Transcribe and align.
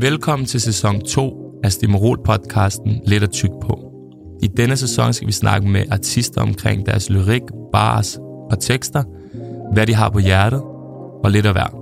Velkommen 0.00 0.46
til 0.46 0.60
sæson 0.60 1.00
2 1.00 1.60
af 1.64 1.72
Stimorol-podcasten 1.72 3.02
Lidt 3.06 3.22
at 3.22 3.30
tyk 3.30 3.50
på. 3.62 3.92
I 4.42 4.46
denne 4.46 4.76
sæson 4.76 5.12
skal 5.12 5.26
vi 5.26 5.32
snakke 5.32 5.68
med 5.68 5.84
artister 5.90 6.40
omkring 6.40 6.86
deres 6.86 7.10
lyrik, 7.10 7.42
bars 7.72 8.18
og 8.50 8.60
tekster, 8.60 9.02
hvad 9.72 9.86
de 9.86 9.94
har 9.94 10.10
på 10.10 10.18
hjertet 10.18 10.62
og 11.24 11.30
lidt 11.30 11.46
af 11.46 11.52
hver. 11.52 11.76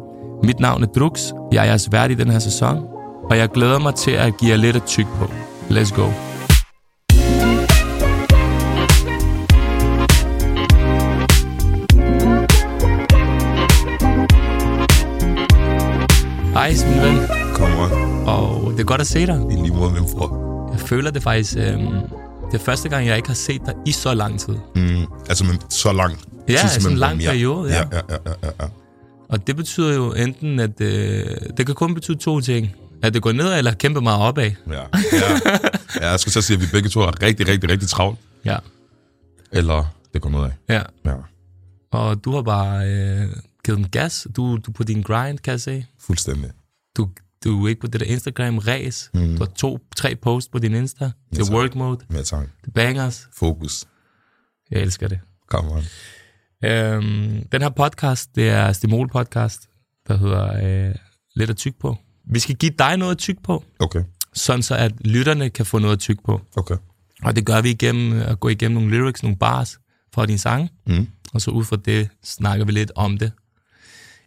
Mit 0.47 0.61
navn 0.61 0.83
er 0.83 0.87
Drux, 0.87 1.33
jeg 1.53 1.61
er 1.61 1.65
jeres 1.65 1.89
vært 1.93 2.11
i 2.11 2.15
den 2.15 2.31
her 2.31 2.39
sæson, 2.39 2.77
og 3.31 3.37
jeg 3.37 3.49
glæder 3.49 3.79
mig 3.79 3.95
til 3.95 4.11
at 4.11 4.37
give 4.41 4.51
jer 4.51 4.57
lidt 4.57 4.77
at 4.77 4.83
tyk 4.87 5.07
på. 5.07 5.25
Let's 5.71 5.95
go. 5.97 6.07
Hej, 16.55 16.73
min 16.89 17.03
ven. 17.03 17.38
Kommer 17.59 17.89
Og 18.27 18.73
det 18.73 18.81
er 18.81 18.85
godt 18.85 19.01
at 19.01 19.07
se 19.07 19.27
dig. 19.27 19.47
i 19.51 19.55
lige 19.55 19.75
måde, 19.75 19.93
min 19.93 20.03
bror. 20.13 20.69
Jeg 20.73 20.81
føler 20.81 21.11
det 21.11 21.23
faktisk... 21.23 21.57
Øhm, 21.57 21.87
det 22.53 22.61
er 22.61 22.65
første 22.65 22.89
gang, 22.89 23.07
jeg 23.07 23.17
ikke 23.17 23.29
har 23.29 23.35
set 23.35 23.61
dig 23.67 23.75
i 23.87 23.93
så 23.93 24.15
lang 24.15 24.41
tid. 24.41 24.55
Mm, 24.77 25.07
altså, 25.29 25.45
men 25.45 25.61
så 25.71 25.93
langt. 25.93 26.25
Ja, 26.49 26.57
sådan 26.69 26.79
en 26.81 26.83
mellem 26.83 26.99
lang 26.99 27.19
periode, 27.21 27.71
ja. 27.71 27.77
Ja, 27.79 27.83
ja, 27.93 28.17
ja, 28.27 28.33
ja, 28.43 28.51
ja. 28.61 28.69
Og 29.29 29.47
det 29.47 29.57
betyder 29.57 29.95
jo 29.95 30.13
enten, 30.13 30.61
at... 30.61 30.81
Øh, 30.81 31.27
det 31.57 31.67
kan 31.67 31.75
kun 31.75 31.95
betyde 31.95 32.17
to 32.19 32.41
ting. 32.41 32.71
At 33.03 33.15
det 33.15 33.23
går 33.23 33.33
nedad, 33.33 33.59
eller 33.59 33.73
kæmpe 33.75 34.01
meget 34.01 34.21
opad. 34.23 34.51
Ja, 34.71 34.73
ja. 34.73 34.81
ja 36.01 36.11
jeg 36.11 36.21
skulle 36.21 36.33
så 36.35 36.43
sige, 36.43 36.55
at 36.57 36.61
vi 36.63 36.67
begge 36.73 36.89
to 36.89 37.01
er 37.01 37.23
rigtig, 37.23 37.49
rigtig, 37.49 37.71
rigtig 37.71 37.89
travlt. 37.89 38.19
Ja. 38.45 38.57
Eller 39.53 39.95
det 40.15 40.23
går 40.23 40.31
nedad. 40.31 40.51
ja. 40.69 40.83
Ja, 41.05 41.15
Og 41.93 42.25
du 42.25 42.33
har 42.35 42.43
bare 42.43 42.87
øh, 42.89 43.27
givet 43.65 43.79
dem 43.79 43.89
gas. 43.89 44.27
Du, 44.37 44.57
du 44.67 44.73
på 44.73 44.83
din 44.83 45.03
grind, 45.03 45.39
kan 45.39 45.51
jeg 45.51 45.61
se. 45.61 45.87
fuldstændig. 46.01 46.51
Du, 46.97 47.09
du 47.51 47.65
er 47.65 47.69
ikke 47.69 47.81
på 47.81 47.87
det 47.87 48.01
der 48.01 48.07
Instagram-ræs. 48.07 49.11
Mm. 49.15 49.21
Du 49.33 49.39
har 49.39 49.47
to, 49.57 49.79
tre 49.97 50.15
posts 50.17 50.49
på 50.49 50.59
din 50.59 50.75
Insta. 50.75 51.05
Det 51.31 51.39
er 51.39 51.45
tak. 51.45 51.55
work 51.55 51.75
mode. 51.75 51.99
Ja, 52.13 52.23
tak. 52.23 52.47
Det 52.61 52.67
er 52.67 52.71
bangers. 52.71 53.29
Fokus. 53.37 53.85
Jeg 54.71 54.81
elsker 54.81 55.09
det. 55.09 55.21
Kom 55.49 55.69
on. 55.71 55.83
Øhm, 56.65 57.49
den 57.53 57.63
her 57.63 57.69
podcast, 57.69 58.35
det 58.37 58.49
er 58.49 58.73
Stimol 58.73 59.09
podcast, 59.09 59.69
der 60.09 60.17
hedder 60.17 60.89
øh, 60.89 60.95
Lidt 61.37 61.51
at 61.51 61.57
tyk 61.57 61.75
på. 61.81 61.97
Vi 62.31 62.39
skal 62.39 62.55
give 62.57 62.73
dig 62.79 62.97
noget 62.97 63.13
at 63.13 63.19
tykke 63.19 63.43
på, 63.43 63.65
Okay, 63.79 64.03
sådan 64.35 64.63
så 64.63 64.75
at 64.75 64.93
lytterne 65.01 65.51
kan 65.51 65.67
få 65.67 65.79
noget 65.79 65.93
at 65.93 65.99
tykke 66.01 66.23
på. 66.23 66.41
okay. 66.57 66.77
Og 67.23 67.37
det 67.37 67.47
gør 67.47 67.61
vi 67.61 67.71
igennem 67.71 68.21
at 68.23 68.41
gå 68.41 68.49
igennem 68.49 68.75
nogle 68.83 68.97
lyrics, 68.97 69.23
nogle 69.23 69.37
bars 69.37 69.79
fra 70.15 70.27
din 70.27 70.39
sang, 70.39 70.71
Mm. 70.87 71.09
og 71.35 71.41
så 71.41 71.51
ud 71.51 71.65
fra 71.65 71.77
det 71.77 72.09
snakker 72.25 72.65
vi 72.67 72.73
lidt 72.73 72.93
om 72.97 73.19
det. 73.19 73.33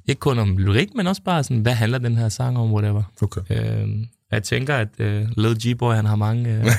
Ikke 0.08 0.20
kun 0.20 0.40
om 0.40 0.58
lyrik, 0.58 0.88
men 0.96 1.08
også 1.08 1.22
bare 1.24 1.44
sådan, 1.44 1.62
hvad 1.62 1.74
handler 1.74 1.98
den 1.98 2.18
her 2.18 2.30
sang 2.30 2.58
om, 2.58 2.74
whatever. 2.74 3.04
Okay. 3.22 3.42
Øhm, 3.50 4.06
jeg 4.32 4.44
tænker, 4.44 4.76
at 4.76 4.88
øh, 5.00 5.28
Lil 5.38 5.58
G-Boy, 5.64 5.94
han 5.96 6.06
har 6.06 6.16
mange, 6.16 6.50
øh, 6.50 6.66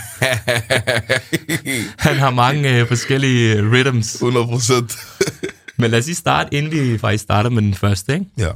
han 2.06 2.16
har 2.16 2.30
mange 2.30 2.78
øh, 2.80 2.88
forskellige 2.88 3.56
øh, 3.56 3.72
rhythms. 3.72 4.14
100 4.14 4.46
procent. 4.46 4.96
Men 5.78 5.90
lad 5.90 5.98
os 5.98 6.06
lige 6.06 6.16
starte, 6.16 6.54
inden 6.54 6.72
vi 6.92 6.98
faktisk 6.98 7.24
starter 7.24 7.50
med 7.50 7.62
den 7.62 7.74
første, 7.74 8.14
ikke? 8.14 8.26
ja. 8.38 8.50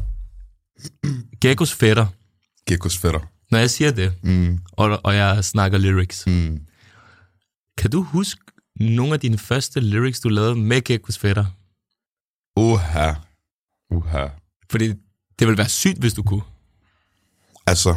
Geckos 1.41 1.75
fætter. 1.75 2.06
Geckos 2.69 2.98
fætter. 2.98 3.20
Når 3.50 3.59
jeg 3.59 3.70
siger 3.70 3.91
det, 3.91 4.12
Mm. 4.22 4.59
og, 4.72 5.00
og 5.05 5.14
jeg 5.14 5.44
snakker 5.44 5.78
lyrics, 5.78 6.27
Mm. 6.27 6.61
kan 7.78 7.91
du 7.91 8.03
huske 8.03 8.41
nogle 8.81 9.12
af 9.14 9.20
dine 9.20 9.39
første 9.39 9.81
lyrics, 9.81 10.20
du 10.20 10.28
lavede 10.28 10.55
med 10.56 10.81
Geckos 10.84 11.19
fætter? 11.19 11.44
Uha. 12.56 13.12
Uha. 13.91 14.27
Fordi 14.70 14.89
det 15.39 15.47
ville 15.47 15.59
være 15.59 15.69
sygt, 15.69 15.98
hvis 15.98 16.14
du 16.14 16.22
kunne. 16.22 16.42
Altså, 17.67 17.97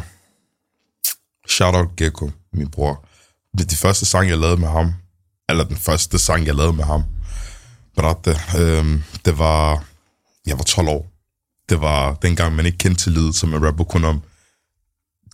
shout 1.48 1.74
out 1.74 1.96
Gecko, 1.96 2.30
min 2.52 2.70
bror. 2.70 3.06
Det 3.52 3.60
er 3.60 3.68
de 3.68 3.76
første 3.76 4.06
sang, 4.06 4.28
jeg 4.28 4.38
lavede 4.38 4.56
med 4.56 4.68
ham, 4.68 4.92
eller 5.48 5.64
den 5.64 5.76
første 5.76 6.18
sang, 6.18 6.46
jeg 6.46 6.54
lavede 6.54 6.72
med 6.72 6.84
ham, 6.84 7.04
Bratte, 7.96 8.36
øhm, 8.58 9.02
det 9.24 9.38
var, 9.38 9.84
jeg 10.46 10.58
var 10.58 10.64
12 10.64 10.88
år. 10.88 11.06
Det 11.68 11.80
var 11.80 12.14
dengang, 12.14 12.56
man 12.56 12.66
ikke 12.66 12.78
kendte 12.78 13.02
til 13.02 13.12
lyd, 13.12 13.32
som 13.32 13.54
en 13.54 13.66
rapper 13.66 13.84
kun 13.84 14.04
om 14.04 14.22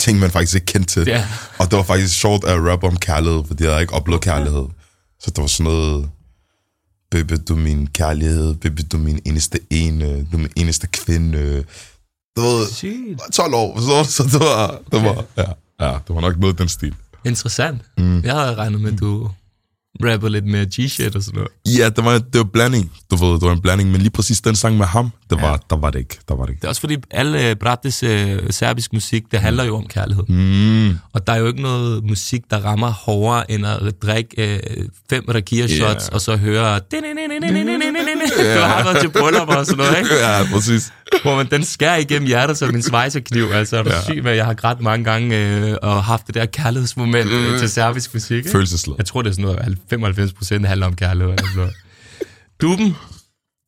ting, 0.01 0.19
man 0.19 0.31
faktisk 0.31 0.55
ikke 0.55 0.67
kendte 0.67 0.95
til. 0.95 1.07
Ja. 1.07 1.29
Og 1.59 1.71
det 1.71 1.77
var 1.77 1.83
faktisk 1.83 2.21
sjovt 2.21 2.45
at 2.45 2.61
rappe 2.71 2.87
om 2.87 2.97
kærlighed, 2.97 3.45
fordi 3.47 3.65
jeg 3.65 3.73
havde 3.73 3.83
ikke 3.83 3.95
oplevet 3.95 4.23
kærlighed. 4.23 4.67
Så 5.21 5.31
det 5.31 5.39
var 5.43 5.47
sådan 5.47 5.73
noget, 5.73 6.11
baby, 7.11 7.33
du 7.49 7.55
er 7.55 7.59
min 7.59 7.87
kærlighed, 7.87 8.55
baby, 8.55 8.81
du 8.93 8.97
er 8.97 9.01
min 9.01 9.21
eneste 9.25 9.59
ene, 9.71 10.27
du 10.33 10.37
er 10.37 10.41
min 10.41 10.53
eneste 10.57 10.87
kvinde. 10.87 11.65
Du 12.37 12.41
ved, 12.41 12.69
Sygt. 12.73 13.21
12 13.33 13.55
år, 13.55 13.81
så, 13.81 14.11
så 14.13 14.23
det 14.23 14.41
var, 14.41 14.81
det 14.93 15.03
var, 15.05 15.25
ja, 15.37 15.51
ja, 15.87 15.99
det 16.09 16.15
var 16.15 16.21
nok 16.21 16.39
noget 16.39 16.59
den 16.59 16.69
stil. 16.69 16.95
Interessant. 17.25 17.83
Mm. 17.99 18.21
Jeg 18.25 18.35
havde 18.35 18.55
regnet 18.55 18.81
med, 18.81 18.93
at 18.93 19.01
du 19.01 19.31
rapper 20.05 20.29
lidt 20.29 20.47
mere 20.47 20.67
G-shit 20.75 21.17
og 21.17 21.23
sådan 21.23 21.35
noget. 21.39 21.79
Ja, 21.79 21.89
det 21.89 22.05
var, 22.05 22.19
det 22.19 22.39
var 22.39 22.45
blanding, 22.45 22.93
du 23.11 23.17
ved, 23.17 23.33
det 23.33 23.43
var 23.43 23.53
en 23.53 23.61
blanding, 23.61 23.91
men 23.91 24.01
lige 24.01 24.11
præcis 24.11 24.41
den 24.41 24.57
sang 24.57 24.77
med 24.77 24.87
ham, 24.87 25.11
det 25.31 25.41
var, 25.43 25.51
ja. 25.51 25.57
der 25.71 25.77
var 25.77 25.91
det 25.91 25.99
ikke, 25.99 26.19
der 26.29 26.35
var 26.37 26.45
det 26.45 26.51
ikke. 26.51 26.61
Det 26.61 26.65
er 26.65 26.69
også 26.69 26.81
fordi, 26.81 26.97
alle 27.11 27.55
Brattes 27.57 28.03
øh, 28.03 28.39
serbisk 28.51 28.93
musik, 28.93 29.23
det 29.31 29.41
handler 29.41 29.65
jo 29.65 29.77
om 29.77 29.87
kærlighed. 29.87 30.25
Mm, 30.29 30.99
Og 31.13 31.27
der 31.27 31.33
er 31.33 31.37
jo 31.37 31.47
ikke 31.47 31.63
noget 31.63 32.05
musik, 32.05 32.41
der 32.51 32.57
rammer 32.65 32.91
hårdere, 32.91 33.51
end 33.51 33.67
at 33.67 34.03
drikke 34.03 34.55
øh, 34.55 34.61
fem 35.11 35.25
rakia-shots, 35.35 36.09
Ja. 36.09 36.15
og 36.15 36.21
så 36.21 36.37
høre... 36.37 36.79
Du 36.79 36.97
har 38.61 38.85
været 38.85 39.01
til 39.01 39.09
bryllup 39.11 39.49
og 39.49 39.67
sådan 39.67 39.77
noget, 39.79 39.99
ikke? 39.99 40.15
ja, 40.27 40.45
præcis. 40.53 40.93
Hvor 41.23 41.37
man, 41.37 41.51
den 41.51 41.65
skærer 41.65 41.97
igennem 41.97 42.27
hjertet 42.27 42.59
som 42.59 42.75
en 42.75 42.83
svejserkniv. 42.83 43.45
Altså, 43.53 43.77
er 43.77 43.83
du 43.83 43.91
ja. 43.91 44.03
syg 44.03 44.25
med, 44.25 44.33
jeg 44.33 44.45
har 44.45 44.55
grædt 44.55 44.81
mange 44.81 45.05
gange 45.05 45.37
øh, 45.37 45.77
og 45.83 46.05
haft 46.05 46.27
det 46.27 46.35
der 46.35 46.47
kærlighedsmoment 46.47 47.31
øh, 47.31 47.59
til 47.59 47.71
serbisk 47.71 48.15
musik, 48.15 48.37
ikke? 48.37 48.51
Følelseslad. 48.51 48.95
Jeg 48.99 49.07
tror, 49.07 49.23
det 49.23 49.31
er 49.31 49.35
sådan 49.35 49.45
noget, 49.45 49.79
95 49.91 50.33
procent 50.33 50.67
handler 50.67 50.87
om 50.87 50.97
kærlighed. 50.97 51.33
Altså. 51.33 51.69
Duben, 52.61 52.97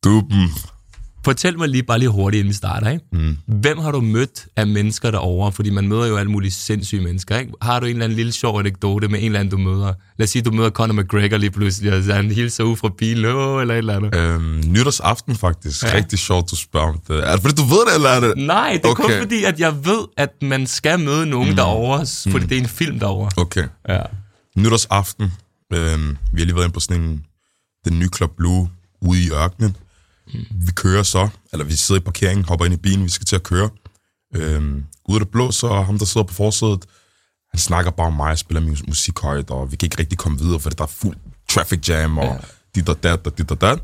Duben. 0.03 0.49
Fortæl 1.29 1.57
mig 1.57 1.69
lige 1.69 1.83
bare 1.83 1.99
lige 1.99 2.09
hurtigt, 2.09 2.39
inden 2.39 2.49
vi 2.49 2.55
starter. 2.55 2.89
Ikke? 2.89 3.05
Mm. 3.11 3.37
Hvem 3.47 3.77
har 3.77 3.91
du 3.91 4.01
mødt 4.01 4.47
af 4.55 4.67
mennesker 4.67 5.11
derovre? 5.11 5.51
Fordi 5.51 5.69
man 5.69 5.87
møder 5.87 6.05
jo 6.05 6.17
alle 6.17 6.31
mulige 6.31 6.51
sindssyge 6.51 7.01
mennesker. 7.01 7.37
Ikke? 7.37 7.51
Har 7.61 7.79
du 7.79 7.85
en 7.85 7.91
eller 7.91 8.03
anden 8.03 8.15
lille 8.15 8.31
sjov 8.31 8.59
anekdote 8.59 9.07
med 9.07 9.19
en 9.19 9.25
eller 9.25 9.39
anden, 9.39 9.51
du 9.51 9.57
møder? 9.57 9.93
Lad 10.17 10.23
os 10.23 10.29
sige, 10.29 10.41
du 10.41 10.51
møder 10.51 10.69
Conor 10.69 10.93
McGregor 10.93 11.37
lige 11.37 11.51
pludselig, 11.51 11.93
og 11.93 12.03
så 12.03 12.13
han 12.13 12.31
hilser 12.31 12.63
ud 12.63 12.75
fra 12.75 12.89
bilen, 12.97 13.25
åh, 13.25 13.61
eller 13.61 13.73
et 13.73 13.77
eller 13.77 13.95
andet. 13.95 14.15
Øhm, 14.15 14.63
nytårsaften 14.67 15.35
faktisk. 15.35 15.83
Ja. 15.83 15.93
Rigtig 15.93 16.19
sjovt, 16.19 16.51
du 16.51 16.55
spørger 16.55 16.87
om 16.87 16.99
det. 17.07 17.27
Er 17.27 17.31
det 17.31 17.41
fordi, 17.41 17.55
du 17.55 17.63
ved 17.63 17.85
det, 17.87 17.95
eller 17.95 18.09
er 18.09 18.19
det? 18.19 18.33
Nej, 18.37 18.71
det 18.73 18.85
er 18.85 18.89
okay. 18.89 19.03
kun 19.03 19.11
fordi, 19.21 19.43
at 19.43 19.59
jeg 19.59 19.85
ved, 19.85 20.05
at 20.17 20.29
man 20.41 20.67
skal 20.67 20.99
møde 20.99 21.25
nogen 21.25 21.49
mm. 21.49 21.55
derovre, 21.55 22.05
fordi 22.31 22.45
det 22.45 22.57
er 22.57 22.61
en 22.61 22.67
film 22.67 22.99
derovre. 22.99 23.29
Okay. 23.37 23.63
Ja. 23.89 24.01
Nytårsaften. 24.57 25.33
Øhm, 25.73 26.17
vi 26.33 26.41
har 26.41 26.45
lige 26.45 26.55
været 26.55 26.65
inde 26.65 26.73
på 26.73 26.79
sådan 26.79 27.01
en, 27.01 27.23
den 27.85 27.99
nye 27.99 28.09
Club 28.15 28.31
Blue 28.37 28.69
ude 29.01 29.23
i 29.23 29.29
ørkenen. 29.31 29.75
Mm. 30.33 30.45
Vi 30.51 30.71
kører 30.71 31.03
så, 31.03 31.29
eller 31.53 31.65
vi 31.65 31.75
sidder 31.75 32.01
i 32.01 32.03
parkeringen, 32.03 32.45
hopper 32.45 32.65
ind 32.65 32.73
i 32.73 32.77
bilen, 32.77 33.03
vi 33.03 33.09
skal 33.09 33.25
til 33.25 33.35
at 33.35 33.43
køre. 33.43 33.69
Øhm, 34.35 34.83
ude 35.05 35.15
af 35.15 35.19
det 35.19 35.29
blå, 35.29 35.51
så 35.51 35.81
ham, 35.81 35.97
der 35.97 36.05
sidder 36.05 36.27
på 36.27 36.33
forsædet, 36.33 36.85
han 37.51 37.59
snakker 37.59 37.91
bare 37.91 38.07
om 38.07 38.13
mig 38.13 38.31
og 38.31 38.37
spiller 38.37 38.61
min 38.61 38.77
musik 38.87 39.19
højt, 39.19 39.49
og 39.49 39.71
vi 39.71 39.75
kan 39.75 39.85
ikke 39.85 39.99
rigtig 39.99 40.17
komme 40.17 40.39
videre, 40.39 40.59
for 40.59 40.69
der 40.69 40.83
er 40.83 40.87
fuld 40.87 41.17
traffic 41.49 41.89
jam, 41.89 42.17
og 42.17 42.25
ja. 42.25 42.37
dit 42.75 42.89
og 42.89 43.03
dat, 43.03 43.27
og 43.27 43.37
dit 43.37 43.51
og 43.51 43.61
dat. 43.61 43.79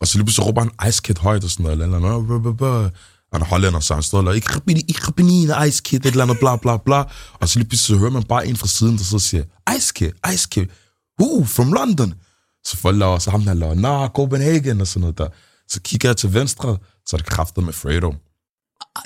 Og 0.00 0.06
så 0.06 0.18
lige 0.18 0.24
pludselig 0.24 0.46
råber 0.46 0.60
han 0.60 0.88
Ice 0.88 1.02
Kid 1.02 1.18
højt 1.18 1.44
og 1.44 1.50
sådan 1.50 1.64
noget, 1.64 1.82
eller 1.82 1.96
andet. 1.96 2.92
Han 3.32 3.42
er 3.42 3.46
hollænder, 3.46 3.80
så 3.80 3.94
han 3.94 4.02
står 4.02 4.22
der, 4.22 4.32
ikke 4.32 4.54
rabini, 4.54 4.80
ikke 4.88 5.00
rabini, 5.00 5.46
Ice 5.68 5.82
Kid, 5.84 5.98
et 5.98 6.06
eller 6.06 6.24
andet, 6.24 6.38
bla 6.38 6.56
bla 6.56 6.76
bla. 6.76 7.04
Og 7.32 7.48
så 7.48 7.58
lige 7.58 7.68
pludselig 7.68 7.96
så 7.96 8.00
hører 8.00 8.10
man 8.10 8.22
bare 8.22 8.46
en 8.46 8.56
fra 8.56 8.66
siden, 8.66 8.98
der 8.98 9.04
så 9.04 9.18
siger, 9.18 9.44
Ice 9.76 9.92
Kid, 9.94 10.10
Ice 10.34 10.48
Kid, 10.50 10.66
who, 11.20 11.44
from 11.44 11.72
London? 11.72 12.14
Så 12.64 12.76
folk 12.76 12.98
laver, 12.98 13.18
så 13.18 13.30
ham 13.30 13.42
der 13.42 13.54
laver, 13.54 13.74
nah, 13.74 14.08
Copenhagen, 14.08 14.80
og 14.80 14.86
sådan 14.86 15.00
noget 15.00 15.18
der. 15.18 15.28
Så 15.68 15.80
kigger 15.80 16.08
jeg 16.08 16.16
til 16.16 16.34
venstre, 16.34 16.76
så 17.06 17.16
er 17.16 17.18
det 17.18 17.26
kraftet 17.26 17.64
med 17.64 17.72
Fredo. 17.72 18.14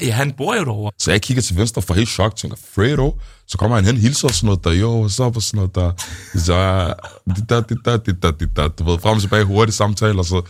ja, 0.03 0.13
han 0.13 0.33
bor 0.33 0.55
jo 0.55 0.65
derovre. 0.65 0.93
Så 0.99 1.11
jeg 1.11 1.23
kigger 1.23 1.43
til 1.43 1.57
venstre 1.57 1.83
for 1.83 1.95
helt 1.95 2.09
chok, 2.09 2.37
tænker, 2.37 2.57
Fredo? 2.75 3.19
Så 3.47 3.59
kommer 3.59 3.77
han 3.77 3.85
hen, 3.85 3.97
hilser 3.97 4.29
og 4.29 4.35
sådan 4.35 4.47
noget 4.47 4.65
der, 4.65 4.73
jo, 4.73 5.07
what's 5.07 5.23
up, 5.23 5.37
og 5.37 5.43
sådan 5.43 5.59
noget 5.59 5.75
der. 5.75 5.93
Så 6.39 6.55
jeg, 6.55 6.95
det 7.37 7.49
der, 7.49 7.61
det 7.61 7.79
der, 7.85 7.97
det 7.97 8.23
der, 8.23 8.31
det 8.31 8.57
der, 8.57 8.69
du 8.69 8.85
ved, 8.85 8.99
frem 8.99 9.17
og 9.17 9.21
tilbage, 9.21 9.45
hurtigt 9.45 9.77
samtale, 9.77 10.19
og 10.19 10.25
så, 10.25 10.43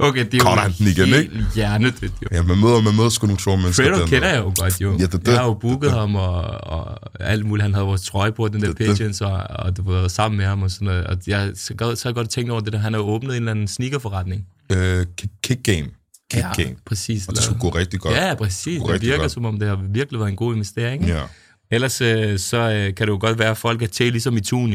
Okay, 0.00 0.24
det 0.24 0.34
er 0.34 0.50
jo 0.50 0.56
han 0.56 0.72
den 0.78 0.86
igen, 0.86 1.06
helt 1.06 1.54
hjernedødt, 1.54 2.12
jo. 2.22 2.28
ja, 2.32 2.42
man 2.42 2.58
møder, 2.58 2.80
man 2.80 2.96
møder 2.96 3.08
sgu 3.08 3.26
nogle 3.26 3.40
sjove 3.40 3.56
mennesker. 3.56 3.84
Fredo 3.84 4.06
kender 4.06 4.20
der. 4.20 4.28
jeg 4.28 4.38
jo 4.38 4.52
godt, 4.58 4.80
jo. 4.80 4.92
Ja, 4.98 5.04
det 5.04 5.12
det. 5.12 5.28
Jeg 5.28 5.38
har 5.38 5.44
jo 5.46 5.54
booket 5.54 5.92
ham 5.92 6.14
og, 6.14 6.42
og 6.62 6.98
alt 7.20 7.46
muligt. 7.46 7.62
Han 7.62 7.74
havde 7.74 7.86
vores 7.86 8.02
trøje 8.02 8.32
på, 8.32 8.48
den 8.48 8.62
der 8.62 8.72
Det 8.72 8.98
det. 8.98 9.22
og, 9.22 9.42
og 9.48 9.76
du 9.76 9.82
var 9.92 10.08
sammen 10.08 10.38
med 10.38 10.46
ham 10.46 10.62
og 10.62 10.70
sådan 10.70 10.86
noget. 10.86 11.06
Og 11.06 11.16
jeg 11.26 11.52
så 11.54 11.74
godt, 11.74 11.98
så 11.98 12.12
godt 12.12 12.28
tænkt 12.30 12.50
over 12.50 12.60
det 12.60 12.72
der. 12.72 12.78
Han 12.78 12.92
har 12.92 13.00
åbnet 13.00 13.30
en 13.30 13.36
eller 13.36 13.50
anden 13.50 13.68
sneakerforretning. 13.68 14.46
Øh, 14.72 15.06
kick, 15.42 15.62
game. 15.62 15.86
Kick 16.30 16.44
ja, 16.44 16.62
game. 16.62 16.76
præcis. 16.86 17.28
Og 17.28 17.34
det 17.34 17.42
skulle 17.42 17.60
gå 17.60 17.68
rigtig 17.68 18.00
godt. 18.00 18.14
Ja, 18.14 18.34
præcis. 18.34 18.80
Det 18.80 18.88
rigtig 18.90 19.06
virker 19.08 19.20
godt. 19.22 19.32
som 19.32 19.44
om, 19.44 19.58
det 19.58 19.68
har 19.68 19.80
virkelig 19.92 20.20
været 20.20 20.30
en 20.30 20.36
god 20.36 20.54
investering. 20.54 21.02
ikke? 21.02 21.16
Ja. 21.16 21.22
Ellers 21.70 22.00
øh, 22.00 22.38
så 22.38 22.56
øh, 22.56 22.94
kan 22.94 23.06
det 23.06 23.12
jo 23.12 23.18
godt 23.20 23.38
være, 23.38 23.50
at 23.50 23.56
folk 23.56 23.82
er 23.82 23.86
til 23.86 24.12
ligesom 24.12 24.36
i 24.36 24.40
tun, 24.40 24.74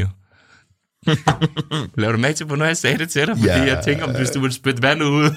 Laver 1.98 2.12
du 2.12 2.18
mærke 2.18 2.36
til, 2.38 2.46
hvornår 2.46 2.66
jeg 2.66 2.78
sagde 2.78 2.98
det 2.98 3.10
til 3.10 3.28
dig? 3.28 3.38
Fordi 3.38 3.46
Ja. 3.50 3.62
jeg 3.64 3.82
tænker, 3.86 4.04
om 4.06 4.16
hvis 4.16 4.30
du 4.30 4.40
vil 4.40 4.52
spytte 4.54 4.82
vand 4.84 5.04
ud. 5.04 5.30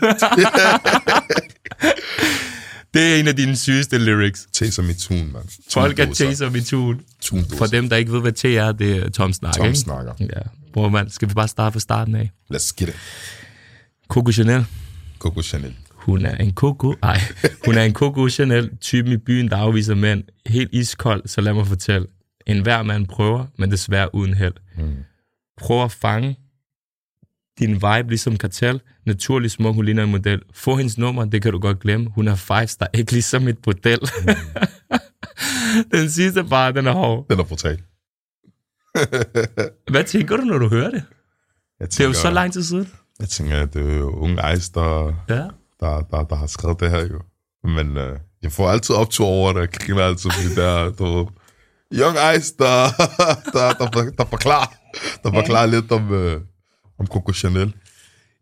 Det 2.94 3.02
er 3.14 3.20
en 3.20 3.28
af 3.28 3.36
dine 3.36 3.56
sygeste 3.56 3.98
lyrics. 3.98 4.46
Te 4.52 4.70
som 4.70 4.90
i 4.90 4.94
tun, 4.94 5.16
mand. 5.32 5.44
Folk 5.72 5.98
er 5.98 6.12
te 6.14 6.36
som 6.36 6.56
i 6.56 6.60
tun. 6.60 7.00
For 7.58 7.66
dem, 7.66 7.88
der 7.88 7.96
ikke 7.96 8.12
ved, 8.12 8.20
hvad 8.20 8.32
te 8.32 8.56
er, 8.56 8.72
det 8.72 8.96
er 8.96 9.10
Tom 9.10 9.32
Snak, 9.32 9.54
Tom 9.54 9.74
snakker. 9.74 10.12
Ja. 10.20 10.26
Bror, 10.72 10.88
man, 10.88 11.10
skal 11.10 11.28
vi 11.28 11.34
bare 11.34 11.48
starte 11.48 11.72
fra 11.72 11.80
starten 11.80 12.14
af? 12.14 12.30
Let's 12.54 12.72
get 12.78 12.88
it. 12.88 12.94
Coco 14.08 14.32
Chanel. 14.32 14.64
Coco 15.18 15.42
Chanel. 15.42 15.74
Hun 15.94 16.24
er 16.26 16.36
en 16.36 16.52
Coco, 16.52 16.94
ej, 17.02 17.20
hun 17.66 17.74
er 17.74 17.82
en 17.82 17.92
Coco 17.92 18.28
Chanel, 18.28 18.70
typen 18.80 19.12
i 19.12 19.16
byen, 19.16 19.48
der 19.48 19.56
afviser 19.56 19.94
mænd. 19.94 20.22
Helt 20.46 20.68
iskold, 20.72 21.22
så 21.26 21.40
lad 21.40 21.52
mig 21.52 21.66
fortælle. 21.66 22.06
En 22.46 22.62
hver 22.62 22.82
mand 22.82 23.06
prøver, 23.06 23.46
men 23.58 23.70
desværre 23.70 24.14
uden 24.14 24.34
held. 24.34 24.52
Mm. 24.78 24.94
Prøv 25.58 25.84
at 25.84 25.92
fange 25.92 26.38
din 27.58 27.70
vibe 27.74 28.08
ligesom 28.08 28.36
kartel. 28.36 28.80
Naturlig 29.06 29.50
smuk, 29.50 29.74
hun 29.74 29.84
ligner 29.84 30.04
en 30.04 30.10
model. 30.10 30.42
Få 30.54 30.76
hendes 30.76 30.98
nummer, 30.98 31.24
det 31.24 31.42
kan 31.42 31.52
du 31.52 31.58
godt 31.58 31.80
glemme. 31.80 32.10
Hun 32.10 32.28
er 32.28 32.34
five 32.34 32.66
star, 32.66 32.88
ikke 32.94 33.12
ligesom 33.12 33.48
et 33.48 33.58
bordel. 33.58 33.98
Mm. 34.00 34.28
den 35.92 36.10
sidste 36.10 36.44
bare, 36.44 36.72
den 36.72 36.86
er 36.86 36.92
hård. 36.92 37.26
Den 37.30 37.38
er 37.40 37.44
brutal. 37.44 37.82
Hvad 39.90 40.04
tænker 40.04 40.36
du, 40.36 40.42
når 40.42 40.58
du 40.58 40.68
hører 40.68 40.90
det? 40.90 41.02
Jeg 41.80 41.88
Det 41.90 42.00
er 42.00 42.04
jo 42.04 42.12
tænker- 42.12 42.20
så 42.20 42.30
lang 42.30 42.52
tid 42.52 42.62
siden. 42.64 42.88
Jeg 43.20 43.28
tænker, 43.28 43.62
at 43.62 43.74
det 43.74 43.90
er 43.92 43.96
jo 43.96 44.10
unge 44.10 44.52
Ice, 44.56 44.72
der, 44.74 45.12
Ja. 45.28 45.34
der, 45.80 46.00
der, 46.10 46.24
der 46.24 46.36
har 46.36 46.46
skrevet 46.46 46.80
det 46.80 46.90
her 46.90 47.00
jo. 47.06 47.20
Men 47.64 47.96
øh, 47.96 48.18
jeg 48.42 48.52
får 48.52 48.70
altid 48.70 48.94
optur 48.94 49.26
over 49.26 49.52
det, 49.52 49.60
jeg 49.60 49.68
griner 49.70 50.02
altid, 50.02 50.30
fordi 50.30 50.54
der, 50.54 50.90
du 50.90 51.28
Young 51.94 52.16
Ice, 52.36 52.54
der, 52.58 52.88
der, 53.52 53.72
der, 53.72 53.86
der, 53.90 54.10
der 54.10 54.24
forklarer, 54.24 54.72
der 55.22 55.32
forklarer 55.32 55.66
lidt 55.66 55.92
om, 55.92 56.12
øh, 56.12 56.40
om 56.98 57.06
Coco 57.06 57.32
Chanel. 57.32 57.74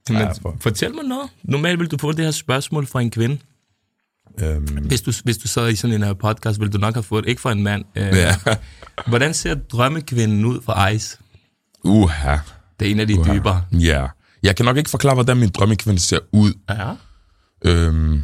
Men 0.09 0.19
Ja, 0.19 0.33
for- 0.43 0.57
fortæl 0.61 0.95
mig 0.95 1.05
noget. 1.05 1.31
Normalt 1.43 1.79
vil 1.81 1.91
du 1.91 1.99
få 2.01 2.13
det 2.13 2.25
her 2.25 2.31
spørgsmål 2.33 2.87
fra 2.87 3.01
en 3.01 3.11
kvinde. 3.11 3.39
Øhm, 4.41 4.65
Hvis 4.65 5.01
du, 5.03 5.13
hvis 5.25 5.39
du 5.39 5.49
sad 5.49 5.69
i 5.71 5.77
sådan 5.77 5.95
en 5.97 6.03
her 6.03 6.13
podcast, 6.13 6.61
ville 6.61 6.73
du 6.73 6.79
nok 6.79 6.95
have 6.95 7.03
fået 7.03 7.25
det. 7.25 7.31
Ikke 7.31 7.41
fra 7.43 7.53
en 7.53 7.63
mand. 7.63 7.85
Øh, 7.97 8.03
ja. 8.07 8.37
Hvordan 9.09 9.35
ser 9.35 9.55
drømmekvinden 9.55 10.45
ud 10.45 10.61
fra 10.63 10.89
Ice? 10.89 11.19
Uha. 11.85 12.37
Det 12.81 12.87
er 12.89 12.91
en 12.91 13.01
af 13.01 13.07
de 13.07 13.19
Uha. 13.21 13.35
dybere. 13.35 13.65
Ja. 13.73 14.07
Jeg 14.43 14.57
kan 14.57 14.65
nok 14.65 14.77
ikke 14.77 14.91
forklare, 14.91 15.15
hvordan 15.15 15.37
min 15.37 15.49
drømmekvinde 15.49 16.01
ser 16.01 16.19
ud. 16.33 16.53
Ja. 16.71 16.93
Øhm, 17.65 18.23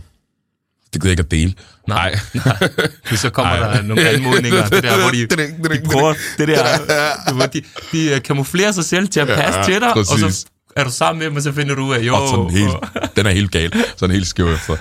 det 0.92 1.02
gider 1.02 1.08
jeg 1.08 1.12
ikke 1.12 1.20
at 1.20 1.30
dele. 1.30 1.54
Nej. 1.88 2.18
Nej. 2.34 2.68
Så 3.16 3.30
kommer 3.30 3.52
Ej. 3.52 3.74
der 3.74 3.82
nogle 3.82 4.08
anmodninger. 4.08 4.68
Det 4.68 4.82
der, 4.82 5.00
hvor 5.00 5.10
de, 5.10 5.78
de 5.80 5.84
prøver 5.84 6.14
det 6.38 6.48
der, 6.48 7.32
hvor 7.36 7.46
de, 7.46 7.62
de 7.92 8.14
øh, 8.14 8.22
kamuflerer 8.22 8.72
sig 8.72 8.84
selv 8.84 9.08
til 9.08 9.20
at 9.20 9.26
passe 9.26 9.58
Ja, 9.58 9.64
til 9.64 9.80
dig, 9.80 9.88
og 9.88 9.94
præcis. 9.94 10.34
så 10.34 10.46
er 10.76 10.84
du 10.84 10.90
sammen 10.90 11.18
med 11.18 11.26
dem, 11.26 11.36
og 11.36 11.42
så 11.42 11.52
finder 11.52 11.74
du 11.74 11.82
ud 11.82 11.94
af, 11.94 12.00
jo, 12.06 12.14
Og 12.14 12.28
sådan 12.28 12.50
helt, 12.50 13.16
den 13.16 13.26
er 13.26 13.30
helt 13.30 13.50
gal. 13.50 13.72
Sådan 13.96 14.14
helt 14.14 14.26
skæv 14.26 14.46
efter. 14.46 14.76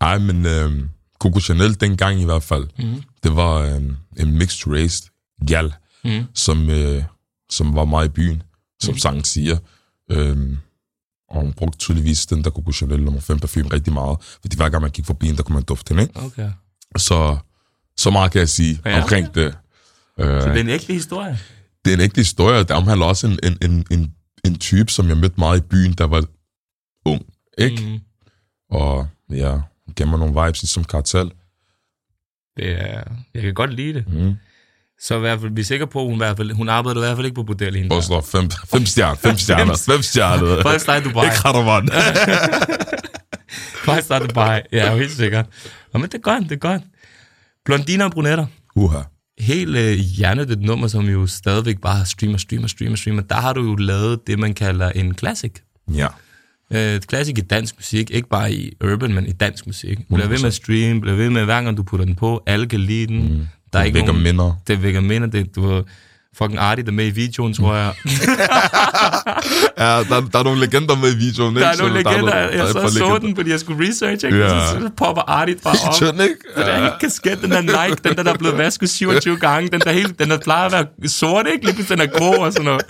Ej, 0.00 0.18
men 0.18 0.46
øhm, 0.46 0.88
Coco 1.20 1.40
Chanel 1.40 1.80
dengang 1.80 2.20
i 2.20 2.24
hvert 2.24 2.42
fald, 2.42 2.66
mm. 2.78 3.02
det 3.22 3.36
var 3.36 3.54
øhm, 3.54 3.96
en 4.16 4.38
mixed 4.38 4.72
race 4.72 5.02
gal, 5.48 5.72
mm. 6.04 6.24
som, 6.34 6.70
øh, 6.70 7.02
som 7.50 7.74
var 7.76 7.84
meget 7.84 8.06
i 8.06 8.10
byen, 8.10 8.42
som 8.82 8.94
mm. 8.94 8.98
sangen 8.98 9.24
siger. 9.24 9.56
Øhm, 10.10 10.58
og 11.28 11.40
hun 11.40 11.52
brugte 11.52 11.78
tydeligvis 11.78 12.26
den 12.26 12.44
der 12.44 12.50
Coco 12.50 12.72
Chanel 12.72 13.02
nummer 13.02 13.20
5 13.20 13.38
parfume 13.38 13.68
rigtig 13.72 13.92
meget, 13.92 14.18
fordi 14.40 14.56
hver 14.56 14.68
gang 14.68 14.82
man 14.82 14.90
gik 14.90 15.04
forbi 15.06 15.26
hende, 15.26 15.36
der 15.36 15.42
kunne 15.42 15.54
man 15.54 15.62
dufte 15.62 15.88
hende, 15.94 16.02
ikke? 16.02 16.20
Okay. 16.20 16.50
Så, 16.96 17.36
så 17.96 18.10
meget 18.10 18.32
kan 18.32 18.38
jeg 18.38 18.48
sige 18.48 18.80
Ja. 18.86 19.02
omkring 19.02 19.34
det. 19.34 19.56
Øh, 20.18 20.42
Så 20.42 20.48
det 20.48 20.56
er 20.56 20.60
en 20.60 20.68
ægte 20.68 20.92
historie. 20.92 21.38
det 21.84 21.90
er 21.92 21.96
en 21.96 22.00
ægte 22.02 22.20
historie, 22.20 22.64
der 22.64 22.74
omhandler 22.74 23.06
også 23.06 23.26
en, 23.26 23.38
en, 23.42 23.58
en, 23.62 23.86
en, 23.90 24.14
en 24.44 24.58
type, 24.58 24.92
som 24.92 25.08
jeg 25.08 25.16
mødte 25.16 25.34
meget 25.38 25.58
i 25.58 25.62
byen, 25.62 25.92
der 25.92 26.04
var 26.06 26.24
ung, 27.06 27.22
ikke? 27.58 27.82
Mm. 27.86 28.00
Og 28.70 29.08
ja, 29.30 29.52
hun 29.52 29.94
gav 29.94 30.06
mig 30.06 30.18
nogle 30.18 30.44
vibes 30.44 30.58
som 30.70 30.84
kartel. 30.84 31.30
Det 32.56 32.70
er, 32.80 33.04
jeg 33.34 33.42
kan 33.42 33.54
godt 33.54 33.74
lide 33.74 33.94
det. 33.94 34.08
Mm. 34.12 34.34
Så 35.00 35.16
i 35.16 35.18
hvert 35.18 35.40
fald, 35.40 35.52
vi 35.54 35.60
er 35.60 35.64
sikre 35.64 35.86
på, 35.86 36.00
at 36.00 36.06
hun, 36.06 36.14
i 36.14 36.16
hvert 36.16 36.36
fald, 36.36 36.52
hun 36.52 36.68
arbejder 36.68 37.00
i 37.00 37.04
hvert 37.04 37.16
fald 37.16 37.26
ikke 37.26 37.34
på 37.34 37.42
bordel 37.42 37.76
hende. 37.76 38.02
Så 38.02 38.14
der 38.14 38.20
fem, 38.20 38.50
fem 38.74 38.86
stjerner, 38.86 39.14
fem 39.14 39.36
stjerner, 39.36 39.76
fem 39.86 40.02
stjerner. 40.02 40.62
Five 40.70 40.78
star 40.78 41.00
Dubai. 41.00 41.24
Ikke 41.24 41.36
Radovand. 41.44 41.88
Five 43.84 44.02
star 44.02 44.18
Dubai. 44.18 44.60
Ja, 44.72 44.96
helt 44.96 45.12
sikkert. 45.12 45.46
Nå, 45.92 45.98
men 45.98 46.08
det 46.08 46.14
er 46.14 46.18
godt, 46.18 46.42
det 46.42 46.52
er 46.52 46.56
godt. 46.56 46.82
Blondiner 47.64 48.04
og 48.04 48.10
brunetter. 48.12 48.46
Uha. 48.76 48.98
Helt 49.38 49.76
øh, 49.76 49.92
hjernedødt 49.98 50.62
nummer, 50.62 50.88
som 50.88 51.04
jo 51.04 51.26
stadigvæk 51.26 51.80
bare 51.80 52.06
streamer, 52.06 52.38
streamer, 52.38 52.68
streamer, 52.68 52.96
streamer. 52.96 53.22
Der 53.22 53.34
har 53.34 53.52
du 53.52 53.62
jo 53.64 53.76
lavet 53.76 54.26
det, 54.26 54.38
man 54.38 54.54
kalder 54.54 54.90
en 54.90 55.14
classic. 55.18 55.52
Ja. 55.94 56.06
Øh, 56.72 56.94
et 56.94 57.04
classic 57.10 57.38
i 57.38 57.40
dansk 57.40 57.74
musik, 57.78 58.10
ikke 58.10 58.28
bare 58.28 58.52
i 58.52 58.72
urban, 58.84 59.14
men 59.14 59.26
i 59.26 59.32
dansk 59.32 59.66
musik. 59.66 59.98
Bliver 60.14 60.28
ved 60.28 60.38
med 60.38 60.46
at 60.46 60.54
streame, 60.54 61.00
bliver 61.00 61.16
ved 61.16 61.30
med, 61.30 61.44
hver 61.44 61.62
gang 61.62 61.76
du 61.76 61.82
putter 61.82 62.06
den 62.06 62.14
på, 62.14 62.42
alle 62.46 62.66
kan 62.66 62.80
lide 62.80 63.06
den. 63.06 63.38
Mm. 63.38 63.48
Der 63.72 63.78
er 63.78 63.82
Det 63.82 63.86
ikke 63.86 63.94
vækker 63.94 64.12
nogen, 64.12 64.22
minder. 64.22 64.52
Det 64.66 64.82
vækker 64.82 65.00
minder. 65.00 65.28
Det, 65.28 65.56
du 65.56 65.66
var 65.68 65.82
fucking 66.38 66.58
Artie, 66.58 66.84
der 66.84 66.90
er 66.90 66.94
med 66.94 67.06
i 67.06 67.10
videoen, 67.10 67.54
tror 67.54 67.74
jeg. 67.74 67.92
Ja, 69.78 69.98
der, 69.98 70.20
der 70.32 70.38
er 70.38 70.42
nogle 70.42 70.60
legender 70.60 70.96
med 70.96 71.12
i 71.14 71.16
videoen, 71.16 71.50
ikke? 71.56 71.60
Der 71.60 71.68
er 71.72 71.76
nogle 71.78 72.02
Så 72.02 72.08
legender. 72.10 72.32
der 72.32 72.38
Jeg 72.38 72.58
er 72.58 72.66
så, 72.66 72.80
par 72.80 72.88
så 72.88 72.98
legender. 72.98 73.18
den, 73.18 73.36
fordi 73.36 73.50
jeg 73.50 73.60
skulle 73.60 73.88
research, 73.88 74.24
ikke? 74.26 74.38
Ja. 74.38 74.48
Så, 74.48 74.80
så 74.80 74.90
popper 74.96 75.22
Artie 75.22 75.54
bare 75.64 75.72
op. 75.88 75.94
Featuren, 75.94 76.20
ikke? 76.20 76.34
Den 76.56 76.66
der 76.66 76.98
kasket, 77.00 77.42
den 77.42 77.50
der 77.50 77.60
Nike, 77.60 77.96
den 78.08 78.16
der, 78.16 78.22
der 78.22 78.32
er 78.32 78.36
blevet 78.38 78.58
vasket 78.58 78.90
27 78.90 79.36
gange, 79.36 79.68
den 79.68 79.80
der, 79.80 79.92
helt, 79.92 80.18
den 80.18 80.30
der 80.30 80.38
plejer 80.38 80.66
at 80.66 80.72
være 80.72 81.08
sort, 81.08 81.46
ikke? 81.54 81.64
Lige 81.64 81.74
pludselig 81.74 81.98
den 81.98 82.08
er 82.08 82.18
grå 82.18 82.32
og 82.44 82.52
sådan 82.52 82.64
noget. 82.64 82.82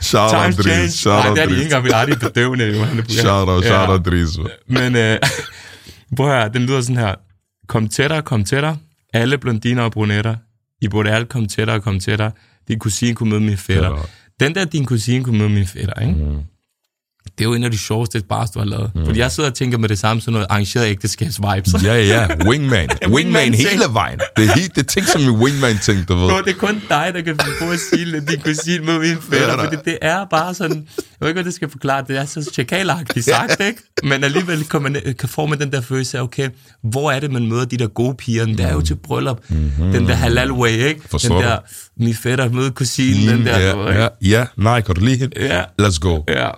Shout 0.00 0.34
out, 0.34 0.42
Dries. 0.54 0.66
change. 0.66 0.88
Shout 0.90 1.24
Nej, 1.24 1.34
det 1.34 1.42
er 1.42 1.46
de 1.46 1.52
ikke 1.52 1.62
engang, 1.64 1.84
vil 1.84 1.92
Artie 1.94 2.16
bedøvende, 2.16 3.04
Shout 3.08 3.48
out, 3.48 3.64
shout 3.64 3.88
out, 3.88 4.06
Dries. 4.06 4.28
Men 4.68 4.96
øh, 4.96 5.18
prøv 6.16 6.30
at 6.30 6.36
høre, 6.38 6.48
den 6.52 6.62
lyder 6.62 6.80
sådan 6.80 6.96
her. 6.96 7.14
Kom 7.68 7.88
tættere, 7.88 8.22
kom 8.22 8.44
tættere. 8.44 8.76
Alle 9.16 9.38
blondiner 9.38 9.82
og 9.82 9.92
brunetter. 9.92 10.36
I 10.80 10.88
burde 10.88 11.10
alle 11.10 11.26
komme 11.26 11.48
tættere 11.48 11.76
og 11.76 11.82
komme 11.82 12.00
tættere. 12.00 12.32
Din 12.68 12.78
kusine 12.78 13.14
kunne 13.14 13.30
møde 13.30 13.40
min 13.40 13.56
fætter. 13.56 13.90
Ja. 13.90 14.02
Den 14.40 14.54
der, 14.54 14.64
din 14.64 14.84
kusine 14.84 15.24
kunne 15.24 15.38
møde 15.38 15.50
min 15.50 15.66
fætter, 15.66 16.00
ikke? 16.00 16.14
Mm. 16.14 16.38
Det 17.38 17.44
er 17.44 17.48
jo 17.48 17.54
en 17.54 17.64
af 17.64 17.70
de 17.70 17.78
sjoveste 17.78 18.22
bars, 18.28 18.50
du 18.50 18.58
har 18.58 18.66
lavet. 18.66 18.90
Mm. 18.94 19.04
Fordi 19.06 19.18
jeg 19.18 19.32
sidder 19.32 19.50
og 19.50 19.54
tænker 19.54 19.78
med 19.78 19.88
det 19.88 19.98
samme, 19.98 20.20
sådan 20.20 20.32
noget 20.32 20.46
arrangeret 20.50 20.86
ægteskabs-vibes. 20.86 21.84
Ja, 21.84 21.94
ja, 21.94 22.26
wingman. 22.48 22.88
Wingman 23.08 23.52
ting. 23.52 23.68
hele 23.68 23.84
vejen. 23.92 24.20
Det 24.36 24.44
er, 24.44 24.54
helt, 24.54 24.76
det 24.76 24.88
ting 24.88 25.06
som 25.06 25.22
en 25.22 25.30
wingman-ting, 25.30 26.08
du 26.08 26.14
ved. 26.14 26.28
Bro, 26.28 26.36
det 26.38 26.48
er 26.48 26.58
kun 26.58 26.82
dig, 26.88 27.10
der 27.14 27.20
kan 27.20 27.36
på 27.36 27.70
at 27.70 27.78
sige, 27.90 28.16
at 28.16 28.28
din 28.28 28.40
kusine 28.40 28.84
med 28.84 28.98
min 28.98 29.18
fætter, 29.30 29.46
Ja, 29.48 29.64
fordi 29.64 29.76
det 29.84 29.98
er 30.02 30.24
bare 30.30 30.54
sådan, 30.54 30.76
jeg 30.76 31.04
ved 31.20 31.28
ikke, 31.28 31.36
hvad 31.36 31.44
det 31.44 31.54
skal 31.54 31.70
forklare, 31.70 32.04
det 32.08 32.16
er 32.18 32.24
så 32.24 32.50
chakalagtigt 32.54 33.26
sagt, 33.26 33.60
ikke? 33.60 33.82
Men 34.02 34.24
alligevel 34.24 34.64
kan, 34.64 34.82
man, 34.82 34.96
kan 35.18 35.28
få 35.28 35.46
man 35.46 35.60
den 35.60 35.72
der 35.72 35.80
følelse 35.80 36.18
af, 36.18 36.22
okay, 36.22 36.48
hvor 36.82 37.10
er 37.10 37.20
det, 37.20 37.30
man 37.30 37.48
møder 37.48 37.64
de 37.64 37.76
der 37.76 37.86
gode 37.86 38.14
piger? 38.14 38.46
Det 38.46 38.60
er 38.60 38.72
jo 38.72 38.80
til 38.80 38.96
bryllup. 38.96 39.40
Mm-hmm. 39.48 39.92
Den 39.92 40.06
der 40.08 40.14
halal 40.14 40.52
way, 40.52 40.70
ikke? 40.70 41.00
Forstår 41.10 41.34
den 41.34 41.44
der, 41.44 41.58
min 41.96 42.14
fætter 42.14 42.48
møder 42.48 42.70
kusinen, 42.70 43.28
den 43.38 43.46
der, 43.46 43.58
ja, 43.58 44.02
ja, 44.02 44.08
ja, 44.22 44.46
nej, 44.56 44.80
kan 44.80 44.94
du 44.94 45.00
lide 45.00 45.16
hende? 45.16 45.40
Ja. 45.46 45.62
Let's 45.82 45.98
go. 45.98 46.22
ja. 46.28 46.50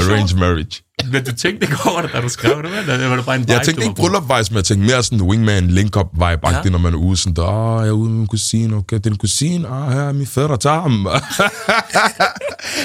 Det 0.00 0.06
er 0.08 0.12
Arrange 0.12 0.28
sjovt. 0.28 0.40
marriage. 0.40 0.82
Men 1.12 1.24
du 1.24 1.32
tænkte 1.36 1.66
ikke 1.66 1.76
over 1.86 2.02
det, 2.02 2.10
da 2.12 2.20
du 2.20 2.28
skrev 2.28 2.62
det? 2.62 2.78
Eller 2.78 3.08
var 3.08 3.16
det 3.16 3.24
bare 3.24 3.36
en 3.36 3.42
vibe, 3.42 3.52
Jeg 3.52 3.62
tænkte 3.64 3.84
ikke 3.84 3.94
bryllup-vibes, 4.02 4.50
men 4.50 4.56
jeg 4.56 4.64
tænkte 4.64 4.86
mere 4.86 5.02
sådan 5.02 5.22
wingman 5.22 5.70
link-up 5.70 6.06
vibe 6.12 6.48
Ja. 6.50 6.70
når 6.70 6.78
man 6.78 6.94
er 6.94 6.98
ude 6.98 7.16
sådan 7.16 7.44
åh, 7.44 7.80
jeg 7.82 7.88
er 7.88 7.92
ude 7.92 8.10
med 8.10 8.18
min 8.18 8.26
kusine, 8.26 8.76
okay, 8.76 8.98
din 9.04 9.16
kusine, 9.16 9.68
ah, 9.68 9.92
her 9.92 10.00
er 10.00 10.12
min 10.12 10.26
fætter, 10.26 10.56
tag 10.56 10.72
ham. 10.72 10.92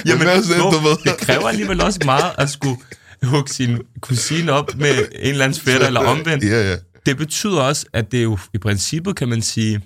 Jamen, 0.05 0.23
mere 0.27 0.43
sådan, 0.43 0.61
du 0.61 0.69
ved. 0.79 0.97
det 1.03 1.17
kræver 1.17 1.47
alligevel 1.47 1.81
også 1.81 1.99
meget 2.05 2.31
at 2.37 2.49
skulle 2.49 2.77
hugge 3.23 3.49
sin 3.53 3.77
kusine 4.01 4.51
op 4.51 4.75
med 4.77 4.89
en 4.97 5.29
eller 5.31 5.45
anden 5.45 5.61
fætter, 5.61 5.87
eller 5.87 5.99
omvendt. 5.99 6.43
ja, 6.43 6.69
ja. 6.71 6.75
Det 7.05 7.17
betyder 7.17 7.61
også, 7.61 7.85
at 7.93 8.11
det 8.11 8.23
jo 8.23 8.37
i 8.53 8.57
princippet 8.57 9.15
kan 9.15 9.29
man 9.29 9.41
sige, 9.41 9.81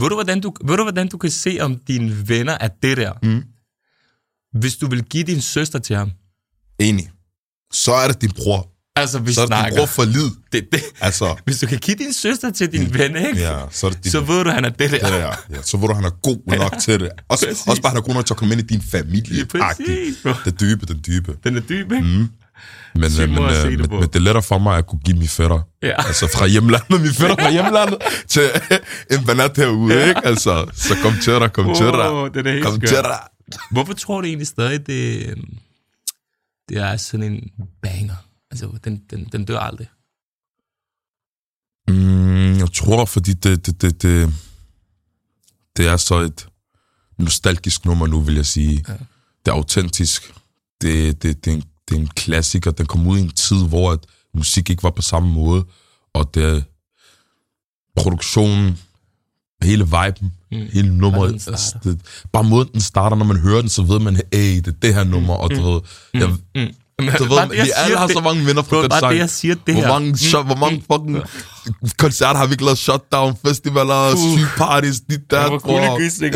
ved 0.00 0.08
du, 0.08 0.14
hvordan 0.14 0.40
du, 0.40 0.52
ved 0.64 0.76
du, 0.76 0.82
hvordan 0.82 1.08
du 1.08 1.18
kan 1.18 1.30
se, 1.30 1.58
om 1.60 1.76
dine 1.88 2.28
venner 2.28 2.56
er 2.60 2.68
det 2.82 2.96
der? 2.96 3.12
Mm. 3.22 3.42
Hvis 4.60 4.76
du 4.76 4.88
vil 4.88 5.02
give 5.04 5.22
din 5.24 5.40
søster 5.40 5.78
til 5.78 5.96
ham. 5.96 6.10
Enig. 6.78 7.10
Så 7.72 7.92
er 7.92 8.08
det 8.08 8.20
din 8.22 8.30
bror. 8.30 8.68
Altså, 8.98 9.18
vi 9.18 9.32
Så 9.32 9.40
er 9.40 9.46
det 9.46 9.52
din 9.52 9.58
snakker. 9.60 9.78
bror 9.78 9.86
for 9.86 10.04
lid. 10.04 10.30
Det, 10.52 10.68
det, 10.72 10.82
Altså, 11.00 11.34
hvis 11.46 11.58
du 11.58 11.66
kan 11.66 11.78
give 11.78 11.96
din 11.96 12.12
søster 12.12 12.50
til 12.50 12.72
din 12.72 12.94
ven, 12.94 13.16
ikke? 13.16 13.40
ja, 13.40 13.58
så 13.70 13.86
er 13.86 13.90
det 13.90 14.04
din 14.04 14.12
så 14.12 14.20
ved 14.20 14.44
du, 14.44 14.50
han 14.50 14.64
er 14.64 14.68
det 14.68 14.90
der. 14.90 14.98
der. 14.98 15.18
Ja, 15.50 15.62
så 15.62 15.76
ved 15.76 15.88
du, 15.88 15.94
han 15.94 16.04
er 16.04 16.10
god 16.22 16.58
nok 16.58 16.74
til 16.80 17.00
det. 17.00 17.10
Også, 17.28 17.46
Præcis. 17.46 17.66
også 17.66 17.82
bare, 17.82 17.90
han 17.90 17.96
er 17.98 18.02
god 18.02 18.14
nok 18.14 18.26
til 18.26 18.34
at 18.34 18.38
komme 18.38 18.54
ind 18.54 18.62
i 18.62 18.66
din 18.74 18.82
familie. 18.82 19.46
Ja, 19.54 19.60
præcis. 19.74 20.16
Det 20.44 20.60
dybe, 20.60 20.86
den 20.86 21.00
dybe. 21.06 21.36
Den 21.44 21.56
er 21.56 21.60
dyb, 21.60 21.92
ikke? 21.92 22.04
Mm. 22.06 22.28
Men, 22.94 23.10
øh, 23.20 23.28
men, 23.30 23.38
øh, 23.38 23.70
men, 23.70 23.78
men 23.90 24.02
det 24.02 24.16
er 24.16 24.18
lettere 24.20 24.42
for 24.42 24.58
mig 24.58 24.78
at 24.78 24.86
kunne 24.86 25.00
give 25.04 25.16
min 25.18 25.28
fætter. 25.28 25.60
Ja. 25.82 26.06
Altså 26.06 26.26
fra 26.34 26.46
hjemlandet, 26.46 27.00
min 27.00 27.12
fætter 27.12 27.36
fra 27.40 27.50
hjemlandet, 27.50 27.98
til 28.28 28.42
en 29.18 29.26
banat 29.26 29.56
herude, 29.56 29.94
Ja. 29.94 30.08
ikke? 30.08 30.20
Altså, 30.26 30.66
så 30.74 30.94
kom 31.02 31.12
til 31.22 31.32
dig, 31.32 31.52
kom 31.52 31.74
til 31.74 31.86
dig. 31.86 32.62
Kom 32.62 32.74
skørt. 32.76 32.88
til 32.88 32.96
dig. 32.96 33.18
Hvorfor 33.70 33.92
tror 33.92 34.20
du 34.20 34.26
egentlig 34.26 34.46
stadig, 34.46 34.86
det, 34.86 35.28
øhm, 35.30 35.58
det 36.68 36.76
er 36.76 36.96
sådan 36.96 37.32
en 37.32 37.50
banger? 37.82 38.16
Altså, 38.50 38.78
den, 38.84 39.04
den, 39.10 39.24
den 39.24 39.44
dør 39.44 39.58
aldrig. 39.58 39.88
Mm, 41.88 42.58
jeg 42.58 42.72
tror, 42.72 43.04
fordi 43.04 43.32
det, 43.32 43.66
det, 43.66 43.82
det, 43.82 44.02
det, 44.02 44.34
det 45.76 45.86
er 45.86 45.96
så 45.96 46.18
et 46.18 46.48
nostalgisk 47.18 47.84
nummer 47.84 48.06
nu, 48.06 48.20
vil 48.20 48.34
jeg 48.34 48.46
sige. 48.46 48.84
Ja. 48.88 48.92
Det 49.44 49.52
er 49.52 49.52
autentisk. 49.52 50.34
Det, 50.80 51.22
det, 51.22 51.44
det, 51.44 51.50
er 51.50 51.56
en, 51.56 51.64
det 51.88 51.96
er 51.96 52.00
en 52.00 52.08
klassiker. 52.08 52.70
Den 52.70 52.86
kom 52.86 53.06
ud 53.06 53.18
i 53.18 53.20
en 53.20 53.30
tid, 53.30 53.68
hvor 53.68 53.92
at 53.92 54.06
musik 54.34 54.70
ikke 54.70 54.82
var 54.82 54.90
på 54.90 55.02
samme 55.02 55.32
måde. 55.32 55.66
og 56.12 56.34
det 56.34 56.64
produktionen, 57.96 58.78
hele 59.62 59.84
viben, 59.84 60.32
mm. 60.52 60.58
hele 60.72 60.96
nummeret. 60.96 61.32
Altså, 61.48 61.78
det, 61.84 62.00
bare 62.32 62.44
måden 62.44 62.68
den 62.72 62.80
starter, 62.80 63.16
når 63.16 63.24
man 63.24 63.36
hører 63.40 63.60
den, 63.60 63.68
så 63.70 63.82
ved 63.82 63.98
man, 63.98 64.16
hey, 64.32 64.56
det 64.56 64.66
er 64.66 64.72
det 64.82 64.94
her 64.94 65.04
nummer, 65.04 65.34
og 65.34 65.50
du 65.50 65.72
ved, 65.72 65.80
jeg, 66.14 66.28
Mm. 66.28 67.06
du 67.18 67.24
ved, 67.24 67.40
det, 67.42 67.50
vi 67.52 67.70
alle 67.76 67.96
har 67.96 68.06
det- 68.06 68.16
så 68.16 68.20
mange 68.20 68.44
minder 68.44 68.62
fra 68.62 68.82
den 68.82 68.90
sang. 68.90 69.12
det, 69.12 69.18
jeg 69.18 69.30
siger, 69.30 69.54
det 69.66 69.74
hvor 69.74 69.82
her. 69.82 69.88
mange, 69.88 70.16
shot, 70.18 70.46
hvor 70.46 70.54
mange 70.56 70.82
fucking 70.92 71.22
koncerter 71.98 72.38
har 72.38 72.46
vi 72.46 72.52
ikke 72.52 72.64
lavet? 72.64 72.78
Shutdown, 72.78 73.36
festivaler, 73.46 74.16
syge 74.16 74.46
parties, 74.56 75.00
dit 75.00 75.30
der, 75.30 75.48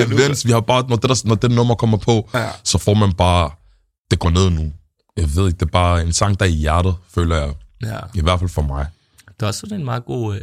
nu, 0.08 0.14
events. 0.14 0.46
Vi 0.46 0.52
har 0.52 0.60
bare, 0.60 0.84
når 0.88 0.96
det, 0.96 1.10
der, 1.10 1.22
når 1.24 1.34
det 1.34 1.50
nummer 1.50 1.74
kommer 1.74 1.96
på, 1.98 2.28
Ja. 2.34 2.48
så 2.64 2.78
får 2.78 2.94
man 2.94 3.12
bare, 3.12 3.50
det 4.10 4.18
går 4.18 4.30
ned 4.30 4.50
nu. 4.50 4.72
Jeg 5.16 5.36
ved 5.36 5.46
ikke, 5.46 5.56
det 5.58 5.66
er 5.66 5.70
bare 5.70 6.02
en 6.02 6.12
sang, 6.12 6.40
der 6.40 6.46
er 6.46 6.50
i 6.50 6.52
hjertet, 6.52 6.94
føler 7.14 7.36
jeg. 7.36 7.52
Ja. 7.82 7.98
I 8.14 8.20
hvert 8.20 8.38
fald 8.38 8.50
for 8.50 8.62
mig. 8.62 8.86
Det 9.28 9.42
er 9.42 9.46
også 9.46 9.60
sådan 9.60 9.78
en 9.78 9.84
meget 9.84 10.04
god 10.04 10.34
øh, 10.36 10.40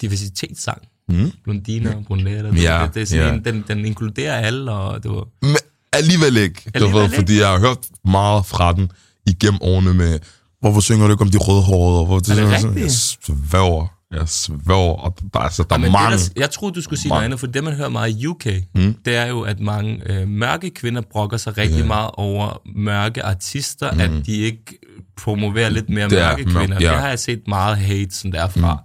diversitetssang. 0.00 0.82
Mm. 1.08 1.32
Blondiner 1.44 2.02
brunetter. 2.02 2.52
Ja, 2.54 2.82
det, 2.86 2.94
det 2.94 3.02
er 3.02 3.06
sådan 3.06 3.26
ja. 3.26 3.32
en, 3.32 3.44
den, 3.44 3.64
den 3.68 3.84
inkluderer 3.84 4.34
alle, 4.36 4.72
og 4.72 5.02
det 5.02 5.10
var... 5.10 5.24
Men 5.42 5.56
alligevel 5.92 6.36
ikke, 6.36 6.62
du 6.64 6.70
Alligevel 6.74 6.96
ved, 6.96 7.04
ikke? 7.04 7.16
fordi 7.16 7.38
jeg 7.38 7.48
har 7.48 7.58
hørt 7.58 7.78
meget 8.04 8.46
fra 8.46 8.72
den 8.72 8.90
igennem 9.26 9.58
årene 9.62 9.94
med, 9.94 10.18
hvorfor 10.60 10.80
synger 10.80 11.06
du 11.06 11.12
ikke 11.12 11.22
om 11.22 11.30
de 11.30 11.38
rødhårede? 11.38 11.98
Og 12.00 12.06
hvor, 12.06 12.18
det, 12.18 12.38
Er 12.38 12.46
det 12.50 12.60
sådan-? 12.60 12.78
Jeg 12.78 12.90
sværger, 12.90 13.86
jeg 14.12 14.28
sværger, 14.28 14.94
og 14.94 15.16
der, 15.34 15.38
altså, 15.38 15.62
der 15.68 15.74
er 15.74 15.78
Men 15.78 15.92
mange. 15.92 16.16
det, 16.16 16.32
der, 16.36 16.40
jeg 16.40 16.50
troede, 16.50 16.74
du 16.74 16.80
skulle 16.82 17.00
sige 17.00 17.08
Mange. 17.08 17.18
noget 17.18 17.24
andet, 17.24 17.40
for 17.40 17.46
det, 17.46 17.64
man 17.64 17.72
hører 17.72 17.88
meget 17.88 18.10
i 18.16 18.26
UK, 18.26 18.46
mm. 18.74 18.94
det 19.04 19.16
er 19.16 19.26
jo, 19.26 19.40
at 19.40 19.60
mange 19.60 20.00
øh, 20.06 20.28
mørke 20.28 20.70
kvinder 20.70 21.02
brokker 21.12 21.36
sig 21.36 21.58
rigtig 21.58 21.78
Ja. 21.80 21.86
meget 21.86 22.10
over 22.14 22.60
mørke 22.76 23.22
artister, 23.24 23.92
mm. 23.92 24.00
at 24.00 24.10
de 24.26 24.32
ikke 24.36 24.78
promoverer 25.16 25.68
lidt 25.68 25.88
mere 25.88 26.08
Det 26.08 26.18
er 26.22 26.28
mørke 26.28 26.44
mørk- 26.44 26.56
kvinder. 26.56 26.76
ja. 26.80 26.90
Det 26.92 27.00
har 27.00 27.08
jeg 27.08 27.18
set 27.18 27.40
meget 27.48 27.76
hate 27.76 28.14
sådan 28.14 28.32
derfra. 28.32 28.74
Mm. 28.74 28.80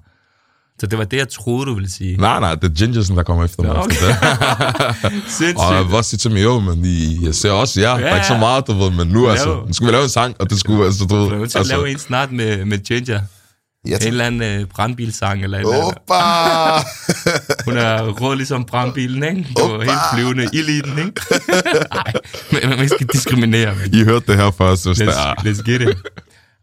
Så 0.81 0.87
det 0.87 0.97
var 0.97 1.05
det, 1.05 1.17
jeg 1.17 1.29
troede, 1.29 1.65
du 1.65 1.73
ville 1.73 1.91
sige. 1.91 2.17
Nej, 2.17 2.39
nej, 2.39 2.55
det 2.55 2.63
er 2.63 2.73
Gingersen, 2.73 3.17
der 3.17 3.23
kommer 3.23 3.45
efter 3.45 3.63
mig. 3.63 3.85
Efter 3.89 4.07
det. 4.07 5.11
Sindssygt. 5.37 5.57
Og 5.57 5.75
jeg 5.75 5.85
vil 5.85 5.95
også 5.95 6.09
sige 6.09 6.17
til 6.17 6.31
mig, 6.31 6.43
jo, 6.43 6.59
men 6.59 6.85
I, 6.85 7.25
jeg 7.25 7.35
ser 7.35 7.51
også 7.51 7.81
jer. 7.81 7.89
Ja, 7.89 8.03
der 8.03 8.07
er 8.07 8.15
ikke 8.15 8.27
så 8.27 8.33
ja. 8.33 8.39
meget, 8.39 8.67
du 8.67 8.73
ved, 8.73 8.91
men 8.91 9.07
nu, 9.07 9.29
altså, 9.29 9.63
nu 9.67 9.73
skal 9.73 9.87
vi 9.87 9.91
lave 9.91 10.03
en 10.03 10.09
sang, 10.09 10.35
og 10.39 10.49
det 10.49 10.59
skulle, 10.59 10.85
altså, 10.85 11.05
du 11.05 11.15
ved, 11.15 11.33
at 11.35 11.41
altså, 11.41 11.63
lave 11.63 11.91
en 11.91 11.97
snart 11.97 12.31
med, 12.31 12.65
med 12.65 12.77
Ginger. 12.77 13.19
Ja, 13.87 13.95
En 13.95 14.07
eller 14.07 14.25
anden 14.25 14.41
øh, 14.41 14.67
brandbilsang, 14.67 15.43
eller 15.43 15.57
et 15.57 15.61
eller 15.61 15.75
andet. 15.75 15.95
Opa! 16.09 17.63
Hun 17.65 17.77
er 17.77 18.11
rød 18.21 18.35
ligesom 18.35 18.65
brandbilen, 18.65 19.23
ikke? 19.23 19.35
Det 19.35 19.63
var 19.63 19.83
helt 19.83 19.99
flyvende 20.13 20.49
ild 20.53 20.69
i 20.69 20.81
den, 20.81 20.97
ikke? 20.97 21.21
Nej, 22.51 22.69
men 22.69 22.77
man 22.77 22.89
skal 22.89 23.07
diskriminere. 23.07 23.75
Men. 23.75 23.93
I 23.93 24.03
hørte 24.03 24.25
det 24.27 24.37
her 24.37 24.51
først, 24.51 24.87
hvis 24.87 24.97
der 24.97 25.05
er. 25.05 25.33
Let's, 25.33 25.47
let's 25.47 25.71
get 25.71 25.81
it. 25.81 25.97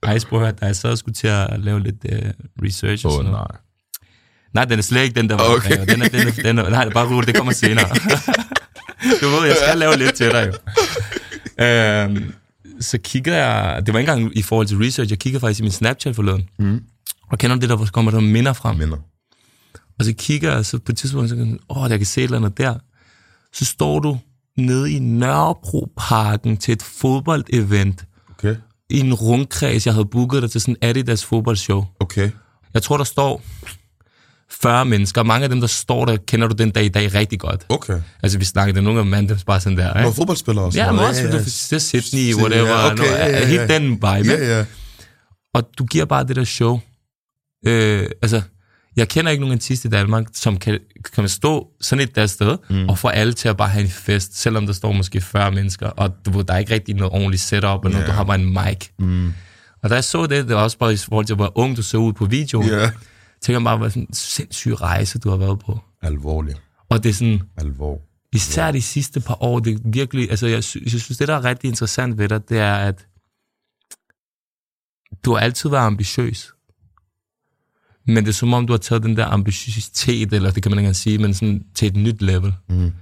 Ej, 0.03 0.19
prøv 0.29 0.39
at 0.39 0.47
høre, 0.47 0.55
da 0.61 0.67
jeg 0.67 0.77
så 0.77 0.97
skulle 0.97 1.15
til 1.15 1.29
at 1.29 1.61
lave 1.61 1.81
lidt 1.83 1.97
uh, 2.13 2.19
research 2.65 3.07
og 3.07 3.13
Åh, 3.13 3.19
sådan 3.19 3.33
noget. 3.33 3.47
nej. 3.51 3.68
Nej, 4.55 4.65
den 4.65 4.79
er 4.79 4.83
slet 4.83 5.03
ikke 5.03 5.15
den, 5.21 5.29
der 5.29 5.35
var 5.37 5.45
Okay. 5.57 5.83
okay. 5.83 5.93
den 5.95 6.03
er, 6.03 6.09
den 6.09 6.29
er, 6.29 6.33
den 6.43 6.59
er, 6.59 6.71
Nej, 6.71 6.89
bare 6.89 7.09
roligt, 7.09 7.27
det 7.27 7.37
kommer 7.37 7.53
senere. 7.53 7.89
du 9.21 9.29
ved, 9.29 9.47
jeg 9.47 9.57
skal 9.67 9.79
lave 9.79 9.97
lidt 9.97 10.15
til 10.15 10.31
dig 10.31 10.47
jo. 10.53 11.65
Øhm, 11.65 12.33
så 12.81 12.99
kigger 12.99 13.35
jeg, 13.35 13.87
det 13.87 13.95
var 13.95 14.01
ikke 14.01 14.13
engang 14.13 14.37
i 14.39 14.43
forhold 14.43 14.67
til 14.67 14.77
research, 14.79 15.11
jeg 15.13 15.19
kigger 15.19 15.41
faktisk 15.41 15.61
i 15.61 15.63
min 15.63 15.73
Snapchat 15.73 16.15
forleden. 16.15 16.49
Mm. 16.59 16.81
Og 17.31 17.39
kender 17.39 17.57
du 17.57 17.61
det 17.61 17.69
der, 17.69 17.87
kommer 17.93 18.11
der 18.11 18.21
minder 18.21 18.53
frem? 18.53 18.77
Minder. 18.77 18.97
Og 19.99 20.05
så 20.05 20.13
kigger 20.19 20.53
jeg, 20.55 20.67
så 20.67 20.79
på 20.79 20.93
et 20.93 20.99
tidspunkt, 20.99 21.29
så 21.31 21.37
kan 21.37 21.51
jeg, 21.51 21.59
åh, 21.77 21.91
jeg 21.91 21.99
kan 21.99 22.07
se 22.07 22.21
et 22.21 22.25
eller 22.25 22.37
andet 22.37 22.59
der. 22.59 22.75
Så 23.53 23.65
står 23.65 23.99
du 24.01 24.19
nede 24.57 24.93
i 24.93 24.99
Nørrebroparken 24.99 26.57
til 26.57 26.73
et 26.73 26.83
fodboldevent 26.83 28.05
Okay. 28.39 28.57
i 28.91 29.01
en 29.01 29.15
rundkreds. 29.15 29.87
Jeg 29.87 29.95
havde 29.95 30.05
booket 30.07 30.43
dig 30.43 30.51
til 30.51 30.61
sådan 30.61 30.77
en 30.83 30.89
Adidas 30.89 31.25
fodboldshow. 31.25 31.85
Okay. 32.01 32.31
Jeg 32.75 32.83
tror, 32.83 32.97
der 32.97 33.05
står 33.05 33.43
40 34.51 34.85
mennesker. 34.85 35.23
Mange 35.23 35.45
af 35.45 35.51
dem, 35.51 35.61
der 35.61 35.67
står 35.67 36.05
der, 36.05 36.17
kender 36.17 36.47
du 36.49 36.55
den 36.55 36.71
dag 36.71 36.85
i 36.85 36.89
dag 36.89 37.15
rigtig 37.15 37.41
godt. 37.41 37.67
Okay. 37.69 38.01
Altså, 38.23 38.39
vi 38.39 38.45
snakkede, 38.45 38.83
nogle 38.83 39.01
af 39.01 39.07
mandem 39.07 39.39
bare 39.47 39.61
sådan 39.61 39.79
der. 39.79 39.95
Nå, 39.95 40.01
Ikke? 40.01 40.17
fodboldspillere 40.17 40.65
også. 40.65 40.79
Ja, 40.79 40.91
men 40.93 41.01
Nå, 41.01 41.07
også, 41.09 41.21
ja, 41.23 41.27
ja. 41.27 41.39
det 41.39 41.73
er 41.73 41.79
Sydney, 41.79 42.37
Ja, 42.37 42.43
whatever. 42.43 42.93
okay, 42.93 43.05
ja, 43.05 43.27
ja, 43.29 43.39
ja. 43.39 43.47
Helt 43.47 43.71
den 43.71 43.91
vibe. 43.91 44.05
Ja, 44.05 44.59
ja. 44.59 44.65
Og 45.55 45.69
du 45.79 45.85
giver 45.85 46.05
bare 46.05 46.25
det 46.25 46.37
der 46.37 46.45
show. 46.45 46.81
Øh, 47.67 48.07
altså, 48.23 48.43
jeg 48.97 49.09
kender 49.09 49.31
ikke 49.31 49.41
nogen 49.41 49.53
artist 49.55 49.85
i 49.85 49.89
Danmark, 49.89 50.27
som 50.35 50.57
kan, 50.57 50.79
kan 51.15 51.29
stå 51.29 51.67
sådan 51.81 52.03
et 52.03 52.17
der 52.17 52.27
sted, 52.27 52.57
mm. 52.71 52.89
og 52.89 52.99
få 52.99 53.09
alle 53.09 53.33
til 53.33 53.49
at 53.49 53.57
bare 53.57 53.69
have 53.69 53.85
en 53.85 53.91
fest, 53.91 54.41
selvom 54.41 54.67
der 54.67 54.73
står 54.73 54.93
måske 54.93 55.21
40 55.21 55.51
mennesker, 55.53 55.87
og 55.87 56.11
du 56.27 56.41
der 56.49 56.55
er 56.55 56.59
ikke 56.59 56.75
rigtig 56.75 56.95
noget 56.95 57.13
ordentligt 57.13 57.43
setup, 57.43 57.85
og 57.85 57.91
yeah. 57.93 58.07
du 58.07 58.11
har 58.13 58.25
bare 58.25 58.39
en 58.41 58.53
mic. 58.53 58.89
Mm. 58.99 59.33
Og 59.83 59.91
da 59.91 59.95
jeg 59.95 60.05
så 60.05 60.27
det, 60.27 60.49
det 60.49 60.57
var 60.57 60.63
også 60.63 60.79
bare 60.79 60.93
i 60.93 60.97
forhold 60.97 61.27
til, 61.27 61.37
hvor 61.37 61.53
ung 61.59 61.77
du 61.77 61.83
så 61.83 61.97
ud 61.97 62.13
på 62.13 62.25
videoen, 62.25 62.69
Ja. 62.69 62.91
Tænker 63.41 63.65
bare, 63.65 63.79
hvad 63.79 63.91
sådan 63.91 64.03
en 64.03 64.15
sindssyg 64.15 64.81
rejse, 64.81 65.19
du 65.19 65.31
har 65.31 65.37
været 65.37 65.59
på. 65.59 65.81
Alvorlig. 66.03 66.55
Og 66.89 67.03
det 67.03 67.09
er 67.09 67.15
sådan, 67.15 67.41
Alvor. 67.57 68.01
især 68.33 68.71
de 68.73 68.83
sidste 68.83 69.21
par 69.21 69.43
år, 69.43 69.59
det 69.61 69.75
er 69.75 69.79
virkelig, 69.85 70.31
altså 70.31 70.47
jeg, 70.47 70.65
sy- 70.65 70.77
jeg 70.93 71.01
synes, 71.01 71.19
det 71.19 71.29
der 71.29 71.35
er 71.37 71.45
rigtig 71.45 71.69
interessant 71.69 72.19
ved 72.19 72.29
dig, 72.29 72.49
det 72.49 72.59
er, 72.59 72.75
at 72.75 73.07
du 75.25 75.33
har 75.33 75.41
altid 75.41 75.71
været 75.71 75.87
ambitiøs. 75.87 76.53
Men 78.07 78.17
det 78.25 78.29
er 78.29 78.35
som 78.35 78.53
om, 78.55 78.67
du 78.67 78.73
har 78.73 78.79
taget 78.79 79.03
den 79.03 79.17
der 79.17 79.27
ambitiøsitet, 79.27 80.33
eller 80.33 80.51
det 80.51 80.63
kan 80.63 80.71
man 80.71 80.79
ikke 80.79 80.85
engang 80.85 80.97
sige, 80.97 81.19
men 81.19 81.35
sådan 81.35 81.67
til 81.75 81.89
et 81.89 81.97
nyt 81.97 82.23
level. 82.23 82.55
Mm. 82.69 82.93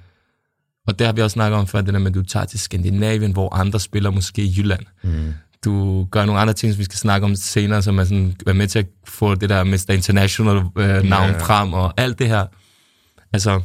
Og 0.86 0.98
det 0.98 1.06
har 1.06 1.12
vi 1.14 1.22
også 1.22 1.34
snakket 1.34 1.58
om 1.58 1.66
før, 1.66 1.80
det 1.80 1.94
der 1.94 2.00
med, 2.00 2.06
at 2.06 2.14
du 2.14 2.22
tager 2.22 2.46
til 2.46 2.58
Skandinavien, 2.58 3.32
hvor 3.32 3.54
andre 3.54 3.80
spiller 3.80 4.10
måske 4.10 4.42
i 4.42 4.54
Jylland. 4.58 4.86
Mm. 5.04 5.32
Du 5.64 6.04
gør 6.10 6.24
nogle 6.24 6.40
andre 6.40 6.54
ting, 6.54 6.72
som 6.72 6.78
vi 6.78 6.84
skal 6.84 6.98
snakke 6.98 7.24
om 7.24 7.34
senere, 7.36 7.82
som 7.82 7.98
er 7.98 8.04
sådan, 8.04 8.36
være 8.46 8.54
med 8.54 8.68
til 8.68 8.78
at 8.78 8.86
få 9.04 9.34
det 9.34 9.48
der 9.50 9.64
Mr. 9.64 9.90
International 9.90 10.56
øh, 10.56 11.02
navn 11.02 11.30
Ja. 11.30 11.38
frem, 11.38 11.72
og 11.72 11.94
alt 11.96 12.18
det 12.18 12.28
her. 12.28 12.46
Altså, 13.32 13.60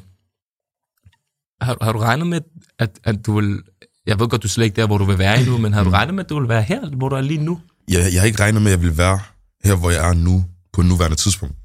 har, 1.62 1.78
har 1.82 1.92
du 1.94 2.00
regnet 2.00 2.28
med, 2.28 2.42
at, 2.80 3.00
at 3.04 3.26
du 3.26 3.40
vil... 3.40 3.62
Jeg 4.06 4.20
ved 4.20 4.28
godt, 4.30 4.44
du 4.44 4.48
er 4.48 4.50
slet 4.50 4.66
ikke 4.66 4.76
der, 4.82 4.88
hvor 4.88 4.98
du 4.98 5.06
vil 5.06 5.18
være 5.20 5.40
endnu, 5.40 5.58
men 5.58 5.74
har 5.74 5.84
du 5.84 5.90
regnet 5.90 6.16
med, 6.16 6.24
at 6.24 6.30
du 6.30 6.40
vil 6.40 6.50
være 6.50 6.62
her, 6.64 6.90
hvor 6.90 7.10
du 7.10 7.16
er 7.16 7.22
lige 7.22 7.44
nu? 7.44 7.62
Jeg, 7.88 8.14
jeg 8.14 8.22
har 8.22 8.26
ikke 8.28 8.40
regnet 8.40 8.62
med, 8.62 8.72
at 8.72 8.78
jeg 8.80 8.86
vil 8.88 8.98
være 8.98 9.20
her, 9.64 9.76
hvor 9.76 9.90
jeg 9.90 10.10
er 10.10 10.14
nu, 10.14 10.46
på 10.74 10.82
nuværende 10.82 11.18
tidspunkt. 11.18 11.56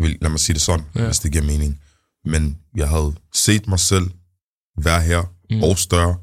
Lad 0.00 0.30
mig 0.30 0.40
sige 0.40 0.54
det 0.54 0.62
sådan, 0.62 0.86
ja. 0.94 1.04
hvis 1.04 1.18
det 1.18 1.32
giver 1.32 1.44
mening. 1.44 1.80
Men 2.24 2.58
jeg 2.76 2.88
havde 2.88 3.14
set 3.34 3.68
mig 3.68 3.78
selv 3.80 4.10
være 4.78 5.00
her, 5.02 5.22
mm. 5.50 5.62
og 5.62 5.78
større, 5.78 6.16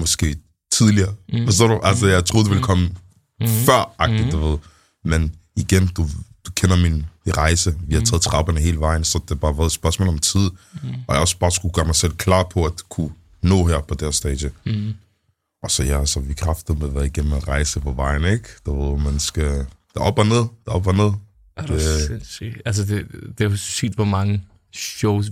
måske 0.00 0.36
tidligere. 0.72 1.14
Mm. 1.32 1.38
Mm. 1.38 1.46
Forstår 1.46 1.66
du? 1.68 1.80
Altså, 1.82 2.06
jeg 2.06 2.24
troede, 2.24 2.44
det 2.44 2.50
ville 2.50 2.62
komme 2.64 2.84
Mm. 2.88 2.94
mm. 3.40 3.46
før-agtigt, 3.66 4.24
mm. 4.24 4.30
du 4.30 4.38
ved. 4.48 4.58
Men 5.04 5.34
igen, 5.56 5.86
du, 5.86 6.02
du 6.46 6.50
kender 6.56 6.76
min 6.76 7.06
rejse. 7.36 7.74
Vi 7.86 7.94
har 7.94 8.00
Mm. 8.00 8.06
taget 8.06 8.22
trapperne 8.22 8.60
hele 8.60 8.78
vejen, 8.80 9.04
så 9.04 9.18
det 9.18 9.28
har 9.30 9.34
bare 9.34 9.56
været 9.56 9.66
et 9.66 9.72
spørgsmål 9.72 10.08
om 10.08 10.18
tid. 10.18 10.50
Mm. 10.82 10.88
Og 11.08 11.14
jeg 11.14 11.20
også 11.20 11.38
bare 11.38 11.50
skulle 11.50 11.74
gøre 11.74 11.84
mig 11.86 11.94
selv 11.94 12.12
klar 12.16 12.42
på 12.52 12.64
at 12.64 12.72
kunne 12.88 13.10
nå 13.42 13.66
her 13.66 13.80
på 13.80 13.94
det 13.94 14.02
her 14.02 14.10
stage. 14.10 14.50
Mm. 14.66 14.94
Og 15.62 15.70
så 15.70 15.82
ja, 15.84 16.04
så 16.06 16.20
vi 16.20 16.32
kræfter 16.34 16.74
med 16.74 16.88
at 16.88 16.94
være 16.94 17.06
igennem 17.06 17.32
en 17.32 17.48
rejse 17.48 17.80
på 17.80 17.92
vejen, 17.92 18.24
ikke? 18.24 18.48
Du 18.66 18.96
man 18.96 19.18
skal... 19.20 19.44
Der 19.94 20.00
er 20.00 20.04
op 20.04 20.18
og 20.18 20.26
ned, 20.26 20.36
der 20.36 20.44
er 20.68 20.72
op 20.72 20.86
og 20.86 20.94
ned. 20.94 21.10
Er 21.56 21.66
du 21.66 21.72
Det- 21.74 22.06
sindssygt? 22.06 22.62
Altså, 22.64 22.84
det, 22.84 23.06
det 23.38 23.44
er 23.44 23.50
jo 23.50 23.56
sygt, 23.56 23.94
hvor 23.94 24.04
mange 24.04 24.42
shows, 24.74 25.30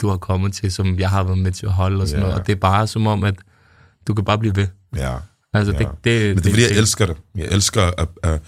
du 0.00 0.08
har 0.08 0.16
kommet 0.16 0.52
til, 0.54 0.72
som 0.72 0.98
jeg 0.98 1.10
har 1.10 1.22
været 1.22 1.38
med 1.38 1.52
til 1.52 1.66
at 1.66 1.72
holde 1.72 2.02
og 2.02 2.08
sådan 2.08 2.22
Ja. 2.22 2.26
noget. 2.26 2.40
Og 2.40 2.46
det 2.46 2.52
er 2.52 2.56
bare 2.56 2.86
som 2.86 3.06
om, 3.06 3.24
at 3.24 3.34
du 4.06 4.14
kan 4.14 4.24
bare 4.24 4.38
blive 4.38 4.56
ved. 4.56 4.66
Ja. 4.96 5.16
Altså, 5.54 5.72
Ja. 5.72 5.78
det, 5.78 5.88
det, 6.04 6.36
Men 6.36 6.36
det 6.36 6.46
er 6.46 6.50
fordi, 6.50 6.62
jeg 6.62 6.70
elsker 6.70 7.06
det. 7.06 7.16
Jeg 7.34 7.46
elsker 7.46 7.82
at, 7.82 8.08
at, 8.22 8.40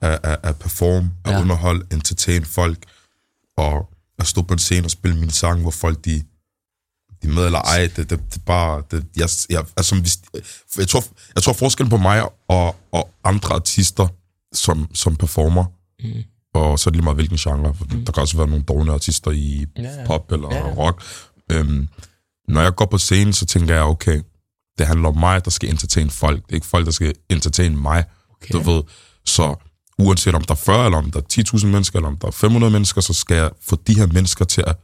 at, 0.00 0.20
at, 0.22 0.38
at 0.42 0.56
performe, 0.58 1.10
at 1.24 1.32
Ja. 1.32 1.40
underholde, 1.40 1.86
entertain 1.92 2.44
folk, 2.44 2.78
og 3.56 3.88
at 4.18 4.26
stå 4.26 4.42
på 4.42 4.52
en 4.54 4.58
scene 4.58 4.86
og 4.86 4.90
spille 4.90 5.16
mine 5.18 5.30
sange, 5.32 5.62
hvor 5.62 5.70
folk 5.70 6.04
de, 6.04 6.22
de 7.22 7.28
med 7.28 7.44
eller 7.46 7.58
ej. 7.58 7.90
Det, 7.96 8.10
det, 8.10 8.20
det 8.34 8.44
bare... 8.44 8.82
Det, 8.90 9.06
jeg, 9.16 9.28
jeg, 9.50 9.64
altså, 9.76 10.00
hvis, 10.00 10.18
jeg, 10.78 10.88
tror, 10.88 11.04
jeg 11.34 11.42
tror 11.42 11.52
forskellen 11.52 11.90
på 11.90 11.96
mig 11.96 12.28
og, 12.48 12.76
og 12.92 13.10
andre 13.24 13.54
artister, 13.54 14.08
som, 14.54 14.88
som 14.94 15.16
performer, 15.16 15.64
Mm. 16.04 16.22
og 16.54 16.78
så 16.78 16.90
er 16.90 16.90
det 16.90 16.96
lige 16.96 17.04
meget 17.04 17.16
hvilken 17.16 17.36
genre, 17.38 17.74
for 17.74 17.84
mm. 17.84 18.04
der 18.04 18.12
kan 18.12 18.20
også 18.20 18.36
være 18.36 18.46
nogle 18.46 18.64
dårlige 18.64 18.94
artister 18.94 19.30
i 19.30 19.66
Ja, 19.76 19.82
ja. 19.82 20.06
pop 20.06 20.32
eller 20.32 20.48
Ja, 20.54 20.66
ja. 20.68 20.74
rock. 20.74 21.02
Øhm, 21.52 21.88
når 22.48 22.62
jeg 22.62 22.74
går 22.74 22.84
på 22.86 22.98
scenen, 22.98 23.32
så 23.32 23.46
tænker 23.46 23.74
jeg, 23.74 23.82
okay, 23.84 24.22
det 24.78 24.86
handler 24.86 25.08
om 25.08 25.18
mig, 25.18 25.44
der 25.44 25.50
skal 25.50 25.68
entertain 25.68 26.10
folk. 26.10 26.42
Det 26.46 26.50
er 26.50 26.54
ikke 26.54 26.66
folk, 26.66 26.86
der 26.86 26.92
skal 26.92 27.14
entertain 27.28 27.82
mig. 27.82 28.04
Okay. 28.30 28.52
Du 28.52 28.58
ved, 28.58 28.82
så 29.24 29.54
uanset 29.98 30.34
om 30.34 30.44
der 30.44 30.54
er 30.54 30.58
40, 30.58 30.84
eller 30.84 30.98
om 30.98 31.10
der 31.10 31.18
er 31.18 31.42
10.000 31.56 31.66
mennesker, 31.66 31.98
eller 31.98 32.08
om 32.08 32.16
der 32.16 32.26
er 32.26 32.32
500 32.32 32.70
mennesker, 32.70 33.00
så 33.00 33.12
skal 33.12 33.36
jeg 33.36 33.50
få 33.68 33.76
de 33.86 33.94
her 33.94 34.06
mennesker 34.06 34.44
til 34.44 34.64
at 34.66 34.76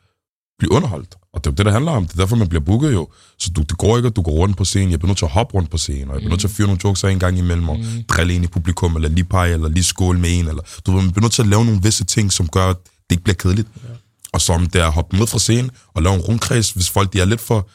blive 0.58 0.72
underholdt. 0.72 1.14
Og 1.32 1.44
det 1.44 1.50
er 1.50 1.52
jo 1.52 1.54
det, 1.54 1.66
der 1.66 1.72
handler 1.72 1.92
om. 1.92 2.06
Det 2.06 2.12
er 2.14 2.16
derfor, 2.16 2.36
man 2.36 2.48
bliver 2.48 2.64
booket 2.64 2.92
jo. 2.92 3.08
Så 3.38 3.50
du, 3.50 3.62
det 3.62 3.78
går 3.78 3.96
ikke, 3.96 4.06
at 4.06 4.16
du 4.16 4.22
går 4.22 4.32
rundt 4.32 4.56
på 4.56 4.64
scenen. 4.64 4.90
Jeg 4.90 4.98
bliver 4.98 5.08
nødt 5.08 5.18
til 5.18 5.24
at 5.24 5.30
hoppe 5.30 5.54
rundt 5.54 5.70
på 5.70 5.78
scenen, 5.78 6.08
og 6.08 6.14
jeg 6.14 6.20
bliver 6.20 6.30
nødt 6.30 6.40
til 6.40 6.48
at 6.48 6.54
fyre 6.54 6.66
nogle 6.66 6.80
jokes 6.84 7.04
af 7.04 7.10
en 7.10 7.18
gang 7.18 7.38
imellem, 7.38 7.68
og 7.68 7.78
drille 8.08 8.34
en 8.34 8.44
i 8.44 8.46
publikum, 8.46 8.96
eller 8.96 9.08
lige 9.08 9.24
pege, 9.24 9.52
eller 9.52 9.68
lige 9.68 9.84
skåle 9.84 10.20
med 10.20 10.38
en. 10.38 10.48
Eller, 10.48 10.62
du 10.86 10.92
ved, 10.92 11.02
man 11.02 11.12
bliver 11.12 11.24
nødt 11.24 11.32
til 11.32 11.42
at 11.42 11.48
lave 11.48 11.64
nogle 11.64 11.82
visse 11.82 12.04
ting, 12.04 12.32
som 12.32 12.48
gør, 12.48 12.66
at 12.66 12.76
det 12.84 13.16
ikke 13.16 13.24
bliver 13.24 13.34
kedeligt. 13.34 13.68
Ja. 13.84 13.88
Og 14.32 14.40
som 14.40 14.66
det 14.66 14.80
er 14.80 14.86
at 14.86 14.92
hoppe 14.92 15.16
ned 15.16 15.26
fra 15.26 15.38
scenen, 15.38 15.70
og 15.94 16.02
lave 16.02 16.14
en 16.14 16.20
rundkreds, 16.20 16.70
hvis 16.70 16.90
folk 16.90 17.12
de 17.12 17.20
er 17.20 17.24
lidt 17.24 17.40
for, 17.40 17.68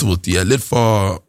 du 0.00 0.08
ved, 0.08 0.16
de 0.16 0.36
er 0.36 0.44
lidt 0.44 0.62
for 0.62 1.22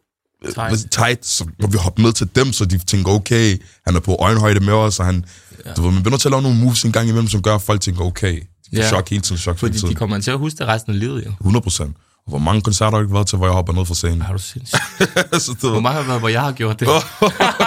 Tight. 0.54 0.90
tight, 0.90 1.26
så 1.26 1.44
når 1.58 1.68
vi 1.68 1.78
hopper 1.78 2.02
med 2.02 2.12
til 2.12 2.28
dem, 2.36 2.52
så 2.52 2.64
de 2.64 2.78
tænker, 2.78 3.12
okay, 3.12 3.62
han 3.86 3.96
er 3.96 4.00
på 4.00 4.16
øjenhøjde 4.20 4.60
med 4.60 4.72
os, 4.72 4.98
og 5.00 5.06
han, 5.06 5.24
ja. 5.66 5.72
du 5.72 5.82
ved, 5.82 5.90
man 5.92 6.02
bliver 6.02 6.10
nødt 6.10 6.20
til 6.20 6.28
at 6.28 6.32
lave 6.32 6.42
nogle 6.42 6.58
moves 6.58 6.84
en 6.84 6.92
gang 6.92 7.08
imellem, 7.08 7.28
som 7.28 7.42
gør, 7.42 7.54
at 7.54 7.62
folk 7.62 7.80
tænker, 7.80 8.04
okay, 8.04 8.34
de 8.34 8.76
får 8.76 8.82
Ja. 8.82 8.88
chok 8.88 9.10
hele 9.10 9.22
tiden, 9.22 9.38
chok 9.38 9.54
hele 9.54 9.58
Fordi 9.58 9.72
de 9.74 9.78
tiden. 9.80 9.94
kommer 9.94 10.20
til 10.20 10.30
at 10.30 10.38
huske 10.38 10.58
det 10.58 10.66
resten 10.68 10.92
af 10.92 10.98
livet, 10.98 11.24
jo. 11.26 11.30
100 11.40 11.62
procent. 11.62 11.96
Og 12.26 12.30
hvor 12.30 12.38
mange 12.38 12.60
koncerter 12.62 12.90
har 12.90 12.98
du 12.98 13.04
ikke 13.04 13.14
været 13.14 13.26
til, 13.26 13.38
hvor 13.38 13.46
jeg 13.46 13.54
hopper 13.54 13.72
ned 13.72 13.84
fra 13.86 13.94
scenen? 13.94 14.22
Har 14.22 14.32
du 14.32 14.38
sindssygt. 14.38 14.82
så 15.44 15.54
du, 15.62 15.70
Hvor 15.70 15.80
mange 15.80 16.00
har 16.00 16.06
været, 16.06 16.20
hvor 16.20 16.28
jeg 16.28 16.40
har 16.40 16.52
gjort 16.52 16.80
det? 16.80 16.88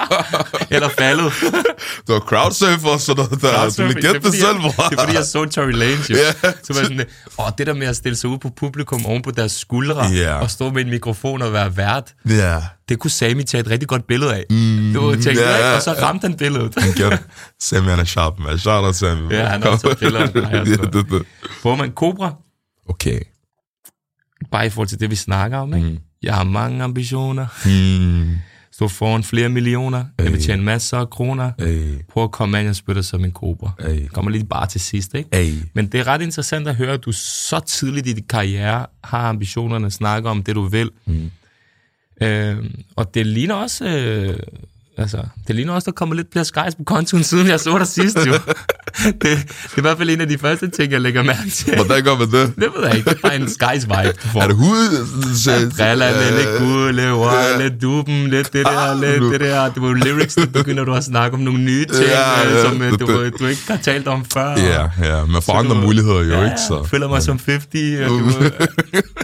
Eller 0.76 0.90
faldet. 0.90 1.34
du 2.08 2.14
er 2.14 2.20
crowdsurfer, 2.20 2.98
så 2.98 3.14
du, 3.14 3.22
der, 3.22 3.28
du 3.30 3.36
Crowdsurfing, 3.40 3.96
vil 3.96 4.04
gætte 4.04 4.14
det 4.14 4.24
fordi, 4.26 4.38
selv, 4.40 4.56
bror. 4.60 4.88
det 4.90 4.98
er 4.98 5.04
fordi, 5.04 5.16
jeg 5.16 5.26
så 5.26 5.46
Tory 5.46 5.72
Lanez 5.72 6.10
jo. 6.10 6.16
Ja. 6.16 6.52
Så 6.64 6.74
var 6.74 6.84
sådan, 6.84 7.06
åh, 7.40 7.46
det 7.58 7.68
der 7.68 7.74
med 7.74 7.88
at 7.88 7.96
stille 7.96 8.16
sig 8.16 8.30
ud 8.30 8.38
på 8.38 8.50
publikum 8.58 9.06
oven 9.06 9.22
på 9.22 9.32
deres 9.32 9.52
skuldre, 9.52 10.06
Ja. 10.06 10.34
og 10.36 10.52
stå 10.52 10.70
med 10.70 10.82
en 10.86 10.90
mikrofon 10.90 11.42
og 11.42 11.54
være 11.54 11.78
vært, 11.78 12.14
Ja. 12.30 12.62
det 12.90 13.00
kunne 13.00 13.12
Sami 13.12 13.44
tage 13.44 13.62
et 13.62 13.70
rigtig 13.70 13.88
godt 13.88 14.08
billede 14.08 14.34
af. 14.36 14.44
Mm, 14.50 14.94
det 14.94 15.02
var 15.02 15.12
tænkt, 15.12 15.40
ja, 15.40 15.76
og 15.76 15.82
så 15.82 15.94
ramte 16.02 16.28
han 16.28 16.38
billedet. 16.38 16.76
Get 16.76 17.14
it. 17.14 17.20
Sammy, 17.62 17.90
han 17.90 18.00
er 18.00 18.04
sharp, 18.04 18.34
man. 18.40 18.60
Shout 18.60 18.84
out 18.86 18.96
Sammy. 18.96 19.32
Ja, 19.32 19.46
han 19.46 19.64
er 19.64 19.68
også 19.68 19.96
killer, 20.00 20.20
han 20.20 20.30
er 20.36 20.50
ja, 20.50 20.60
altså. 20.60 20.90
det, 20.94 21.06
det. 21.66 21.78
Man 21.78 21.92
Cobra, 21.92 22.34
Okay. 22.90 23.20
bare 24.52 24.66
i 24.66 24.70
forhold 24.70 24.88
til 24.88 25.00
det, 25.00 25.10
vi 25.12 25.16
snakker 25.16 25.58
om, 25.58 25.74
ikke? 25.76 25.90
Mm. 25.90 25.98
Jeg 26.24 26.34
har 26.36 26.44
mange 26.44 26.84
ambitioner. 26.84 27.46
Hmm. 27.64 28.36
Stå 28.76 28.88
foran 28.88 29.24
flere 29.24 29.50
millioner. 29.50 30.06
Jeg 30.18 30.32
vil 30.32 30.42
tjene 30.42 30.64
masser 30.64 30.98
af 30.98 31.10
kroner. 31.10 31.52
Hey. 31.60 31.94
Prøv 32.10 32.24
at 32.24 32.32
komme 32.32 32.60
an, 32.60 32.66
jeg 32.66 32.76
spytter 32.76 33.02
som 33.02 33.26
en 33.26 33.32
kobra. 33.32 33.72
Kommer 34.14 34.32
lige 34.32 34.46
bare 34.46 34.68
til 34.68 34.82
sidst, 34.82 35.16
ikke? 35.16 35.30
Hey. 35.34 35.54
Men 35.74 35.88
det 35.88 36.00
er 36.00 36.08
ret 36.08 36.22
interessant 36.22 36.68
at 36.68 36.76
høre, 36.76 36.94
at 36.94 37.06
du 37.06 37.12
så 37.12 37.60
tidligt 37.60 38.08
i 38.08 38.14
din 38.14 38.24
karriere 38.30 38.86
har 39.04 39.30
ambitionerne, 39.30 39.92
snakker 39.92 40.30
om 40.30 40.44
det, 40.44 40.56
du 40.56 40.62
vil. 40.62 40.92
Mm. 41.06 41.32
Øh, 42.22 42.58
og 42.96 43.14
det 43.14 43.26
ligner 43.26 43.56
også... 43.56 43.86
Øh, 43.86 44.40
altså, 44.98 45.18
det 45.48 45.56
ligner 45.56 45.74
også, 45.74 45.86
der 45.86 45.92
kommer 45.92 46.16
lidt 46.16 46.28
flere 46.32 46.46
skies 46.46 46.76
på 46.76 46.84
kontoen, 46.84 47.24
siden 47.24 47.48
jeg 47.48 47.60
så 47.60 47.78
dig 47.78 47.88
sidst, 47.88 48.18
jo. 48.18 48.34
det, 49.04 49.22
det 49.22 49.32
er 49.32 49.78
i 49.78 49.82
hvert 49.82 49.98
fald 49.98 50.10
en 50.10 50.22
af 50.22 50.28
de 50.30 50.38
første 50.38 50.68
ting, 50.70 50.92
jeg 50.92 51.02
lægger 51.02 51.24
mærke 51.24 51.50
til. 51.50 51.76
Hvordan 51.76 52.04
gør 52.04 52.18
man 52.18 52.32
det? 52.32 52.54
Det 52.56 52.70
ved 52.78 52.88
jeg 52.88 52.96
ikke. 52.98 53.10
Det 53.10 53.16
er 53.18 53.22
bare 53.28 53.36
en 53.36 53.50
skies 53.50 53.84
vibe, 53.86 54.14
du 54.24 54.28
får. 54.28 54.42
Er 54.42 54.48
det 54.48 54.56
hud? 54.56 54.90
Brillerne, 55.78 56.38
lidt 56.38 56.60
gule, 56.60 57.14
wow, 57.16 57.62
lidt 57.62 57.82
duben, 57.82 58.28
lidt 58.28 58.54
det 58.54 58.66
der, 58.66 58.72
Ah, 58.72 59.00
lidt 59.02 59.32
det 59.34 59.40
der. 59.40 59.70
Du 59.74 59.88
var 59.88 59.94
lyrics, 59.94 60.38
nu 60.38 60.46
begynder 60.46 60.84
du 60.86 60.94
at 60.94 61.04
snakke 61.04 61.38
om 61.38 61.44
nogle 61.44 61.60
nye 61.64 61.86
ting, 61.86 62.06
Ja, 62.10 62.46
øh, 62.48 62.52
ja, 62.54 62.64
som 62.64 62.82
øh, 62.82 62.92
det- 62.92 63.00
du, 63.00 63.30
du 63.40 63.46
ikke 63.46 63.62
har 63.68 63.78
talt 63.78 64.08
om 64.08 64.26
før. 64.34 64.50
Ja, 64.58 64.90
ja. 65.08 65.26
Man 65.26 65.42
får 65.42 65.54
andre 65.54 65.82
muligheder 65.82 66.24
jo, 66.24 66.32
ja, 66.32 66.44
ikke? 66.44 66.56
Så. 66.68 66.78
Jeg 66.78 66.90
føler 66.90 67.08
mig 67.08 67.22
som 67.24 67.40
50. 67.46 67.76
Og 68.02 68.10
du, 68.10 68.32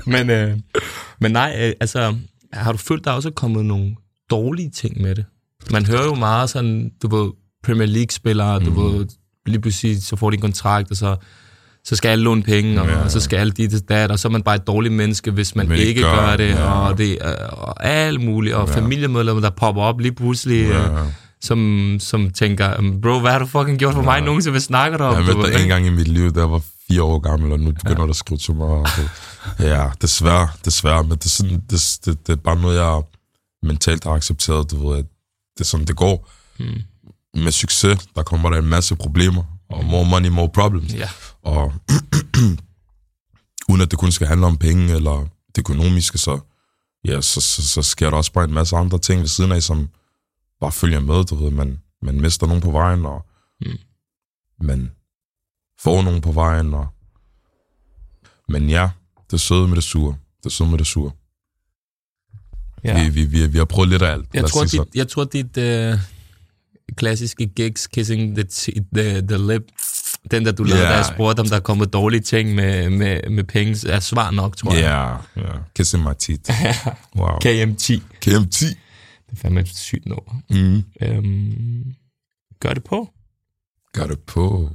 men, 0.12 0.30
øh, 0.30 0.54
men 1.22 1.32
nej, 1.32 1.56
øh, 1.60 1.74
altså, 1.82 2.16
har 2.54 2.72
du 2.72 2.78
følt, 2.78 3.04
der 3.06 3.12
også 3.12 3.30
er 3.30 3.34
kommet 3.34 3.66
nogle 3.66 3.96
dårlige 4.30 4.70
ting 4.76 5.02
med 5.02 5.16
det? 5.16 5.26
Man 5.72 5.86
hører 5.86 6.04
jo 6.06 6.16
meget 6.16 6.50
sådan, 6.50 6.92
du 7.02 7.16
ved, 7.16 7.32
Premier 7.64 7.88
League-spillere, 7.88 8.60
du 8.60 8.70
Mhm. 8.72 8.76
ved, 9.00 9.06
lige 9.46 9.62
pludselig 9.62 10.04
så 10.04 10.16
får 10.16 10.30
de 10.30 10.36
en 10.36 10.42
kontrakt, 10.42 10.92
og 10.92 10.98
så, 10.98 11.16
så 11.86 11.96
skal 11.96 12.10
alle 12.10 12.24
låne 12.24 12.44
penge, 12.44 12.82
og, 12.82 12.88
Ja. 12.88 13.04
og 13.04 13.12
så 13.12 13.20
skal 13.20 13.38
alle 13.38 13.52
dit 13.52 13.74
og 13.74 13.90
dat, 13.90 14.12
og 14.12 14.20
så 14.20 14.28
er 14.28 14.32
man 14.32 14.44
bare 14.44 14.56
et 14.56 14.68
dårligt 14.68 14.94
menneske, 14.94 15.32
hvis 15.32 15.56
man 15.56 15.68
Men 15.70 15.78
ikke 15.78 15.90
ikke 15.90 16.02
gør, 16.02 16.16
gør, 16.30 16.36
det, 16.38 16.50
ja. 16.50 16.72
og, 16.72 16.98
det 16.98 17.20
og 17.52 17.86
alt 17.86 18.22
muligt, 18.22 18.56
og 18.56 18.68
Ja. 18.70 18.76
familiemedlemmer, 18.76 19.42
der 19.42 19.50
popper 19.50 19.82
op 19.82 20.00
lige 20.00 20.12
pludselig, 20.16 20.68
Ja. 20.68 20.92
øh, 20.92 21.08
som, 21.42 21.96
som 22.00 22.30
tænker, 22.30 22.74
"Øhm, 22.80 23.02
bro, 23.02 23.20
hvad 23.20 23.32
har 23.32 23.40
du 23.40 23.46
fucking 23.46 23.80
gjort 23.80 23.94
for 23.94 24.02
mig 24.02 24.22
nogensinde, 24.22 24.52
hvad 24.52 24.62
snakker 24.62 24.98
du 24.98 25.04
om? 25.04 25.16
Jeg 25.16 25.36
mødte 25.36 25.52
dig 25.54 25.62
en 25.62 25.68
gang 25.68 25.86
i 25.88 25.90
mit 25.90 26.08
liv, 26.08 26.32
jeg 26.36 26.52
var 26.52 26.62
fire 26.88 27.04
år 27.04 27.20
gammel, 27.20 27.52
og 27.52 27.60
nu 27.60 27.72
begynder 27.72 28.00
ja. 28.02 28.04
der 28.04 28.10
at 28.10 28.16
skrive 28.16 28.38
til 28.38 28.56
mig. 28.56 28.68
og 28.68 28.88
det- 28.98 29.10
Ja, 29.60 29.86
desværre, 30.02 30.48
desværre, 30.66 31.04
men 31.04 31.12
det 31.12 31.26
er, 31.26 31.30
sådan, 31.30 31.62
det, 31.70 31.98
det, 32.06 32.28
det 32.28 32.34
er 32.34 32.38
bare 32.44 32.62
noget, 32.62 32.78
jeg 32.80 33.02
mentalt 33.64 34.04
har 34.04 34.12
accepteret, 34.12 34.72
du 34.72 34.90
ved, 34.90 34.98
at 34.98 35.06
det 35.54 35.62
er 35.62 35.66
sådan, 35.66 35.88
det 35.88 35.96
går. 35.96 36.30
Mm. 36.60 36.82
Med 37.34 37.52
succes, 37.52 38.08
der 38.16 38.24
kommer 38.24 38.50
der 38.50 38.58
en 38.58 38.66
masse 38.70 38.96
problemer, 38.96 39.44
og 39.70 39.86
more 39.86 40.06
money, 40.10 40.30
more 40.30 40.50
problems. 40.54 40.94
Ja. 40.94 41.10
Og 41.42 41.74
uden 43.70 43.82
at 43.82 43.92
det 43.92 44.00
kun 44.00 44.12
skal 44.12 44.28
handle 44.28 44.46
om 44.46 44.58
penge 44.58 44.94
eller 44.96 45.28
det 45.56 45.58
økonomiske, 45.58 46.18
så, 46.18 46.40
ja, 47.06 47.22
så, 47.22 47.42
så, 47.42 47.68
så 47.68 47.82
sker 47.82 48.10
der 48.10 48.18
også 48.18 48.32
bare 48.34 48.44
en 48.46 48.54
masse 48.54 48.76
andre 48.76 49.00
ting 49.00 49.22
ved 49.22 49.28
siden 49.28 49.52
af, 49.52 49.64
som 49.64 49.90
bare 50.60 50.72
følger 50.72 51.00
med, 51.00 51.24
du 51.24 51.36
ved, 51.36 51.52
man, 51.52 51.80
man 52.02 52.22
mister 52.22 52.48
nogen 52.48 52.62
på 52.62 52.72
vejen, 52.72 53.06
og 53.06 53.26
Mm. 53.66 53.78
man 54.62 54.92
får 55.80 56.02
nogen 56.02 56.22
på 56.22 56.32
vejen, 56.32 56.74
og 56.74 56.88
men 58.50 58.70
ja, 58.70 58.90
det 59.32 59.42
søde 59.42 59.68
med 59.68 59.76
det 59.76 59.84
sure. 59.84 60.16
Det 60.44 60.52
søde 60.52 60.70
med 60.70 60.78
det 60.78 60.88
sure. 60.88 61.12
Ja. 62.84 63.04
Vi, 63.04 63.10
vi, 63.10 63.26
vi, 63.26 63.48
vi 63.48 63.58
har 63.58 63.66
prøvet 63.66 63.90
lidt 63.90 64.02
af 64.02 64.12
alt. 64.12 64.26
Jeg 64.34 64.46
tror, 64.46 64.64
dit, 64.64 64.82
jeg 64.96 65.08
tror, 65.08 65.24
dit 65.24 65.58
øh, 65.58 65.98
klassiske 66.98 67.46
gigs, 67.48 67.88
kissing 67.88 68.36
the, 68.36 68.44
the, 68.96 69.22
the 69.28 69.54
lip, 69.54 69.62
den 70.32 70.46
der 70.46 70.52
du 70.52 70.64
lavede, 70.64 70.84
Ja. 70.84 70.90
da 70.92 70.96
jeg 70.96 71.06
spurgte, 71.06 71.40
om 71.40 71.48
der 71.48 71.56
er 71.56 71.60
kommet 71.60 71.94
dårlige 71.94 72.22
ting 72.22 72.56
med, 72.56 72.90
med, 72.90 73.30
med 73.30 73.44
penge, 73.44 73.90
er 73.90 74.00
svar 74.00 74.32
nok, 74.32 74.58
tror 74.58 74.72
sådan. 74.72 74.84
jeg. 74.84 75.18
Ja, 75.36 75.42
ja. 75.42 75.54
Kissing 75.76 76.04
my 76.04 76.10
teeth. 76.20 76.52
Wow. 77.16 77.28
KM10. 77.46 78.00
KM10. 78.26 78.66
Det 78.66 79.38
er 79.38 79.42
fandme 79.42 79.60
et 79.60 79.68
sygt 79.78 80.06
nummer. 80.06 80.42
Mm. 80.50 80.84
Øhm, 81.02 81.94
gør 82.60 82.74
det 82.74 82.84
på. 82.84 83.10
Gør 83.94 84.08
det 84.08 84.20
på. 84.20 84.70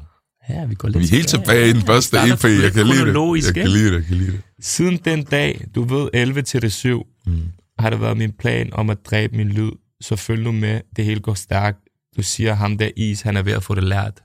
Ja, 0.48 0.64
vi 0.64 0.74
går 0.74 0.88
lidt 0.88 0.98
Vi 0.98 1.04
er 1.04 1.08
helt 1.10 1.28
tilbage 1.28 1.70
i 1.70 1.72
den 1.72 1.82
første 1.82 2.16
EP. 2.16 2.44
Jeg 2.44 2.50
lidt 2.50 2.74
kan 2.74 2.86
lide 2.86 3.06
det. 3.06 3.44
Jeg 3.46 3.54
kan 3.54 3.68
lide 3.70 3.86
det. 3.88 3.94
Jeg 3.94 4.04
kan 4.04 4.16
lide 4.16 4.32
det. 4.32 4.40
Siden 4.60 4.96
den 5.04 5.24
dag, 5.24 5.64
du 5.74 5.82
ved 5.84 6.08
11 6.14 6.42
til 6.42 6.62
det 6.62 6.72
7, 6.72 7.06
Mm. 7.26 7.42
Har 7.78 7.90
det 7.90 8.00
været 8.00 8.16
min 8.16 8.32
plan 8.32 8.72
om 8.72 8.90
at 8.90 8.98
dræbe 9.06 9.36
min 9.36 9.48
lyd. 9.48 9.70
Så 10.00 10.16
følg 10.16 10.42
nu 10.42 10.52
med, 10.52 10.80
det 10.96 11.04
hele 11.04 11.20
går 11.20 11.34
stærkt. 11.34 11.78
Du 12.16 12.22
siger, 12.22 12.54
ham 12.54 12.78
der 12.78 12.90
is, 12.96 13.20
han 13.22 13.36
er 13.36 13.42
ved 13.42 13.52
at 13.52 13.62
få 13.62 13.74
det 13.74 13.84
lært. 13.84 14.22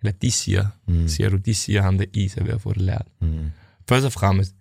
Eller 0.00 0.12
de 0.12 0.30
siger, 0.30 0.66
Mm. 0.88 1.08
siger 1.08 1.28
du, 1.30 1.36
de 1.36 1.54
siger, 1.54 1.82
ham 1.82 1.98
der 1.98 2.04
is 2.14 2.36
er 2.36 2.44
ved 2.44 2.52
at 2.52 2.60
få 2.60 2.72
det 2.72 2.82
lært. 2.82 3.06
Mm. 3.20 3.50
Først 3.88 4.06
og 4.06 4.12
fremmest, 4.12 4.54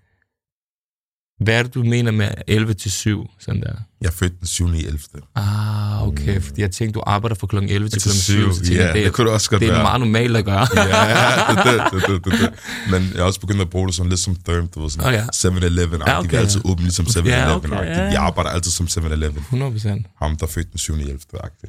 hvad 1.43 1.59
er 1.59 1.63
det, 1.63 1.73
du 1.73 1.83
mener 1.83 2.11
med 2.11 2.27
11 2.47 2.73
til 2.73 2.91
7, 2.91 3.29
sådan 3.39 3.61
der? 3.61 3.73
Jeg 4.01 4.07
er 4.07 4.11
født 4.11 4.39
den 4.39 4.47
7. 4.47 4.73
i 4.73 4.85
11. 4.85 4.99
Ah, 5.35 6.07
okay, 6.07 6.35
Mm. 6.35 6.41
fordi 6.41 6.61
jeg 6.61 6.71
tænkte, 6.71 6.93
du 6.99 7.03
arbejder 7.07 7.35
fra 7.35 7.47
kl. 7.47 7.55
11 7.57 7.89
til 7.89 8.01
kl. 8.01 8.09
Til 8.09 8.21
7. 8.21 8.53
Så 8.53 8.59
tænkte, 8.59 8.73
Ja, 8.75 8.85
jeg, 8.85 8.95
det 8.95 9.05
det, 9.05 9.13
kunne 9.13 9.25
det 9.25 9.33
også 9.33 9.49
godt 9.49 9.61
det 9.61 9.69
er 9.69 9.73
være. 9.73 9.83
meget 9.83 9.99
normalt 9.99 10.37
at 10.37 10.45
gøre. 10.45 10.67
Ja, 10.75 11.53
det, 11.53 11.65
det, 11.65 11.81
det, 11.93 12.09
det, 12.09 12.25
det, 12.25 12.31
det, 12.31 12.39
det. 12.41 12.53
Men 12.91 13.01
jeg 13.11 13.17
har 13.19 13.23
også 13.23 13.39
begyndt 13.39 13.61
at 13.61 13.69
bruge 13.69 13.87
det 13.87 13.95
sådan 13.95 14.09
lidt 14.09 14.19
som 14.19 14.35
term, 14.35 14.67
du 14.67 14.81
ved, 14.81 14.89
sådan 14.89 15.07
Okay. 15.07 15.23
7-Eleven. 15.35 16.01
Ja, 16.07 16.11
Ja, 16.11 16.19
okay. 16.19 16.29
Vi 16.29 16.35
er 16.35 16.39
altid 16.39 16.61
åbent 16.65 16.79
ligesom 16.85 17.05
7-Eleven. 17.05 17.27
Ja, 17.27 17.55
okay, 17.55 17.69
ja, 17.69 17.83
ja. 17.83 18.03
Jeg 18.03 18.17
arbejder 18.21 18.49
altid 18.49 18.71
som 18.71 18.85
7-Eleven. 18.85 19.37
100 19.37 19.71
procent. 19.71 20.07
Ham, 20.21 20.37
der 20.37 20.45
er 20.45 20.49
født 20.51 20.71
den 20.71 20.77
7. 20.77 20.97
i 20.97 21.01
11. 21.01 21.19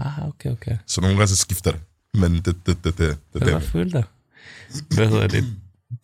Ah, 0.00 0.28
okay, 0.28 0.50
okay. 0.50 0.76
Så 0.86 1.00
nogle 1.00 1.16
gange 1.16 1.28
så 1.28 1.36
skifter 1.36 1.70
det. 1.70 1.80
Men 2.14 2.34
det, 2.34 2.44
det, 2.44 2.56
det, 2.66 2.76
det, 2.84 2.84
det, 2.84 2.98
det, 2.98 3.06
Jeg 3.34 3.40
kan 3.40 3.46
det. 3.46 3.52
godt 3.52 3.64
føle 3.64 3.90
dig. 3.90 4.04
Hvad 4.94 5.08
hedder 5.08 5.26
det? 5.26 5.44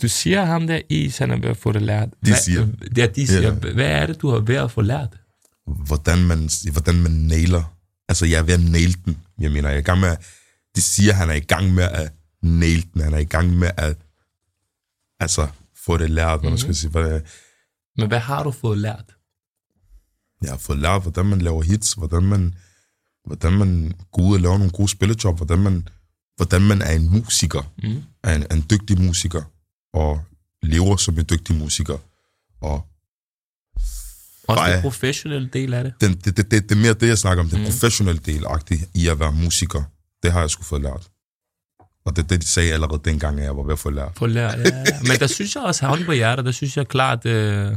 Du 0.03 0.09
siger 0.09 0.45
ham 0.45 0.67
der 0.67 0.81
is, 0.89 1.19
han 1.19 1.31
er 1.31 1.37
ved 1.37 1.49
at 1.49 1.57
få 1.57 1.73
det 1.73 1.83
lært. 1.83 2.09
De 2.11 2.17
Hvad, 2.21 2.37
siger. 2.37 2.67
Ja, 2.97 3.07
de 3.07 3.27
siger. 3.27 3.41
Ja. 3.43 3.51
Hvad 3.73 3.87
er 3.87 4.07
det, 4.07 4.21
du 4.23 4.31
har 4.31 4.39
ved 4.39 4.55
at 4.57 4.71
få 4.71 4.81
lært? 4.81 5.21
hvordan 5.87 6.19
man, 6.27 6.49
hvordan 6.73 7.03
man 7.03 7.13
nailer. 7.13 7.75
Altså, 8.09 8.27
jeg 8.27 8.39
er 8.39 8.43
ved 8.43 8.55
at 8.55 8.61
nail 8.61 8.97
den. 9.05 9.19
Jeg 9.41 9.51
mener, 9.53 9.69
jeg 9.69 9.77
er 9.77 9.81
i 9.81 9.85
gang 9.85 10.01
med 10.01 10.09
at, 10.09 10.19
de 10.77 10.81
siger, 10.83 11.13
han 11.13 11.31
er 11.31 11.35
i 11.35 11.41
gang 11.41 11.75
med 11.75 11.85
at 11.85 12.13
nail 12.43 12.87
den. 12.95 13.03
Han 13.03 13.15
er 13.15 13.19
i 13.19 13.25
gang 13.25 13.51
med 13.59 13.71
at, 13.77 13.97
altså, 15.21 15.49
få 15.85 15.97
det 15.97 16.11
lært, 16.11 16.41
hvad 16.41 16.51
man 16.51 16.59
skal 16.59 16.75
sige. 16.75 16.91
Hvad, 16.91 17.21
Men 17.97 18.09
hvad 18.09 18.19
har 18.19 18.43
du 18.43 18.51
fået 18.51 18.79
lært? 18.79 19.05
jeg 20.43 20.51
har 20.51 20.57
fået 20.59 20.79
lært, 20.79 21.03
hvordan 21.03 21.27
man 21.27 21.39
laver 21.41 21.63
hits, 21.63 21.93
hvordan 21.93 22.23
man, 22.23 22.55
hvordan 23.27 23.53
man 23.53 23.93
går 24.13 24.23
ud 24.23 24.35
og 24.35 24.41
laver 24.41 24.59
nogle 24.59 24.73
gode 24.73 24.89
spillejob, 24.89 25.37
hvordan 25.37 25.59
man, 25.59 25.89
hvordan 26.37 26.63
man 26.63 26.83
er 26.83 26.93
en 26.93 27.11
musiker, 27.11 27.73
Mm. 27.83 28.03
er 28.25 28.35
en, 28.35 28.43
er 28.51 28.55
en 28.55 28.65
dygtig 28.71 29.01
musiker, 29.01 29.43
og 29.95 30.21
lever 30.63 30.97
som 30.97 31.19
en 31.19 31.27
dygtig 31.31 31.57
musiker. 31.57 31.99
Og 32.61 32.87
Også 34.49 34.73
den 34.73 34.83
professionelle 34.83 35.49
del 35.53 35.75
af 35.75 35.85
det. 35.85 35.93
den, 36.01 36.15
det, 36.17 36.37
det, 36.37 36.51
det, 36.51 36.63
det 36.69 36.73
er 36.77 36.81
mere 36.81 36.95
det, 36.95 37.09
jeg 37.09 37.19
snakker 37.19 37.45
om, 37.45 37.51
den 37.51 37.59
Mm. 37.59 37.65
professionelle 37.65 38.21
del 38.27 38.47
i 38.95 39.09
at 39.09 39.21
være 39.21 39.33
musiker. 39.33 39.83
Det 40.23 40.33
har 40.33 40.41
jeg 40.41 40.51
sgu 40.51 40.63
fået 40.63 40.83
lært. 40.83 41.09
Og 42.05 42.17
det 42.17 42.31
det, 42.31 42.41
de 42.43 42.47
sagde 42.47 42.73
allerede 42.73 43.01
dengang, 43.05 43.39
at 43.39 43.45
jeg 43.45 43.57
var 43.57 43.63
ved 43.63 43.73
at 43.73 43.79
få 43.79 43.91
lært. 43.91 44.13
Få 44.17 44.27
lært, 44.27 44.59
ja. 44.59 44.85
Men 45.03 45.19
der 45.19 45.27
synes 45.27 45.55
jeg 45.55 45.63
også, 45.65 45.87
hånden 45.87 46.07
på 46.07 46.13
hjertet, 46.13 46.45
der 46.45 46.53
synes 46.53 46.77
jeg 46.77 46.89
klart, 46.89 47.27
øh, 47.27 47.77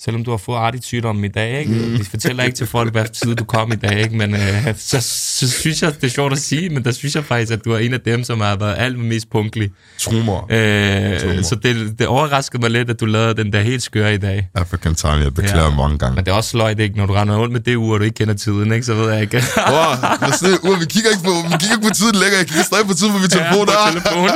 selvom 0.00 0.24
du 0.24 0.30
har 0.30 0.38
fået 0.38 0.56
artigt 0.58 0.84
sygdom 0.84 1.24
i 1.24 1.28
dag, 1.28 1.58
ikke? 1.60 1.72
Mm. 1.72 1.98
vi 1.98 2.04
fortæller 2.04 2.44
ikke 2.44 2.56
til 2.56 2.66
folk, 2.66 2.92
hvad 2.92 3.04
tid 3.22 3.34
du 3.34 3.44
kom 3.44 3.72
i 3.72 3.76
dag, 3.76 3.98
ikke? 4.00 4.16
men 4.16 4.34
øh, 4.34 4.74
så, 4.78 5.00
så 5.00 5.50
synes 5.50 5.82
jeg, 5.82 5.94
det 6.00 6.04
er 6.04 6.10
sjovt 6.10 6.32
at 6.32 6.38
sige, 6.38 6.68
men 6.70 6.84
der 6.84 6.92
synes 6.92 7.14
jeg 7.14 7.24
faktisk, 7.24 7.52
at 7.52 7.64
du 7.64 7.72
er 7.72 7.78
en 7.78 7.94
af 7.94 8.00
dem, 8.00 8.24
som 8.24 8.40
har 8.40 8.56
været 8.56 8.74
alt 8.78 8.98
mest 8.98 9.30
punktlig. 9.30 9.70
Trummer. 9.98 10.46
Øh, 10.50 11.20
Trummer. 11.20 11.42
så 11.42 11.54
det, 11.62 11.98
det 11.98 12.06
overraskede 12.06 12.60
mig 12.60 12.70
lidt, 12.70 12.90
at 12.90 13.00
du 13.00 13.06
lavede 13.06 13.34
den 13.34 13.52
der 13.52 13.60
helt 13.60 13.82
skøre 13.82 14.14
i 14.14 14.18
dag. 14.18 14.48
African 14.54 14.94
Time, 14.94 15.12
jeg 15.12 15.34
beklager 15.34 15.64
Ja. 15.70 15.74
mange 15.76 15.98
gange. 15.98 16.14
Men 16.16 16.24
det 16.24 16.30
er 16.30 16.36
også 16.36 16.50
sløjt, 16.50 16.80
ikke? 16.80 16.96
Når 16.96 17.06
du 17.06 17.12
render 17.12 17.36
rundt 17.36 17.52
med 17.52 17.60
det 17.60 17.76
ur, 17.76 17.94
og 17.94 18.00
du 18.00 18.04
ikke 18.04 18.14
kender 18.14 18.34
tiden, 18.34 18.72
ikke? 18.72 18.86
Så 18.86 18.94
ved 18.94 19.12
jeg 19.12 19.22
ikke. 19.22 19.42
Wow, 19.70 20.30
se, 20.38 20.46
uh, 20.62 20.80
vi 20.80 20.84
kigger 20.86 21.10
ikke 21.10 21.24
på, 21.24 21.30
vi 21.50 21.56
kigger 21.60 21.76
ikke 21.76 21.88
på 21.88 21.94
tiden 21.94 22.14
længere. 22.14 22.38
Jeg 22.38 22.46
kigger 22.46 22.64
stadig 22.64 22.86
på 22.86 22.94
tiden 22.94 23.12
på 23.12 23.18
min 23.18 23.28
telefon. 23.30 23.68
Ja, 23.68 23.90
på 23.92 24.00
telefon. 24.00 24.28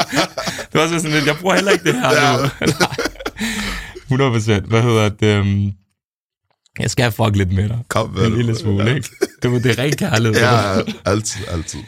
Det 0.58 0.74
var 0.74 0.80
også 0.80 0.98
sådan 0.98 1.10
lidt, 1.12 1.26
jeg 1.26 1.36
bruger 1.40 1.54
heller 1.54 1.72
ikke 1.72 1.84
det 1.84 1.94
her 1.94 2.10
Ja. 2.12 2.36
Nej. 2.66 3.07
100 4.08 4.30
procent. 4.30 4.66
Hvad 4.66 4.82
hedder 4.82 5.08
det? 5.08 5.40
Um, 5.40 5.72
Jeg 6.78 6.90
skal 6.90 7.12
fuck 7.12 7.36
lidt 7.36 7.52
med 7.52 7.68
dig. 7.68 7.78
Kom 7.88 8.10
med 8.10 8.26
En 8.26 8.34
lille 8.36 8.54
smule, 8.58 8.94
ikke? 8.94 9.08
Det, 9.42 9.50
var- 9.52 9.58
det 9.58 9.78
er 9.78 9.82
ren 9.82 9.92
kærlighed. 9.92 10.40
Ja, 10.40 10.80
altid, 11.04 11.44
altid. 11.48 11.80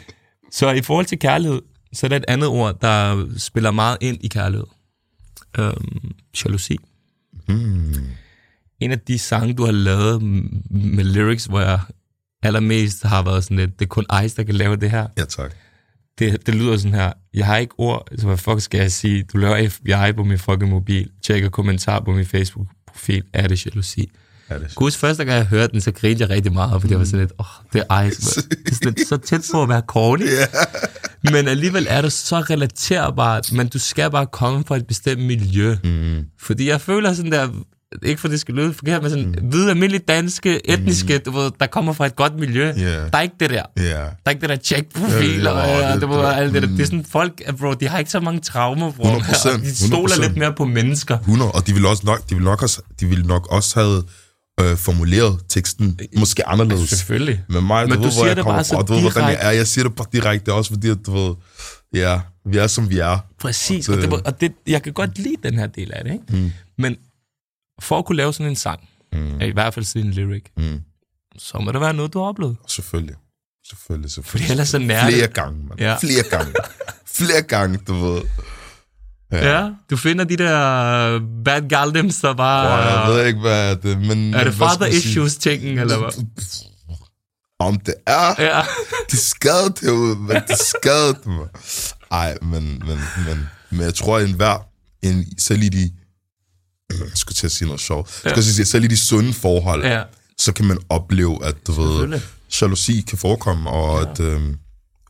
Så 0.51 0.69
i 0.71 0.81
forhold 0.81 1.05
til 1.05 1.19
kærlighed, 1.19 1.61
så 1.93 2.05
er 2.05 2.09
der 2.09 2.15
et 2.15 2.25
andet 2.27 2.47
ord, 2.49 2.81
der 2.81 3.25
spiller 3.37 3.71
meget 3.71 3.97
ind 4.01 4.17
i 4.21 4.27
kærlighed. 4.27 4.65
Øhm, 5.59 6.11
jalousi. 6.45 6.77
Hmm. 7.47 7.95
En 8.79 8.91
af 8.91 8.99
de 8.99 9.19
sange, 9.19 9.53
du 9.53 9.65
har 9.65 9.71
lavet 9.71 10.21
med 10.71 11.03
lyrics, 11.03 11.45
hvor 11.45 11.59
jeg 11.59 11.79
allermest 12.43 13.03
har 13.03 13.21
været 13.23 13.43
sådan 13.43 13.57
lidt, 13.57 13.79
det 13.79 13.85
er 13.85 13.89
kun 13.89 14.05
Ice, 14.25 14.35
der 14.37 14.43
kan 14.43 14.55
lave 14.55 14.75
det 14.75 14.91
her. 14.91 15.07
Ja, 15.17 15.25
tak. 15.25 15.51
Det, 16.21 16.47
det 16.47 16.55
lyder 16.55 16.77
sådan 16.77 16.93
her, 16.93 17.11
jeg 17.33 17.45
har 17.45 17.57
ikke 17.57 17.73
ord, 17.77 18.07
så 18.17 18.25
hvad 18.27 18.37
fuck 18.37 18.61
skal 18.61 18.79
jeg 18.79 18.91
sige? 18.91 19.23
Du 19.33 19.37
laver 19.37 19.69
FBI 19.69 20.13
på 20.15 20.23
min 20.23 20.39
fucking 20.39 20.69
mobil, 20.69 21.09
tjekker 21.25 21.49
kommentar 21.49 21.99
på 21.99 22.11
min 22.11 22.25
Facebook-profil, 22.25 23.23
er 23.33 23.47
det 23.47 23.65
jalousi? 23.65 24.09
Ja, 24.49 24.55
det 24.55 24.63
er 24.63 24.73
Gud, 24.75 24.91
første 24.91 25.25
gang 25.25 25.37
jeg 25.37 25.45
hørte 25.45 25.71
den, 25.71 25.81
så 25.81 25.91
grinede 25.91 26.21
jeg 26.21 26.29
rigtig 26.29 26.53
meget, 26.53 26.81
fordi 26.81 26.93
jeg 26.93 26.99
var 26.99 27.05
sådan 27.05 27.19
lidt, 27.19 27.31
åh, 27.39 27.45
oh, 27.45 27.65
det 27.73 27.83
er 27.89 28.01
Ice. 28.03 28.41
Det 28.49 28.69
er 28.69 28.75
sådan 28.75 28.93
lidt, 28.97 29.07
så 29.07 29.17
tæt 29.17 29.49
på 29.51 29.63
at 29.63 29.69
være 29.69 29.81
corny. 29.87 30.27
Men 31.33 31.47
alligevel 31.47 31.87
er 31.89 32.01
det 32.01 32.11
så 32.11 32.39
relaterbart, 32.39 33.51
men 33.51 33.67
du 33.67 33.79
skal 33.79 34.11
bare 34.11 34.25
komme 34.25 34.63
fra 34.67 34.75
et 34.75 34.87
bestemt 34.87 35.21
miljø. 35.21 35.75
Mm. 35.83 36.25
Fordi 36.39 36.69
jeg 36.69 36.81
føler 36.81 37.13
sådan 37.13 37.31
der, 37.31 37.49
ikke 38.03 38.21
for 38.21 38.27
det 38.27 38.39
skal 38.39 38.55
lyde 38.55 38.73
forkert, 38.73 39.01
men 39.01 39.11
sådan 39.11 39.25
mm. 39.41 39.49
hvide, 39.49 39.69
almindelige 39.69 40.03
danske, 40.07 40.69
etniske, 40.71 41.17
du 41.17 41.31
ved, 41.31 41.51
der 41.59 41.65
kommer 41.67 41.93
fra 41.93 42.05
et 42.05 42.15
godt 42.15 42.39
miljø. 42.39 42.73
Ja. 42.77 42.95
Der 42.95 43.09
er 43.17 43.21
ikke 43.21 43.35
det 43.39 43.49
der. 43.49 43.63
Ja. 43.77 43.83
Der 43.83 44.05
er 44.25 44.29
ikke 44.29 44.41
det 44.41 44.49
der 44.49 44.55
check-profiler, 44.55 45.51
Ja, 45.51 45.57
ja, 45.59 45.77
ja, 45.87 45.93
det- 45.93 46.01
det, 46.01 46.09
det, 46.09 46.25
alt 46.25 46.53
det, 46.53 46.61
der. 46.61 46.67
mm. 46.69 46.75
det 46.75 46.81
er 46.83 46.85
sådan 46.85 47.05
folk, 47.09 47.57
bro, 47.59 47.73
de 47.73 47.87
har 47.87 47.99
ikke 47.99 48.11
så 48.11 48.19
mange 48.19 48.39
traumer, 48.41 48.91
bro. 48.91 49.03
100%, 49.03 49.53
og 49.53 49.61
de 49.65 49.87
stoler 49.87 50.15
100%. 50.15 50.21
lidt 50.21 50.37
mere 50.37 50.53
på 50.53 50.65
mennesker. 50.65 51.17
100, 51.19 51.51
og 51.51 51.67
de 51.67 51.73
vil 51.73 51.85
også 51.85 52.03
nok, 52.05 52.29
de 52.29 52.35
vil 52.35 52.43
nok 52.43 52.61
også, 52.63 52.81
de 52.99 53.05
vil 53.05 53.25
nok 53.25 53.47
også 53.51 53.79
have 53.79 54.03
øh, 54.71 54.77
formuleret 54.77 55.39
teksten 55.49 55.99
måske 56.17 56.47
anderledes. 56.47 56.89
Selvfølgelig. 56.89 57.43
Men 57.49 57.67
mig, 57.67 57.89
Men 57.89 57.89
du, 57.89 57.95
du 57.97 58.01
ved, 58.01 58.11
hvor 58.13 58.23
siger 58.23 58.35
jeg 58.35 58.43
kommer 58.43 58.63
fra, 58.63 58.81
du 58.81 58.93
ved, 58.93 59.01
hvordan 59.01 59.23
jeg 59.23 59.37
er. 59.41 59.51
Jeg 59.51 59.67
siger 59.67 59.87
det 59.87 59.95
bare 59.95 60.07
direkte 60.13 60.53
også, 60.53 60.69
fordi, 60.73 60.93
du 60.95 61.11
ved, 61.17 61.35
ja, 61.93 62.19
vi 62.45 62.57
er, 62.57 62.67
som 62.67 62.89
vi 62.89 62.99
er. 62.99 63.17
Præcis, 63.39 63.89
og, 63.89 63.97
det, 63.97 64.13
og 64.13 64.41
det, 64.41 64.51
jeg 64.67 64.81
kan 64.83 64.93
godt 64.93 65.17
lide 65.19 65.35
den 65.43 65.53
her 65.59 65.67
del 65.67 65.91
af 65.93 66.03
det, 66.03 66.11
ikke? 66.13 66.25
Mm. 66.43 66.51
Men 66.77 66.95
for 67.81 67.99
at 67.99 68.05
kunne 68.05 68.15
lave 68.15 68.33
sådan 68.33 68.47
en 68.49 68.55
sang, 68.55 68.89
mm. 69.13 69.41
i 69.41 69.51
hvert 69.51 69.73
fald 69.73 69.85
sådan 69.85 70.07
en 70.07 70.13
lyric, 70.13 70.43
Mm. 70.57 70.79
så 71.37 71.57
må 71.59 71.71
det 71.71 71.81
være 71.81 71.93
noget, 71.93 72.13
du 72.13 72.19
har 72.19 72.25
oplevet. 72.25 72.57
Selvfølgelig. 72.67 73.15
Selvfølgelig, 73.69 74.11
selvfølgelig. 74.11 74.41
Fordi 74.47 74.51
ellers 74.51 74.69
så 74.69 74.79
nærer 74.79 75.09
Flere 75.09 75.27
det. 75.27 75.33
gange, 75.35 75.63
man. 75.67 75.79
Ja. 75.79 75.95
Flere 75.97 76.23
gange. 76.29 76.53
Flere 77.05 77.41
gange, 77.41 77.77
du 77.87 77.93
ved. 77.93 78.21
Ja. 79.31 79.69
du 79.89 79.97
finder 79.97 80.23
de 80.25 80.37
der 80.37 81.19
bad 81.45 81.69
galdems, 81.69 82.19
der 82.21 82.33
bare... 82.33 82.67
Og 82.71 83.09
jeg 83.09 83.15
ved 83.17 83.25
ikke, 83.27 83.39
hvad 83.39 83.75
det 83.75 83.97
men... 83.97 84.33
er 84.33 84.43
det 84.43 84.53
father 84.53 84.73
skal 84.73 84.79
man 84.85 84.91
sige? 84.91 85.09
issues 85.09 85.35
tingen, 85.37 85.79
eller 85.79 85.97
hvad? 85.97 86.25
Om 87.59 87.79
det 87.79 87.93
er, 88.07 88.35
Ja. 88.43 88.61
de 89.11 89.17
skadede 89.17 89.73
herude, 89.81 90.15
men 90.15 90.35
de 90.47 90.55
skadede 90.55 91.29
mig. 91.29 91.47
Ej, 92.11 92.37
men, 92.41 92.63
men, 92.87 92.99
men, 93.27 93.49
men 93.69 93.81
jeg 93.81 93.93
tror, 93.93 94.17
at 94.17 94.29
enhver, 94.29 94.57
en, 95.01 95.39
selv 95.39 95.61
i 95.61 95.69
de, 95.69 95.91
jeg 96.99 97.17
skulle 97.23 97.35
til 97.35 97.45
at 97.45 97.51
sige 97.51 97.65
noget 97.65 97.81
sjovt, 97.81 98.21
jeg 98.23 98.31
skal 98.31 98.43
sige, 98.43 98.65
selv 98.65 98.83
i 98.83 98.87
de 98.87 98.97
sunde 98.97 99.33
forhold, 99.33 99.85
ja. 99.85 100.03
så 100.37 100.53
kan 100.53 100.65
man 100.65 100.79
opleve, 100.89 101.45
at 101.45 101.67
du 101.67 101.71
ved, 101.71 102.19
jalousi 102.61 103.01
kan 103.01 103.17
forekomme, 103.17 103.69
og 103.69 104.01
ja. 104.01 104.11
at 104.11 104.19
øhm, 104.19 104.57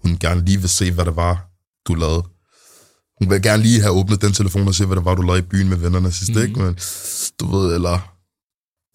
hun 0.03 0.17
gerne 0.19 0.45
lige 0.45 0.59
vil 0.59 0.69
se, 0.69 0.91
hvad 0.91 1.05
det 1.05 1.15
var, 1.15 1.47
du 1.87 1.93
lavede. 1.93 2.23
Hun 3.19 3.29
vil 3.29 3.41
gerne 3.41 3.63
lige 3.63 3.81
have 3.81 3.93
åbnet 3.93 4.21
den 4.21 4.33
telefon 4.33 4.67
og 4.67 4.75
se, 4.75 4.85
hvad 4.85 4.95
det 4.95 5.05
var, 5.05 5.15
du 5.15 5.21
lavede 5.21 5.39
i 5.39 5.45
byen 5.45 5.69
med 5.69 5.77
vennerne 5.77 6.11
sidst, 6.11 6.35
mm. 6.35 6.41
ikke? 6.41 6.59
Men 6.59 6.77
du 7.39 7.57
ved, 7.57 7.75
eller 7.75 8.13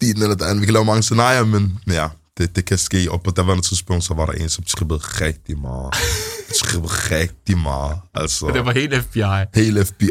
din 0.01 0.21
eller 0.21 0.35
den. 0.35 0.61
Vi 0.61 0.65
kan 0.65 0.73
lave 0.73 0.85
mange 0.85 1.03
scenarier, 1.03 1.45
men 1.45 1.79
ja, 1.87 2.07
det, 2.37 2.55
det 2.55 2.65
kan 2.65 2.77
ske. 2.77 3.11
Og 3.11 3.21
på 3.21 3.31
daværende 3.31 3.63
tidspunkt, 3.63 4.03
så 4.03 4.13
var 4.13 4.25
der 4.25 4.33
en, 4.33 4.49
som 4.49 4.63
trippede 4.63 4.99
rigtig 4.99 5.59
meget. 5.59 5.93
trippede 6.61 6.93
rigtig 6.93 7.57
meget. 7.57 7.97
Altså, 8.13 8.47
Det 8.53 8.65
var 8.65 8.71
helt 8.71 9.03
FBI. 9.03 9.21
hele 9.53 9.85
FBI, 9.85 10.09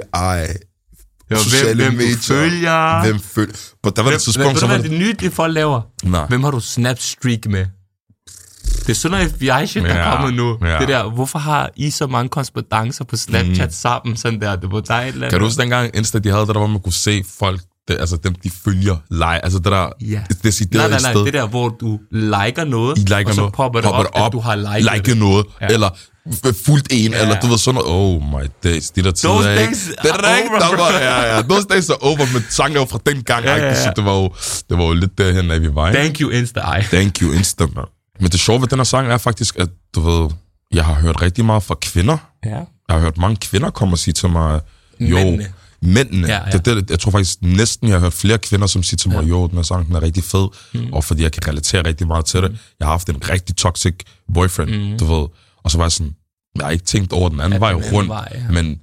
Det 1.29 1.37
var, 1.37 1.37
hvem, 1.37 1.45
sociale 1.45 1.83
hvem 1.85 1.93
medier. 1.95 2.17
følger. 2.23 3.03
Hvem 3.05 3.21
følger? 3.21 3.55
På 3.83 3.91
daværende 3.91 4.03
Hvem, 4.03 4.05
hvem, 4.11 4.19
tidspunkt, 4.21 4.55
ved 4.55 4.61
så 4.61 4.67
var 4.67 4.77
det... 4.77 4.91
det 4.91 4.99
nye, 4.99 5.13
de 5.21 5.31
folk 5.31 5.55
laver? 5.55 5.81
Nej. 6.05 6.27
Hvem 6.27 6.43
har 6.45 6.51
du 6.51 6.61
Snapstreak 6.61 7.47
med? 7.47 7.67
Det 8.87 8.89
er 8.91 8.95
sådan 8.95 9.19
noget 9.19 9.33
FBI-shit, 9.33 9.83
der 9.83 9.95
Ja, 9.95 10.01
er 10.01 10.17
kommet 10.17 10.35
nu. 10.35 10.59
ja. 10.63 10.79
Det 10.79 10.89
der, 10.89 11.11
hvorfor 11.11 11.39
har 11.39 11.71
I 11.77 11.91
så 11.91 12.07
mange 12.07 12.29
korrespondencer 12.29 13.05
på 13.05 13.17
Snapchat 13.17 13.69
mm. 13.69 13.73
sammen? 13.73 14.17
Sådan 14.17 14.41
der, 14.41 14.57
det 14.57 14.73
var 14.73 14.81
der 14.81 14.95
et 14.95 15.07
eller. 15.09 15.31
Kan 15.31 15.39
du 15.39 15.45
huske 15.45 15.61
dengang 15.63 15.91
Insta, 15.97 16.19
de 16.19 16.29
havde 16.29 16.41
det 16.41 16.49
der, 16.49 16.59
hvor 16.61 16.67
man 16.67 16.81
kunne 16.81 16.93
se 16.93 17.25
folk, 17.39 17.61
det, 17.89 17.97
altså 18.01 18.17
dem, 18.17 18.35
de 18.35 18.51
følger 18.65 18.97
live, 19.11 19.45
altså 19.45 19.59
det 19.59 19.65
der 19.73 19.89
Ja. 20.01 20.21
decideret 20.43 20.91
Nej, 20.91 21.01
nej, 21.01 21.01
nej, 21.03 21.13
sted. 21.13 21.25
det 21.25 21.33
der, 21.33 21.47
hvor 21.47 21.69
du 21.69 21.99
liker 22.11 22.65
noget, 22.65 22.99
I 22.99 23.01
liker 23.01 23.25
og 23.27 23.35
så 23.35 23.41
noget, 23.41 23.55
popper 23.55 23.81
det 23.81 23.91
op, 23.91 24.07
at 24.27 24.33
du 24.33 24.41
har 24.41 24.57
liket 24.57 24.93
like 24.95 25.11
det. 25.11 25.19
noget, 25.19 25.47
Ja. 25.61 25.67
eller 25.67 25.91
fuldt 26.67 26.87
en, 26.91 27.13
ja. 27.13 27.23
eller 27.23 27.41
du 27.41 27.47
ved 27.47 27.59
sådan 27.59 27.75
noget, 27.85 27.91
oh 27.91 28.23
my 28.23 28.47
days, 28.65 28.91
de 28.91 29.03
der 29.03 29.11
tider, 29.11 29.33
Those 29.33 29.51
ikke? 29.53 29.65
days 29.65 29.85
Det 30.03 30.11
er 30.11 30.35
rigtigt, 30.35 30.51
over, 30.51 30.59
der 30.59 30.77
var, 30.77 30.93
ja, 30.99 31.37
ja, 31.37 31.43
those 31.43 31.67
days 31.71 31.91
are 31.91 31.99
over, 32.01 32.33
men 32.33 32.45
sangen 32.51 32.77
er 32.77 32.81
jo 32.81 32.87
fra 32.87 32.99
den 33.07 33.23
gang, 33.23 33.45
ja, 33.45 33.57
ja. 33.57 33.75
så 33.85 33.93
det 33.97 34.05
var 34.05 34.13
jo, 34.15 34.31
det 34.71 34.79
var 34.79 34.85
jo 34.85 34.93
lidt 34.93 35.19
derhen, 35.19 35.51
at 35.51 35.63
vi 35.63 35.75
var, 35.75 35.89
ikke? 35.89 35.99
Thank 36.01 36.21
you, 36.21 36.31
Insta-Eye. 36.31 36.89
Thank 36.97 37.19
you, 37.23 37.33
Insta, 37.33 37.65
man. 37.75 37.85
Men 38.21 38.31
det 38.31 38.41
sjove 38.41 38.61
ved 38.61 38.69
den 38.69 38.79
her 38.79 38.85
sang 38.85 39.09
er 39.13 39.19
faktisk, 39.19 39.59
at 39.59 39.69
du 39.95 40.01
ved, 40.01 40.31
jeg 40.73 40.85
har 40.85 40.95
hørt 40.95 41.23
rigtig 41.23 41.45
meget 41.45 41.63
fra 41.63 41.75
kvinder. 41.83 42.17
Ja. 42.45 42.51
Jeg 42.51 42.65
har 42.91 42.99
hørt 42.99 43.19
mange 43.19 43.37
kvinder 43.37 43.71
komme 43.71 43.95
og 43.95 43.99
sige 43.99 44.15
til 44.15 44.29
mig, 44.29 44.61
jo, 45.01 45.17
Mændene. 45.17 45.47
Mændene. 45.87 46.27
Ja, 46.29 46.41
ja. 46.47 46.51
Det, 46.59 46.65
det, 46.67 46.91
jeg 46.91 47.01
tror 47.01 47.11
faktisk 47.11 47.43
næsten, 47.43 47.89
jeg 47.89 47.95
har 47.97 48.01
hørt 48.01 48.13
flere 48.13 48.39
kvinder, 48.39 48.67
som 48.67 48.83
siger 48.83 48.97
til 48.97 49.11
mig, 49.11 49.29
jo, 49.29 49.47
den 49.47 49.57
her 49.57 49.63
sang 49.63 49.87
den 49.87 49.95
er 49.97 50.03
rigtig 50.03 50.25
fed, 50.25 50.49
mm. 50.75 50.93
og 50.93 51.05
fordi 51.05 51.23
jeg 51.23 51.33
kan 51.33 51.49
relatere 51.49 51.83
rigtig 51.87 52.07
meget 52.07 52.25
til 52.25 52.43
det. 52.43 52.59
Jeg 52.81 52.87
har 52.87 52.93
haft 52.93 53.09
en 53.09 53.31
rigtig 53.31 53.57
toxic 53.57 53.95
boyfriend, 54.35 54.91
mm. 54.93 54.99
du 54.99 55.05
ved. 55.05 55.27
Og 55.65 55.71
så 55.71 55.79
var 55.79 55.85
jeg 55.85 55.93
sådan, 55.93 56.15
jeg 56.57 56.65
har 56.65 56.71
ikke 56.71 56.85
tænkt 56.85 57.13
over 57.13 57.29
den 57.29 57.41
anden 57.41 57.53
Ja, 57.53 57.59
vej 57.59 57.73
den 57.73 57.83
rundt, 57.93 58.09
vej, 58.09 58.29
ja. 58.35 58.51
men 58.53 58.81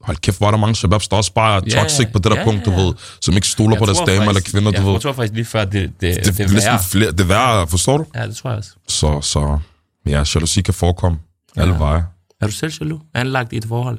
hold 0.00 0.16
kæft, 0.16 0.38
hvor 0.38 0.46
er 0.46 0.50
der 0.50 0.58
mange 0.58 0.74
shababs, 0.74 1.08
der 1.08 1.16
også 1.16 1.32
bare 1.32 1.56
er 1.56 1.62
Ja, 1.66 1.82
toxic 1.82 2.06
på 2.12 2.18
det 2.18 2.30
der 2.32 2.38
ja, 2.38 2.44
punkt, 2.44 2.64
du 2.64 2.70
ja. 2.70 2.76
ved, 2.82 2.94
som 3.22 3.34
ikke 3.34 3.48
stoler 3.48 3.78
på 3.78 3.84
deres 3.86 3.98
damer 3.98 4.10
eller 4.12 4.32
faktisk- 4.32 4.52
kvinder, 4.54 4.70
du 4.70 4.76
jeg 4.82 4.86
ved. 4.92 5.00
tror 5.00 5.12
faktisk 5.12 5.34
lige 5.34 5.44
før, 5.44 5.64
det, 5.64 5.72
det, 5.72 5.92
det, 6.00 6.24
Det, 6.24 6.38
det 6.38 6.52
værre. 6.54 6.78
flere, 6.82 7.12
det 7.12 7.28
værre, 7.28 7.66
forstår 7.68 7.98
du? 7.98 8.04
Ja, 8.14 8.26
det 8.26 8.36
tror 8.36 8.50
jeg 8.50 8.58
også. 8.58 8.70
Så, 8.88 9.20
så 9.20 9.58
ja, 10.06 10.24
jalousi 10.34 10.60
kan 10.62 10.74
forekomme 10.74 11.18
alle 11.56 11.72
Ja. 11.72 11.78
veje. 11.78 12.04
Er 12.40 12.46
du 12.46 12.52
selv 12.52 12.72
jaloux? 12.80 13.00
Anlagt 13.14 13.52
i 13.52 13.56
et 13.56 13.64
forhold? 13.68 13.98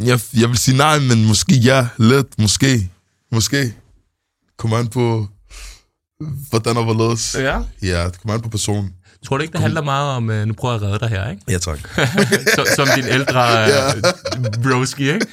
Jeg, 0.00 0.20
jeg 0.40 0.48
vil 0.48 0.58
sige 0.58 0.76
nej, 0.76 0.98
men 0.98 1.24
måske 1.26 1.54
ja, 1.54 1.88
lidt, 1.98 2.38
måske, 2.38 2.90
måske. 3.32 3.74
Kommer 4.58 4.76
an 4.78 4.88
på, 4.88 5.28
hvordan 6.50 6.76
og 6.76 6.84
hvorledes. 6.84 7.36
Ja. 7.38 7.60
Ja, 7.82 8.04
det 8.04 8.20
kommer 8.20 8.34
an 8.34 8.40
på 8.40 8.48
personen. 8.48 8.94
Tror 9.26 9.36
du 9.36 9.42
ikke, 9.42 9.52
det 9.52 9.60
handler 9.60 9.82
meget 9.82 10.10
om, 10.16 10.30
øh, 10.30 10.46
nu 10.46 10.54
prøver 10.54 10.74
jeg 10.74 10.82
at 10.82 10.88
redde 10.88 10.98
dig 10.98 11.08
her, 11.08 11.30
ikke? 11.30 11.42
Ja, 11.48 11.58
tak. 11.58 11.78
som, 12.54 12.64
som 12.76 12.88
din 12.96 13.04
ældre 13.08 13.40
Ja. 13.50 13.88
øh, 13.96 14.02
broski, 14.62 15.12
ikke? 15.12 15.26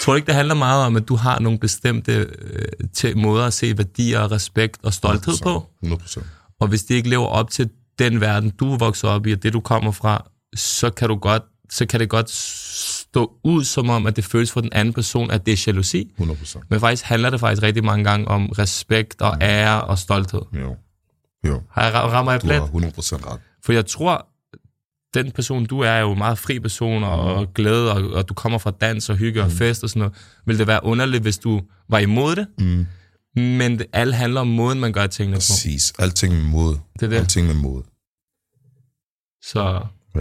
Tror 0.00 0.12
du 0.12 0.16
ikke, 0.16 0.26
det 0.26 0.34
handler 0.34 0.54
meget 0.54 0.84
om, 0.86 0.96
at 0.96 1.08
du 1.08 1.16
har 1.16 1.38
nogle 1.38 1.58
bestemte 1.58 2.12
øh, 2.12 2.62
til 2.94 3.18
måder 3.18 3.44
at 3.46 3.52
se 3.52 3.78
værdier, 3.78 4.32
respekt 4.32 4.78
og 4.82 4.94
stolthed 4.94 5.34
på? 5.42 5.66
100 5.82 6.02
procent. 6.02 6.26
Og 6.60 6.68
hvis 6.68 6.82
det 6.82 6.94
ikke 6.94 7.08
lever 7.08 7.26
op 7.26 7.50
til 7.50 7.70
den 7.98 8.20
verden, 8.20 8.50
du 8.50 8.72
er 8.72 8.76
vokset 8.78 9.10
op 9.10 9.26
i, 9.26 9.32
og 9.32 9.42
det, 9.42 9.52
du 9.52 9.60
kommer 9.60 9.92
fra, 9.92 10.26
så 10.56 10.90
kan, 10.90 11.08
du 11.08 11.16
godt, 11.16 11.42
så 11.70 11.86
kan 11.86 12.00
det 12.00 12.08
godt 12.08 12.30
stå 13.10 13.32
ud 13.44 13.64
som 13.64 13.90
om, 13.90 14.06
at 14.06 14.16
det 14.16 14.24
føles 14.24 14.52
for 14.52 14.60
den 14.60 14.72
anden 14.72 14.94
person, 14.94 15.30
at 15.30 15.46
det 15.46 15.52
er 15.52 15.64
jalousi. 15.66 16.10
100 16.10 16.38
procent. 16.38 16.64
Men 16.70 16.80
faktisk 16.80 17.04
handler 17.04 17.30
det 17.30 17.40
faktisk 17.40 17.62
rigtig 17.62 17.84
mange 17.84 18.04
gange 18.04 18.28
om 18.28 18.46
respekt 18.48 19.20
og 19.22 19.36
ære 19.40 19.84
og 19.84 19.98
stolthed. 19.98 20.40
Jo. 20.52 20.76
Jo, 21.46 21.62
Har 21.70 21.84
jeg, 21.84 21.94
rammer 21.94 22.32
jeg 22.32 22.42
du 22.42 22.46
har 22.46 22.62
100 22.62 22.92
procent 22.94 23.26
ret. 23.26 23.40
For 23.64 23.72
jeg 23.72 23.86
tror, 23.86 24.26
den 25.14 25.30
person, 25.30 25.66
du 25.66 25.80
er, 25.80 25.88
er 25.88 26.00
jo 26.00 26.12
en 26.12 26.18
meget 26.18 26.38
fri 26.38 26.60
person, 26.60 27.02
og, 27.04 27.34
og 27.34 27.54
glæde, 27.54 27.92
og, 27.92 28.10
og 28.10 28.28
du 28.28 28.34
kommer 28.34 28.58
fra 28.58 28.70
dans 28.70 29.10
og 29.10 29.16
hygge 29.16 29.42
og 29.42 29.50
fest 29.50 29.82
og 29.82 29.90
sådan 29.90 30.00
noget. 30.00 30.14
Vil 30.46 30.58
det 30.58 30.66
være 30.66 30.84
underligt, 30.84 31.22
hvis 31.22 31.38
du 31.38 31.62
var 31.88 31.98
imod 31.98 32.36
det? 32.36 32.46
Mm. 32.58 32.86
Men 33.36 33.78
det, 33.78 33.86
alt 33.92 34.14
handler 34.14 34.40
om 34.40 34.46
måden, 34.46 34.80
man 34.80 34.92
gør 34.92 35.06
tingene 35.06 35.34
på. 35.36 35.38
Præcis. 35.38 35.92
Alting 35.98 36.34
med 36.34 36.42
mod. 36.42 36.74
Det 36.94 37.02
er 37.02 37.08
det. 37.08 37.16
Alting 37.16 37.46
med 37.46 37.54
mod. 37.54 37.82
Så 39.42 39.82
Ja. 40.14 40.20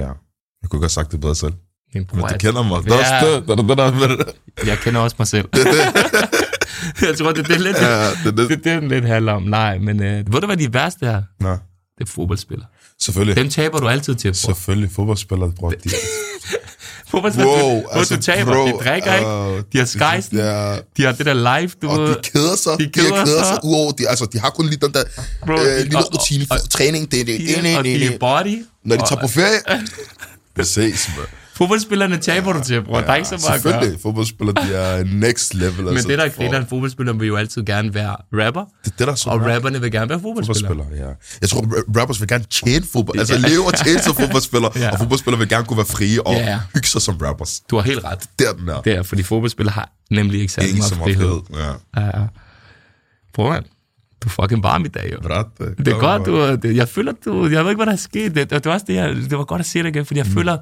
Jeg 0.62 0.69
kunne 0.69 0.78
ikke 0.78 0.84
have 0.84 0.89
sagt 0.89 1.12
det 1.12 1.21
bedre 1.21 1.36
selv. 1.36 1.54
Min 1.93 2.06
bror, 2.06 2.15
Men 2.17 2.25
du 2.25 2.30
jeg, 2.32 2.39
kender 2.39 2.63
mig. 2.63 2.84
Det 2.84 2.91
er 2.91 2.95
Ja. 2.95 3.02
også 3.02 3.36
det. 3.36 3.47
Det 3.47 3.69
er 3.69 3.91
det, 3.91 4.04
er 4.04 4.08
det. 4.17 4.67
jeg 4.67 4.78
kender 4.78 5.02
også 5.02 5.15
mig 5.19 5.28
selv. 5.28 5.45
jeg 7.02 7.17
tror, 7.17 7.32
det 7.32 7.39
er 7.39 7.47
det, 7.54 7.62
lidt, 7.62 7.78
Ja, 7.78 8.04
det 8.10 8.25
er 8.25 8.32
det, 8.32 8.38
det. 8.38 8.49
det, 8.49 8.63
det 8.63 8.84
lidt 8.89 9.06
handler 9.08 9.34
om. 9.34 9.43
Nej, 9.43 9.78
men 9.78 10.04
øh, 10.04 10.34
ved 10.34 10.41
du, 10.41 10.45
hvad 10.47 10.58
de 10.58 10.73
værste 10.73 11.06
er? 11.06 11.21
Nej, 11.39 11.52
Det 11.97 12.04
er 12.04 12.12
fodboldspillere. 12.12 12.67
selvfølgelig. 13.02 13.36
Dem 13.36 13.49
taber 13.49 13.80
du 13.80 13.88
altid 13.88 14.15
til, 14.15 14.28
bror. 14.30 14.34
Selvfølgelig. 14.34 14.91
Fodboldspillere, 14.95 15.52
bror. 15.60 15.69
De, 15.69 15.89
Fodboldspillere, 17.12 17.63
Wow, 17.63 17.82
du, 17.82 17.88
altså, 17.91 18.15
du 18.15 18.21
taber, 18.21 18.54
bro, 18.54 18.67
de 18.67 18.71
drikker 18.84 19.15
ikke. 19.15 19.58
øh, 19.58 19.63
De 19.73 19.78
har 19.78 19.86
skejsen. 19.86 20.38
Ja. 20.38 20.75
De 20.97 21.04
har 21.04 21.12
det 21.12 21.25
der 21.25 21.34
live, 21.60 21.71
du 21.82 21.89
Og 21.89 22.08
de 22.08 22.15
keder 22.34 22.56
sig. 22.56 22.73
De 22.80 22.84
De, 22.86 22.89
keder 22.91 23.10
keder, 23.10 23.25
keder 23.25 23.43
sig. 23.43 23.47
sig. 23.47 23.60
Udover, 23.65 23.91
de, 23.91 24.10
altså, 24.10 24.25
de 24.34 24.39
har 24.39 24.49
kun 24.49 24.65
lige 24.65 24.78
den 24.82 24.93
der 24.93 25.04
Bro, 25.45 25.54
øh, 25.54 25.60
de- 25.65 25.84
lille 25.84 25.97
og- 25.97 26.13
rutine 26.13 26.45
for 26.47 26.56
og- 26.56 26.69
træning. 26.69 27.12
Det, 27.12 27.28
det, 27.28 27.39
det, 27.39 27.63
det, 27.63 27.78
og 27.78 27.84
de 27.84 27.95
er 28.06 28.10
det, 28.10 28.19
body. 28.19 28.65
Når 28.86 28.95
de 28.95 29.02
og- 29.02 29.10
tager 29.10 29.21
på 29.21 29.28
ferie. 29.28 29.60
Fodboldspillerne 31.60 32.17
taber 32.17 32.54
du 32.54 32.63
til, 32.63 32.84
bror. 32.84 33.00
Ja, 33.00 33.06
der 33.06 33.12
er 33.12 33.15
ikke 33.15 33.28
så 33.30 33.43
meget 33.48 33.58
at 33.58 33.63
gøre. 33.63 33.74
Selvfølgelig, 33.74 34.02
fodboldspillere, 34.02 34.56
de 34.67 34.74
er 34.74 35.04
next 35.04 35.54
level. 35.54 35.84
Men 35.84 35.88
altså, 35.88 36.08
det, 36.08 36.17
der 36.17 36.24
er 36.26 36.30
for- 36.30 36.41
griner, 36.41 36.60
en 36.60 36.67
fodboldspiller 36.69 37.13
vil 37.13 37.28
jo 37.28 37.36
altid 37.36 37.63
gerne 37.65 37.93
være 37.93 38.15
rapper, 38.34 38.65
Det 38.86 38.93
det, 39.00 39.08
der 39.08 39.12
er 39.12 39.15
så 39.15 39.30
og 39.30 39.36
rap- 39.41 39.50
rapperne 39.56 39.82
vil 39.82 39.91
gerne 39.91 40.10
være 40.10 40.19
fodboldspillere. 40.19 40.67
fodboldspillere, 40.69 41.08
ja. 41.10 41.13
Jeg 41.41 41.50
tror, 41.50 41.62
ra- 41.62 42.00
rappers 42.00 42.19
vil 42.22 42.28
gerne 42.28 42.43
tjene 42.43 42.86
fodbold. 42.93 43.19
Altså 43.19 43.38
leve 43.38 43.65
og 43.65 43.74
tjene 43.74 44.00
som 44.00 44.15
fodboldspillere. 44.24 44.72
Ja. 44.76 44.91
Og 44.91 44.98
fodboldspillere 45.00 45.39
vil 45.39 45.50
gerne 45.50 45.65
kunne 45.65 45.78
være 45.78 45.86
frie 45.98 46.28
og 46.28 46.34
Ja. 46.34 46.60
hygge 46.74 46.88
sig 46.88 47.02
som 47.02 47.15
rappers. 47.17 47.60
Du 47.69 47.76
har 47.76 47.84
helt 47.84 48.04
ret. 48.04 48.19
Det 48.39 48.48
er 48.48 48.54
den 48.54 48.67
der. 48.67 48.82
Det 48.82 48.93
er, 48.95 49.04
fordi 49.04 49.24
fodboldspillere 49.24 49.74
har 49.74 49.89
nemlig 50.12 50.41
ikke 50.41 50.54
særlig 50.54 50.78
meget 50.78 50.93
frihed. 51.04 51.39
Ja. 51.54 52.02
Ja, 52.02 52.19
ja. 52.19 52.26
Bror, 53.34 53.50
man, 53.50 53.63
du 54.24 54.28
er 54.28 54.41
fucking 54.41 54.63
varm 54.63 54.86
i 54.86 54.88
dag, 54.88 55.12
jo. 55.13 55.17
Ret, 55.30 55.78
Det 55.78 55.88
er 55.88 56.00
godt, 56.00 56.26
du, 56.26 56.56
det, 56.67 56.76
jeg 56.76 56.89
føler, 56.89 57.13
du, 57.26 57.48
jeg 57.48 57.63
ved 57.63 57.72
ikke, 57.72 57.76
hvad 57.80 57.86
der 57.86 57.91
er 57.91 57.95
sket. 57.95 58.36
Det, 58.36 58.50
det, 58.50 58.65
var 58.65 58.72
også 58.74 58.86
det, 58.89 58.95
jeg, 58.95 59.15
det 59.15 59.38
var 59.38 59.43
godt 59.43 59.60
at 59.60 59.65
se 59.65 59.80
det 59.80 59.86
igen, 59.89 60.06
fordi 60.06 60.17
jeg 60.19 60.28
mm. 60.28 60.34
føler, 60.34 60.58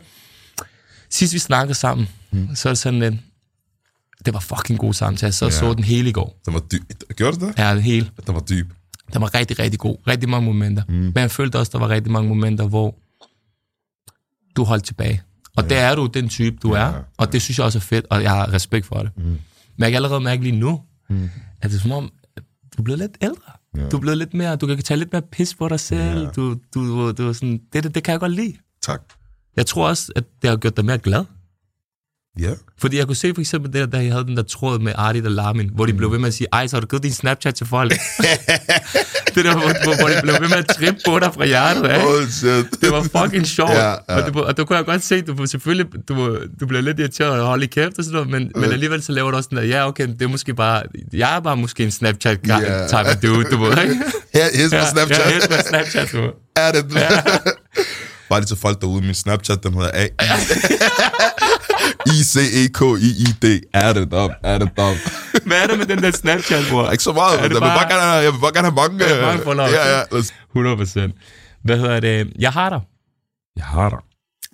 sidst 1.10 1.34
vi 1.34 1.39
snakkede 1.39 1.74
sammen, 1.74 2.08
mm. 2.32 2.56
så 2.56 2.70
er 2.70 2.74
det 2.74 2.78
sådan 2.78 3.04
en, 3.04 3.22
det 4.26 4.34
var 4.34 4.39
fucking 4.39 4.80
god 4.80 4.93
samtale. 4.93 5.32
Så 5.32 5.46
ja. 5.46 5.52
så 5.52 5.74
den 5.74 5.84
hele 5.84 6.10
i 6.10 6.12
går. 6.12 6.41
Den 6.46 6.54
var 6.54 6.60
dyb. 6.60 6.82
Gjorde 7.15 7.39
det? 7.39 7.54
Ja, 7.58 7.74
den 7.74 7.82
hele. 7.82 8.12
Den 8.28 8.36
var 8.36 8.41
dyb. 8.41 8.74
Den 9.13 9.22
var 9.22 9.36
rigtig, 9.36 9.60
rigtig 9.60 9.80
god. 9.80 9.98
Rigtig 10.08 10.30
mange 10.30 10.46
momenter. 10.46 10.84
Mm. 10.88 10.93
Men 10.93 11.17
jeg 11.17 11.32
følte 11.32 11.60
også, 11.60 11.72
der 11.72 11.80
var 11.80 11.89
rigtig 11.89 12.12
mange 12.12 12.30
momenter, 12.30 12.67
hvor 12.67 12.96
du 14.56 14.63
holdt 14.63 14.84
tilbage. 14.84 15.22
Og 15.56 15.63
ja. 15.63 15.70
der 15.70 15.80
er 15.82 15.96
du 15.96 16.06
den 16.06 16.30
type, 16.30 16.58
du 16.63 16.72
er. 16.72 16.93
Og 17.17 17.34
det 17.34 17.41
synes 17.41 17.58
jeg 17.58 17.65
også 17.65 17.78
er 17.78 17.82
fedt, 17.82 18.06
og 18.10 18.24
jeg 18.24 18.32
har 18.32 18.54
respekt 18.54 18.86
for 18.86 18.96
det. 18.96 19.12
Mm. 19.17 19.24
Men 19.24 19.39
jeg 19.78 19.91
kan 19.91 19.96
allerede 19.96 20.22
mærke 20.22 20.43
lige 20.43 20.60
nu, 20.60 20.82
mm. 21.10 21.30
at 21.62 21.72
det 21.72 21.78
er 21.78 21.82
som 21.82 21.91
om, 21.91 22.12
du 22.78 22.82
er 22.82 22.84
blevet 22.84 23.00
lidt 23.00 23.17
ældre. 23.22 23.52
Ja. 23.78 23.89
Du 23.89 23.98
er 23.98 24.02
blevet 24.02 24.17
lidt 24.17 24.34
mere, 24.34 24.56
du 24.56 24.67
kan 24.67 24.78
tage 24.78 24.98
lidt 24.98 25.13
mere 25.13 25.22
pis 25.22 25.56
på 25.56 25.67
dig 25.67 25.80
selv. 25.80 26.20
Ja. 26.20 26.30
Du, 26.30 26.58
du, 26.74 27.12
du, 27.12 27.28
er 27.28 27.34
sådan, 27.34 27.62
det, 27.74 27.84
det, 27.84 27.96
det 27.96 28.04
kan 28.04 28.12
jeg 28.12 28.20
godt 28.20 28.32
lide. 28.32 28.54
Tak. 28.82 29.02
Jeg 29.58 29.65
tror 29.65 29.88
også, 29.88 30.12
at 30.15 30.24
det 30.41 30.50
har 30.50 30.58
gjort 30.58 30.78
dig 30.78 30.86
mere 30.86 30.98
glad. 30.98 31.26
Ja. 32.39 32.52
Fordi 32.80 32.98
jeg 32.98 33.08
kunne 33.08 33.15
se 33.15 33.34
for 33.34 33.41
eksempel 33.41 33.74
det 33.74 33.80
der, 33.82 33.86
da 33.86 33.98
jeg 33.98 34.12
havde 34.12 34.26
den 34.26 34.38
der 34.38 34.43
tråd 34.43 34.80
med 34.80 34.93
Artie 34.96 35.24
og 35.26 35.32
Lamin, 35.32 35.70
hvor 35.76 35.86
de 35.86 35.93
blev 35.93 36.12
ved 36.12 36.20
med 36.20 36.28
at 36.28 36.34
sige, 36.34 36.48
ej, 36.54 36.67
så 36.67 36.76
har 36.76 36.82
du 36.82 36.88
givet 36.88 37.04
din 37.04 37.12
Snapchat 37.12 37.56
til 37.56 37.65
folk. 37.67 37.91
det 39.36 39.46
der, 39.46 39.52
hvor, 39.52 39.84
hvor, 39.84 40.00
hvor 40.00 40.08
de 40.08 40.20
blev 40.22 40.34
ved 40.34 40.50
med 40.50 40.58
at 40.58 40.67
trippe 40.67 41.00
på 41.06 41.20
dig 41.20 41.34
fra 41.34 41.46
hjertet, 41.46 41.84
ikke? 41.84 42.08
Oh, 42.08 42.28
shit. 42.28 42.82
Det 42.82 42.91
var 42.91 43.24
fucking 43.24 43.48
sjovt. 43.48 43.72
Ja, 43.72 43.89
ja. 43.89 43.96
ja. 44.10 44.15
Og, 44.15 44.26
det, 44.26 44.36
og 44.36 44.58
du 44.58 44.65
kunne 44.65 44.78
jeg 44.78 44.86
godt 44.86 45.04
se, 45.04 45.22
du 45.22 45.46
selvfølgelig, 45.46 45.86
du, 46.10 46.38
du 46.60 46.65
bliver 46.65 46.82
lidt 46.82 47.00
irriteret 47.00 47.41
og 47.41 47.48
holde 47.48 47.63
i 47.63 47.67
kæft 47.67 47.98
og 47.98 48.04
sådan 48.04 48.13
noget, 48.13 48.30
men, 48.30 48.52
men 48.56 48.72
alligevel 48.72 49.04
så 49.04 49.12
laver 49.12 49.32
du 49.32 49.38
også 49.38 49.48
sådan 49.52 49.70
der, 49.70 49.78
ja, 49.78 49.88
okay, 49.88 50.08
det 50.08 50.22
er 50.22 50.28
måske 50.28 50.54
bare, 50.54 50.84
jeg 51.13 51.36
er 51.36 51.39
bare 51.39 51.58
måske 51.58 51.84
en 51.84 51.91
Snapchat 51.91 52.39
yeah. 52.50 52.88
type 52.88 53.00
of 53.00 53.15
dude, 53.15 53.43
du 53.52 53.58
ved, 53.58 53.84
ikke? 53.84 53.96
Her, 54.34 54.46
here's 54.46 54.76
my 54.76 54.89
Snapchat. 54.91 55.20
Ja, 55.20 55.32
helt 55.32 55.50
med 55.50 55.60
Snapchat, 55.70 56.12
du. 56.12 56.32
Er 56.56 56.72
det? 56.72 56.86
Bare 58.30 58.40
lige 58.40 58.48
til 58.48 58.58
folk 58.58 58.82
derude, 58.82 59.02
min 59.02 59.13
Snapchat, 59.13 59.63
den 59.63 59.74
hedder 59.74 59.92
A. 59.94 60.08
I-C-E-K-I-I-D. 62.16 63.62
Er 63.74 63.94
det 63.94 64.12
dom? 64.12 64.32
Er 64.44 64.58
det 64.58 64.70
dom? 64.78 64.96
Hvad 65.48 65.58
er 65.63 65.68
det 65.68 65.78
med 65.78 65.86
den 65.86 66.04
der 66.04 66.12
Snapchat, 66.12 66.63
bror? 66.72 66.92
Ikke 66.92 67.04
så 67.04 67.13
meget, 67.13 67.42
jeg 67.42 67.50
vil 67.50 67.60
bare- 67.60 67.80
bare 67.80 67.90
gerne 67.94 68.04
jeg 68.12 68.34
vil 68.34 68.40
bare 68.40 68.54
gerne 68.54 68.68
have 68.68 68.76
mange. 68.90 69.06
Ja, 69.16 69.22
mange 69.22 69.40
øh, 69.40 69.44
followers. 69.44 69.72
Ja, 69.72 69.98
ja. 69.98 70.04
Let's- 70.04 70.34
100 70.50 70.78
procent. 70.78 71.16
Hvad 71.63 71.78
hedder 71.78 72.00
det? 72.00 72.34
Jeg 72.40 72.52
har 72.52 72.70
dig. 72.70 72.82
Jeg 73.56 73.66
har 73.66 73.90
dig. 73.90 74.00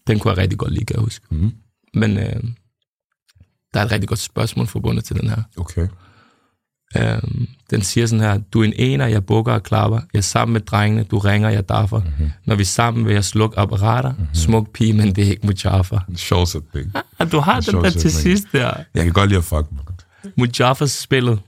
Den 0.08 0.20
kunne 0.20 0.32
jeg 0.32 0.38
rigtig 0.38 0.60
godt 0.60 0.74
lide, 0.74 0.86
kan 0.86 0.96
jeg 0.96 1.04
huske. 1.04 1.26
Mhm. 1.32 1.52
Men 1.94 2.18
øh, 2.18 2.36
der 3.74 3.80
er 3.80 3.86
et 3.86 3.92
rigtig 3.92 4.08
godt 4.10 4.20
spørgsmål 4.20 4.68
forbundet 4.68 5.06
til 5.06 5.16
den 5.16 5.30
her. 5.30 5.42
Okay. 5.58 5.88
Øh, 6.98 7.18
den 7.70 7.82
siger 7.82 8.08
sådan 8.08 8.20
her, 8.22 8.38
du 8.54 8.60
er 8.62 8.66
en 8.66 8.74
ener, 8.78 9.06
jeg 9.08 9.26
bukker 9.26 9.54
og 9.54 9.64
klapper. 9.64 10.00
Jeg 10.14 10.18
er 10.20 10.24
sammen 10.24 10.54
med 10.54 10.62
drengene, 10.62 11.04
du 11.04 11.18
ringer, 11.20 11.50
jeg 11.50 11.70
daffer. 11.70 12.00
Mhm. 12.00 12.08
Mm-hmm. 12.08 12.32
Når 12.46 12.56
vi 12.56 12.62
er 12.62 12.66
sammen, 12.66 13.06
vil 13.06 13.14
jeg 13.14 13.26
slukke 13.26 13.60
apparater. 13.60 14.10
Mm-hmm. 14.12 14.28
Smuk 14.36 14.70
pige, 14.74 14.94
men 14.94 15.16
det 15.16 15.24
er 15.24 15.30
ikke 15.30 15.46
Mujaffa. 15.46 15.98
Sjov 16.16 16.46
sætning. 16.46 16.92
Ah, 17.20 17.32
du 17.32 17.40
har 17.40 17.60
den 17.60 17.76
der 17.84 17.90
til 17.90 18.12
sidst 18.12 18.46
der. 18.52 18.74
Jeg 18.96 19.04
kan 19.04 19.14
godt 19.14 19.30
lide 19.30 19.38
at 19.38 19.44
fuck. 19.44 19.66
Mujaffas 20.38 20.92
spillet. 20.92 21.40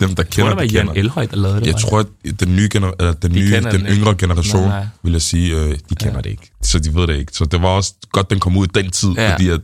Dem, 0.00 0.14
der 0.14 0.22
Jeg 0.22 0.30
tror, 0.30 0.42
kender, 0.42 0.48
det 0.48 0.56
var 0.56 0.62
de 0.66 0.72
Jan 0.74 0.86
kender. 0.86 1.00
Elhøj, 1.00 1.26
der 1.26 1.36
lavede 1.36 1.60
det. 1.60 1.66
Jeg 1.66 1.74
tror, 1.76 1.98
at 2.00 2.06
den 2.40 2.56
nye, 2.56 2.68
gener- 2.74 2.92
eller 2.98 3.12
den, 3.12 3.32
nye, 3.32 3.50
kender 3.50 3.70
den 3.70 3.80
den 3.80 3.88
ikke. 3.88 4.00
yngre 4.00 4.14
generation, 4.14 4.62
Nej, 4.62 4.78
nej. 4.78 4.86
vil 5.02 5.12
jeg 5.12 5.22
sige, 5.22 5.56
øh, 5.56 5.78
de 5.90 5.94
kender 5.94 6.14
ja. 6.14 6.20
det 6.22 6.30
ikke. 6.30 6.50
Så 6.62 6.78
de 6.78 6.94
ved 6.94 7.06
det 7.06 7.16
ikke. 7.16 7.32
Så 7.32 7.44
det 7.44 7.62
var 7.62 7.68
også 7.68 7.94
godt, 8.12 8.30
den 8.30 8.40
kom 8.40 8.56
ud 8.56 8.66
i 8.66 8.70
den 8.74 8.90
tid, 8.90 9.08
Ja. 9.10 9.32
fordi 9.32 9.48
at 9.48 9.60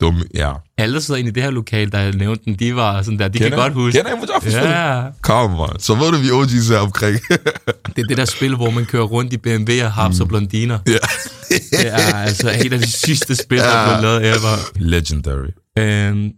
dumme, 0.00 0.24
ja. 0.34 0.52
alle, 0.78 0.94
der 0.94 1.00
sidder 1.00 1.18
inde 1.20 1.30
i 1.30 1.32
det 1.32 1.42
her 1.42 1.50
lokal, 1.50 1.92
der 1.92 2.12
nævnte 2.12 2.44
den, 2.44 2.54
de 2.54 2.76
var 2.76 3.02
sådan 3.02 3.18
der, 3.18 3.28
de 3.28 3.38
kan 3.38 3.50
godt 3.50 3.72
huske. 3.72 3.98
Kender 3.98 4.16
Mujaffa? 4.16 4.68
Ja, 4.68 5.10
Kom, 5.22 5.50
man. 5.50 5.78
Så 5.78 5.94
ved 5.94 6.12
du, 6.12 6.18
vi 6.18 6.28
OG's 6.28 6.72
er 6.74 6.78
omkring. 6.78 7.18
det 7.96 8.02
er 8.02 8.06
det 8.08 8.16
der 8.16 8.24
spil, 8.24 8.54
hvor 8.56 8.70
man 8.70 8.86
kører 8.86 9.04
rundt 9.04 9.32
i 9.32 9.36
BMW 9.36 9.84
og 9.84 9.92
haps 9.92 10.20
og 10.20 10.28
blondiner. 10.28 10.78
ja. 10.86 10.92
Det 11.70 11.86
er 11.92 12.14
altså 12.14 12.50
et 12.64 12.72
af 12.72 12.78
de 12.78 12.90
sidste 12.90 13.36
spil, 13.36 13.58
der 13.58 13.64
er 13.64 14.00
blevet 14.00 14.22
lavet 14.22 14.36
ever. 14.36 14.78
Legendary. 14.78 15.48
Øhm, 15.78 16.32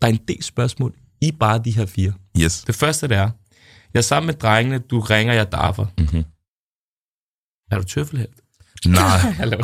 der 0.00 0.06
er 0.06 0.12
en 0.12 0.20
del 0.28 0.42
spørgsmål 0.42 0.94
i 1.20 1.32
bare 1.40 1.60
de 1.64 1.70
her 1.70 1.86
fire. 1.86 2.12
Yes. 2.40 2.62
Det 2.66 2.74
første 2.74 3.08
det 3.08 3.16
er, 3.16 3.30
jeg 3.94 4.00
er 4.00 4.02
sammen 4.02 4.26
med 4.26 4.34
drengene, 4.34 4.78
du 4.78 5.00
ringer, 5.00 5.34
jeg 5.34 5.52
daffer. 5.52 5.86
Mhm. 5.98 6.24
Er 7.70 7.78
du 7.78 7.84
tøffelhelt? 7.84 8.40
Nej. 8.86 9.20
Aldrig, 9.40 9.60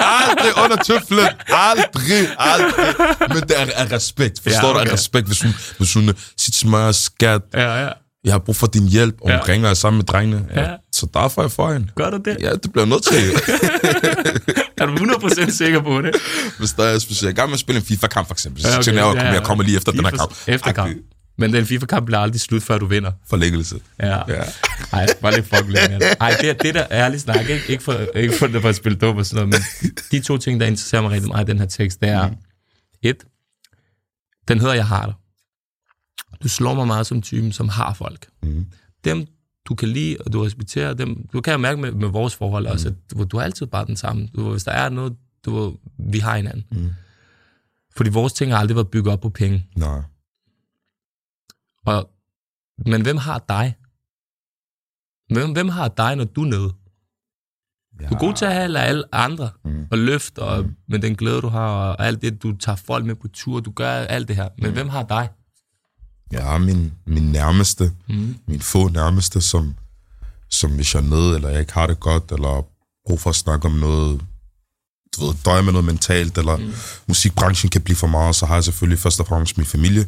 aldrig 0.00 0.64
under 0.64 0.76
tøflen. 0.84 1.28
Aldrig, 1.48 2.28
aldrig. 2.38 2.94
Men 3.28 3.42
det 3.42 3.60
er 3.60 3.66
af 3.76 3.92
respekt. 3.92 4.40
Forstår 4.42 4.68
Ja, 4.68 4.72
du? 4.74 4.78
okay. 4.80 4.88
Af 4.90 4.92
respekt, 4.92 5.26
hvis 5.26 5.42
hun, 5.42 5.54
hvis 5.78 5.94
hun 5.94 6.10
sit 6.38 6.54
smør, 6.54 6.92
skat, 6.92 7.40
Ja, 7.54 7.80
ja. 7.84 7.88
jeg 8.24 8.32
har 8.32 8.38
brug 8.38 8.56
for 8.56 8.66
din 8.66 8.88
hjælp, 8.88 9.14
og 9.20 9.30
hun 9.30 9.40
Ja. 9.46 9.52
ringer 9.52 9.74
sammen 9.74 9.98
med 9.98 10.04
drengene. 10.04 10.44
Ja. 10.56 10.66
Så 10.94 11.06
derfor 11.14 11.40
er 11.42 11.44
jeg 11.44 11.52
for 11.52 11.72
hende. 11.72 11.88
Gør 11.96 12.10
du 12.10 12.16
det? 12.24 12.36
Ja, 12.40 12.52
det 12.52 12.72
bliver 12.72 12.86
nødt 12.86 13.02
til. 13.04 13.32
Er 14.80 14.86
du 14.86 14.94
100% 14.96 15.50
sikker 15.56 15.80
på 15.82 16.02
det? 16.02 16.16
Hvis 16.58 16.72
der 16.72 16.84
er, 16.84 16.92
hvis 17.06 17.22
jeg 17.22 17.28
er 17.28 17.32
i 17.32 17.34
gang 17.34 17.48
med 17.48 17.54
at 17.54 17.60
spille 17.60 17.78
en 17.80 17.84
FIFA-kamp, 17.86 18.26
for 18.26 18.34
eksempel, 18.34 18.62
så 18.62 18.68
Ja, 18.68 18.74
okay. 18.74 18.84
tænker 18.84 19.04
jeg, 19.06 19.14
Ja, 19.14 19.20
at 19.20 19.26
ja. 19.26 19.32
jeg 19.32 19.42
kommer 19.42 19.64
lige 19.64 19.76
efter 19.76 19.92
den 19.92 20.04
her 20.04 20.10
kamp. 20.10 20.32
Efter 20.46 20.72
kamp. 20.72 20.96
Men 21.38 21.52
den 21.52 21.66
FIFA-kamp 21.66 22.06
bliver 22.06 22.18
aldrig 22.18 22.40
slut, 22.40 22.62
før 22.62 22.78
du 22.78 22.86
vinder. 22.86 23.12
Forlængelse. 23.26 23.80
Ja. 24.00 24.16
Ja. 24.28 24.42
Ej, 24.92 25.06
bare 25.20 25.34
lidt 25.34 25.46
fuck 25.46 25.66
lidt. 25.66 26.04
Ej, 26.20 26.34
det, 26.40 26.62
det 26.62 26.74
der 26.74 26.80
er 26.80 27.04
ærligt 27.04 27.22
snak, 27.22 27.40
ikke, 27.40 27.60
ikke, 27.68 27.82
for, 27.82 27.92
ikke 28.14 28.34
for, 28.34 28.48
for 28.60 28.68
at 28.68 28.76
spille 28.76 28.98
dum 28.98 29.16
og 29.16 29.26
sådan 29.26 29.48
noget, 29.48 29.64
men 29.82 29.90
de 30.10 30.20
to 30.20 30.38
ting, 30.38 30.60
der 30.60 30.66
interesserer 30.66 31.02
mig 31.02 31.10
rigtig 31.10 31.28
meget 31.28 31.48
i 31.48 31.50
den 31.50 31.58
her 31.58 31.66
tekst, 31.66 32.00
det 32.00 32.08
er, 32.08 32.30
et, 33.02 33.16
den 34.48 34.60
hedder 34.60 34.74
Jeg 34.74 34.86
har 34.86 35.04
dig. 35.06 35.14
Du 36.42 36.48
slår 36.48 36.74
mig 36.74 36.86
meget 36.86 37.06
som 37.06 37.22
typen, 37.22 37.52
som 37.52 37.68
har 37.68 37.94
folk. 37.94 38.26
Mhm. 38.42 38.66
Dem, 39.04 39.26
du 39.68 39.74
kan 39.74 39.88
lide, 39.88 40.16
og 40.26 40.32
du 40.32 40.42
respekterer 40.42 40.94
dem, 40.94 41.28
du 41.32 41.40
kan 41.40 41.52
jo 41.52 41.58
mærke 41.58 41.80
med, 41.80 41.92
med 41.92 42.08
vores 42.08 42.34
forhold 42.34 42.66
også, 42.66 42.88
at 42.88 42.94
du, 43.10 43.24
du 43.24 43.36
er 43.36 43.42
altid 43.42 43.66
bare 43.66 43.86
den 43.86 43.96
samme. 43.96 44.28
Du, 44.36 44.50
hvis 44.50 44.64
der 44.64 44.72
er 44.72 44.88
noget, 44.88 45.16
du, 45.46 45.76
vi 45.98 46.18
har 46.18 46.36
hinanden. 46.36 46.64
Mhm. 46.70 46.90
Fordi 47.96 48.10
vores 48.10 48.32
ting 48.32 48.52
har 48.52 48.58
aldrig 48.58 48.76
været 48.76 48.88
bygget 48.88 49.12
op 49.12 49.20
på 49.20 49.28
penge. 49.28 49.66
Nej. 49.76 50.00
Og, 51.88 52.10
men 52.86 53.02
hvem 53.02 53.16
har 53.16 53.38
dig? 53.48 53.74
Hvem, 55.34 55.52
hvem 55.52 55.68
har 55.68 55.88
dig, 55.88 56.16
når 56.16 56.24
du 56.24 56.42
er 56.44 56.46
nede? 56.48 56.72
Du 58.10 58.14
er 58.14 58.18
god 58.18 58.34
til 58.34 58.44
at 58.44 58.52
have 58.54 58.78
alle 58.78 59.04
andre, 59.14 59.50
Mm. 59.64 59.86
og 59.90 59.98
løft, 59.98 60.38
og 60.38 60.66
med 60.88 60.98
den 60.98 61.16
glæde, 61.16 61.40
du 61.40 61.48
har, 61.48 61.68
og 61.68 62.06
alt 62.06 62.22
det, 62.22 62.42
du 62.42 62.56
tager 62.56 62.76
folk 62.76 63.04
med 63.04 63.14
på 63.14 63.28
tur, 63.28 63.60
du 63.60 63.70
gør 63.70 63.90
alt 63.90 64.28
det 64.28 64.36
her. 64.36 64.48
Men 64.58 64.72
hvem 64.72 64.88
har 64.88 65.02
dig? 65.02 65.28
Jeg 66.30 66.44
har 66.44 66.58
min, 66.58 66.92
min 67.06 67.32
nærmeste, 67.32 67.92
Mm. 68.08 68.36
min 68.46 68.60
få 68.60 68.88
nærmeste, 68.88 69.40
som, 69.40 69.74
som 70.50 70.74
hvis 70.74 70.94
jeg 70.94 71.00
er 71.00 71.06
nede, 71.08 71.34
eller 71.34 71.48
jeg 71.48 71.60
ikke 71.60 71.72
har 71.72 71.86
det 71.86 72.00
godt, 72.00 72.32
eller 72.32 72.66
brug 73.06 73.20
for 73.20 73.30
at 73.30 73.36
snakke 73.36 73.66
om 73.66 73.72
noget, 73.72 74.20
du 75.16 75.26
ved, 75.26 75.34
døje 75.44 75.62
med 75.62 75.72
noget 75.72 75.84
mentalt, 75.86 76.38
eller 76.38 76.56
mm. 76.56 76.72
musikbranchen 77.08 77.70
kan 77.70 77.82
blive 77.82 77.96
for 77.96 78.06
meget, 78.06 78.36
så 78.36 78.46
har 78.46 78.54
jeg 78.54 78.64
selvfølgelig 78.64 78.98
først 78.98 79.20
og 79.20 79.26
fremmest 79.26 79.56
min 79.58 79.66
familie. 79.66 80.06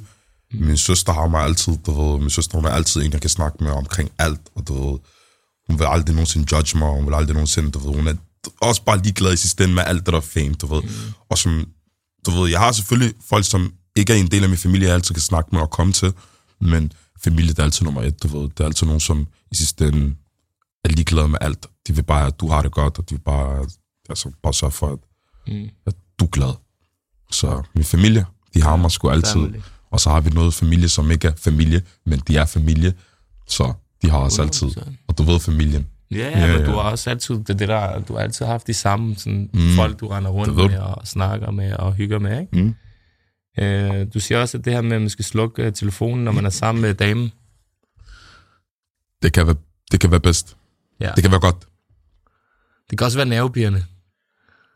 Mm. 0.52 0.66
Min 0.66 0.76
søster 0.76 1.12
har 1.12 1.28
mig 1.28 1.40
altid, 1.42 1.76
du 1.86 1.92
ved, 2.02 2.20
min 2.20 2.30
søster 2.30 2.58
hun 2.58 2.64
er 2.64 2.70
altid 2.70 3.02
en, 3.02 3.12
jeg 3.12 3.20
kan 3.20 3.30
snakke 3.30 3.64
med 3.64 3.70
omkring 3.70 4.10
alt, 4.18 4.40
og 4.54 4.68
du 4.68 4.74
ved, 4.74 4.98
hun 5.68 5.78
vil 5.78 5.84
aldrig 5.84 6.14
nogensinde 6.14 6.56
judge 6.56 6.78
mig, 6.78 6.88
hun 6.94 7.06
vil 7.06 7.14
aldrig 7.14 7.34
nogensinde, 7.34 7.70
du 7.70 7.78
ved, 7.78 7.94
hun 7.96 8.06
er 8.08 8.14
også 8.60 8.82
bare 8.84 9.02
ligeglad 9.02 9.32
i 9.32 9.36
sidste 9.36 9.64
ende 9.64 9.74
med 9.74 9.82
alt 9.86 10.06
det, 10.06 10.12
der 10.12 10.16
er 10.18 10.20
fame, 10.20 10.54
du 10.54 10.66
ved. 10.66 10.82
Mm. 10.82 10.88
Og 11.30 11.38
som, 11.38 11.68
du 12.26 12.30
ved, 12.30 12.50
jeg 12.50 12.58
har 12.60 12.72
selvfølgelig 12.72 13.14
folk, 13.28 13.44
som 13.44 13.72
ikke 13.96 14.12
er 14.12 14.16
en 14.16 14.26
del 14.30 14.42
af 14.42 14.48
min 14.48 14.58
familie, 14.58 14.86
jeg 14.88 14.94
altid 14.94 15.14
kan 15.14 15.22
snakke 15.22 15.48
med 15.52 15.60
og 15.60 15.70
komme 15.70 15.92
til, 15.92 16.12
men 16.60 16.92
familie, 17.24 17.50
det 17.50 17.58
er 17.58 17.62
altid 17.64 17.84
nummer 17.84 18.02
et, 18.02 18.22
du 18.22 18.28
ved. 18.28 18.48
Det 18.48 18.60
er 18.60 18.64
altid 18.64 18.86
nogen, 18.86 19.00
som 19.00 19.26
i 19.50 19.54
sidste 19.54 19.88
ende 19.88 20.14
er 20.84 20.88
ligeglade 20.88 21.28
med 21.28 21.38
alt. 21.40 21.66
De 21.86 21.94
vil 21.94 22.02
bare, 22.02 22.26
at 22.26 22.40
du 22.40 22.48
har 22.48 22.62
det 22.62 22.72
godt, 22.72 22.98
og 22.98 23.10
de 23.10 23.14
vil 23.14 23.22
bare, 23.22 23.66
altså, 24.08 24.30
bare 24.42 24.54
sørge 24.54 24.70
for, 24.72 24.92
at, 24.92 24.98
Mm. 25.46 25.68
at 25.86 25.94
du 26.18 26.24
er 26.24 26.28
glad. 26.28 26.52
Så 27.30 27.62
min 27.74 27.84
familie, 27.84 28.26
de 28.54 28.62
har 28.62 28.76
mig 28.76 28.90
sgu 28.90 29.08
altid. 29.10 29.32
Family. 29.32 29.60
Og 29.90 30.00
så 30.00 30.10
har 30.10 30.20
vi 30.20 30.30
noget 30.30 30.54
familie, 30.54 30.88
som 30.88 31.10
ikke 31.10 31.28
er 31.28 31.32
familie, 31.36 31.82
men 32.06 32.18
de 32.18 32.36
er 32.36 32.46
familie. 32.46 32.94
Så 33.46 33.72
de 34.02 34.10
har 34.10 34.18
os 34.18 34.38
altid. 34.38 34.68
100%. 34.68 35.04
Og 35.08 35.18
du 35.18 35.22
ved 35.22 35.40
familien. 35.40 35.86
Ja, 36.10 36.16
Ja, 36.16 36.38
ja, 36.38 36.46
men 36.46 36.60
ja. 36.60 36.66
du 36.66 36.70
har 36.70 36.90
også 36.90 37.10
altid, 37.10 37.34
det, 37.34 37.58
det 37.58 37.68
der, 37.68 38.00
du 38.00 38.14
har 38.14 38.20
altid 38.20 38.46
haft 38.46 38.66
de 38.66 38.74
samme 38.74 39.16
sådan, 39.16 39.50
mm. 39.54 39.60
folk, 39.76 40.00
du 40.00 40.08
render 40.08 40.30
rundt 40.30 40.56
med, 40.56 40.78
og 40.78 41.06
snakker 41.06 41.50
med, 41.50 41.72
og 41.72 41.94
hygger 41.94 42.18
med, 42.18 42.40
ikke? 42.40 42.62
Mm. 42.62 42.74
Øh, 43.58 44.06
du 44.14 44.20
siger 44.20 44.40
også, 44.40 44.58
at 44.58 44.64
det 44.64 44.72
her 44.72 44.80
med, 44.80 44.92
at 44.92 45.00
man 45.00 45.10
skal 45.10 45.24
slukke 45.24 45.62
øh, 45.62 45.72
telefonen, 45.72 46.24
når 46.24 46.32
man 46.32 46.46
er 46.46 46.50
sammen 46.50 46.82
med 46.82 46.94
damen. 46.94 47.32
Det 49.22 49.32
kan 49.32 49.46
være, 49.46 49.56
det 49.92 50.00
kan 50.00 50.10
være 50.10 50.20
bedst. 50.20 50.56
Ja. 51.00 51.12
Det 51.16 51.22
kan 51.22 51.30
være 51.30 51.40
godt. 51.40 51.66
Det 52.90 52.98
kan 52.98 53.04
også 53.04 53.18
være 53.18 53.28
nervepigerne. 53.28 53.84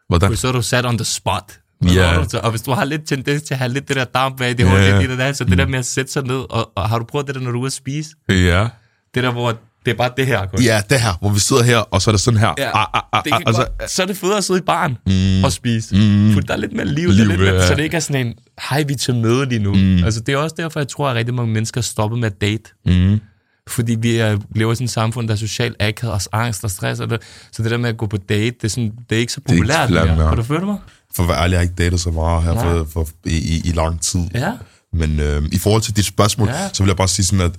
Hvordan? 0.09 0.31
For 0.31 0.37
så 0.37 0.49
er 0.49 0.53
du 0.53 0.63
sat 0.63 0.87
on 0.87 0.99
the 0.99 1.05
spot. 1.05 1.61
Ja. 1.85 2.19
Ja. 2.19 2.29
Så, 2.29 2.39
og 2.39 2.51
hvis 2.51 2.63
du 2.63 2.71
har 2.71 2.85
lidt 2.85 3.09
tendens 3.09 3.43
til 3.43 3.55
at 3.55 3.59
have 3.59 3.73
lidt 3.73 3.89
det 3.89 3.97
der 3.97 4.05
damp 4.05 4.39
bag 4.39 4.59
det 4.59 4.69
hår, 4.69 4.79
lidt 4.99 5.11
det 5.11 5.19
der, 5.19 5.33
så 5.33 5.45
det 5.45 5.59
der 5.59 5.67
med 5.67 5.79
at 5.79 5.87
sætte 5.87 6.13
sig 6.13 6.23
ned, 6.25 6.45
og, 6.51 6.71
og 6.77 6.89
har 6.89 6.99
du 6.99 7.05
prøvet 7.05 7.27
det 7.27 7.35
der, 7.35 7.41
når 7.41 7.51
du 7.51 7.57
er 7.59 7.61
ude 7.61 7.67
at 7.67 7.73
spise? 7.73 8.11
Ja. 8.29 8.69
Det 9.15 9.23
der, 9.23 9.33
hvor 9.33 9.55
det 9.85 9.91
er 9.91 9.95
bare 9.95 10.11
det 10.17 10.27
her, 10.27 10.47
kun. 10.47 10.63
Ja, 10.63 10.83
det 10.91 11.01
her, 11.01 11.13
hvor 11.21 11.31
vi 11.31 11.39
sidder 11.41 11.63
her, 11.63 11.79
og 11.79 12.03
så 12.03 12.11
er 12.11 12.13
det 12.13 12.21
sådan 12.21 12.41
her. 12.41 12.55
Ja, 12.59 12.71
Ah, 12.75 12.87
ah, 12.95 13.03
ah, 13.13 13.23
det 13.25 13.33
ah, 13.33 13.39
kan 13.39 13.49
og 13.49 13.55
så, 13.55 13.67
godt, 13.79 13.91
så 13.91 14.03
er 14.03 14.07
det 14.07 14.17
federe 14.17 14.37
at 14.39 14.45
sidde 14.45 14.61
i 14.61 14.63
baren 14.63 14.97
mm. 15.07 15.45
og 15.45 15.53
spise. 15.53 15.97
Mm. 15.97 16.33
For 16.33 16.41
der 16.41 16.53
er 16.55 16.59
lidt 16.59 16.73
mere 16.73 16.87
liv, 16.87 17.09
liv 17.11 17.23
er 17.23 17.29
lidt 17.29 17.41
mere, 17.41 17.55
ja. 17.55 17.67
så 17.67 17.75
det 17.75 17.83
ikke 17.83 17.97
er 17.97 18.01
sådan 18.01 18.27
en, 18.27 18.35
hej, 18.71 18.83
vi 18.83 18.93
er 18.93 18.97
til 18.97 19.15
møde 19.15 19.47
lige 19.47 19.59
nu. 19.59 19.75
Mm. 19.75 20.05
Altså, 20.05 20.21
det 20.21 20.33
er 20.33 20.37
også 20.39 20.55
derfor, 20.59 20.81
jeg 20.81 20.89
tror, 20.89 21.09
at 21.09 21.17
rigtig 21.17 21.35
mange 21.35 21.53
mennesker 21.53 21.81
stopper 21.81 22.17
med 22.17 22.27
at 22.27 22.41
date. 22.41 22.63
mm, 22.87 23.21
Fordi 23.69 23.97
vi 24.01 24.17
er, 24.17 24.39
lever 24.55 24.73
i 24.73 24.75
sådan 24.75 24.85
et 24.85 24.91
samfund, 24.91 25.29
der 25.29 25.35
er 25.35 25.39
socialt 25.39 25.77
akavet, 25.81 26.15
og 26.15 26.21
angst 26.45 26.65
og 26.65 26.71
stress. 26.71 27.01
Og 27.01 27.11
det, 27.11 27.23
så 27.53 27.63
det 27.63 27.71
der 27.71 27.77
med 27.77 27.89
at 27.89 27.97
gå 27.97 28.07
på 28.07 28.17
date, 28.17 28.51
det 28.51 28.65
er, 28.65 28.69
sådan, 28.69 28.93
det 29.11 29.17
er 29.17 29.21
ikke 29.21 29.33
så 29.33 29.41
ikke 29.41 29.59
populært 29.59 29.81
populært 29.89 30.07
mere. 30.07 30.17
mere. 30.17 30.29
Kan 30.29 30.37
du 30.37 30.43
føle 30.43 30.67
mig? 30.67 30.77
For 31.17 31.23
at 31.23 31.29
være 31.29 31.39
ærlig, 31.43 31.53
jeg 31.53 31.59
har 31.59 31.63
ikke 31.63 31.75
datet 31.75 32.01
så 32.01 32.11
meget 32.11 32.43
her 32.43 32.55
for, 32.55 32.87
for, 32.93 33.09
i, 33.25 33.37
i, 33.57 33.63
i 33.65 33.73
lang 33.73 34.01
tid. 34.01 34.21
Ja. 34.35 34.53
Men 34.93 35.21
øh, 35.21 35.43
i 35.53 35.59
forhold 35.59 35.83
til 35.83 35.97
dit 35.97 36.05
spørgsmål, 36.05 36.49
Ja. 36.49 36.63
ja. 36.63 36.69
så 36.73 36.83
vil 36.83 36.89
jeg 36.91 36.97
bare 36.97 37.09
sige 37.09 37.27
sådan, 37.27 37.41
at 37.41 37.53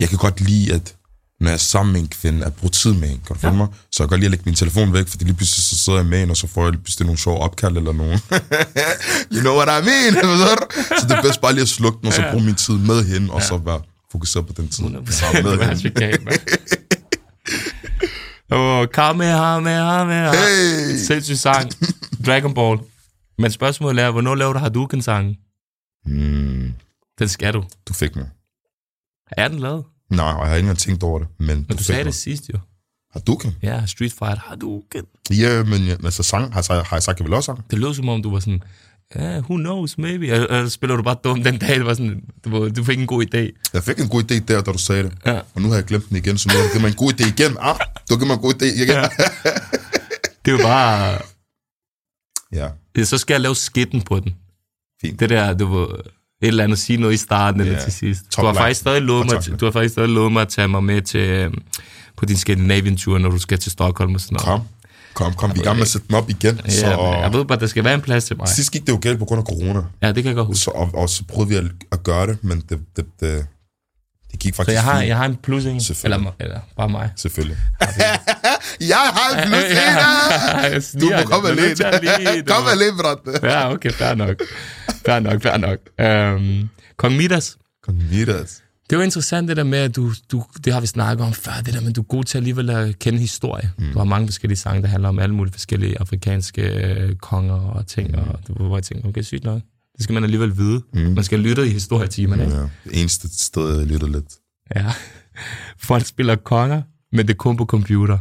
jeg 0.00 0.08
kan 0.08 0.18
godt 0.18 0.40
lide, 0.40 0.74
at 0.74 0.94
når 1.40 1.48
jeg 1.48 1.54
er 1.54 1.58
sammen 1.58 1.92
med 1.92 2.00
en 2.00 2.08
kvinde, 2.08 2.46
at 2.46 2.54
bruge 2.54 2.70
tid 2.70 2.92
med 2.92 3.08
hende. 3.08 3.22
Kan 3.26 3.34
du 3.36 3.40
følge 3.40 3.56
mig? 3.56 3.66
Så 3.92 4.02
jeg 4.02 4.08
kan 4.08 4.08
godt 4.08 4.20
lide 4.20 4.26
at 4.26 4.30
lægge 4.30 4.42
min 4.46 4.54
telefon 4.54 4.92
væk, 4.92 5.08
fordi 5.08 5.24
lige 5.24 5.34
pludselig 5.34 5.64
så 5.64 5.78
sidder 5.78 5.98
jeg 5.98 6.06
med 6.06 6.18
hende, 6.18 6.32
og 6.32 6.36
så 6.36 6.46
får 6.46 6.62
jeg 6.62 6.72
lige 6.72 6.82
pludselig 6.82 7.06
nogle 7.06 7.18
sjove 7.18 7.38
opkald 7.38 7.76
eller 7.76 7.92
nogen. 7.92 8.18
you 9.34 9.40
know 9.40 9.56
what 9.56 9.68
I 9.68 9.86
mean? 9.88 10.14
Så 11.00 11.06
det 11.08 11.16
er 11.18 11.22
bedst 11.22 11.40
bare 11.40 11.52
lige 11.52 11.62
at 11.62 11.68
slukke 11.68 11.98
den, 12.00 12.06
og 12.06 12.12
så 12.12 12.24
bruge 12.30 12.44
min 12.44 12.54
tid 12.54 12.74
med 12.74 13.04
hende, 13.04 13.32
og 13.32 13.42
så 13.42 13.56
være 13.56 13.80
fokuseret 14.12 14.46
på 14.46 14.52
den 14.56 14.68
tid, 14.68 14.84
jeg 14.84 14.92
har 15.20 15.32
100% 15.32 15.42
med 15.42 16.12
hende. 16.12 16.30
Åh, 18.52 18.78
oh, 18.80 18.86
Kame, 18.94 19.24
Hame, 19.24 19.70
Hame, 19.70 20.12
Hame. 20.14 20.36
Hey! 20.36 20.96
Sindssyg 21.06 21.36
sang. 21.38 21.70
Dragon 22.26 22.54
Ball. 22.54 22.78
Men 23.38 23.50
spørgsmålet 23.50 24.04
er, 24.04 24.10
hvornår 24.10 24.34
laver 24.34 24.52
du 24.52 24.58
Hadouken-sangen? 24.58 25.36
Mm, 26.06 26.72
Den 27.18 27.28
skal 27.28 27.54
du. 27.54 27.64
du 27.88 27.92
fik 27.94 28.16
mig. 28.16 28.28
Er 29.32 29.48
den 29.48 29.58
lavet? 29.58 29.84
Nej, 30.10 30.26
jeg 30.26 30.34
har 30.36 30.46
ikke 30.54 30.58
engang 30.60 30.78
tænkt 30.78 31.02
over 31.02 31.18
det, 31.18 31.28
men, 31.38 31.46
Men 31.46 31.64
du, 31.64 31.74
du 31.74 31.84
sagde 31.84 31.98
mig. 31.98 32.04
det 32.06 32.14
sidst 32.14 32.50
jo. 32.54 32.58
Kan? 33.40 33.54
Ja, 33.62 33.86
Street 33.86 34.12
Fighter 34.12 34.40
Hadouken. 34.48 35.04
Ja, 35.30 35.62
men 35.64 35.84
ja, 35.86 35.96
altså 36.04 36.22
sang, 36.22 36.52
har, 36.54 36.82
har 36.82 36.96
jeg 36.96 37.02
sagt, 37.02 37.18
jeg 37.20 37.26
vil 37.26 37.34
også 37.34 37.46
sang? 37.46 37.70
Det 37.70 37.78
lød 37.78 37.94
som 37.94 38.08
om, 38.08 38.22
du 38.22 38.30
var 38.30 38.40
sådan, 38.40 38.62
ja, 39.14 39.38
who 39.38 39.56
knows, 39.56 39.98
maybe. 39.98 40.26
Eller, 40.26 40.46
eller 40.46 40.68
spiller 40.68 40.96
du 40.96 41.02
bare 41.02 41.16
dum 41.24 41.42
den 41.42 41.58
dag, 41.58 41.74
det 41.76 41.84
var 41.86 41.94
sådan, 41.94 42.24
du, 42.44 42.50
var- 42.50 42.68
du 42.68 42.84
fik 42.84 42.98
en 42.98 43.06
god 43.06 43.24
idé. 43.34 43.70
Jeg 43.72 43.82
fik 43.84 43.98
en 43.98 44.08
god 44.08 44.22
idé 44.32 44.38
der, 44.38 44.62
da 44.62 44.72
du 44.72 44.78
sagde 44.78 45.02
det. 45.02 45.12
Ja. 45.26 45.40
Og 45.54 45.62
nu 45.62 45.68
har 45.68 45.74
jeg 45.74 45.84
glemt 45.84 46.08
den 46.08 46.16
igen, 46.16 46.38
så 46.38 46.48
nu 46.48 46.54
har 46.54 46.62
du 46.62 46.68
givet 46.68 46.80
mig 46.82 46.88
en 46.88 46.94
god 46.96 47.12
idé 47.12 47.26
igen. 47.28 47.56
Ah, 47.60 47.76
du 48.08 48.14
har 48.14 48.16
givet 48.16 48.26
mig 48.26 48.34
en 48.34 48.40
god 48.40 48.54
idé 48.54 48.64
igen. 48.66 48.88
Ja. 48.88 49.08
Det 50.44 50.52
er 50.52 50.56
jo 50.58 50.62
bare, 50.62 51.18
ja. 52.54 52.68
ja, 52.96 53.04
så 53.04 53.18
skal 53.18 53.34
jeg 53.34 53.40
lave 53.40 53.54
skitten 53.54 54.02
på 54.02 54.20
den. 54.20 54.34
Fint. 55.00 55.20
Det 55.20 55.30
der, 55.30 55.54
du 55.54 55.66
var 55.78 55.84
et 55.84 56.48
eller 56.48 56.64
andet 56.64 56.78
sige 56.78 56.96
noget 56.96 57.14
i 57.14 57.16
starten 57.16 57.60
eller 57.60 57.72
Ja. 57.74 57.80
til 57.80 57.92
sidst. 57.92 58.22
Top 58.30 58.42
Du 58.42 58.46
har, 58.46 58.54
faktisk 58.54 58.80
stadig 58.80 59.02
lovet 59.02 59.26
mig, 59.32 59.60
du 59.60 59.64
har 59.64 59.72
faktisk 59.72 59.92
stadig 59.92 60.08
lovet 60.08 60.32
mig 60.32 60.42
at 60.42 60.48
tage 60.48 60.68
mig 60.68 60.84
med 60.84 61.02
til, 61.02 61.20
øhm, 61.20 61.62
på 62.16 62.24
din 62.26 62.36
Skandinavien-tur, 62.36 63.18
når 63.18 63.30
du 63.30 63.38
skal 63.38 63.58
til 63.58 63.72
Stockholm 63.72 64.14
og 64.14 64.20
sådan 64.20 64.38
noget. 64.46 64.62
Kom, 65.14 65.24
kom, 65.24 65.34
kom. 65.34 65.50
Vi 65.54 65.58
er 65.58 65.62
i 65.62 65.64
gang 65.64 65.76
med 65.76 65.82
at 65.82 65.88
sætte 65.88 66.06
den 66.08 66.16
op 66.16 66.30
igen. 66.30 66.60
Ja, 66.64 66.70
så, 66.70 66.86
jeg 67.22 67.32
ved 67.32 67.44
bare, 67.44 67.58
der 67.58 67.66
skal 67.66 67.84
være 67.84 67.94
en 67.94 68.00
plads 68.00 68.24
til 68.24 68.36
mig. 68.36 68.48
Sidst 68.48 68.72
gik 68.72 68.86
det 68.86 68.92
jo 68.92 68.98
galt 69.02 69.18
på 69.18 69.24
grund 69.24 69.38
af 69.38 69.44
corona. 69.44 69.82
Ja, 70.02 70.06
det 70.12 70.14
kan 70.22 70.26
jeg 70.26 70.34
godt 70.34 70.46
huske. 70.46 70.60
Så, 70.62 70.70
og, 70.70 70.90
og 70.94 71.08
så 71.08 71.24
prøvede 71.28 71.48
vi 71.48 71.54
at, 71.56 71.64
at 71.92 72.02
gøre 72.02 72.26
det, 72.26 72.44
men 72.44 72.62
det, 72.68 72.80
det, 72.96 73.04
det, 73.20 73.46
det 74.34 74.40
gik 74.42 74.54
Så 74.54 74.56
faktisk 74.56 74.74
jeg 74.74 74.82
har, 74.82 74.98
fint. 75.00 75.08
jeg 75.08 75.16
har 75.16 75.24
en 75.24 75.36
plus 75.36 75.64
en. 75.66 75.80
Eller, 76.04 76.34
eller 76.40 76.60
bare 76.76 76.88
mig. 76.88 77.10
Selvfølgelig. 77.16 77.56
jeg 78.94 79.06
har 79.16 79.28
en 79.42 79.48
plus 79.48 79.64
en! 80.94 81.00
Du 81.00 81.06
må 81.16 81.22
komme 81.32 81.48
alene. 81.48 82.42
Kom 82.46 82.64
alene, 82.72 82.96
brate. 82.98 83.46
Ja, 83.52 83.72
okay, 83.72 83.90
fair 83.92 84.14
nok. 84.14 84.36
Fair 85.06 85.20
nok, 85.20 85.42
fair 85.42 85.56
nok. 85.56 85.78
Um, 86.36 86.70
Kong 86.96 87.16
Midas, 87.16 87.56
Kom 87.84 87.94
Midas. 88.10 88.62
det 88.90 88.96
er 88.96 89.00
jo 89.00 89.02
interessant 89.02 89.48
det 89.48 89.56
der 89.56 89.64
med, 89.64 89.78
at 89.78 89.96
du, 89.96 90.12
du, 90.32 90.44
det 90.64 90.72
har 90.72 90.80
vi 90.80 90.86
snakket 90.86 91.26
om 91.26 91.32
før, 91.32 91.52
det 91.66 91.74
der 91.74 91.80
med, 91.80 91.88
at 91.88 91.96
du 91.96 92.00
er 92.00 92.04
god 92.04 92.24
til 92.24 92.38
alligevel 92.38 92.70
at 92.70 92.98
kende 92.98 93.18
historie. 93.18 93.70
Mm. 93.78 93.92
Du 93.92 93.98
har 93.98 94.04
mange 94.04 94.26
forskellige 94.28 94.58
sange, 94.58 94.82
der 94.82 94.88
handler 94.88 95.08
om 95.08 95.18
alle 95.18 95.34
mulige 95.34 95.52
forskellige 95.52 95.96
afrikanske 96.00 96.62
øh, 96.62 97.14
konger 97.16 97.54
og 97.60 97.86
ting, 97.86 98.10
mm. 98.10 98.18
og 98.18 98.38
du, 98.48 98.52
hvor 98.52 98.76
jeg 98.76 98.84
tænker, 98.84 99.08
okay, 99.08 99.22
sygt 99.22 99.44
nok. 99.44 99.60
Det 99.96 100.02
skal 100.04 100.14
man 100.14 100.24
alligevel 100.24 100.56
vide. 100.58 100.82
Mm. 100.94 101.00
Man 101.00 101.24
skal 101.24 101.38
lytte 101.40 101.66
i 101.66 101.70
historietimerne? 101.70 102.42
Ja, 102.42 102.60
det 102.90 103.00
eneste 103.00 103.44
sted, 103.44 103.78
jeg 103.78 103.86
lytter 103.86 104.06
lidt. 104.08 104.34
Ja. 104.76 104.92
Folk 105.78 106.06
spiller 106.06 106.36
konger, 106.36 106.82
men 107.12 107.26
det 107.26 107.34
er 107.34 107.38
kun 107.38 107.56
på 107.56 107.64
computer. 107.64 108.18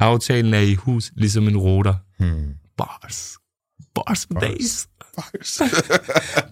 Aftalen 0.00 0.54
er 0.54 0.60
i 0.60 0.74
hus, 0.74 1.12
ligesom 1.16 1.48
en 1.48 1.56
router. 1.56 1.94
Hmm. 2.18 2.54
Bars. 2.76 3.36
Bars 3.94 4.26
for 4.26 4.40
days. 4.40 4.88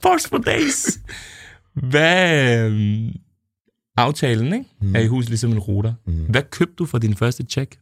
Bars 0.03 0.27
for 0.31 0.39
days. 0.39 0.99
Hvad... 1.75 2.61
øhm, 2.65 3.11
Aftalen, 3.97 4.53
ikke? 4.53 4.65
Mm. 4.83 4.95
Er 4.97 5.01
i 5.01 5.07
hus, 5.07 5.29
ligesom 5.29 5.53
en 5.53 5.59
router. 5.59 5.95
Mm. 6.07 6.25
Hvad 6.25 6.43
købte 6.51 6.75
du 6.75 6.87
for 6.87 6.99
din 6.99 7.17
første 7.17 7.45
check? 7.45 7.79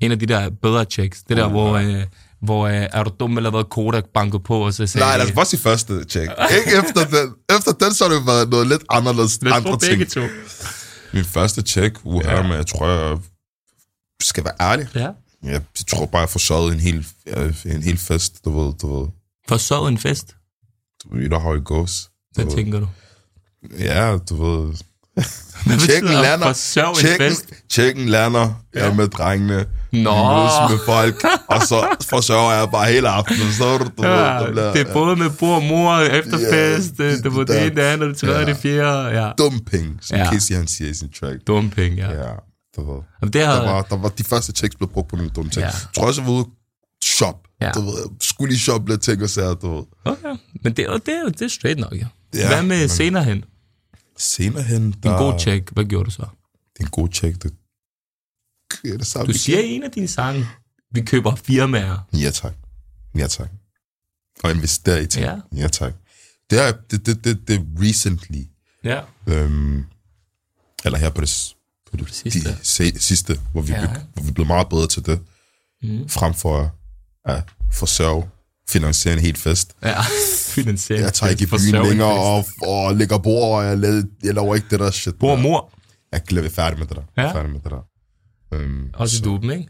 En 0.00 0.12
af 0.12 0.18
de 0.18 0.26
der 0.26 0.50
bedre 0.50 0.84
checks. 0.84 1.22
Det 1.22 1.36
der, 1.36 1.48
hvor... 1.48 1.72
Øh, 1.74 2.06
hvor 2.44 2.66
øh, 2.66 2.86
er 2.92 3.02
du 3.02 3.10
dum 3.20 3.36
eller 3.36 3.50
hvad 3.50 3.64
Kodak 3.70 4.04
bankede 4.14 4.42
på, 4.42 4.66
og 4.66 4.74
så 4.74 4.86
sagde 4.86 5.06
Nej, 5.06 5.16
lad 5.16 5.26
os 5.26 5.32
bare 5.32 5.44
sige 5.44 5.60
første 5.60 6.04
check. 6.04 6.32
Ikke 6.58 6.70
efter 6.78 7.04
den. 7.04 7.34
Efter 7.58 7.72
den, 7.72 7.94
så 7.94 8.08
har 8.08 8.14
det 8.14 8.26
været 8.26 8.48
noget 8.48 8.66
lidt 8.66 8.82
anderledes 8.90 9.38
os 9.46 9.52
andre 9.52 9.78
ting. 9.78 10.10
to. 10.10 10.20
Min 11.12 11.24
første 11.24 11.62
check, 11.62 11.98
uha, 12.04 12.30
Ja. 12.36 12.42
men 12.42 12.52
jeg 12.52 12.66
tror, 12.66 12.88
jeg 12.88 13.18
skal 14.22 14.44
være 14.44 14.54
ærlig. 14.60 14.88
Ja. 14.94 15.08
Jeg 15.42 15.62
tror 15.88 16.06
bare, 16.06 16.20
jeg 16.20 16.28
forsørgede 16.28 16.74
en 16.74 16.80
hel, 16.80 17.06
en 17.66 17.82
hel 17.82 17.98
fest, 17.98 18.44
du 18.44 18.60
ved, 18.64 18.72
du 18.82 19.00
ved. 19.00 19.08
For 19.48 19.56
så 19.56 19.86
en 19.86 19.98
fest. 19.98 20.36
Du 21.04 21.08
know 21.08 21.38
how 21.40 21.54
it 21.56 21.64
goes. 21.64 22.02
Du 22.02 22.10
Hvad 22.34 22.44
ved. 22.44 22.54
tænker 22.56 22.80
du? 22.80 22.88
Ja, 23.78 24.18
du 24.30 24.34
ved. 24.44 24.74
Betyder 25.64 26.22
lander. 26.22 26.46
forsørg 26.46 26.88
en 26.90 26.94
Checken, 26.96 27.28
fest? 27.30 27.44
checken 27.72 28.08
lander. 28.08 28.62
Jeg 28.74 28.86
er 28.86 28.94
med 28.94 29.08
drengene. 29.08 29.66
Nå. 29.92 30.00
Mødes 30.34 30.70
med 30.70 30.78
folk. 30.86 31.24
Og 31.48 31.62
så 31.62 31.96
forsørger 32.08 32.52
jeg 32.58 32.68
bare 32.70 32.92
hele 32.92 33.08
aftenen. 33.08 33.52
Så 33.52 33.78
du, 33.78 33.84
du 34.02 34.06
Ja, 34.08 34.38
det 34.38 34.52
bliver 34.52 34.72
det 34.72 34.88
er 34.88 34.92
både 34.92 35.16
med 35.16 35.30
bord 35.30 35.56
og 35.56 35.62
mor, 35.62 35.96
efterfest, 35.98 36.92
yeah, 37.00 37.12
det 37.22 37.34
var 37.36 37.44
det 37.44 37.62
ene, 37.66 37.74
det 37.74 37.82
andet, 37.82 38.08
det 38.08 38.16
tredje, 38.16 38.38
Ja. 38.38 38.44
det 38.46 38.56
fjerde. 38.56 39.22
Ja, 39.22 39.30
dum 39.38 39.60
penge, 39.70 39.90
som 40.00 40.18
Ja. 40.18 40.32
Casey 40.32 40.54
han 40.54 40.66
siger 40.66 40.90
i 40.90 40.94
sin 40.94 41.08
track. 41.20 41.36
dumme 41.46 41.70
penge, 41.70 41.96
ja. 41.96 42.10
Ja, 42.10 42.30
du 42.76 42.92
ved. 42.92 43.00
Og 43.22 43.22
det 43.22 43.34
Der 43.34 43.46
har, 43.46 43.60
var, 43.72 43.82
der 43.82 43.96
var 43.96 44.08
de 44.08 44.24
første 44.24 44.52
checks 44.52 44.76
blev 44.76 44.88
brugt 44.92 45.08
på 45.08 45.16
nogle 45.16 45.30
dumme 45.36 45.50
ting. 45.50 45.60
Ja. 45.62 45.66
Jeg 45.66 45.74
tror 45.96 46.06
også, 46.06 46.20
jeg 46.20 46.28
var 46.28 46.34
ude 46.34 46.46
shop. 47.04 47.36
Ja. 47.62 47.70
Du 47.70 47.80
ved, 47.80 47.94
skulle 48.22 48.50
lige 48.52 48.60
shoppe 48.60 48.90
lidt 48.90 49.02
ting 49.02 49.22
og 49.22 49.28
sager, 49.30 49.54
du 49.54 49.74
ved. 49.76 49.84
okay. 50.04 50.36
Men 50.64 50.72
det, 50.72 50.84
jo- 50.86 50.92
det, 50.94 51.38
det 51.38 51.42
er 51.42 51.48
straight 51.48 51.80
nok, 51.80 51.92
ja. 51.92 52.06
Ja, 52.34 52.48
Hvad 52.48 52.62
med 52.62 52.78
men- 52.80 52.88
senere 52.88 53.24
hen? 53.24 53.44
Senere 54.16 54.62
hen, 54.62 54.82
En 54.82 54.94
der... 55.02 55.18
god 55.18 55.40
check, 55.40 55.70
hvad 55.72 55.84
gjorde 55.84 56.04
du 56.04 56.10
så? 56.10 56.22
Det 56.74 56.80
er 56.80 56.84
en 56.84 56.90
god 56.90 57.08
check, 57.12 57.42
det... 57.42 57.54
Ja, 58.84 58.88
det 58.96 59.06
samme 59.06 59.32
Du 59.32 59.38
siger 59.38 59.58
i 59.60 59.68
en 59.70 59.82
af 59.82 59.90
dine 59.90 60.08
sange, 60.08 60.46
vi 60.90 61.00
køber 61.02 61.34
firmaer. 61.34 61.98
Ja, 62.12 62.30
tak. 62.30 62.52
Ja, 63.14 63.26
tak. 63.26 63.48
Og 64.44 64.50
investere 64.50 65.02
i 65.02 65.06
ting. 65.06 65.24
Ja. 65.24 65.36
ja 65.56 65.68
tak. 65.68 65.92
Det 66.50 66.58
er, 66.68 66.72
det, 66.90 67.06
det, 67.06 67.24
det, 67.24 67.48
det 67.48 67.56
er 67.56 67.64
recently, 67.80 68.42
Ja. 68.84 69.00
øhm, 69.26 69.84
eller 70.84 70.98
her 70.98 71.10
på 71.10 71.20
det, 71.20 71.54
på 71.90 71.96
det 71.96 72.14
Sidste. 72.14 72.40
De, 72.50 72.58
se, 72.62 72.98
sidste, 73.00 73.40
hvor 73.52 73.62
vi, 73.62 73.72
Ja. 73.72 73.80
ja. 73.80 73.96
hvor 74.14 74.22
vi 74.22 74.32
blev 74.32 74.46
meget 74.46 74.68
bedre 74.68 74.86
til 74.86 75.06
det, 75.06 75.20
Mm. 75.82 76.08
frem 76.08 76.34
for 76.34 76.74
at 77.24 77.44
forsørge, 77.72 78.28
finansiere 78.68 79.14
en 79.14 79.20
helt 79.20 79.38
fest. 79.38 79.74
Ja, 79.82 80.00
finansiering. 80.48 81.04
Jeg 81.04 81.12
tager 81.12 81.30
ikke 81.30 81.42
i 81.44 81.46
byen 81.46 81.82
længere 81.88 82.12
og, 82.12 82.44
og 82.62 82.96
lægger 82.96 83.18
bord, 83.18 83.58
og 83.58 83.64
jeg, 83.64 83.78
laver, 83.78 84.02
jeg 84.22 84.34
laver 84.34 84.54
ikke 84.54 84.66
det 84.70 84.80
der 84.80 84.90
shit. 84.90 85.14
Bor 85.14 85.30
og 85.30 85.36
der. 85.36 85.42
mor. 85.42 85.70
Jeg 86.12 86.22
er 86.44 86.48
færdig 86.48 86.78
med 86.78 86.86
det 86.86 86.96
der. 86.96 87.22
Ja. 87.22 87.32
Færdig 87.34 87.50
med 87.50 87.60
det 87.60 87.70
der. 87.70 87.86
Øhm, 88.54 88.90
Også 88.94 89.16
i 89.20 89.24
duben, 89.24 89.50
ikke? 89.50 89.68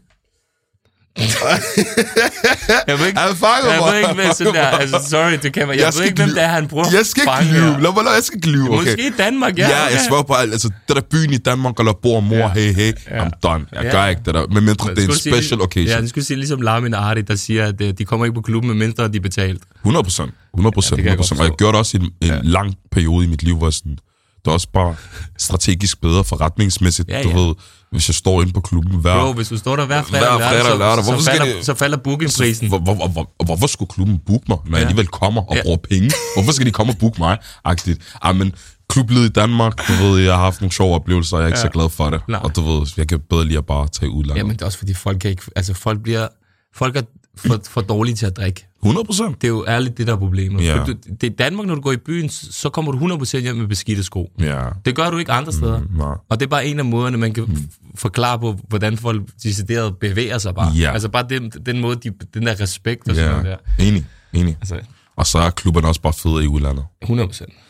Jeg 2.87 2.99
ved 2.99 3.07
ikke, 3.07 3.19
Han 3.19 3.35
fanger 3.35 3.71
jeg 3.71 3.79
mig. 3.81 3.91
ved 3.93 3.99
ikke, 3.99 4.13
hvad 4.13 4.33
sådan 4.35 4.53
der, 4.53 4.61
altså 4.67 4.99
sorry, 5.09 5.37
det 5.43 5.53
kan 5.53 5.67
man, 5.67 5.75
jeg, 5.77 5.85
Jeg 5.85 5.93
ved 5.97 6.05
ikke, 6.05 6.23
hvem 6.23 6.29
det 6.35 6.43
er, 6.43 6.47
han 6.47 6.67
bruger. 6.67 6.85
Jeg 6.93 7.05
skal 7.05 7.23
ikke 7.41 7.53
lyve. 7.53 7.71
Lad 7.81 7.93
mig 7.93 8.03
lade, 8.03 8.15
jeg 8.15 8.23
skal 8.23 8.37
ikke 8.37 8.49
lyve, 8.49 8.69
okay? 8.69 8.77
Måske 8.91 9.07
i 9.07 9.11
Danmark, 9.17 9.57
ja. 9.57 9.69
Ja, 9.69 9.83
jeg 9.83 9.99
svarer 10.07 10.23
på 10.23 10.33
alt. 10.33 10.51
Altså, 10.51 10.69
det 10.87 10.95
der 10.95 11.01
byen 11.11 11.33
i 11.33 11.37
Danmark, 11.37 11.79
eller 11.79 11.93
bor 12.01 12.19
mor, 12.19 12.35
Ja. 12.37 12.49
hey, 12.53 12.73
hey, 12.73 12.93
Ja. 13.11 13.23
I'm 13.25 13.29
done. 13.43 13.65
Jeg 13.73 13.83
Ja. 13.83 13.91
gør 13.91 14.05
ikke 14.07 14.21
det 14.25 14.33
der. 14.33 14.47
Men 14.47 14.65
mindre 14.65 14.89
det 14.89 14.97
er 14.97 15.01
en 15.01 15.01
Skulle 15.01 15.19
sige- 15.19 15.33
special 15.33 15.61
occasion. 15.61 15.87
Ja, 15.95 16.01
det 16.01 16.09
skulle 16.09 16.25
sige 16.25 16.37
ligesom 16.37 16.61
Lamin 16.61 16.93
Arti, 16.93 17.21
der 17.21 17.35
siger, 17.35 17.65
at 17.67 17.81
øh, 17.81 17.93
de 17.97 18.05
kommer 18.05 18.25
ikke 18.25 18.35
på 18.35 18.41
klubben, 18.41 18.67
medmindre 18.69 19.07
de 19.07 19.17
er 19.17 19.21
betalt. 19.21 19.61
100 19.81 20.03
procent. 20.03 20.31
100 20.53 20.73
procent. 20.73 20.91
Ja, 20.91 20.95
det 20.95 21.03
kan 21.03 21.09
jeg 21.11 21.13
100 21.13 21.17
godt 21.17 21.27
procent. 21.27 21.39
Og 21.39 21.45
jeg 21.45 21.57
gjorde 21.57 21.71
det 21.73 21.79
også 21.79 21.97
i 21.97 22.01
en, 22.29 22.37
en 22.43 22.45
lang 22.51 22.73
periode 22.91 23.25
i 23.25 23.29
mit 23.29 23.43
liv, 23.43 23.57
hvor 23.57 23.69
sådan, 23.69 23.97
det 24.45 24.51
er 24.51 24.53
også 24.53 24.67
bare 24.73 24.95
strategisk 25.37 26.01
bedre 26.01 26.23
forretningsmæssigt. 26.23 27.09
Ja, 27.09 27.23
Du 27.23 27.29
ja. 27.29 27.35
ved, 27.35 27.55
hvis 27.91 28.09
jeg 28.09 28.15
står 28.15 28.41
inde 28.41 28.53
på 28.53 28.59
klubben 28.61 28.95
hver... 28.99 29.19
Bro, 29.19 29.33
hvis 29.33 29.47
du 29.49 29.57
står 29.57 29.75
der 29.75 29.85
hver 29.85 30.03
fredag, 30.03 30.19
Hver 30.19 30.39
lørdag, 30.39 30.61
fredag 30.61 30.77
lørdag, 30.79 31.03
så, 31.03 31.11
hvorfor 31.11 31.23
så, 31.23 31.25
skal 31.25 31.37
falder, 31.39 31.55
de- 31.59 31.63
så 31.65 31.73
falder 31.75 31.97
bookingprisen. 31.97 32.67
Hvor, 32.67 32.79
hvor, 32.79 32.93
hvor, 32.95 33.07
hvor, 33.09 33.45
hvorfor 33.45 33.67
skulle 33.67 33.89
klubben 33.89 34.19
booke 34.25 34.45
mig, 34.47 34.57
når 34.65 34.77
jeg 34.77 34.83
Ja. 34.83 34.89
alligevel 34.89 35.07
kommer 35.07 35.41
og 35.41 35.55
Ja. 35.55 35.61
bruger 35.63 35.77
penge? 35.89 36.11
Hvorfor 36.35 36.51
skal 36.51 36.65
de 36.65 36.71
komme 36.71 36.93
og 36.93 36.97
booke 36.97 37.19
mig? 37.19 37.37
Agtigt. 37.65 37.99
Ej, 38.23 38.31
men 38.33 38.53
klublivet 38.89 39.25
i 39.25 39.29
Danmark, 39.29 39.87
du 39.87 39.93
ved, 39.93 40.19
jeg 40.19 40.33
har 40.33 40.41
haft 40.41 40.61
nogle 40.61 40.71
sjove 40.73 40.95
oplevelser, 40.95 41.37
og 41.37 41.41
jeg 41.43 41.45
er 41.45 41.49
ikke 41.49 41.59
Ja. 41.59 41.65
så 41.65 41.69
glad 41.69 41.89
for 41.89 42.09
det. 42.09 42.21
Nej. 42.27 42.39
Og 42.43 42.55
du 42.55 42.61
ved, 42.61 42.87
jeg 42.97 43.07
kan 43.07 43.19
bedre 43.29 43.45
lige 43.45 43.57
at 43.57 43.65
bare 43.65 43.87
tage 43.87 44.09
udlandet. 44.09 44.37
Jamen, 44.37 44.53
det 44.55 44.61
er 44.61 44.65
også 44.65 44.77
fordi, 44.77 44.93
folk 44.93 45.19
kan 45.19 45.29
ikke... 45.29 45.43
Altså, 45.55 45.73
folk 45.73 46.03
bliver... 46.03 46.27
Folk 46.75 46.95
er, 46.95 47.01
for, 47.37 47.61
for 47.69 47.81
dårlige 47.81 48.15
til 48.15 48.25
at 48.25 48.37
drikke. 48.37 48.67
100 48.83 49.05
procent. 49.05 49.41
Det 49.41 49.47
er 49.47 49.51
jo 49.51 49.65
ærligt 49.67 49.97
det, 49.97 50.07
der 50.07 50.13
er 50.13 50.17
problemet. 50.17 50.63
Ja. 50.65 50.83
Du, 50.87 50.93
det 51.21 51.23
er 51.31 51.35
Danmark, 51.35 51.67
når 51.67 51.75
du 51.75 51.81
går 51.81 51.91
i 51.91 51.97
byen, 51.97 52.29
så 52.29 52.69
kommer 52.69 52.91
du 52.91 53.15
100% 53.15 53.37
hjem 53.39 53.55
med 53.55 53.67
beskidte 53.67 54.03
sko. 54.03 54.31
Ja. 54.39 54.65
Det 54.85 54.95
gør 54.95 55.09
du 55.09 55.17
ikke 55.17 55.31
andre 55.31 55.51
steder. 55.53 55.79
Mm, 55.79 55.87
nej. 55.97 56.15
Og 56.29 56.39
det 56.39 56.45
er 56.45 56.49
bare 56.49 56.65
en 56.65 56.79
af 56.79 56.85
måderne, 56.85 57.17
man 57.17 57.33
kan 57.33 57.43
f- 57.43 57.91
forklare 57.95 58.39
på, 58.39 58.59
hvordan 58.67 58.97
folk 58.97 59.21
decideret 59.43 59.97
bevæger 59.97 60.37
sig 60.37 60.55
bare. 60.55 60.71
Ja. 60.71 60.91
Altså 60.91 61.09
bare 61.09 61.25
den, 61.29 61.49
den 61.49 61.81
måde, 61.81 61.95
de, 61.95 62.11
den 62.33 62.45
der 62.45 62.59
respekt 62.61 63.09
og 63.09 63.15
sådan 63.15 63.31
Ja. 63.31 63.41
noget 63.41 63.59
der. 63.77 63.85
Enig, 63.85 64.05
enig. 64.33 64.57
Altså, 64.61 64.79
Og 65.15 65.25
så 65.27 65.37
er 65.39 65.49
klubberne 65.49 65.87
også 65.87 66.01
bare 66.01 66.13
fede 66.13 66.43
i 66.43 66.47
udlandet. 66.47 66.85
100%. 67.05 67.09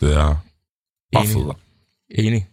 Det 0.02 0.14
er 0.14 0.16
bare 1.14 1.24
Enig. 1.24 1.30
federe. 1.34 1.54
Enig. 2.16 2.48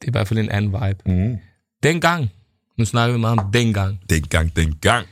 Det 0.00 0.08
er 0.08 0.10
i 0.10 0.12
hvert 0.12 0.28
fald 0.28 0.38
en 0.38 0.50
anden 0.50 0.72
vibe. 0.72 0.98
Mm. 1.06 1.36
Dengang, 1.82 2.30
nu 2.78 2.84
snakker 2.84 3.14
vi 3.14 3.20
meget 3.20 3.38
om 3.40 3.52
dengang. 3.52 3.98
Dengang, 4.10 4.56
dengang. 4.56 5.06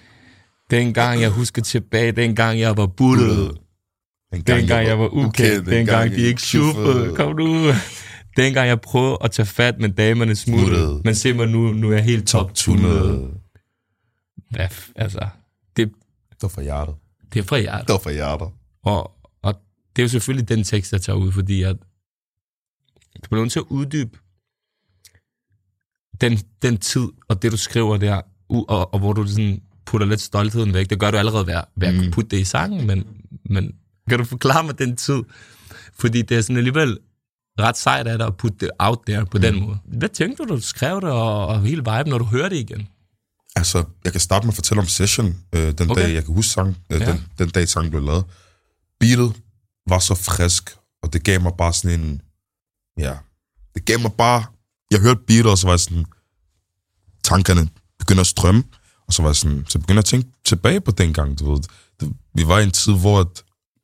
Dengang 0.71 1.21
jeg 1.21 1.31
husker 1.31 1.63
tilbage, 1.63 2.13
dengang 2.13 2.61
jeg 2.61 2.77
var 2.77 2.87
buttet. 2.87 3.59
Dengang 4.47 4.87
jeg 4.87 4.99
var 4.99 5.09
ukendt, 5.09 5.67
dengang 5.67 6.11
de 6.11 6.17
ikke 6.17 6.43
shuffede. 6.43 7.17
Kom 7.17 7.37
nu. 7.37 7.73
Dengang 8.37 8.69
jeg 8.69 8.81
prøvede 8.81 9.19
at 9.21 9.31
tage 9.31 9.47
fat, 9.47 9.79
men 9.81 9.93
damerne 9.93 10.37
smuttede. 10.37 11.01
Men 11.05 11.15
se 11.15 11.33
mig 11.33 11.49
nu, 11.49 11.73
nu 11.73 11.89
er 11.91 11.95
jeg 11.95 12.05
helt 12.05 12.29
top 12.29 12.51
100. 12.53 13.01
tunet. 13.01 13.31
Hvad, 14.51 14.69
altså, 14.97 15.29
det, 15.77 15.89
Det 16.31 16.43
var 16.43 16.49
for 16.49 16.61
hjertet. 16.61 16.95
det 17.33 17.39
er 17.41 17.45
fra 17.45 17.59
hjertet. 17.59 17.89
Det 17.89 17.93
var 17.93 17.99
for 17.99 18.11
hjertet. 18.11 18.49
Og, 18.85 19.11
og 19.43 19.55
det 19.97 20.03
er 20.03 20.05
jo 20.05 20.09
selvfølgelig 20.09 20.49
den 20.49 20.65
tekst, 20.65 20.93
jeg 20.93 21.03
tager 21.03 21.17
ud, 21.17 21.33
fordi 21.33 21.63
at 21.63 21.77
du 23.23 23.29
bliver 23.29 23.43
nødt 23.43 23.53
til 23.53 23.59
at 23.59 23.65
uddybe 23.69 24.19
den, 26.21 26.39
den 26.63 26.77
tid 26.77 27.09
og 27.29 27.43
det, 27.43 27.53
du 27.53 27.57
skriver 27.57 27.97
der, 27.97 28.21
u- 28.53 28.65
og, 28.69 28.95
og 28.95 28.99
hvor 28.99 29.13
du 29.13 29.27
sådan 29.27 29.63
putter 29.91 30.07
lidt 30.07 30.21
stoltheden 30.21 30.75
væk. 30.75 30.91
Det 30.91 31.01
gør 31.01 31.11
du 31.11 31.17
allerede 31.17 31.47
ved, 31.47 31.61
ved 31.77 31.89
at 31.89 31.95
kunne 31.95 32.11
putte 32.11 32.31
det 32.31 32.41
i 32.41 32.45
sangen, 32.45 32.87
men, 32.87 33.07
men 33.45 33.75
kan 34.09 34.19
du 34.19 34.25
forklare 34.25 34.65
mig 34.65 34.79
den 34.79 34.97
tid? 34.97 35.23
Fordi 35.99 36.23
det 36.23 36.37
er 36.37 36.41
sådan 36.41 36.57
alligevel 36.57 36.99
ret 37.61 37.77
sejt 37.77 38.07
af 38.07 38.19
dig 38.19 38.27
at 38.27 38.37
putte 38.37 38.57
det 38.61 38.71
out 38.79 38.99
there 39.07 39.27
på 39.27 39.39
mm. 39.39 39.43
den 39.43 39.61
måde. 39.61 39.79
Hvad 39.85 40.09
tænkte 40.09 40.43
du, 40.43 40.49
da 40.49 40.55
du 40.55 40.61
skrev 40.61 41.01
det, 41.01 41.11
og, 41.11 41.47
og 41.47 41.63
hele 41.63 41.77
viben, 41.77 42.07
når 42.07 42.19
du 42.19 42.25
hører 42.25 42.49
det 42.49 42.57
igen? 42.57 42.89
Altså, 43.57 43.85
jeg 44.05 44.13
kan 44.13 44.21
starte 44.21 44.47
med 44.47 44.53
at 44.53 44.55
fortælle 44.55 44.81
om 44.81 44.87
Session, 44.87 45.37
øh, 45.55 45.73
den 45.79 45.91
Okay. 45.91 46.03
dag, 46.03 46.15
jeg 46.15 46.25
kan 46.25 46.35
huske 46.35 46.51
sang, 46.51 46.77
øh, 46.91 47.01
ja. 47.01 47.13
den, 47.13 47.25
den 47.39 47.49
dag 47.49 47.69
sangen 47.69 47.91
blev 47.91 48.03
lavet. 48.03 48.25
Beatet 49.01 49.33
var 49.89 49.99
så 49.99 50.15
frisk, 50.15 50.77
og 51.03 51.13
det 51.13 51.25
gav 51.25 51.41
mig 51.41 51.53
bare 51.59 51.73
sådan 51.73 52.01
en, 52.01 52.23
ja, 52.99 53.15
det 53.75 53.85
gav 53.85 54.01
mig 54.01 54.13
bare, 54.13 54.45
jeg 54.91 55.01
hørte 55.01 55.21
beatet, 55.27 55.51
og 55.51 55.59
så 55.59 55.67
var 55.67 55.73
jeg 55.73 55.81
sådan, 55.81 56.05
tankerne 57.23 57.69
begynder 57.99 58.21
at 58.21 58.27
strømme, 58.27 58.63
og 59.11 59.15
så 59.15 59.23
var 59.23 59.29
jeg 59.29 59.37
sådan, 59.37 59.65
så 59.69 59.79
begyndte 59.79 59.93
jeg 59.93 59.99
at 59.99 60.05
tænke 60.05 60.29
tilbage 60.45 60.81
på 60.81 60.91
dengang, 60.91 61.39
du 61.39 61.53
ved. 61.53 61.63
Det, 62.01 62.13
vi 62.35 62.47
var 62.47 62.59
i 62.59 62.63
en 62.63 62.71
tid, 62.71 62.93
hvor 62.93 63.33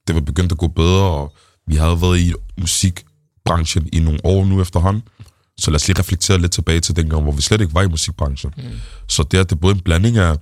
det 0.06 0.14
var 0.14 0.20
begyndt 0.20 0.52
at 0.52 0.58
gå 0.58 0.68
bedre, 0.68 1.02
og 1.02 1.32
vi 1.66 1.76
havde 1.76 2.00
været 2.00 2.18
i 2.18 2.32
musikbranchen 2.60 3.88
i 3.92 3.98
nogle 3.98 4.20
år 4.24 4.44
nu 4.44 4.60
efterhånden. 4.60 5.02
Så 5.58 5.70
lad 5.70 5.76
os 5.76 5.88
lige 5.88 5.98
reflektere 5.98 6.38
lidt 6.38 6.52
tilbage 6.52 6.80
til 6.80 6.96
dengang, 6.96 7.22
hvor 7.22 7.32
vi 7.32 7.42
slet 7.42 7.60
ikke 7.60 7.74
var 7.74 7.82
i 7.82 7.88
musikbranchen. 7.88 8.52
Mm. 8.56 8.62
Så 9.08 9.22
det 9.22 9.38
er, 9.38 9.42
det 9.42 9.52
er 9.52 9.56
både 9.56 9.74
en 9.74 9.80
blanding 9.80 10.16
af 10.18 10.36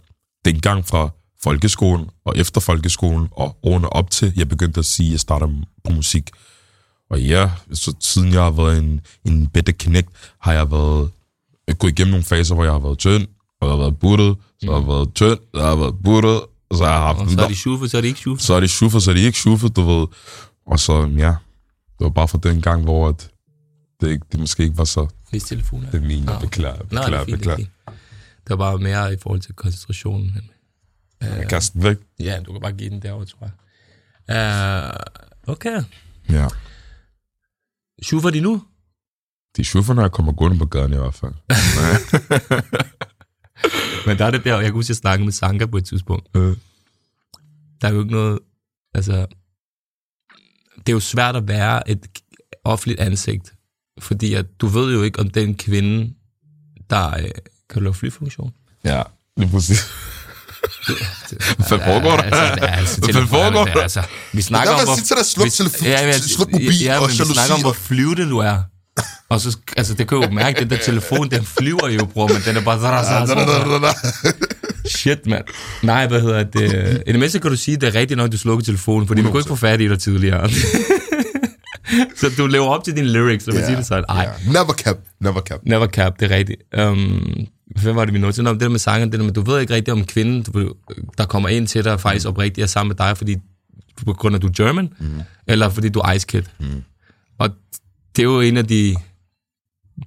dengang 0.44 0.86
fra 0.86 1.10
folkeskolen 1.42 2.06
og 2.24 2.38
efter 2.38 2.60
folkeskolen, 2.60 3.28
og 3.30 3.56
årene 3.62 3.92
op 3.92 4.10
til, 4.10 4.32
jeg 4.36 4.48
begyndte 4.48 4.78
at 4.78 4.84
sige, 4.84 5.06
at 5.06 5.12
jeg 5.12 5.20
starter 5.20 5.48
på 5.84 5.92
musik. 5.92 6.30
Og 7.10 7.22
ja, 7.22 7.50
så 7.72 7.94
siden 8.00 8.32
jeg 8.32 8.42
har 8.42 8.50
været 8.50 8.78
en, 8.78 9.00
en 9.24 9.46
bedre 9.46 9.72
knægt, 9.72 10.10
har 10.40 10.52
jeg 10.52 10.70
været 10.70 11.10
jeg 11.68 11.78
gået 11.78 11.90
igennem 11.90 12.10
nogle 12.10 12.24
faser, 12.24 12.54
hvor 12.54 12.64
jeg 12.64 12.72
har 12.72 12.78
været 12.78 12.98
tynd, 12.98 13.26
og 13.60 13.68
jeg 13.68 13.76
har 13.76 13.78
været 13.82 13.98
buttet, 13.98 14.36
så 14.64 14.72
har 14.72 14.80
været 14.86 15.14
tynd, 15.14 15.38
så 15.54 15.62
har 15.62 15.76
været 15.76 15.94
buttet, 16.04 16.40
og 16.70 16.76
så 16.76 16.84
har 16.84 16.92
jeg 16.92 17.00
haft 17.00 17.18
Og 17.18 17.28
så 17.30 17.36
er 17.36 17.40
der- 17.40 17.48
de 17.48 17.54
shuffet, 17.56 17.90
så 17.90 17.96
er 17.96 18.00
de 18.00 18.06
ikke 18.06 18.20
shuffet. 18.20 18.46
så 18.46 18.54
er 18.54 18.60
det 18.60 18.70
shuffet, 18.70 19.02
så 19.02 19.10
er 19.10 19.14
det 19.14 19.20
ikke 19.22 19.38
shuffet, 19.38 19.76
du 19.76 19.82
ved. 19.82 20.06
Og 20.66 20.78
så, 20.80 21.02
ja, 21.16 21.34
det 21.98 22.04
var 22.04 22.08
bare 22.10 22.28
for 22.28 22.38
den 22.38 22.60
gang, 22.62 22.82
hvor 22.82 23.08
at 23.08 23.30
det, 24.00 24.10
ikke, 24.10 24.24
det 24.32 24.40
måske 24.40 24.62
ikke 24.62 24.78
var 24.78 24.84
så, 24.84 25.06
Hvis 25.30 25.44
telefonen 25.44 25.86
er. 25.86 25.90
det 25.90 26.02
er 26.02 26.06
min, 26.06 26.24
jeg 26.24 26.34
okay. 26.34 26.46
beklager, 26.46 26.74
det 26.76 26.82
er 26.82 27.02
beklager, 27.02 27.24
fint, 27.24 27.26
det 27.26 27.32
er 27.34 27.36
beklager. 27.38 27.56
fint. 27.56 27.70
Det 28.48 28.50
var 28.50 28.56
bare 28.56 28.78
mere 28.78 29.12
i 29.14 29.16
forhold 29.22 29.40
til 29.40 29.54
koncentrationen. 29.54 30.32
Jeg 31.20 31.46
kaster 31.48 31.72
den 31.72 31.82
væk. 31.82 31.96
ja, 32.20 32.40
du 32.46 32.52
kan 32.52 32.60
bare 32.60 32.72
give 32.72 32.90
den 32.90 33.02
derovre, 33.02 33.24
tror 33.26 33.50
jeg. 34.28 34.94
Uh, 35.46 35.52
okay. 35.52 35.82
Ja. 36.30 36.48
Shuffer 38.02 38.30
de 38.30 38.40
nu? 38.40 38.62
De 39.56 39.60
er 39.60 39.64
shuffer, 39.64 39.94
når 39.94 40.02
jeg 40.02 40.12
kommer 40.12 40.32
gående 40.32 40.58
på 40.58 40.64
gaden 40.66 40.92
i 40.92 40.96
hvert 40.96 41.14
fald. 41.14 41.32
Men 44.06 44.18
der 44.18 44.24
er 44.24 44.30
det 44.30 44.44
der, 44.44 44.60
jeg 44.60 44.70
kunne 44.70 44.78
huske, 44.78 44.90
jeg 44.90 44.96
snakkede 44.96 45.24
med 45.24 45.32
Sanka 45.32 45.66
på 45.66 45.76
et 45.76 45.84
tidspunkt. 45.84 46.28
Øh. 46.36 46.56
Der 47.80 47.88
er 47.88 47.92
jo 47.92 48.00
ikke 48.00 48.12
noget, 48.12 48.38
altså, 48.94 49.26
det 50.76 50.88
er 50.88 50.92
jo 50.92 51.00
svært 51.00 51.36
at 51.36 51.48
være 51.48 51.90
et 51.90 52.06
offentligt 52.64 53.00
ansigt, 53.00 53.54
fordi 53.98 54.34
at 54.34 54.46
du 54.60 54.66
ved 54.66 54.94
jo 54.94 55.02
ikke, 55.02 55.20
om 55.20 55.30
den 55.30 55.54
kvinde, 55.54 56.14
der 56.90 57.18
øh, 57.18 57.30
kan 57.70 57.82
lave 57.82 57.94
flyfunktion. 57.94 58.52
ja, 58.84 59.02
det 59.36 59.44
er 59.44 59.50
præcis. 59.50 59.80
Hvad 61.56 61.66
fanden 61.68 61.86
foregår 61.86 62.16
der? 62.16 62.22
Altså, 62.22 62.64
er, 62.64 62.66
altså, 62.66 63.00
Hvad 63.00 63.14
fanden 63.14 63.28
foregår 63.28 63.66
er, 63.66 63.74
der? 63.74 63.82
altså, 63.82 64.02
vi 64.32 64.42
snakker 64.42 64.72
om, 64.72 64.80
hvor... 64.84 65.22
sluk 65.22 65.46
ja, 65.82 66.06
men, 66.06 66.14
ja, 66.80 67.06
vi 67.06 67.14
snakker 67.14 67.54
om, 67.54 67.60
hvor 67.60 67.72
flyvende 67.72 68.28
du 68.30 68.38
er. 68.38 68.62
Og 69.34 69.40
så, 69.40 69.58
altså, 69.76 69.94
det 69.94 70.08
kan 70.08 70.18
jo 70.18 70.30
mærke, 70.30 70.60
den 70.60 70.70
der 70.70 70.76
telefon, 70.76 71.30
den 71.30 71.44
flyver 71.44 71.88
jo, 71.88 72.04
bror, 72.04 72.28
men 72.28 72.36
den 72.46 72.56
er 72.56 72.60
bare... 72.64 72.78
Shit, 74.88 75.26
mand. 75.26 75.44
Nej, 75.82 76.06
hvad 76.06 76.20
hedder 76.20 76.42
det? 76.42 77.02
I 77.06 77.12
det 77.12 77.20
mindste 77.20 77.38
kan 77.38 77.50
du 77.50 77.56
sige, 77.56 77.74
at 77.74 77.80
det 77.80 77.86
er 77.88 77.94
rigtigt 77.94 78.18
nok, 78.18 78.32
du 78.32 78.38
slukker 78.38 78.64
telefonen, 78.64 79.06
fordi 79.08 79.22
vi 79.22 79.28
kunne 79.28 79.40
ikke 79.40 79.48
få 79.48 79.56
fat 79.56 79.80
i 79.80 79.88
dig 79.88 79.98
tidligere. 79.98 80.50
så 82.20 82.30
du 82.38 82.46
lever 82.46 82.66
op 82.66 82.84
til 82.84 82.96
dine 82.96 83.08
lyrics, 83.12 83.46
lad 83.46 83.54
mig 83.54 83.64
sige 83.64 83.76
det 83.76 83.86
sådan. 83.86 84.04
Ej, 84.08 84.22
Ja. 84.46 84.52
Never 84.52 84.72
cap, 84.72 84.96
never 85.20 85.40
cap. 85.40 85.60
never 85.66 85.86
cap, 85.86 86.20
det 86.20 86.32
er 86.32 86.36
rigtigt. 86.36 86.62
Um, 86.78 87.46
hvad 87.82 87.92
var 87.92 88.04
det, 88.04 88.14
vi 88.14 88.18
nåede 88.18 88.36
til? 88.36 88.44
Nå, 88.44 88.52
det 88.52 88.60
der 88.60 88.68
med 88.68 88.78
sangen, 88.78 89.12
det 89.12 89.18
der 89.18 89.24
med, 89.24 89.32
du 89.34 89.40
ved 89.42 89.60
ikke 89.60 89.74
rigtigt 89.74 89.92
om 89.92 90.04
kvinden, 90.04 90.42
du, 90.42 90.72
der 91.18 91.24
kommer 91.26 91.48
ind 91.48 91.66
til 91.66 91.84
dig, 91.84 92.00
faktisk 92.00 92.28
oprigtigt 92.28 92.62
er 92.62 92.66
sammen 92.66 92.88
med 92.88 93.06
dig, 93.06 93.16
fordi 93.16 93.36
på 94.06 94.12
grund 94.12 94.34
af, 94.34 94.40
du 94.40 94.46
er 94.46 94.52
German, 94.52 94.88
mm. 95.00 95.20
eller 95.46 95.68
fordi 95.68 95.88
du 95.88 96.00
er 96.00 96.12
Ice 96.12 96.26
Kid. 96.26 96.42
Mm. 96.60 96.66
Og 97.38 97.50
det 98.16 98.22
er 98.22 98.26
jo 98.26 98.40
en 98.40 98.56
af 98.56 98.66
de 98.66 98.96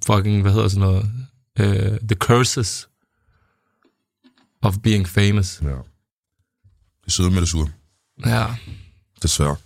fucking, 0.06 0.42
hvad 0.42 0.52
hedder 0.52 0.68
sådan 0.68 0.80
noget, 0.80 1.10
uh, 1.60 1.98
the 2.08 2.14
curses 2.14 2.88
of 4.62 4.74
being 4.82 5.08
famous. 5.08 5.60
Ja. 5.62 5.68
Det 7.04 7.12
søde 7.12 7.30
med 7.30 7.40
det 7.40 7.48
sure, 7.48 7.68
Ja, 8.26 8.46
desværre. 9.22 9.56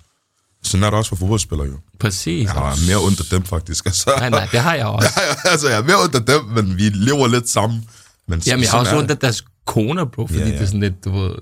Sådan 0.63 0.85
er 0.85 0.91
det 0.91 0.99
også 0.99 1.09
for 1.09 1.17
fodboldspillere 1.17 1.67
jo. 1.67 1.79
præcis. 1.99 2.45
Jeg 2.45 2.53
har 2.53 2.87
mere 2.89 3.07
ondt 3.07 3.21
af 3.21 3.27
dem 3.31 3.43
faktisk. 3.43 3.87
Altså, 3.87 4.11
Nej, 4.19 4.31
nej, 4.31 4.49
det 4.53 4.61
har 4.61 4.75
jeg 4.75 4.87
også. 4.87 5.09
altså, 5.53 5.69
jeg 5.69 5.79
er 5.79 5.83
mere 5.83 6.03
ondt 6.03 6.15
af 6.15 6.25
dem, 6.25 6.45
men 6.45 6.77
vi 6.77 6.83
lever 6.89 7.29
lidt 7.29 7.49
sammen. 7.49 7.89
Men 8.27 8.43
Jamen, 8.47 8.63
jeg 8.63 8.71
har 8.71 8.79
også 8.79 8.99
ondt 8.99 9.11
af 9.11 9.19
deres 9.19 9.45
koner, 9.67 10.05
bro, 10.05 10.27
fordi 10.27 10.39
ja. 10.41 10.47
ja. 10.47 10.53
det 10.53 10.61
er 10.63 10.67
sådan 10.67 10.81
lidt, 10.81 11.05
du 11.05 11.11
ved, 11.19 11.35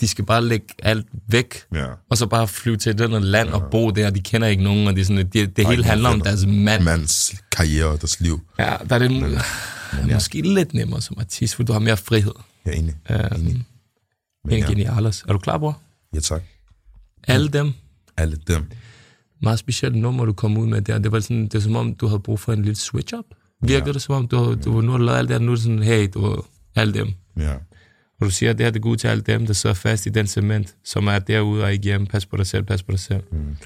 de 0.00 0.08
skal 0.08 0.24
bare 0.26 0.44
lægge 0.44 0.66
alt 0.82 1.06
væk, 1.28 1.54
Ja. 1.74 1.86
og 2.10 2.16
så 2.18 2.26
bare 2.26 2.48
flyve 2.48 2.76
til 2.76 2.90
et 2.90 3.00
eller 3.00 3.16
andet 3.16 3.30
land 3.30 3.48
og 3.48 3.70
bo 3.70 3.90
der, 3.90 4.10
de 4.10 4.20
kender 4.20 4.48
ikke 4.48 4.62
nogen, 4.62 4.88
og 4.88 4.94
det, 4.94 5.00
er 5.00 5.04
sådan, 5.04 5.26
det, 5.28 5.56
det 5.56 5.66
hele 5.66 5.72
ingen 5.72 5.84
handler 5.84 6.08
om 6.08 6.20
deres 6.20 6.46
mand. 6.46 6.82
Mands 6.82 7.34
karriere 7.52 7.86
og 7.86 8.00
deres 8.00 8.20
liv. 8.20 8.40
Ja, 8.58 8.76
der 8.88 8.94
er 8.94 8.98
det 8.98 9.10
ja. 10.08 10.14
måske 10.14 10.40
lidt 10.40 10.74
nemmere 10.74 11.00
som 11.00 11.16
artist, 11.18 11.54
for 11.54 11.62
du 11.62 11.72
har 11.72 11.80
mere 11.80 11.96
frihed. 11.96 12.32
Er 12.64 12.70
enig. 12.72 12.94
Øhm, 13.10 13.22
Men 13.40 13.64
en 14.54 14.58
ja. 14.58 14.66
genialis. 14.68 15.24
Er 15.28 15.32
du 15.32 15.38
klar, 15.38 15.58
bror? 15.58 15.80
Ja, 16.14 16.20
tak. 16.20 16.42
Alle 17.28 17.48
dem. 17.48 17.72
Alle 18.16 18.36
dem. 18.46 18.70
Meget 19.42 19.58
specielt 19.58 19.94
nummer, 19.96 20.24
du 20.24 20.32
kom 20.32 20.56
ud 20.58 20.66
med 20.66 20.82
der. 20.82 20.98
Det 20.98 21.12
var 21.12 21.20
sådan, 21.20 21.42
det 21.44 21.54
er 21.54 21.60
som 21.60 21.76
om, 21.76 21.94
du 21.94 22.06
havde 22.06 22.20
brug 22.20 22.40
for 22.40 22.52
en 22.52 22.62
lille 22.62 22.76
switch-up. 22.76 23.24
Virkede 23.62 23.86
ja. 23.86 23.92
det 23.92 24.02
som 24.02 24.14
om, 24.14 24.28
du, 24.28 24.54
du 24.64 24.80
nu 24.80 24.90
har 24.90 24.98
lavet 24.98 25.18
alt 25.18 25.28
det 25.28 25.36
her, 25.38 25.44
nu 25.44 25.52
er 25.52 25.56
det 25.56 25.62
sådan, 25.62 25.82
hey, 25.82 26.08
du 26.14 26.20
var 26.26 26.44
alle 26.76 26.94
dem. 26.94 27.08
Ja. 27.36 27.54
Og 28.20 28.26
du 28.26 28.30
siger, 28.30 28.50
at 28.50 28.58
det 28.58 28.66
her 28.66 28.70
det 28.70 28.82
går 28.82 28.90
ud 28.90 28.96
til 28.96 29.08
alle 29.08 29.22
dem, 29.22 29.46
der 29.46 29.52
sidder 29.52 29.74
fast 29.74 30.06
i 30.06 30.08
den 30.08 30.26
cement, 30.26 30.76
som 30.84 31.06
er 31.06 31.18
derude 31.18 31.64
og 31.64 31.72
ikke 31.72 31.84
hjemme. 31.84 32.06
Pas 32.06 32.26
på 32.26 32.36
dig 32.36 32.46
selv, 32.46 32.64
pas 32.64 32.82
på 32.82 32.92
dig 32.92 33.00
selv. 33.00 33.22
Mm. 33.32 33.56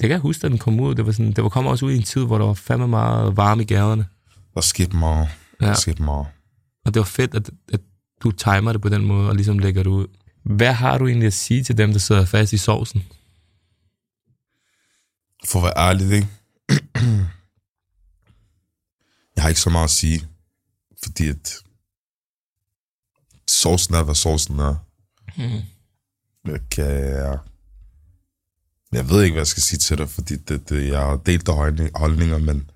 Det 0.00 0.08
kan 0.08 0.10
jeg 0.10 0.18
huske, 0.18 0.42
da 0.42 0.48
den 0.48 0.58
kom 0.58 0.80
ud. 0.80 0.94
Det 0.94 1.06
var, 1.06 1.12
sådan, 1.12 1.32
det 1.32 1.42
var 1.44 1.48
kommet 1.50 1.70
også 1.70 1.86
ud 1.86 1.92
i 1.92 1.96
en 1.96 2.02
tid, 2.02 2.24
hvor 2.24 2.38
der 2.38 2.44
var 2.44 2.54
fandme 2.54 2.88
meget 2.88 3.36
varme 3.36 3.62
i 3.62 3.66
gaderne. 3.66 4.06
Der 4.54 4.60
skete 4.60 4.96
meget. 4.96 5.28
Ja. 5.60 5.66
Der 5.66 5.74
skete 5.74 6.02
meget. 6.02 6.26
Og 6.84 6.94
det 6.94 7.00
var 7.00 7.04
fedt, 7.04 7.34
at, 7.34 7.50
at 7.72 7.80
du 8.22 8.30
timer 8.30 8.72
det 8.72 8.80
på 8.80 8.88
den 8.88 9.04
måde, 9.04 9.28
og 9.28 9.34
ligesom 9.34 9.58
lægger 9.58 9.82
det 9.82 9.90
ud. 9.90 10.06
Hvad 10.44 10.72
har 10.72 10.98
du 10.98 11.06
egentlig 11.06 11.26
at 11.26 11.32
sige 11.32 11.64
til 11.64 11.78
dem, 11.78 11.92
der 11.92 11.98
sidder 11.98 12.24
fast 12.24 12.52
i 12.52 12.58
sovsen? 12.58 13.02
For 15.44 15.58
at 15.58 15.62
være 15.62 15.88
ærlig, 15.88 16.12
ikke? 16.16 16.28
jeg 19.36 19.42
har 19.42 19.48
ikke 19.48 19.60
så 19.60 19.70
meget 19.70 19.84
at 19.84 19.90
sige, 19.90 20.26
fordi 21.02 21.28
at 21.28 21.54
sovsen 23.52 23.94
er, 23.94 24.02
hvad 24.02 24.14
sovsen 24.14 24.58
er. 24.58 24.74
Mm. 25.36 25.62
Jeg 26.52 26.60
kan... 26.70 27.38
Jeg, 28.92 29.08
ved 29.08 29.22
ikke, 29.22 29.32
hvad 29.32 29.40
jeg 29.40 29.46
skal 29.46 29.62
sige 29.62 29.78
til 29.78 29.98
dig, 29.98 30.10
fordi 30.10 30.36
det, 30.36 30.68
det, 30.68 30.88
jeg 30.88 31.00
har 31.00 31.16
delt 31.16 31.48
holdninger, 31.94 32.38
men 32.38 32.70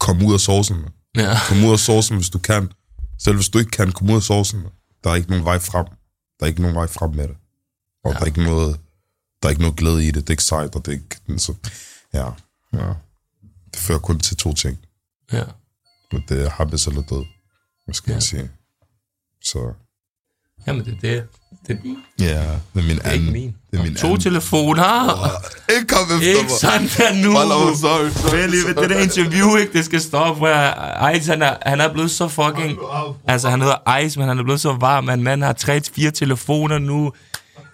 kom 0.00 0.22
ud 0.22 0.34
af 0.34 0.40
sovsen. 0.40 0.76
man. 0.80 0.92
Ja. 1.16 1.36
Kom 1.48 1.64
ud 1.64 1.72
af 1.72 1.78
sovsen, 1.78 2.16
hvis 2.16 2.30
du 2.30 2.38
kan. 2.38 2.72
Selv 3.18 3.36
hvis 3.36 3.48
du 3.48 3.58
ikke 3.58 3.70
kan, 3.70 3.92
kom 3.92 4.10
ud 4.10 4.16
af 4.16 4.22
sovsen. 4.22 4.62
man. 4.62 4.72
der 5.04 5.10
er 5.10 5.14
ikke 5.14 5.30
nogen 5.30 5.44
vej 5.44 5.58
frem. 5.58 5.86
Der 6.38 6.44
er 6.44 6.46
ikke 6.46 6.60
nogen 6.62 6.76
vej 6.76 6.86
frem 6.86 7.10
med 7.10 7.28
det. 7.28 7.36
Og 8.04 8.12
ja. 8.12 8.14
der 8.14 8.20
er 8.20 8.26
ikke 8.26 8.44
noget, 8.44 8.80
der 9.42 9.48
er 9.48 9.50
ikke 9.50 9.62
noget 9.62 9.76
glæde 9.76 10.04
i 10.04 10.10
det. 10.10 10.14
Det 10.14 10.28
er 10.28 10.30
ikke 10.30 10.42
sejt, 10.42 10.74
og 10.74 10.86
det 10.86 10.92
er 10.92 10.96
ikke... 10.96 11.38
Så, 11.38 11.54
ja, 12.12 12.26
ja. 12.72 12.94
Det 13.72 13.76
fører 13.76 13.98
kun 13.98 14.18
til 14.18 14.36
to 14.36 14.54
ting. 14.54 14.78
Ja. 15.32 15.44
Og 16.12 16.20
det 16.28 16.44
er 16.44 16.50
happes 16.50 16.86
eller 16.86 17.02
død. 17.02 17.24
Hvad 17.84 17.94
skal 17.94 18.10
ja. 18.10 18.14
Jeg 18.14 18.22
sige? 18.22 18.50
Så, 19.44 19.72
Jamen, 20.66 20.84
det 20.84 20.92
er 20.92 21.00
det. 21.00 21.24
Det 21.68 21.78
ja, 22.20 22.24
det 22.24 22.34
er 22.74 22.82
min 22.82 22.90
er 22.90 22.90
ikke 22.92 23.04
anden. 23.10 23.32
min. 23.32 23.54
Det 23.70 23.78
er 23.78 23.82
min 23.82 23.94
to 23.94 24.06
anden. 24.06 24.20
telefoner. 24.20 24.84
Ikke 25.74 25.86
kom 25.86 26.04
efter 26.16 26.28
Ikke 26.28 26.42
mig. 26.42 26.50
sådan 26.50 26.86
der 26.86 27.22
nu. 27.24 27.32
Hold 27.32 27.68
on, 27.68 27.76
sorry, 27.76 28.10
sorry, 28.10 28.48
lige, 28.48 28.82
det 28.82 28.90
der 28.90 28.98
interview, 29.00 29.56
ikke? 29.56 29.72
Det 29.72 29.84
skal 29.84 30.00
stoppe, 30.00 30.38
hvor 30.38 30.48
jeg, 30.48 31.16
Ice, 31.16 31.30
han 31.30 31.42
er, 31.42 31.56
han 31.62 31.80
er 31.80 31.92
blevet 31.92 32.10
så 32.10 32.28
fucking... 32.28 32.78
Altså, 33.28 33.50
han 33.50 33.60
hedder 33.60 33.98
Ice, 33.98 34.18
men 34.18 34.28
han 34.28 34.38
er 34.38 34.42
blevet 34.42 34.60
så 34.60 34.72
varm, 34.72 35.08
at 35.08 35.18
manden 35.18 35.42
har 35.46 35.52
tre 35.52 35.80
fire 35.94 36.10
telefoner 36.10 36.78
nu. 36.78 37.12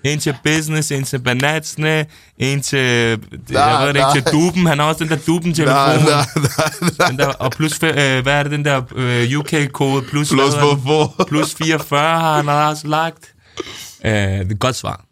En 0.04 0.18
til 0.18 0.34
business, 0.44 0.92
en 0.92 1.04
til 1.04 1.18
banatsene, 1.18 2.06
en 2.38 2.60
til, 2.60 2.78
jeg 2.78 3.18
Nej, 3.50 3.86
ved 3.86 3.94
det 3.94 4.00
ikke, 4.16 4.28
til 4.30 4.32
duben. 4.40 4.66
Han 4.66 4.78
har 4.78 4.86
også 4.86 5.04
den 5.04 5.10
der 5.12 5.18
duben-telefon. 5.26 5.74
Nej, 7.16 7.26
og 7.38 7.50
plus, 7.52 7.82
øh, 7.82 8.22
hvad 8.22 8.32
er 8.32 8.42
det, 8.42 8.52
den 8.52 8.64
der 8.64 8.82
øh, 8.96 9.38
UK-kode? 9.38 10.02
Plus, 10.02 10.28
Plus 10.28 10.54
hvorfor? 10.54 11.24
plus 11.28 11.54
44 11.54 12.00
har 12.20 12.36
han 12.36 12.48
også 12.48 12.86
lagt. 12.88 13.34
Øh, 14.04 14.12
det 14.12 14.20
er 14.22 14.40
et 14.50 14.58
godt 14.58 14.76
svar. 14.76 15.04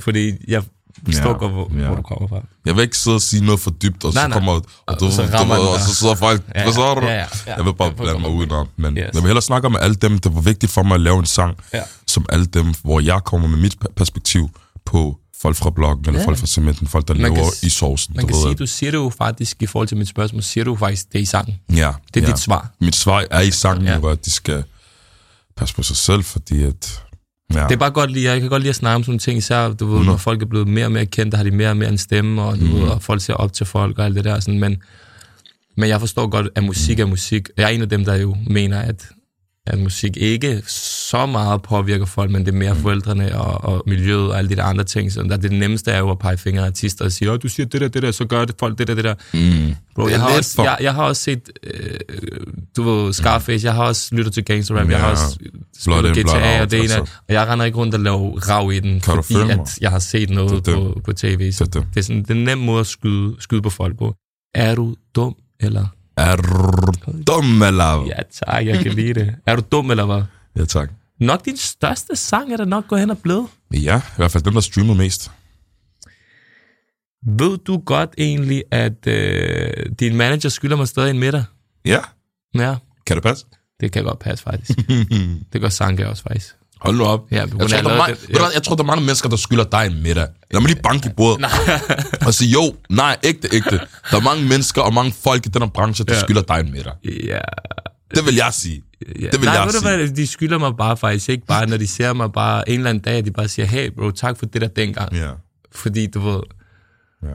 Fordi 0.00 0.32
jeg 0.48 0.62
forstår 1.04 1.28
Ja, 1.30 1.36
godt, 1.36 1.52
hvor, 1.52 1.70
ja. 1.78 1.86
hvor 1.86 1.96
du 1.96 2.02
kommer 2.02 2.28
fra. 2.28 2.40
Jeg 2.66 2.76
vil 2.76 2.82
ikke 2.82 2.98
sidde 2.98 3.14
og 3.14 3.20
sige 3.22 3.44
noget 3.44 3.60
for 3.60 3.70
dybt, 3.70 4.04
og 4.04 4.12
Nej, 4.14 4.22
så 4.22 4.28
nej. 4.28 4.38
kommer 4.38 4.52
og 4.52 5.00
du, 5.00 5.06
Og 5.06 5.12
så 5.12 5.22
du, 5.22 5.28
rammer 5.36 5.54
ved, 5.54 5.62
den 5.64 5.74
og 5.74 5.80
så 5.80 5.94
sidder 5.94 6.14
folk, 6.14 6.42
Ja, 6.54 6.62
hvad 6.62 6.72
så 6.72 6.94
du? 6.94 7.00
ja, 7.06 7.12
ja, 7.12 7.24
ja. 7.46 7.54
Jeg 7.56 7.64
vil 7.64 7.74
bare 7.74 7.88
Jeg 7.88 7.96
blande 7.96 8.20
mig 8.20 8.30
udenom, 8.30 8.68
men 8.76 8.96
Yes. 8.98 9.04
jeg 9.04 9.10
vil 9.14 9.22
hellere 9.22 9.42
snakke 9.42 9.70
med 9.70 9.80
alle 9.80 9.94
dem, 9.94 10.18
der 10.18 10.30
var 10.30 10.40
vigtigt 10.40 10.72
for 10.72 10.82
mig 10.82 10.94
at 10.94 11.00
lave 11.00 11.18
en 11.18 11.26
sang, 11.26 11.56
Ja. 11.74 11.80
Som 12.10 12.26
alle 12.28 12.46
dem, 12.46 12.74
hvor 12.84 13.00
jeg 13.00 13.20
kommer 13.24 13.48
med 13.48 13.58
mit 13.58 13.74
pe- 13.84 13.92
perspektiv 13.96 14.50
på 14.84 15.18
folk 15.42 15.56
fra 15.56 15.70
bloggen, 15.70 16.04
eller 16.06 16.20
Ja. 16.20 16.26
folk 16.26 16.38
fra 16.38 16.46
cementen, 16.46 16.86
folk, 16.86 17.08
der 17.08 17.14
Man 17.14 17.22
lever 17.22 17.34
kan 17.34 17.52
i 17.62 17.68
sovsen. 17.68 18.12
Man 18.16 18.22
du 18.22 18.26
kan 18.26 18.34
ved, 18.36 18.42
sige, 18.42 18.50
at- 18.52 18.58
du 18.58 18.66
siger 18.66 18.90
det 18.90 18.98
jo 18.98 19.12
faktisk, 19.18 19.62
i 19.62 19.66
forhold 19.66 19.88
til 19.88 19.96
mit 19.96 20.08
spørgsmål, 20.08 20.42
siger 20.42 20.64
du 20.64 20.76
faktisk 20.76 21.12
det 21.12 21.20
i 21.20 21.24
sangen. 21.24 21.54
Ja, 21.74 21.92
Det 22.14 22.22
er 22.22 22.26
ja. 22.26 22.32
dit 22.32 22.38
svar. 22.40 22.70
Mit 22.80 22.96
svar 22.96 23.24
er 23.30 23.40
i 23.40 23.50
sangen, 23.50 23.84
Ja. 23.86 23.98
ja. 24.02 24.10
at 24.12 24.24
de 24.24 24.30
skal 24.30 24.64
passe 25.56 25.74
på 25.74 25.82
sig 25.82 25.96
selv, 25.96 26.24
fordi 26.24 26.62
at... 26.62 27.02
Ja, 27.54 27.62
Det 27.64 27.72
er 27.72 27.76
bare 27.76 27.90
godt 27.90 28.10
lide, 28.12 28.24
jeg 28.24 28.40
kan 28.40 28.48
godt 28.48 28.62
lide 28.62 28.70
at 28.70 28.76
snakke 28.76 28.94
om 28.96 29.02
sådan 29.02 29.10
nogle 29.10 29.20
ting, 29.20 29.38
især 29.38 29.68
du 29.72 29.86
ved, 29.86 30.04
når 30.04 30.16
folk 30.16 30.42
er 30.42 30.46
blevet 30.46 30.68
mere 30.68 30.84
og 30.86 30.92
mere 30.92 31.06
kendte, 31.06 31.36
har 31.36 31.44
de 31.44 31.50
mere 31.50 31.70
og 31.70 31.76
mere 31.76 31.88
en 31.88 31.98
stemme, 31.98 32.42
og, 32.42 32.60
du 32.60 32.64
Mm. 32.64 32.72
ved, 32.74 32.82
og 32.82 33.02
folk 33.02 33.22
ser 33.22 33.34
op 33.34 33.52
til 33.52 33.66
folk 33.66 33.98
og 33.98 34.04
alt 34.04 34.14
det 34.16 34.24
der. 34.24 34.40
Sådan, 34.40 34.60
men, 34.60 34.76
men 35.76 35.88
jeg 35.88 36.00
forstår 36.00 36.26
godt, 36.26 36.46
at 36.54 36.64
musik 36.64 36.98
er 36.98 37.06
musik. 37.06 37.48
Jeg 37.56 37.64
er 37.64 37.68
en 37.68 37.82
af 37.82 37.88
dem, 37.88 38.04
der 38.04 38.14
jo 38.14 38.36
mener, 38.50 38.78
at, 38.80 39.04
at 39.68 39.78
musik 39.78 40.16
ikke 40.16 40.62
så 41.10 41.26
meget 41.26 41.62
påvirker 41.62 42.06
folk, 42.06 42.30
men 42.30 42.46
det 42.46 42.52
er 42.54 42.56
mere 42.58 42.74
Mm. 42.74 42.80
forældrene 42.80 43.38
og, 43.40 43.64
og 43.74 43.82
miljøet 43.86 44.30
og 44.30 44.38
alle 44.38 44.50
de 44.50 44.56
der 44.56 44.64
andre 44.64 44.84
ting. 44.84 45.12
Så 45.12 45.22
der, 45.22 45.36
det 45.36 45.52
nemmeste 45.52 45.90
er 45.90 45.98
jo 45.98 46.10
at 46.10 46.18
pege 46.18 46.36
fingre 46.36 46.62
af 46.62 46.66
artister 46.66 47.04
og 47.04 47.12
sige, 47.12 47.32
åh, 47.32 47.38
du 47.42 47.48
siger 47.48 47.66
det 47.66 47.80
der, 47.80 47.88
det 47.88 48.02
der, 48.02 48.10
så 48.10 48.24
gør 48.24 48.44
det 48.44 48.54
folk 48.60 48.78
det 48.78 48.86
der, 48.88 48.94
det 48.94 49.04
der. 49.04 49.14
mm. 49.34 49.74
Bro, 49.94 50.04
Det 50.04 50.10
jeg, 50.10 50.20
har 50.20 50.36
også, 50.36 50.54
for- 50.54 50.62
jeg, 50.62 50.76
jeg 50.80 50.94
har 50.94 51.02
også 51.02 51.22
set, 51.22 51.40
øh, 51.64 51.98
du 52.76 52.82
ved, 52.82 53.12
Scarface, 53.12 53.66
jeg 53.66 53.74
har 53.74 53.84
også 53.84 54.08
lyttet 54.14 54.34
til 54.34 54.44
gangster 54.44 54.74
rap, 54.74 54.90
jeg 54.90 54.98
har 55.00 55.06
Ja. 55.06 55.12
også 55.12 55.38
Blood 55.38 55.98
spillet 55.98 56.12
blood 56.24 56.24
GTA, 56.40 56.52
out, 56.54 56.60
og 56.60 56.70
det 56.70 56.76
ene, 56.78 56.82
altså. 56.94 57.12
og 57.28 57.34
jeg 57.34 57.46
render 57.48 57.64
ikke 57.66 57.78
rundt 57.78 57.94
og 57.94 58.00
laver 58.00 58.38
rav 58.48 58.72
i 58.72 58.80
den, 58.80 59.00
Kan 59.00 59.22
fordi 59.24 59.50
at 59.50 59.78
jeg 59.80 59.90
har 59.90 59.98
set 59.98 60.30
noget 60.30 60.66
Det 60.66 60.72
er 60.74 60.76
på, 60.76 61.00
på 61.04 61.12
tv. 61.12 61.52
Så 61.52 61.64
Det 61.64 61.74
det. 61.74 61.86
det 61.94 62.00
er 62.00 62.04
sådan 62.04 62.22
det 62.22 62.30
er 62.30 62.34
en 62.34 62.44
nem 62.44 62.58
måde 62.58 62.80
at 62.80 62.86
skyde, 62.86 63.36
skyde 63.38 63.62
på 63.62 63.70
folk 63.70 63.98
på. 63.98 64.14
Er 64.54 64.74
du 64.74 64.94
dum, 65.14 65.34
eller? 65.60 65.86
Er 66.18 66.36
du 66.36 67.22
dum, 67.26 67.62
eller? 67.62 68.06
Ja 68.06 68.22
tak, 68.46 68.66
jeg 68.66 68.78
kan 68.82 68.92
lide 68.92 69.14
det. 69.14 69.34
Er 69.46 69.56
du 69.56 69.62
dum, 69.72 69.90
eller 69.90 70.06
hvad? 70.06 70.22
ja, 70.56 70.64
tak. 70.64 70.90
Nok 71.20 71.44
din 71.44 71.56
største 71.56 72.16
sang 72.16 72.52
er 72.52 72.56
der 72.56 72.64
nok 72.64 72.88
gået 72.88 73.00
hen 73.00 73.10
og 73.10 73.18
blevet. 73.18 73.46
Ja, 73.74 73.96
i 73.98 74.16
hvert 74.16 74.30
fald 74.30 74.44
dem, 74.44 74.52
der 74.52 74.60
streamer 74.60 74.94
mest. 74.94 75.30
Ved 77.38 77.58
du 77.58 77.78
godt 77.86 78.10
egentlig, 78.18 78.62
at 78.70 79.06
øh, 79.06 79.70
din 80.00 80.16
manager 80.16 80.48
skylder 80.48 80.76
mig 80.76 80.88
stadig 80.88 81.10
en 81.10 81.18
middag? 81.18 81.44
Ja, 81.84 82.00
Ja, 82.54 82.76
kan 83.06 83.16
det 83.16 83.22
passe? 83.22 83.46
det 83.80 83.92
kan 83.92 84.04
godt 84.04 84.18
passe 84.18 84.44
faktisk. 84.44 84.78
det 85.52 85.60
gør 85.60 85.68
Sanke 85.68 86.08
også 86.08 86.22
faktisk. 86.22 86.56
Hold 86.80 86.96
nu 86.96 87.04
op. 87.04 87.20
Ja, 87.30 87.36
jeg, 87.36 87.50
tror, 87.50 87.58
er 87.62 87.66
der 87.66 87.90
er 87.90 88.06
det- 88.06 88.18
du 88.28 88.38
hvad, 88.38 88.48
jeg 88.54 88.62
tror, 88.62 88.76
der 88.76 88.82
er 88.82 88.86
mange 88.86 89.04
mennesker, 89.04 89.28
der 89.28 89.36
skylder 89.36 89.64
dig 89.64 89.86
en 89.86 90.02
middag. 90.02 90.26
Lad 90.50 90.60
mig 90.60 90.70
lige 90.70 90.82
banke 90.82 91.08
i 91.08 91.12
bordet 91.16 91.46
og 92.26 92.34
sige, 92.34 92.50
jo, 92.52 92.74
nej, 92.90 93.16
ægte, 93.24 93.48
ægte. 93.52 93.80
Der 94.10 94.16
er 94.16 94.20
mange 94.20 94.44
mennesker 94.48 94.82
og 94.82 94.94
mange 94.94 95.12
folk 95.12 95.46
i 95.46 95.48
den 95.48 95.62
her 95.62 95.68
branche, 95.68 96.04
der 96.04 96.14
Ja. 96.14 96.20
skylder 96.20 96.42
dig 96.42 96.60
en 96.60 96.72
middag. 96.72 96.92
Ja, 97.24 97.38
Det 98.14 98.26
vil 98.26 98.34
jeg 98.34 98.48
sige. 98.52 98.82
Ja. 99.20 99.26
Det 99.26 99.40
vil 99.40 99.44
Nej, 99.44 99.54
jeg 99.54 99.66
ved 99.66 99.72
du 99.72 99.78
sige. 99.78 99.96
hvad, 99.96 100.08
de 100.08 100.26
skylder 100.26 100.58
mig 100.58 100.72
bare 100.78 100.96
faktisk 100.96 101.28
ikke 101.28 101.46
bare, 101.46 101.66
når 101.66 101.76
de 101.76 101.86
ser 101.86 102.12
mig 102.12 102.32
bare 102.32 102.68
en 102.68 102.74
eller 102.76 102.90
anden 102.90 103.02
dag, 103.04 103.24
de 103.24 103.30
bare 103.30 103.48
siger, 103.48 103.66
hey 103.66 103.90
bro, 103.96 104.10
tak 104.10 104.38
for 104.38 104.46
det 104.46 104.60
der 104.60 104.68
dengang. 104.68 105.16
Ja, 105.16 105.30
Fordi 105.72 106.06
du 106.06 106.20
ved, 106.20 106.40
ja. 107.22 107.34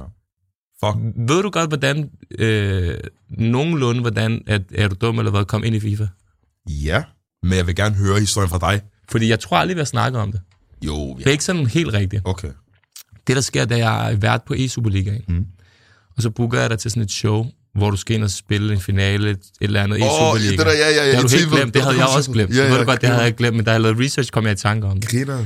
Fuck. 0.86 0.98
ved 1.28 1.41
du 1.44 1.50
godt, 1.50 1.70
hvordan, 1.70 2.10
øh, 2.39 2.98
nogenlunde, 3.30 4.02
hvordan, 4.02 4.41
at, 4.48 4.62
er 4.76 4.88
du 4.88 4.96
dum 5.02 5.20
eller 5.20 5.32
hvad, 5.32 5.46
kom 5.46 5.64
ind 5.64 5.76
i 5.76 5.80
FIFA? 5.80 6.08
Ja, 6.70 7.04
men 7.44 7.54
jeg 7.58 7.68
vil 7.68 7.76
gerne 7.76 7.96
høre 7.96 8.20
historien 8.20 8.50
fra 8.50 8.72
dig. 8.72 8.82
Fordi 9.12 9.30
jeg 9.30 9.39
tror 9.39 9.58
aldrig, 9.58 9.76
vi 9.76 9.80
har 9.80 9.86
snakket 9.86 10.22
om 10.22 10.32
det. 10.32 10.41
Jo, 10.86 11.16
Det 11.18 11.28
er 11.28 11.32
ikke 11.32 11.43
sådan 11.43 11.68
helt 11.68 11.93
rigtigt. 11.93 12.22
Okay. 12.26 12.49
Det, 13.28 13.36
der 13.36 13.41
sker, 13.41 13.66
det 13.66 13.80
er, 13.80 13.89
at 13.89 14.06
jeg 14.06 14.12
er 14.14 14.18
vært 14.18 14.41
på 14.47 14.54
e-Superligaen. 14.54 15.24
Mm. 15.28 15.45
Og 16.18 16.22
så 16.24 16.30
booker 16.30 16.60
jeg 16.62 16.70
dig 16.70 16.80
til 16.80 16.91
sådan 16.91 17.04
et 17.04 17.12
show, 17.12 17.45
hvor 17.76 17.89
du 17.91 17.97
skal 17.97 18.16
ind 18.16 18.24
og 18.24 18.32
spille 18.32 18.74
en 18.74 18.80
finale, 18.80 19.30
et 19.30 19.39
eller 19.62 19.84
andet 19.84 20.01
Åh, 20.01 20.08
e-Superliga. 20.08 20.58
det 20.58 20.66
der, 20.66 20.72
ja, 20.72 20.89
ja, 20.89 21.06
ja, 21.06 21.08
Det 21.08 21.16
har 21.16 21.22
du 21.22 21.28
i 21.28 21.38
helt 21.38 21.51
glemt. 21.51 21.74
Det 21.74 21.82
havde 21.82 21.97
jeg 21.97 22.08
også 22.08 22.32
glemt. 22.32 22.51
Ja, 22.51 22.56
Ja, 22.56 22.64
ja, 22.64 22.74
ja, 22.74 22.80
du 22.80 22.86
godt, 22.86 23.01
det 23.01 23.10
havde 23.10 23.24
jeg 23.24 23.36
glemt, 23.36 23.56
men 23.56 23.66
da 23.66 23.72
jeg 23.72 23.82
lavede 23.82 24.04
research, 24.04 24.32
kom 24.32 24.43
jeg 24.43 24.54
i 24.54 24.56
tanke 24.56 24.88
om 24.88 24.99
det. 25.01 25.10
Griner. 25.10 25.45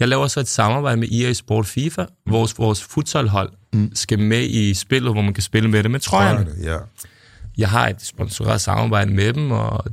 Jeg 0.00 0.08
laver 0.08 0.26
så 0.26 0.40
et 0.40 0.48
samarbejde 0.48 1.00
med 1.00 1.08
EA 1.12 1.32
Sport 1.32 1.66
FIFA, 1.66 2.04
hvor 2.26 2.38
vores, 2.38 2.58
vores 2.58 2.82
futsalhold 2.82 3.52
mm. 3.72 3.90
skal 3.94 4.18
med 4.18 4.42
i 4.42 4.74
spillet, 4.74 5.12
hvor 5.12 5.22
man 5.22 5.34
kan 5.34 5.42
spille 5.42 5.70
med 5.70 5.82
det 5.82 5.90
med 5.90 6.00
trøjerne. 6.00 6.50
Ja. 6.62 6.76
Jeg 7.58 7.68
har 7.68 7.88
et 7.88 8.02
sponsoreret 8.02 8.60
samarbejde 8.60 9.12
med 9.12 9.32
dem, 9.32 9.50
og 9.50 9.84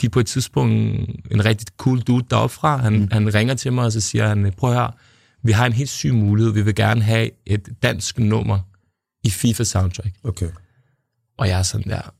de 0.00 0.08
på 0.08 0.20
et 0.20 0.26
tidspunkt 0.26 0.74
en 1.30 1.44
rigtig 1.44 1.66
cool 1.76 2.00
dude 2.00 2.26
deroppe 2.30 2.54
fra. 2.54 2.76
Han, 2.76 2.92
mm. 2.92 3.08
han 3.12 3.34
ringer 3.34 3.54
til 3.54 3.72
mig, 3.72 3.84
og 3.84 3.92
så 3.92 4.00
siger 4.00 4.28
han, 4.28 4.52
prøv 4.56 4.72
her, 4.72 4.96
vi 5.42 5.52
har 5.52 5.66
en 5.66 5.72
helt 5.72 5.90
syg 5.90 6.14
mulighed. 6.14 6.52
Vi 6.52 6.62
vil 6.62 6.74
gerne 6.74 7.02
have 7.02 7.30
et 7.46 7.68
dansk 7.82 8.18
nummer 8.18 8.58
i 9.24 9.30
FIFA 9.30 9.64
Soundtrack. 9.64 10.14
Okay. 10.24 10.48
Og 11.38 11.48
jeg 11.48 11.58
er 11.58 11.62
sådan 11.62 11.90
der, 11.90 12.14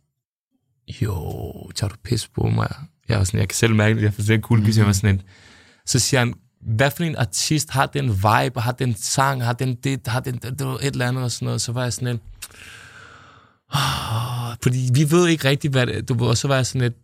jo, 1.02 1.70
tager 1.74 1.88
du 1.88 1.96
pis 2.04 2.28
på 2.28 2.48
mig? 2.48 2.74
Jeg, 3.08 3.20
er 3.20 3.24
sådan, 3.24 3.40
jeg 3.40 3.48
kan 3.48 3.56
selv 3.56 3.74
mærke 3.74 3.96
det, 3.96 4.02
jeg 4.02 4.14
får 4.14 4.22
sådan 4.22 4.38
en 4.38 4.42
cool 4.42 4.60
mm. 4.60 4.66
jeg 4.76 4.86
var 4.86 4.92
sådan 4.92 5.14
en. 5.14 5.22
Så 5.86 5.98
siger 5.98 6.20
han, 6.20 6.34
hvad 6.60 6.90
for 6.90 7.04
en 7.04 7.16
artist 7.16 7.70
har 7.70 7.86
den 7.86 8.08
vibe, 8.08 8.60
har 8.60 8.72
den 8.72 8.94
sang, 8.94 9.44
har 9.44 9.52
den 9.52 9.74
det, 9.74 10.06
har 10.06 10.20
den 10.20 10.36
det, 10.36 10.66
var 10.66 10.74
et 10.74 10.86
eller 10.86 11.08
andet 11.08 11.24
og 11.24 11.30
sådan 11.30 11.46
noget. 11.46 11.60
Så 11.60 11.72
var 11.72 11.82
jeg 11.82 11.92
sådan 11.92 12.08
en, 12.08 12.20
oh, 13.74 14.56
fordi 14.62 14.90
vi 14.94 15.10
ved 15.10 15.28
ikke 15.28 15.48
rigtigt, 15.48 15.72
hvad 15.72 15.86
det, 15.86 16.08
du 16.08 16.14
ved, 16.14 16.26
og 16.26 16.36
så 16.36 16.48
var 16.48 16.56
jeg 16.56 16.66
sådan 16.66 16.80
lidt, 16.80 16.94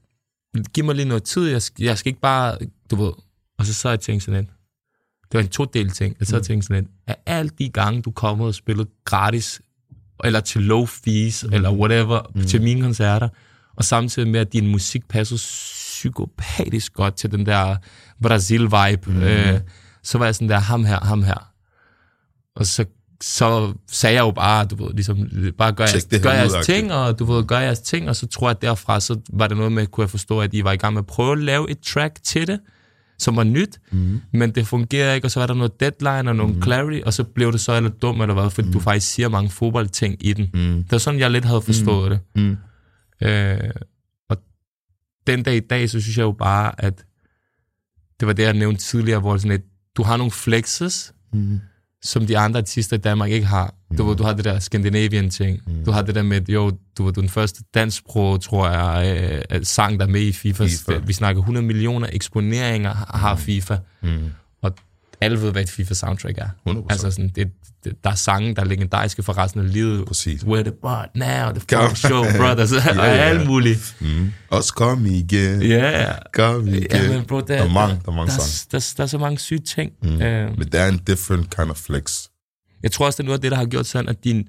giv 0.75 0.85
mig 0.85 0.95
lige 0.95 1.09
noget 1.09 1.23
tid, 1.23 1.49
jeg 1.49 1.63
skal, 1.63 1.85
jeg 1.85 1.99
skal 1.99 2.11
ikke 2.11 2.21
bare, 2.21 2.59
du 2.91 2.97
ved, 2.97 3.13
og 3.59 3.67
så 3.67 3.75
så 3.75 3.89
jeg 3.89 4.01
tænkt 4.01 4.23
sådan 4.23 4.41
lidt, 4.41 4.51
det 5.33 5.39
var 5.39 5.41
en 5.41 5.49
to-del 5.49 5.91
ting, 5.91 6.17
jeg 6.21 6.27
så 6.27 6.37
mm. 6.37 6.43
tænkte 6.43 6.67
sådan 6.67 6.83
lidt, 6.83 6.93
af 7.07 7.17
alle 7.27 7.51
de 7.59 7.69
gange, 7.69 8.03
du 8.03 8.11
kommer 8.11 8.47
og 8.47 8.55
spiller 8.55 8.85
gratis, 9.05 9.61
eller 10.25 10.41
til 10.41 10.63
low 10.63 10.87
fees, 10.87 11.45
mm. 11.45 11.53
eller 11.53 11.73
whatever, 11.73 12.33
mm. 12.35 12.43
til 12.43 12.63
mine 12.63 12.83
koncerter, 12.83 13.29
og 13.77 13.85
samtidig 13.85 14.29
med, 14.29 14.41
at 14.41 14.53
din 14.53 14.67
musik 14.67 15.09
passer 15.09 15.37
psykopatisk 15.37 16.93
godt 16.93 17.17
til 17.17 17.31
den 17.31 17.47
der 17.47 17.77
Brasil-vibe, 18.23 19.11
mm. 19.11 19.23
øh, 19.23 19.61
så 20.03 20.19
var 20.19 20.25
jeg 20.25 20.35
sådan 20.35 20.49
der, 20.49 20.59
ham 20.59 20.85
her, 20.85 21.01
ham 21.01 21.23
her. 21.23 21.53
Og 22.57 22.67
så, 22.67 22.85
så 23.21 23.75
sagde 23.87 24.15
jeg 24.15 24.23
jo 24.23 24.31
bare, 24.31 24.65
du 24.65 24.85
ved, 24.85 24.95
ligesom, 24.95 25.19
bare 25.59 25.73
gør, 25.73 25.85
jeres, 25.85 26.09
gør 26.23 26.33
jeres 26.33 26.67
ting, 26.67 26.93
og 26.93 27.19
du 27.19 27.25
ved, 27.25 27.45
gør 27.45 27.59
jeres 27.59 27.81
ting, 27.81 28.09
og 28.09 28.17
så 28.17 28.27
tror 28.27 28.49
jeg, 28.49 28.63
derfra, 28.63 29.01
så 29.01 29.21
var 29.33 29.47
det 29.47 29.57
noget 29.57 29.73
med, 29.73 29.87
kunne 29.87 30.03
jeg 30.03 30.11
forstå, 30.11 30.41
at 30.41 30.55
I 30.55 30.65
var 30.65 30.73
i 30.73 30.77
gang 30.77 30.95
med 30.95 31.03
at 31.03 31.07
prøve 31.07 31.33
at 31.33 31.39
lave 31.39 31.71
et 31.71 31.81
track 31.81 32.19
til 32.23 32.47
det, 32.47 32.61
som 33.19 33.37
var 33.37 33.45
nyt, 33.45 33.81
mm. 33.93 34.21
men 34.33 34.55
det 34.55 34.67
fungerer 34.67 35.15
ikke, 35.15 35.27
og 35.27 35.31
så 35.31 35.41
var 35.41 35.47
der 35.47 35.55
noget 35.55 35.81
deadline 35.81 36.31
og 36.31 36.37
noget 36.37 36.57
mm. 36.57 36.63
clarity, 36.63 37.01
og 37.07 37.15
så 37.15 37.25
blev 37.25 37.53
det 37.53 37.61
så 37.61 37.73
eller 37.73 37.91
dumt 37.91 38.23
eller 38.23 38.35
hvad, 38.35 38.51
fordi 38.51 38.67
mm. 38.67 38.73
du 38.73 38.81
faktisk 38.81 39.13
siger 39.13 39.29
mange 39.29 39.51
fodboldting 39.51 40.27
i 40.27 40.33
den. 40.33 40.51
Mm. 40.55 40.83
Det 40.83 40.93
var 40.93 40.99
sådan, 40.99 41.21
jeg 41.21 41.31
lidt 41.31 41.45
havde 41.45 41.63
forstået 41.63 42.21
mm. 42.37 42.43
det. 42.43 42.59
Mm. 43.21 43.27
Øh, 43.27 43.71
og 44.29 44.37
den 45.27 45.43
dag 45.43 45.57
i 45.57 45.61
dag, 45.61 45.91
så 45.91 46.01
synes 46.01 46.19
jeg 46.19 46.25
jo 46.25 46.33
bare, 46.33 46.85
at 46.85 47.05
det 48.21 48.27
var 48.27 48.33
det, 48.33 48.43
jeg 48.43 48.55
nævnte 48.55 48.83
tidligere, 48.83 49.21
hvor 49.21 49.37
sådan 49.37 49.51
et, 49.51 49.65
du 49.97 50.03
har 50.03 50.17
nogle 50.17 50.31
flexes, 50.31 51.13
Mm. 51.33 51.61
Som 52.05 52.27
de 52.27 52.39
andre 52.39 52.59
artister 52.61 52.97
i 52.97 53.01
Danmark 53.01 53.31
ikke 53.31 53.47
har. 53.47 53.75
Du, 53.99 54.05
ved, 54.05 54.17
du 54.17 54.23
har 54.23 54.33
det 54.33 54.45
der 54.45 54.59
Scandinavian 54.59 55.31
ting. 55.31 55.61
Mm. 55.67 55.85
Du 55.85 55.91
har 55.91 56.03
det 56.03 56.15
der 56.15 56.23
med, 56.23 56.41
jo, 56.49 56.73
du 56.99 57.05
var 57.05 57.11
den 57.11 57.29
første 57.29 57.63
dansksprog, 57.75 58.41
tror 58.41 58.69
jeg, 58.69 59.43
øh, 59.51 59.65
sang 59.65 60.01
der 60.01 60.07
er 60.07 60.11
med 60.11 60.21
i 60.21 60.33
FIFA. 60.33 60.65
FIFA. 60.65 60.99
Vi 60.99 61.13
snakker 61.13 61.43
100 61.43 61.67
millioner 61.67 62.09
eksponeringer 62.13 62.95
har 62.95 63.19
har 63.19 63.37
FIFA. 63.37 63.77
Mm. 64.03 64.31
Og 65.21 65.25
alle 65.25 65.41
ved, 65.43 65.53
hvad 65.53 65.63
et 65.63 65.71
FIFA-soundtrack 65.71 66.39
er. 66.39 66.49
100%. 66.69 66.87
Altså 66.91 67.11
sådan, 67.11 67.29
det, 67.35 67.49
det, 67.85 67.93
der 68.05 68.11
er 68.11 68.15
sange, 68.15 68.55
der 68.55 68.63
er 68.63 68.67
legendariske 68.67 69.23
for 69.23 69.39
resten 69.39 69.61
af 69.61 69.73
livet. 69.73 70.07
Præcis. 70.07 70.45
Where 70.45 70.63
the 70.63 70.73
butt 70.73 71.15
now, 71.15 71.51
the 71.53 71.61
fucking 71.61 71.97
show, 71.97 72.25
brothers, 72.39 72.73
og 72.73 72.79
ja. 72.97 73.03
alt 73.03 73.47
muligt. 73.47 73.97
Mm. 74.01 74.33
Også 74.51 74.75
kom 74.75 75.07
igen. 75.07 75.63
Ja, 75.63 76.13
Kom 76.33 76.69
igen. 76.69 76.87
ja 76.93 77.13
men 77.13 77.25
bro, 77.25 77.37
der, 77.41 77.47
der 77.47 77.57
er 77.65 77.69
mange, 77.69 78.01
der 78.05 78.13
er 78.13 78.17
mange 78.17 78.31
der, 78.33 78.39
sange. 78.39 78.69
der, 78.73 78.79
der, 78.79 78.95
der 78.97 79.03
er 79.03 79.07
så 79.07 79.19
mange 79.19 79.39
syge 79.39 79.61
ting. 79.61 79.93
Mm. 80.03 80.21
Øh, 80.23 80.59
Men 80.59 80.67
det 80.69 80.81
er 80.81 80.87
en 80.89 80.99
different 80.99 81.57
kind 81.57 81.71
of 81.71 81.77
flex. 81.77 82.23
jeg 82.83 82.93
tror 82.93 83.07
også, 83.07 83.17
det 83.17 83.23
er 83.23 83.27
noget 83.27 83.39
af 83.39 83.43
det, 83.43 83.51
der 83.51 83.57
har 83.57 83.65
gjort 83.67 83.87
sådan, 83.87 84.09
at 84.09 84.25
din 84.25 84.49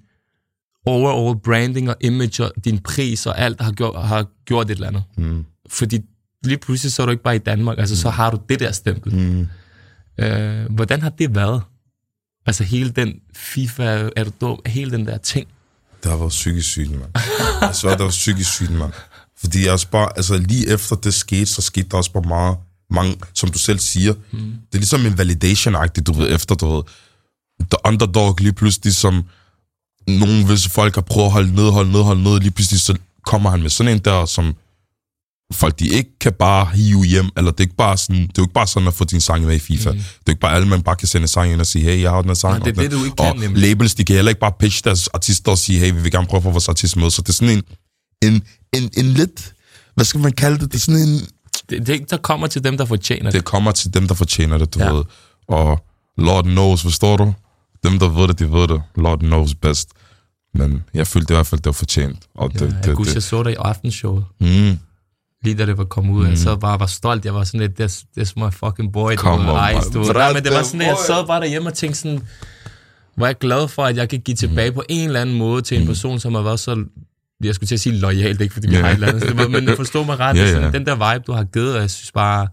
overall 0.85 1.39
branding 1.43 1.89
og 1.89 1.95
image 2.01 2.43
og 2.45 2.51
din 2.65 2.79
pris 2.79 3.25
og 3.25 3.39
alt 3.39 3.61
har 3.61 3.71
gjort, 3.71 4.05
har 4.07 4.25
gjort 4.45 4.65
et 4.65 4.71
eller 4.75 4.87
andet. 4.87 5.03
Mm. 5.17 5.45
Fordi 5.69 5.99
lige 6.43 6.57
pludselig 6.57 6.91
så 6.93 7.01
er 7.01 7.05
du 7.05 7.11
ikke 7.11 7.23
bare 7.23 7.35
i 7.35 7.39
Danmark, 7.39 7.79
altså 7.79 7.95
så 7.97 8.09
har 8.09 8.31
du 8.31 8.39
det 8.49 8.59
der 8.59 8.71
stempel. 8.71 9.15
Mm. 9.15 9.47
Øh, 10.19 10.71
hvordan 10.71 11.01
har 11.01 11.09
det 11.09 11.35
været? 11.35 11.61
Altså 12.45 12.63
hele 12.63 12.89
den 12.89 13.13
FIFA, 13.35 14.09
er 14.15 14.23
du 14.23 14.31
dum, 14.41 14.59
hele 14.65 14.91
den 14.91 15.07
der 15.07 15.17
ting. 15.17 15.47
Det 16.03 16.11
har 16.11 16.17
været 16.17 16.29
psykisk 16.29 16.69
sygt, 16.69 16.91
mand. 16.91 17.11
Jeg 17.61 17.75
svær, 17.75 17.91
det 17.91 18.03
var 18.03 18.09
psykisk 18.09 18.53
sygt, 18.53 18.71
mand. 18.71 18.91
Fordi 19.37 19.63
jeg 19.63 19.71
også 19.71 19.87
bare, 19.89 20.09
altså 20.15 20.37
lige 20.37 20.69
efter 20.69 20.95
det 20.95 21.13
skete, 21.13 21.45
så 21.45 21.61
skete 21.61 21.89
der 21.89 21.97
også 21.97 22.11
bare 22.11 22.23
meget, 22.27 22.57
mange, 22.89 23.17
som 23.33 23.49
du 23.49 23.57
selv 23.57 23.79
siger, 23.79 24.13
mm. 24.13 24.39
det 24.39 24.73
er 24.73 24.77
ligesom 24.77 25.05
en 25.05 25.17
validation-agtigt, 25.17 26.07
du 26.07 26.13
ved, 26.13 26.35
efter, 26.35 26.55
du 26.55 26.75
ved, 26.75 26.83
the 27.59 27.77
underdog 27.85 28.35
lige 28.39 28.53
pludselig, 28.53 28.95
som 28.95 29.23
nogle 30.07 30.47
visse 30.47 30.69
folk 30.69 30.95
har 30.95 31.01
prøvet 31.01 31.25
at 31.25 31.31
holde 31.31 31.55
ned, 31.55 31.71
holde 31.71 31.91
ned, 31.91 32.01
holde 32.01 32.23
ned, 32.23 32.39
lige 32.39 32.51
pludselig 32.51 32.79
så 32.79 32.97
kommer 33.25 33.49
han 33.49 33.61
med 33.61 33.69
sådan 33.69 33.93
en 33.93 33.99
der, 33.99 34.25
som 34.25 34.55
folk 35.53 35.79
de 35.79 35.87
ikke 35.87 36.09
kan 36.19 36.33
bare 36.39 36.65
hive 36.73 37.05
hjem, 37.05 37.29
eller 37.37 37.51
det 37.51 37.59
er 37.59 37.63
ikke 37.63 37.75
bare 37.75 37.97
sådan, 37.97 38.15
det 38.21 38.27
er 38.27 38.33
jo 38.37 38.43
ikke 38.43 38.53
bare 38.53 38.67
sådan 38.67 38.87
at 38.87 38.93
få 38.93 39.03
din 39.03 39.21
sang 39.21 39.45
med 39.45 39.55
i 39.55 39.59
FIFA. 39.59 39.91
Mm. 39.91 39.97
Det 39.97 40.05
er 40.27 40.29
ikke 40.31 40.39
bare 40.41 40.53
alle, 40.55 40.67
man 40.67 40.81
bare 40.81 40.95
kan 40.95 41.07
sende 41.07 41.27
sang 41.27 41.51
ind 41.51 41.61
og 41.61 41.67
sige, 41.67 41.83
hey, 41.85 42.01
jeg 42.01 42.11
har 42.11 42.21
den 42.21 42.29
her 42.29 42.35
sang. 42.35 42.53
Nej, 42.59 42.65
det 42.69 42.77
er 42.77 42.81
det, 42.81 42.91
du 42.91 43.03
ikke 43.03 43.15
kan, 43.15 43.25
Og 43.33 43.37
nemlig. 43.37 43.61
labels, 43.61 43.95
de 43.95 44.03
kan 44.05 44.15
heller 44.15 44.29
ikke 44.29 44.39
bare 44.41 44.51
pitche 44.59 44.81
deres 44.83 45.07
artister 45.07 45.51
og 45.51 45.57
sige, 45.57 45.79
hey, 45.79 45.91
vi 45.93 46.01
vil 46.01 46.11
gerne 46.11 46.27
prøve 46.27 46.37
at 46.39 46.43
få 46.43 46.49
vores 46.51 46.69
artist 46.69 46.97
med. 46.97 47.09
Så 47.09 47.21
det 47.21 47.29
er 47.29 47.33
sådan 47.33 47.57
en, 47.57 47.63
en, 48.33 48.43
en, 48.73 48.89
en 48.97 49.05
lidt, 49.05 49.53
hvad 49.95 50.05
skal 50.05 50.19
man 50.19 50.31
kalde 50.31 50.59
det? 50.59 50.71
Det 50.71 50.75
er 50.77 50.79
sådan 50.81 51.01
en, 51.01 51.19
Det, 51.69 51.87
det 51.87 52.09
der 52.09 52.17
kommer 52.17 52.47
til 52.47 52.63
dem, 52.63 52.77
der 52.77 52.85
fortjener 52.85 53.23
det. 53.23 53.33
det 53.33 53.45
kommer 53.45 53.71
til 53.71 53.93
dem, 53.93 54.07
der 54.07 54.15
fortjener 54.15 54.57
det, 54.57 54.73
du 54.73 54.79
Ja. 54.79 54.91
ved. 54.91 55.03
Og 55.47 55.85
Lord 56.17 56.43
knows, 56.43 56.81
forstår 56.81 57.17
du? 57.17 57.33
Dem, 57.83 57.99
der 57.99 58.09
ved 58.09 58.27
det, 58.27 58.39
de 58.39 58.51
ved 58.51 58.67
det. 58.67 58.81
Lord 58.95 59.19
knows 59.19 59.55
best. 59.55 59.89
Men 60.53 60.83
jeg 60.93 61.07
følte 61.07 61.33
i 61.33 61.35
hvert 61.35 61.47
fald, 61.47 61.59
det 61.61 61.65
var 61.65 61.71
fortjent. 61.71 62.19
Og 62.35 62.53
det, 62.53 62.61
Ja, 62.61 62.65
det, 62.65 62.73
jeg 62.73 62.83
det, 62.83 62.85
kunne 62.85 62.95
huske, 62.97 63.09
jeg 63.09 63.15
det. 63.15 63.23
så 63.23 63.43
dig 63.43 63.51
i 63.51 63.55
aftenshowet. 63.55 64.25
Mm. 64.41 64.79
Lige 65.43 65.55
da 65.57 65.65
det 65.65 65.77
var 65.77 65.83
kommet 65.85 66.13
ud, 66.13 66.23
mm. 66.23 66.29
jeg 66.29 66.37
sad 66.37 66.57
bare 66.57 66.79
var 66.79 66.85
stolt. 66.85 67.25
Jeg 67.25 67.33
var 67.33 67.43
sådan 67.43 67.59
lidt, 67.59 67.81
that's, 67.81 68.03
that's 68.19 68.33
my 68.45 68.51
fucking 68.53 68.93
boy. 68.93 69.09
Ved, 69.11 69.25
on, 69.25 69.79
Ice, 69.79 69.89
du. 69.93 70.03
Nej, 70.13 70.33
men 70.33 70.43
det 70.43 70.51
var 70.53 70.63
sådan, 70.63 70.81
at 70.81 70.87
jeg 70.87 70.97
sad 71.07 71.27
bare 71.27 71.41
derhjemme 71.41 71.69
og 71.69 71.73
tænkte 71.73 71.99
sådan, 71.99 72.21
er 73.21 73.25
jeg 73.25 73.37
glad 73.37 73.67
for, 73.67 73.83
at 73.83 73.97
jeg 73.97 74.09
kan 74.09 74.19
give 74.19 74.35
tilbage 74.35 74.71
på 74.71 74.83
en 74.89 75.07
eller 75.07 75.21
anden 75.21 75.37
måde 75.37 75.61
til 75.61 75.81
en 75.81 75.87
person, 75.87 76.19
som 76.19 76.35
har 76.35 76.41
været 76.41 76.59
så 76.59 76.85
jeg 77.43 77.55
skulle 77.55 77.67
til 77.67 77.75
at 77.75 77.79
sige 77.79 77.97
lojalt, 77.99 78.41
ikke 78.41 78.53
fordi 78.53 78.67
vi 78.67 78.75
Ja. 78.75 78.81
har 78.81 78.89
et 78.89 78.93
eller 78.93 79.07
andet, 79.07 79.21
det 79.23 79.37
var- 79.37 79.47
men 79.47 79.69
forstå 79.75 80.03
mig 80.03 80.19
ret, 80.19 80.37
yeah, 80.37 80.47
sådan, 80.49 80.63
ja. 80.63 80.71
den 80.77 80.85
der 80.85 81.13
vibe, 81.13 81.23
du 81.27 81.31
har 81.31 81.43
givet, 81.43 81.75
og 81.75 81.81
jeg 81.81 81.89
synes 81.89 82.11
bare, 82.11 82.47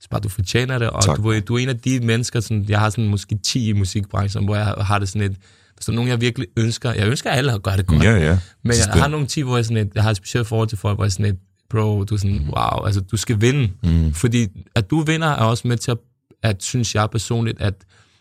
synes 0.00 0.08
bare 0.08 0.20
du 0.20 0.28
fortjener 0.28 0.78
det, 0.78 0.90
og 0.90 1.04
Tak. 1.04 1.16
du, 1.16 1.28
er- 1.30 1.40
du 1.40 1.54
er 1.54 1.58
en 1.58 1.68
af 1.68 1.78
de 1.78 2.00
mennesker, 2.00 2.40
sådan, 2.40 2.64
jeg 2.68 2.78
har 2.80 2.90
sådan 2.90 3.08
måske 3.08 3.38
10 3.44 3.68
i 3.68 3.72
musikbranchen, 3.72 4.44
hvor 4.44 4.56
jeg 4.56 4.64
har 4.66 4.98
det 4.98 5.08
sådan 5.08 5.22
et, 5.22 5.36
hvis 5.76 5.86
der 5.86 5.92
er 5.92 5.94
nogen, 5.94 6.10
jeg 6.10 6.20
virkelig 6.20 6.48
ønsker, 6.56 6.92
jeg 6.92 7.06
ønsker, 7.06 7.30
at 7.30 7.38
alle 7.38 7.58
gør 7.58 7.76
det 7.76 7.86
godt, 7.86 8.02
Ja, 8.04 8.12
ja. 8.16 8.38
men 8.64 8.72
jeg 8.94 9.00
har 9.02 9.08
nogle 9.08 9.26
10, 9.26 9.40
hvor 9.42 9.56
jeg, 9.56 9.64
sådan 9.64 9.76
et, 9.86 9.90
jeg 9.94 10.02
har 10.02 10.10
et 10.10 10.16
specielt 10.16 10.46
forhold 10.46 10.68
til 10.68 10.78
folk, 10.78 10.96
hvor 10.96 11.04
jeg 11.04 11.12
sådan 11.12 11.26
et, 11.26 11.36
bro, 11.70 12.04
du 12.04 12.14
er 12.14 12.18
sådan, 12.18 12.48
wow, 12.56 12.84
altså 12.86 13.00
du 13.00 13.16
skal 13.16 13.40
vinde. 13.40 13.70
Mm. 13.82 14.14
Fordi 14.14 14.46
at 14.74 14.90
du 14.90 15.00
vinder 15.00 15.28
er 15.28 15.44
også 15.44 15.68
med 15.68 15.76
til 15.76 15.90
at, 15.90 15.98
at, 16.42 16.62
synes 16.62 16.94
jeg 16.94 17.10
personligt, 17.10 17.60
at 17.60 17.74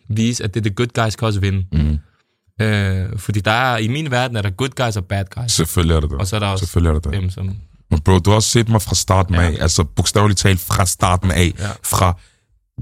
vise, 0.10 0.44
at 0.44 0.54
det 0.54 0.60
er 0.60 0.64
the 0.70 0.74
good 0.76 1.04
guys 1.04 1.16
kan 1.16 1.26
også 1.26 1.40
vinde. 1.40 1.66
Mm. 1.72 1.98
Øh, 2.66 3.20
fordi 3.20 3.40
der 3.40 3.52
er, 3.52 3.78
i 3.78 3.88
min 3.88 4.12
verden 4.12 4.38
er 4.38 4.42
der 4.42 4.50
good 4.50 4.70
guys 4.86 4.96
og 4.98 5.06
bad 5.06 5.26
guys. 5.36 5.52
Selvfølgelig 5.52 5.96
er 5.96 6.00
det 6.00 6.10
det. 6.10 6.20
Og 6.20 6.28
så 6.28 6.36
er 6.36 6.40
der 6.40 6.48
også 6.48 6.66
Selvfølgelig 6.66 6.90
er 6.90 6.94
det 6.94 7.04
det. 7.04 7.14
dem, 7.14 7.30
som... 7.30 7.56
Men 7.92 8.00
bro, 8.00 8.20
du 8.20 8.30
har 8.30 8.36
også 8.36 8.50
set 8.50 8.70
mig 8.70 8.82
fra 8.82 8.96
starten 8.96 9.36
af, 9.36 9.58
altså 9.60 9.84
bogstaveligt 9.84 10.40
talt 10.40 10.60
fra 10.60 10.86
starten 10.86 11.32
af, 11.32 11.54
Ja. 11.60 11.70
fra, 11.84 12.20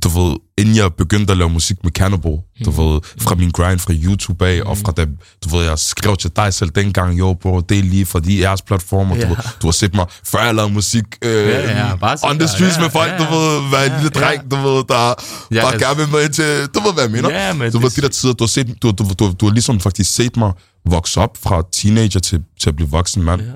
du 0.04 0.10
ved, 0.10 0.36
inden 0.58 0.76
jeg 0.76 0.94
begyndte 0.94 1.32
at 1.32 1.38
lave 1.38 1.50
musik 1.50 1.78
med 1.84 1.92
Cannibal, 1.92 2.32
du 2.66 2.72
Mm. 2.72 2.78
ved, 2.78 3.00
fra 3.22 3.36
min 3.36 3.52
grind 3.52 3.80
fra 3.80 3.94
YouTube 3.94 4.48
af, 4.48 4.62
og 4.66 4.78
fra 4.78 4.92
da, 4.92 5.06
du 5.46 5.58
ved, 5.58 5.66
jeg 5.66 5.80
skrev 5.80 6.18
til 6.18 6.32
dig 6.36 6.54
selv 6.54 6.70
dengang, 6.70 7.20
jo 7.20 7.34
bro, 7.42 7.60
det 7.62 7.80
er 7.80 7.84
lige 7.84 8.06
fra 8.06 8.20
de 8.20 8.40
jeres 8.40 8.62
platformer, 8.62 9.16
Ja. 9.16 9.22
du, 9.22 9.28
ved, 9.28 9.38
du 9.62 9.68
har 9.68 9.72
set 9.72 9.96
mig, 9.96 10.06
før 10.24 10.44
jeg 10.46 10.56
lavede 10.56 10.74
musik, 10.74 11.04
øh, 11.22 11.32
Ja, 11.34 11.88
ja, 11.88 11.96
bare 11.96 12.18
on 12.24 12.40
the 12.40 12.48
streets 12.48 12.76
Ja, 12.78 12.82
med 12.82 12.90
folk, 12.90 13.12
ja, 13.12 13.18
du 13.18 13.24
ved, 13.24 13.72
være 13.72 13.86
en 13.86 13.92
ja, 13.92 13.98
lille 13.98 14.10
dreng, 14.10 14.52
du 14.52 14.56
ved, 14.56 14.84
der 14.90 15.14
Ja, 15.52 15.62
bare 15.62 15.74
altså- 15.74 15.88
gerne 15.88 15.98
vil 16.00 16.10
med 16.10 16.30
til, 16.30 16.68
du 16.76 16.80
ved, 16.80 16.94
hvad 16.94 17.04
jeg 17.04 17.12
mener? 17.12 17.54
Men 17.54 17.72
du 17.72 17.80
ved, 17.80 17.90
de 17.90 18.02
der 18.02 18.08
tider, 18.08 18.34
du 18.34 18.44
har, 18.44 18.48
set, 18.48 18.68
du, 18.84 18.92
du, 18.92 19.06
du, 19.20 19.34
du 19.40 19.46
har 19.46 19.54
ligesom 19.54 19.80
faktisk 19.80 20.14
set 20.16 20.38
mig 20.38 20.52
vokse 20.86 21.22
op 21.22 21.38
fra 21.44 21.64
teenager 21.74 22.20
til, 22.20 22.42
til 22.60 22.70
at 22.70 22.76
blive 22.76 22.90
voksen 22.90 23.24
mand. 23.24 23.42
Ja. 23.42 23.48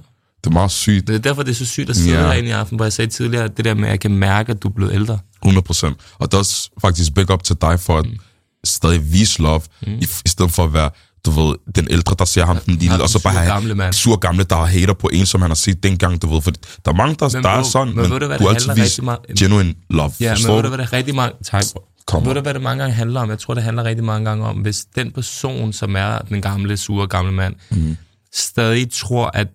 Det 0.43 0.47
er 0.47 0.49
meget 0.51 0.71
sygt. 0.71 1.07
Det 1.07 1.15
er 1.15 1.19
derfor, 1.19 1.43
det 1.43 1.51
er 1.51 1.55
så 1.55 1.65
sygt 1.65 1.89
at 1.89 1.95
sidde 1.95 2.09
yeah. 2.11 2.25
herinde 2.25 2.49
i 2.49 2.51
aften, 2.51 2.75
hvor 2.75 2.85
jeg 2.85 2.93
sagde 2.93 3.11
tidligere, 3.11 3.47
det 3.57 3.65
der 3.65 3.73
med, 3.73 3.83
at 3.83 3.89
jeg 3.89 3.99
kan 3.99 4.11
mærke, 4.15 4.51
at 4.51 4.63
du 4.63 4.67
er 4.67 4.71
blevet 4.73 4.93
ældre. 4.93 5.19
100 5.43 5.65
procent. 5.65 5.97
Og 6.19 6.31
det 6.31 6.33
er 6.33 6.37
også 6.37 6.69
faktisk 6.81 7.13
big 7.13 7.31
up 7.31 7.43
til 7.43 7.55
dig 7.61 7.79
for 7.79 7.97
at 7.97 8.05
mm. 8.05 8.17
stadig 8.63 9.11
vise 9.13 9.41
love, 9.41 9.61
mm. 9.87 9.93
i, 9.93 10.07
i 10.25 10.29
stedet 10.29 10.51
for 10.51 10.63
at 10.63 10.73
være, 10.73 10.89
du 11.25 11.31
ved, 11.31 11.55
den 11.75 11.87
ældre, 11.91 12.15
der 12.19 12.25
ser 12.25 12.45
ham 12.45 12.57
den 12.57 12.73
lille, 12.75 12.91
ham 12.91 13.01
og 13.01 13.09
så 13.09 13.23
bare 13.23 13.33
have 13.33 13.45
gamle 13.45 13.75
mand. 13.75 13.93
sur 13.93 14.15
gamle, 14.15 14.43
der 14.43 14.65
hater 14.65 14.93
på 14.93 15.09
en, 15.13 15.25
som 15.25 15.41
han 15.41 15.49
har 15.49 15.55
set 15.55 15.83
dengang, 15.83 16.21
du 16.21 16.33
ved. 16.33 16.41
For 16.41 16.51
der 16.51 16.91
er 16.91 16.93
mange, 16.93 17.15
der, 17.19 17.29
Men 17.33 17.43
der 17.43 17.49
er 17.49 17.63
sådan, 17.63 17.87
men 17.87 17.95
men, 17.95 18.11
ved 18.11 18.19
du, 18.19 18.25
hvad 18.27 18.39
du 18.39 18.49
altid 18.49 18.69
rigtig 18.69 19.03
meget- 19.03 19.19
genuine 19.39 19.73
love. 19.89 20.11
Ja, 20.19 20.35
men 20.35 20.55
ved 20.55 20.63
du, 20.63 20.67
hvad 20.67 20.77
det 20.77 20.93
rigtig 20.93 21.15
mange... 21.15 21.33
Tak, 21.45 21.63
bro. 21.73 21.85
Kom 22.07 22.25
Ved 22.25 22.33
du, 22.33 22.41
hvad 22.41 22.53
det 22.53 22.61
mange 22.61 22.83
gange 22.83 22.95
handler 22.95 23.21
om? 23.21 23.29
Jeg 23.29 23.39
tror, 23.39 23.53
det 23.53 23.63
handler 23.63 23.83
rigtig 23.83 24.05
mange 24.05 24.29
gange 24.29 24.45
om, 24.45 24.55
hvis 24.55 24.85
den 24.95 25.11
person, 25.11 25.73
som 25.73 25.95
er 25.95 26.17
den 26.17 26.41
gamle, 26.41 26.77
sure 26.77 27.07
gamle 27.07 27.31
mand, 27.31 27.55
mm. 27.71 27.97
stadig 28.33 28.91
tror, 28.91 29.31
at 29.33 29.47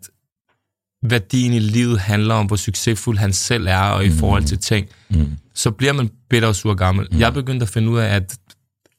værdien 1.04 1.52
i 1.52 1.58
livet 1.58 2.00
handler 2.00 2.34
om, 2.34 2.46
hvor 2.46 2.56
succesfuld 2.56 3.18
han 3.18 3.32
selv 3.32 3.66
er, 3.66 3.80
og 3.80 4.04
i 4.04 4.10
forhold 4.10 4.44
til 4.44 4.58
ting, 4.58 4.86
mm. 5.10 5.26
så 5.54 5.70
bliver 5.70 5.92
man 5.92 6.10
bitter 6.30 6.48
og 6.48 6.56
sur 6.56 6.74
gammel. 6.74 7.08
Mm. 7.12 7.18
Jeg 7.18 7.32
begyndte 7.32 7.64
at 7.64 7.68
finde 7.68 7.90
ud 7.90 7.98
af, 7.98 8.14
at 8.14 8.36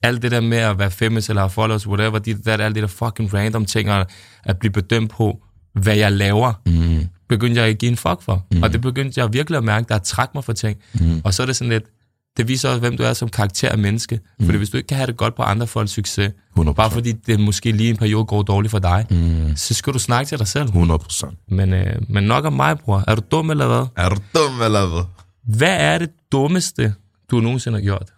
alt 0.04 0.22
det 0.22 0.32
der 0.32 0.42
med 0.42 0.58
at 0.58 0.80
være 0.80 0.92
famous 0.92 1.30
eller 1.30 1.42
have 1.42 1.50
followers, 1.50 1.88
whatever, 1.88 2.20
de, 2.20 2.34
der, 2.34 2.58
alt 2.58 2.76
det 2.76 2.82
der 2.82 2.88
fucking 2.88 3.34
random 3.34 3.66
ting, 3.66 3.92
og 3.92 4.06
at 4.44 4.58
blive 4.58 4.72
bedømt 4.72 5.12
på, 5.12 5.44
hvad 5.74 5.96
jeg 5.96 6.12
laver, 6.12 6.54
mm. 6.66 7.08
begyndte 7.30 7.62
jeg 7.62 7.70
at 7.70 7.78
give 7.78 7.92
en 7.92 7.98
fuck 7.98 8.22
for. 8.22 8.46
Mm. 8.52 8.64
Og 8.64 8.74
det 8.74 8.82
begyndte 8.82 9.22
jeg 9.22 9.34
virkelig 9.34 9.58
at 9.58 9.64
mærke, 9.64 9.86
der 9.90 9.98
træk 9.98 10.28
mig 10.34 10.44
for 10.44 10.54
ting. 10.54 10.78
Mm. 10.94 11.22
Og 11.24 11.34
så 11.34 11.42
er 11.42 11.46
det 11.46 11.56
sådan 11.56 11.72
lidt, 11.72 11.84
det 12.38 12.48
viser 12.48 12.70
også, 12.70 12.80
hvem 12.80 12.98
du 12.98 13.04
er 13.04 13.14
som 13.14 13.30
karakter 13.30 13.70
af 13.70 13.78
menneske. 13.78 14.20
Mm. 14.40 14.46
Fordi 14.46 14.58
hvis 14.58 14.70
du 14.70 14.78
ikke 14.78 14.88
kan 14.88 14.98
have 14.98 15.08
det 15.08 15.18
godt 15.18 15.36
på 15.36 15.44
andre 15.44 15.68
folks 15.68 15.92
succes, 15.92 16.32
100%. 16.60 16.74
bare 16.74 16.92
fordi 16.92 17.12
det 17.12 17.40
måske 17.40 17.72
lige 17.72 17.90
en 17.90 17.98
periode 17.98 18.26
går 18.26 18.44
dårligt 18.44 18.72
for 18.72 18.80
dig, 18.80 19.06
mm. 19.10 19.56
så 19.56 19.74
skal 19.74 19.94
du 19.94 20.00
snakke 20.00 20.30
til 20.30 20.40
dig 20.40 20.48
selv. 20.48 20.66
100 20.66 21.00
procent. 21.00 21.38
Men, 21.48 21.74
øh, 21.74 21.96
men 22.10 22.24
nok 22.24 22.46
om 22.46 22.54
mig, 22.54 22.80
bror. 22.80 23.04
Er 23.08 23.16
du 23.16 23.22
dum 23.32 23.50
eller 23.50 23.68
hvad? 23.68 24.06
Er 24.06 24.10
du 24.10 24.18
dum 24.36 24.62
eller 24.62 24.86
hvad? 24.86 25.04
Hvad 25.58 25.78
er 25.80 25.98
det 25.98 26.10
dummeste, 26.32 26.94
du 27.32 27.40
nogensinde 27.40 27.78
har 27.78 27.84
gjort? 27.84 28.14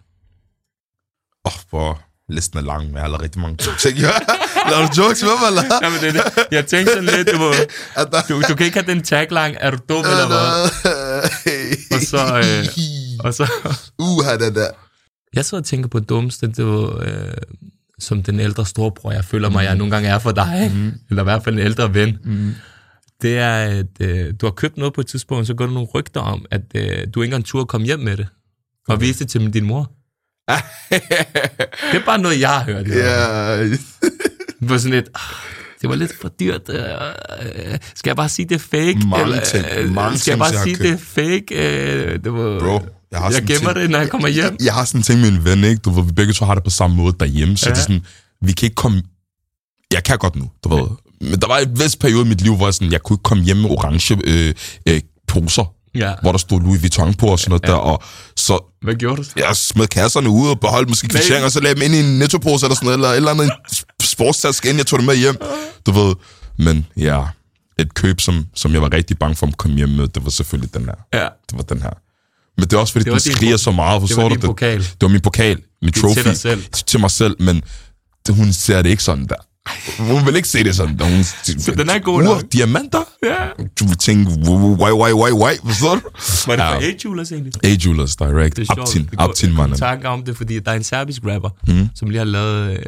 Åh, 1.44 1.52
oh, 1.52 1.60
bro. 1.70 1.94
Listen 2.30 2.58
er 2.58 2.62
lang, 2.62 2.86
men 2.86 2.94
jeg 2.94 3.02
har 3.02 3.08
lavet 3.08 3.22
rigtig 3.22 3.40
mange 3.40 3.56
ting. 3.56 3.98
Laver 4.70 4.86
du 4.86 5.02
jokes 5.02 5.22
med 5.22 5.30
mig, 5.40 5.48
eller? 5.48 5.62
Jamen, 5.82 6.00
det, 6.00 6.14
det. 6.14 6.46
Jeg 6.50 6.66
tænkte 6.66 6.92
sådan 6.92 7.04
lidt, 7.04 7.30
du, 7.32 7.38
må, 7.38 7.52
du, 8.28 8.42
du 8.48 8.54
kan 8.54 8.66
ikke 8.66 8.78
have 8.78 8.94
den 8.94 9.02
tagline, 9.02 9.56
er 9.60 9.70
du 9.70 9.78
dum 9.88 10.04
eller 10.04 10.26
hvad? 10.26 10.70
Og 11.94 12.00
så, 12.02 12.38
øh, 12.38 12.66
og 13.24 13.34
så, 13.34 13.50
Uha, 13.98 14.36
det 14.36 14.54
der. 14.54 14.66
jeg 15.34 15.44
sidder 15.44 15.62
og 15.62 15.66
tænker 15.66 15.88
på 15.88 16.00
det 16.00 16.08
dummeste, 16.08 16.46
det 16.46 16.64
var, 16.66 17.00
øh, 17.00 17.32
som 17.98 18.22
den 18.22 18.40
ældre 18.40 18.66
storebror, 18.66 19.12
jeg 19.12 19.24
føler 19.24 19.48
mig, 19.50 19.64
jeg 19.64 19.74
nogle 19.76 19.90
gange 19.94 20.08
er 20.08 20.18
for 20.18 20.32
dig, 20.32 20.72
mm. 20.74 20.92
eller 21.10 21.22
i 21.22 21.24
hvert 21.24 21.44
fald 21.44 21.54
en 21.54 21.60
ældre 21.64 21.94
ven. 21.94 22.18
Mm. 22.24 22.52
Det 23.22 23.38
er, 23.38 23.54
at 23.54 23.86
øh, 24.00 24.34
du 24.40 24.46
har 24.46 24.50
købt 24.50 24.76
noget 24.76 24.94
på 24.94 25.00
et 25.00 25.06
tidspunkt, 25.06 25.46
så 25.46 25.54
går 25.54 25.66
der 25.66 25.72
nogle 25.72 25.88
rygter 25.94 26.20
om, 26.20 26.44
at 26.50 26.62
øh, 26.74 26.82
du 27.14 27.22
ikke 27.22 27.30
engang 27.30 27.44
turde 27.44 27.66
komme 27.66 27.86
hjem 27.86 28.00
med 28.00 28.16
det, 28.16 28.26
og 28.88 29.00
vise 29.00 29.18
det 29.18 29.28
til 29.28 29.52
din 29.54 29.64
mor. 29.64 29.92
det 31.92 32.00
er 32.00 32.04
bare 32.06 32.18
noget, 32.18 32.40
jeg 32.40 32.48
har 32.50 32.64
hørt. 32.64 32.88
Ja. 32.88 33.62
Det 33.66 33.80
var 34.60 34.78
sådan 34.78 35.04
"Ah, 35.14 35.20
det 35.82 35.88
var 35.90 35.94
lidt 35.96 36.12
for 36.20 36.28
dyrt. 36.28 36.60
Øh, 36.68 36.78
øh, 36.78 37.78
skal 37.94 38.10
jeg 38.10 38.16
bare 38.16 38.28
sige, 38.28 38.48
det 38.48 38.54
er 38.54 38.58
fake? 38.58 38.98
Mange 39.06 39.40
ting, 39.40 39.64
øh, 39.76 39.90
mange 39.94 40.18
skal 40.18 40.30
jeg 40.30 40.34
ting, 40.34 40.38
bare 40.38 40.50
jeg 40.50 40.58
har 40.58 40.64
sige, 40.64 40.76
det 40.76 40.90
er 40.90 40.98
fake? 40.98 41.54
Øh, 42.12 42.24
det 42.24 42.32
var, 42.32 42.58
Bro, 42.60 42.80
jeg 43.10 43.20
har 43.20 43.30
jeg 43.30 43.42
gemmer 43.42 43.56
ting- 43.72 43.74
det, 43.74 43.90
når 43.90 43.98
jeg 43.98 44.10
kommer 44.10 44.28
hjem. 44.28 44.56
Jeg 44.64 44.74
har 44.74 44.84
sådan 44.84 44.98
en 44.98 45.02
ting 45.02 45.20
med 45.20 45.28
en 45.28 45.44
ven, 45.44 45.64
ikke? 45.64 45.76
Du 45.76 45.90
ved, 45.90 46.04
vi 46.04 46.12
begge 46.12 46.32
to 46.32 46.44
har 46.44 46.54
det 46.54 46.64
på 46.64 46.70
samme 46.70 46.96
måde 46.96 47.14
derhjemme, 47.20 47.56
så 47.56 47.66
Ja. 47.66 47.70
ja. 47.70 47.74
det 47.74 47.78
er 47.80 47.82
sådan, 47.82 48.02
vi 48.42 48.52
kan 48.52 48.66
ikke 48.66 48.74
komme... 48.74 49.02
Jeg 49.92 50.04
kan 50.04 50.18
godt 50.18 50.36
nu, 50.36 50.50
du 50.64 50.68
ved. 50.76 50.86
Men 51.20 51.40
der 51.40 51.46
var 51.46 51.58
et 51.58 51.80
vist 51.80 51.98
periode 52.00 52.24
i 52.26 52.28
mit 52.28 52.40
liv, 52.40 52.56
hvor 52.56 52.66
jeg, 52.66 52.74
sådan, 52.74 52.92
jeg 52.92 53.02
kunne 53.02 53.14
ikke 53.14 53.22
komme 53.22 53.44
hjem 53.44 53.56
med 53.56 53.70
orange 53.70 54.16
øh, 54.24 54.54
øh, 54.88 55.00
poser, 55.28 55.72
Ja. 55.94 56.12
hvor 56.22 56.30
der 56.32 56.38
stod 56.38 56.60
Louis 56.60 56.80
Vuitton 56.82 57.14
på 57.14 57.26
og 57.26 57.38
sådan 57.38 57.50
noget 57.50 57.62
ja. 57.62 57.68
der, 57.68 57.74
og 57.74 58.02
så 58.36 58.78
Hvad 58.82 58.94
gjorde 58.94 59.16
du? 59.22 59.28
jeg 59.36 59.56
smed 59.56 59.86
kasserne 59.86 60.28
ud 60.28 60.48
og 60.48 60.60
beholdt 60.60 60.88
måske 60.88 61.08
kvitteringer, 61.08 61.44
og 61.44 61.52
så 61.52 61.60
lagde 61.60 61.74
dem 61.74 61.82
ind 61.82 61.94
i 61.94 62.00
en 62.00 62.18
nettopose 62.18 62.66
eller 62.66 62.74
sådan 62.76 62.86
noget, 62.86 62.96
eller 62.96 63.10
eller 63.12 63.30
andet 63.30 63.50
sportstaske, 64.08 64.68
inden 64.68 64.78
jeg 64.78 64.86
tog 64.86 64.98
det 64.98 65.06
med 65.06 65.16
hjem. 65.16 65.36
Du 65.86 65.90
ved, 65.92 66.14
men 66.58 66.86
ja, 66.96 67.22
et 67.78 67.94
køb, 67.94 68.20
som, 68.20 68.46
som 68.54 68.72
jeg 68.72 68.82
var 68.82 68.92
rigtig 68.92 69.18
bange 69.18 69.36
for 69.36 69.46
at 69.46 69.56
komme 69.56 69.76
hjem 69.76 69.88
med, 69.88 70.08
det 70.08 70.24
var 70.24 70.30
selvfølgelig 70.30 70.74
den 70.74 70.84
her. 70.84 70.94
Ja. 71.20 71.28
Det 71.50 71.56
var 71.58 71.62
den 71.62 71.82
her. 71.82 71.90
Men 72.56 72.62
det 72.68 72.72
er 72.72 72.78
også 72.78 72.92
fordi, 72.92 73.04
Det 73.04 73.12
var 73.12 73.18
den 73.18 73.32
skriger 73.32 73.56
så 73.56 73.70
meget, 73.70 74.00
Det 74.00 74.08
forstår 74.08 74.22
var 74.22 74.28
du? 74.28 74.34
din 74.34 74.40
Det, 74.40 74.46
pokal. 74.46 74.78
det 74.78 74.96
var 75.02 75.08
min 75.08 75.20
pokal, 75.20 75.56
min 75.82 75.92
Det 75.92 76.00
trophy. 76.00 76.22
til 76.22 76.36
selv. 76.38 76.64
Til 76.86 77.00
mig 77.00 77.10
selv, 77.10 77.36
men 77.42 77.62
det, 78.26 78.34
hun 78.34 78.52
ser 78.52 78.82
det 78.82 78.90
ikke 78.90 79.02
sådan 79.02 79.26
der. 79.26 79.34
Hun 79.98 80.26
vil 80.26 80.36
ikke 80.36 80.48
se 80.48 80.64
det 80.64 80.76
sådan. 80.76 81.00
Hun, 81.00 81.24
Så 81.24 81.74
den 81.78 81.88
er 81.90 81.98
god 81.98 82.22
nok. 82.22 82.42
diamanter? 82.52 83.02
Ja. 83.24 83.34
Du 83.80 83.86
vil 83.86 83.96
tænke, 83.96 84.30
why, 84.30 84.90
why, 84.92 85.12
why, 85.12 85.32
why, 85.32 85.52
forstår 85.66 85.94
du? 85.94 86.00
Var 86.46 86.56
det 86.56 86.64
fra 86.64 86.82
A-Jewelers 86.84 87.32
egentlig? 87.32 87.52
A-Jewelers 87.64 88.16
Direct. 88.16 88.58
Aptin, 88.70 89.08
Aptin, 89.18 89.48
jeg 89.48 89.54
i 89.54 89.56
mannen. 89.56 89.78
tanke 89.78 90.08
om 90.08 90.22
det, 90.22 90.36
fordi 90.36 90.58
der 90.58 90.70
er 90.70 90.76
en 90.76 90.84
serbisk 90.84 91.22
rapper, 91.26 91.48
mm. 91.68 91.88
som 91.94 92.08
lige 92.10 92.18
har 92.18 92.24
lavet 92.24 92.70
øh, 92.70 92.78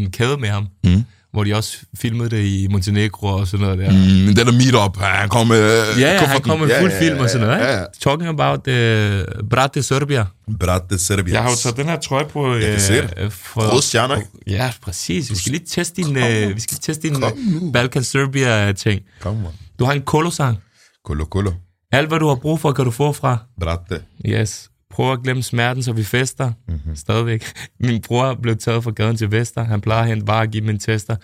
en 0.00 0.10
kæde 0.10 0.36
med 0.40 0.48
ham, 0.48 0.66
mm. 0.84 1.04
Hvor 1.32 1.44
de 1.44 1.54
også 1.54 1.78
filmede 1.98 2.30
det 2.30 2.44
i 2.44 2.66
Montenegro 2.70 3.26
og 3.26 3.46
sådan 3.46 3.66
noget 3.66 3.78
der. 3.78 3.90
Mm. 3.90 4.34
Den 4.34 4.46
der 4.46 4.52
meet-up, 4.52 4.96
han 4.96 5.28
kom 5.28 5.46
med... 5.46 5.94
Ja, 5.98 6.12
ja, 6.12 6.18
han 6.26 6.40
kom 6.40 6.60
med 6.60 6.70
fuld 6.80 6.92
film 6.98 7.18
og 7.18 7.30
sådan 7.30 7.46
noget. 7.46 7.60
Ja, 7.60 7.66
Ja, 7.72 7.78
ja. 7.78 7.84
Talking 8.00 8.28
about 8.28 8.58
uh, 8.68 9.48
Brate 9.48 9.82
Serbia. 9.82 10.26
Brate 10.60 10.98
Serbia. 10.98 11.34
Jeg 11.34 11.42
har 11.42 11.50
jo 11.50 11.56
taget 11.56 11.76
den 11.76 11.86
her 11.86 11.98
trøje 12.00 12.24
på. 12.24 12.54
Jeg 12.54 12.70
kan 12.70 12.80
se 12.80 12.94
det. 12.94 13.14
øh, 13.16 13.30
for, 13.30 13.60
Røde 13.72 13.82
stjerner, 13.82 14.16
ikke? 14.16 14.28
Ja, 14.46 14.72
præcis. 14.82 15.30
Vi 15.30 15.36
skal 15.36 15.52
lige 15.52 15.64
teste 15.66 16.02
din, 16.02 16.16
øh, 16.16 16.54
vi 16.56 16.60
skal 16.60 16.78
teste 16.80 17.08
din 17.08 17.24
øh, 17.24 17.72
Balkan 17.72 18.04
Serbia-ting. 18.04 19.02
Kom, 19.20 19.36
man. 19.36 19.52
Du 19.78 19.84
har 19.84 19.92
en 19.92 20.02
kolosang. 20.02 20.58
Kolo, 21.04 21.24
kolo. 21.24 21.52
Alt, 21.92 22.08
hvad 22.08 22.18
du 22.18 22.28
har 22.28 22.34
brug 22.34 22.60
for, 22.60 22.72
kan 22.72 22.84
du 22.84 22.90
få 22.90 23.12
fra. 23.12 23.38
Brate. 23.60 24.00
Yes. 24.26 24.67
Prøv 24.90 25.12
at 25.12 25.22
glemme 25.22 25.42
smerten, 25.42 25.82
så 25.82 25.92
vi 25.92 26.04
fester. 26.04 26.52
Mm-hmm. 26.68 26.96
Stadigvæk. 26.96 27.44
Min 27.80 28.02
bror 28.02 28.34
blev 28.34 28.56
taget 28.56 28.84
fra 28.84 28.90
gaden 28.90 29.16
til 29.16 29.30
Vester. 29.30 29.62
Han 29.64 29.80
plejer 29.80 30.04
hente 30.06 30.26
bare 30.26 30.42
at 30.42 30.50
give 30.50 30.64
min 30.64 30.78
tester. 30.78 31.16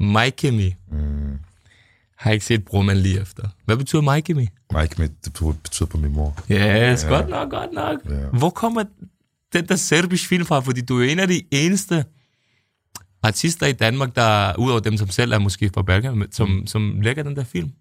Maikemi. 0.00 0.74
Mm. 0.92 1.38
Har 2.16 2.30
ikke 2.30 2.44
set 2.44 2.64
bror 2.64 2.82
man 2.82 2.96
lige 2.96 3.20
efter. 3.20 3.48
Hvad 3.64 3.76
betyder 3.76 4.02
Maikemi? 4.02 4.48
Mike 4.72 4.94
med, 4.98 5.08
det 5.24 5.56
betyder 5.62 5.86
på 5.86 5.96
min 5.96 6.12
mor. 6.12 6.36
Yes, 6.50 7.04
ja. 7.04 7.08
godt 7.08 7.28
nok, 7.28 7.50
godt 7.50 7.72
nok. 7.72 7.98
Ja. 8.10 8.38
Hvor 8.38 8.50
kommer 8.50 8.84
den 9.52 9.68
der 9.68 9.76
serbisk 9.76 10.28
film 10.28 10.46
fra? 10.46 10.60
Fordi 10.60 10.80
du 10.80 11.00
er 11.00 11.04
en 11.04 11.18
af 11.18 11.28
de 11.28 11.42
eneste 11.50 12.04
artister 13.22 13.66
i 13.66 13.72
Danmark, 13.72 14.16
der, 14.16 14.56
udover 14.58 14.80
dem, 14.80 14.96
som 14.96 15.08
selv 15.08 15.32
er 15.32 15.38
måske 15.38 15.70
fra 15.74 15.82
Balkan, 15.82 16.28
som, 16.30 16.48
mm. 16.48 16.66
som 16.66 17.00
lægger 17.00 17.22
den 17.22 17.36
der 17.36 17.44
film. 17.44 17.72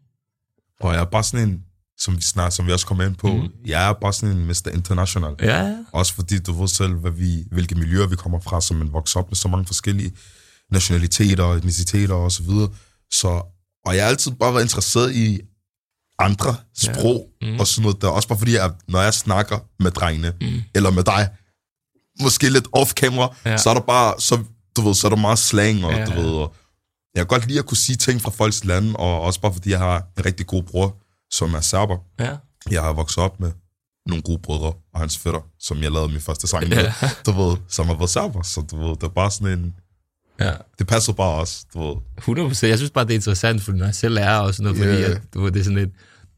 Og 0.80 0.94
jeg 0.94 1.02
er 1.02 1.06
bare 1.06 1.24
sådan 1.24 1.50
en, 1.50 1.64
som 2.00 2.16
vi 2.18 2.22
snart, 2.22 2.54
som 2.54 2.68
vi 2.68 2.72
også 2.72 2.86
kommer 2.86 3.04
ind 3.06 3.16
på, 3.16 3.28
mm. 3.36 3.50
jeg 3.66 3.90
er 3.90 3.94
bare 3.94 4.14
sådan 4.14 4.36
en 4.38 4.46
Mr. 4.48 4.68
International. 4.74 5.36
Ja. 5.42 5.76
Også 5.94 6.14
fordi 6.14 6.40
du 6.40 6.60
ved 6.60 6.68
selv, 6.68 6.94
hvad 6.94 7.12
vi, 7.12 7.44
hvilke 7.52 7.76
miljøer 7.76 8.08
vi 8.08 8.16
kommer 8.16 8.40
fra, 8.40 8.62
som 8.62 8.78
man 8.78 8.94
vokser 8.94 9.20
op 9.20 9.30
med 9.30 9.36
så 9.36 9.48
mange 9.48 9.66
forskellige 9.66 10.12
nationaliteter, 10.72 11.46
etniciteter 11.46 12.14
og 12.14 12.32
så 12.32 12.44
videre. 12.44 12.70
Så, 13.12 13.28
og 13.86 13.96
jeg 13.96 14.04
har 14.04 14.10
altid 14.10 14.32
bare 14.32 14.54
været 14.54 14.64
interesseret 14.64 15.16
i 15.16 15.40
andre 16.20 16.56
sprog 16.78 17.28
ja. 17.42 17.52
mm. 17.52 17.60
og 17.60 17.68
sådan 17.68 17.82
noget 17.84 18.02
der. 18.02 18.08
Også 18.08 18.28
bare 18.28 18.38
fordi, 18.38 18.56
at 18.56 18.72
når 18.88 19.02
jeg 19.02 19.14
snakker 19.14 19.60
med 19.80 19.92
drengene, 19.92 20.34
mm. 20.42 20.62
eller 20.76 20.90
med 20.92 21.04
dig, 21.04 21.30
måske 22.22 22.50
lidt 22.50 22.68
off-camera, 22.78 23.36
Ja. 23.46 23.58
så 23.58 23.70
er 23.70 23.74
der 23.74 23.82
bare, 23.82 24.14
så, 24.20 24.44
du 24.76 24.82
ved, 24.82 24.94
så 24.96 25.08
er 25.08 25.10
der 25.10 25.18
meget 25.18 25.40
slang, 25.40 25.86
og 25.86 25.92
Ja, 25.94 26.06
du 26.06 26.12
ved, 26.12 26.30
og 26.30 26.56
jeg 27.16 27.20
kan 27.20 27.28
godt 27.28 27.48
lide 27.48 27.60
at 27.60 27.66
kunne 27.66 27.78
sige 27.78 27.96
ting 27.96 28.22
fra 28.22 28.32
folks 28.32 28.66
lande, 28.66 28.96
og 28.96 29.22
også 29.22 29.42
bare 29.42 29.54
fordi, 29.54 29.70
jeg 29.70 29.80
har 29.80 30.08
en 30.18 30.26
rigtig 30.26 30.48
god 30.48 30.64
bror, 30.64 30.96
som 31.32 31.54
er 31.54 31.62
serber. 31.62 31.98
ja. 32.20 32.36
Jeg 32.72 32.82
har 32.82 32.94
vokset 32.94 33.18
op 33.24 33.40
med 33.40 33.52
nogle 34.08 34.22
gode 34.22 34.40
brødre 34.44 34.74
og 34.94 35.00
hans 35.00 35.18
fætter, 35.18 35.40
som 35.60 35.82
jeg 35.84 35.92
lavede 35.92 36.10
min 36.12 36.22
første 36.22 36.48
sang 36.48 36.70
med, 36.70 36.78
Ja. 36.78 36.94
du 37.26 37.32
ved, 37.32 37.58
som 37.70 37.86
har 37.88 37.96
været 37.96 38.10
serber. 38.10 38.42
Så 38.42 38.62
du 38.72 38.78
ved, 38.78 38.90
det 38.96 39.04
er 39.04 39.08
bare 39.08 39.32
sådan 39.32 39.60
en... 39.60 39.74
ja. 40.40 40.52
Det 40.80 40.88
passer 40.88 41.14
bare 41.14 41.32
også, 41.42 41.66
du 41.74 41.80
ved. 41.88 41.96
100%. 42.64 42.68
Jeg 42.68 42.78
synes 42.78 42.92
bare, 42.92 43.04
det 43.06 43.12
er 43.12 43.16
interessant, 43.16 43.62
fordi 43.62 43.78
når 43.78 43.86
jeg 43.86 43.96
selv 43.96 44.18
er 44.22 44.38
og 44.38 44.54
sådan 44.54 44.64
noget, 44.64 44.78
fordi 44.78 45.02
Ja. 45.02 45.12
at, 45.12 45.22
du, 45.34 45.42
ved, 45.42 45.52
det 45.52 45.60
er 45.60 45.64
sådan 45.64 45.78
lidt, 45.78 45.90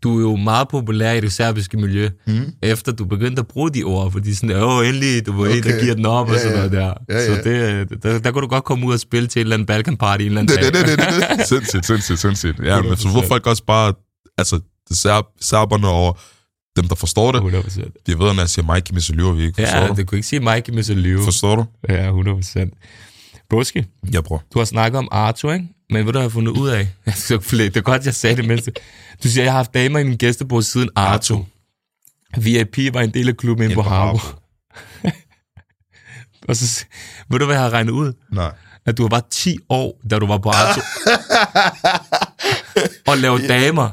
du 0.04 0.18
er 0.18 0.22
jo 0.22 0.36
meget 0.36 0.68
populær 0.68 1.12
i 1.12 1.22
det 1.22 1.32
serbiske 1.34 1.78
miljø, 1.78 2.10
mm. 2.28 2.54
efter 2.62 2.92
du 2.92 3.06
begyndte 3.06 3.40
at 3.40 3.48
bruge 3.48 3.70
de 3.72 3.84
ord, 3.84 4.12
fordi 4.12 4.34
sådan, 4.36 4.64
åh, 4.64 4.88
endelig, 4.88 5.26
du 5.26 5.34
var 5.34 5.48
okay. 5.50 5.58
en, 5.58 5.64
der 5.64 5.82
giver 5.82 5.96
den 5.96 6.06
op 6.06 6.28
og 6.28 6.34
Ja, 6.34 6.40
sådan 6.42 6.52
ja. 6.54 6.58
noget 6.58 6.72
der. 6.72 6.94
Ja, 7.16 7.26
Så 7.26 7.50
ja. 7.50 7.80
det, 7.84 8.04
der, 8.04 8.20
der 8.20 8.32
kunne 8.32 8.42
du 8.42 8.48
godt 8.48 8.64
komme 8.64 8.88
ud 8.88 8.94
og 8.94 9.00
spille 9.00 9.28
til 9.28 9.40
et 9.40 9.44
eller 9.44 9.56
andet 9.56 9.68
Balkan 9.68 9.98
Party 9.98 10.22
en 10.22 10.28
eller 10.28 10.42
anden 10.42 10.58
Det, 10.58 10.74
dag. 10.74 10.82
det, 10.82 10.88
det, 11.00 11.00
det, 11.00 11.38
det. 11.40 11.48
Sindssygt, 11.50 11.86
sindssygt, 11.86 12.20
sindssygt. 12.20 12.60
Ja, 12.64 12.82
men 12.82 12.98
så 12.98 13.10
hvor 13.10 13.24
folk 13.28 13.48
også 13.48 13.64
bare... 13.64 13.94
Altså, 14.38 14.60
serb, 14.96 15.26
serberne 15.42 15.88
og 15.88 16.18
dem, 16.76 16.88
der 16.88 16.96
forstår 16.96 17.32
det, 17.32 17.64
100%. 17.64 17.80
de 18.08 18.20
ved, 18.20 18.34
når 18.34 18.40
jeg 18.40 18.50
siger 18.50 18.74
Mike 18.74 18.94
Misselur, 18.94 19.32
vi 19.32 19.44
ikke 19.44 19.62
forstår 19.62 19.80
Ja, 19.80 19.88
du? 19.88 19.94
det 19.96 20.08
kunne 20.08 20.18
ikke 20.18 20.28
sige 20.28 20.40
Mike 20.40 20.72
med 20.72 20.84
så 20.84 20.94
live. 20.94 21.24
Forstår 21.24 21.56
du? 21.56 21.66
Ja, 21.90 22.12
100%. 22.12 22.70
Broski, 23.50 23.84
Ja, 24.14 24.22
bror. 24.22 24.44
du 24.54 24.60
har 24.60 24.66
snakket 24.66 24.98
om 25.00 25.08
Arto, 25.12 25.52
ikke? 25.52 25.66
Men 25.90 26.04
hvad 26.04 26.14
du 26.14 26.20
har 26.20 26.30
fundet 26.30 26.52
ud 26.52 26.70
af? 26.70 26.88
det 27.06 27.78
er 27.78 27.82
godt, 27.82 28.06
jeg 28.06 28.16
sagde 28.16 28.36
det, 28.36 28.48
mens 28.48 28.70
du 29.24 29.28
siger, 29.30 29.44
jeg 29.44 29.52
har 29.54 29.58
haft 29.60 29.74
damer 29.74 30.00
i 30.00 30.04
min 30.04 30.18
gæstebord 30.18 30.64
siden 30.64 30.90
Arto. 30.96 31.46
VIP 32.38 32.78
var 32.94 33.02
en 33.02 33.14
del 33.14 33.30
af 33.30 33.38
klubben 33.38 33.64
inde 33.64 33.76
på 33.76 33.82
Harbo. 33.82 34.20
Og 36.50 36.56
så, 36.56 36.86
ved 37.30 37.40
du, 37.40 37.46
hvad 37.46 37.56
jeg 37.56 37.64
har 37.64 37.70
regnet 37.70 37.92
ud? 37.92 38.14
Nej. 38.32 38.52
At 38.86 38.98
du 38.98 39.02
var 39.04 39.10
bare 39.10 39.22
10 39.32 39.58
år, 39.70 40.00
da 40.10 40.20
du 40.20 40.26
var 40.28 40.38
på 40.38 40.50
Arto. 40.50 40.82
og 43.07 43.17
lavede 43.17 43.47
damer. 43.47 43.89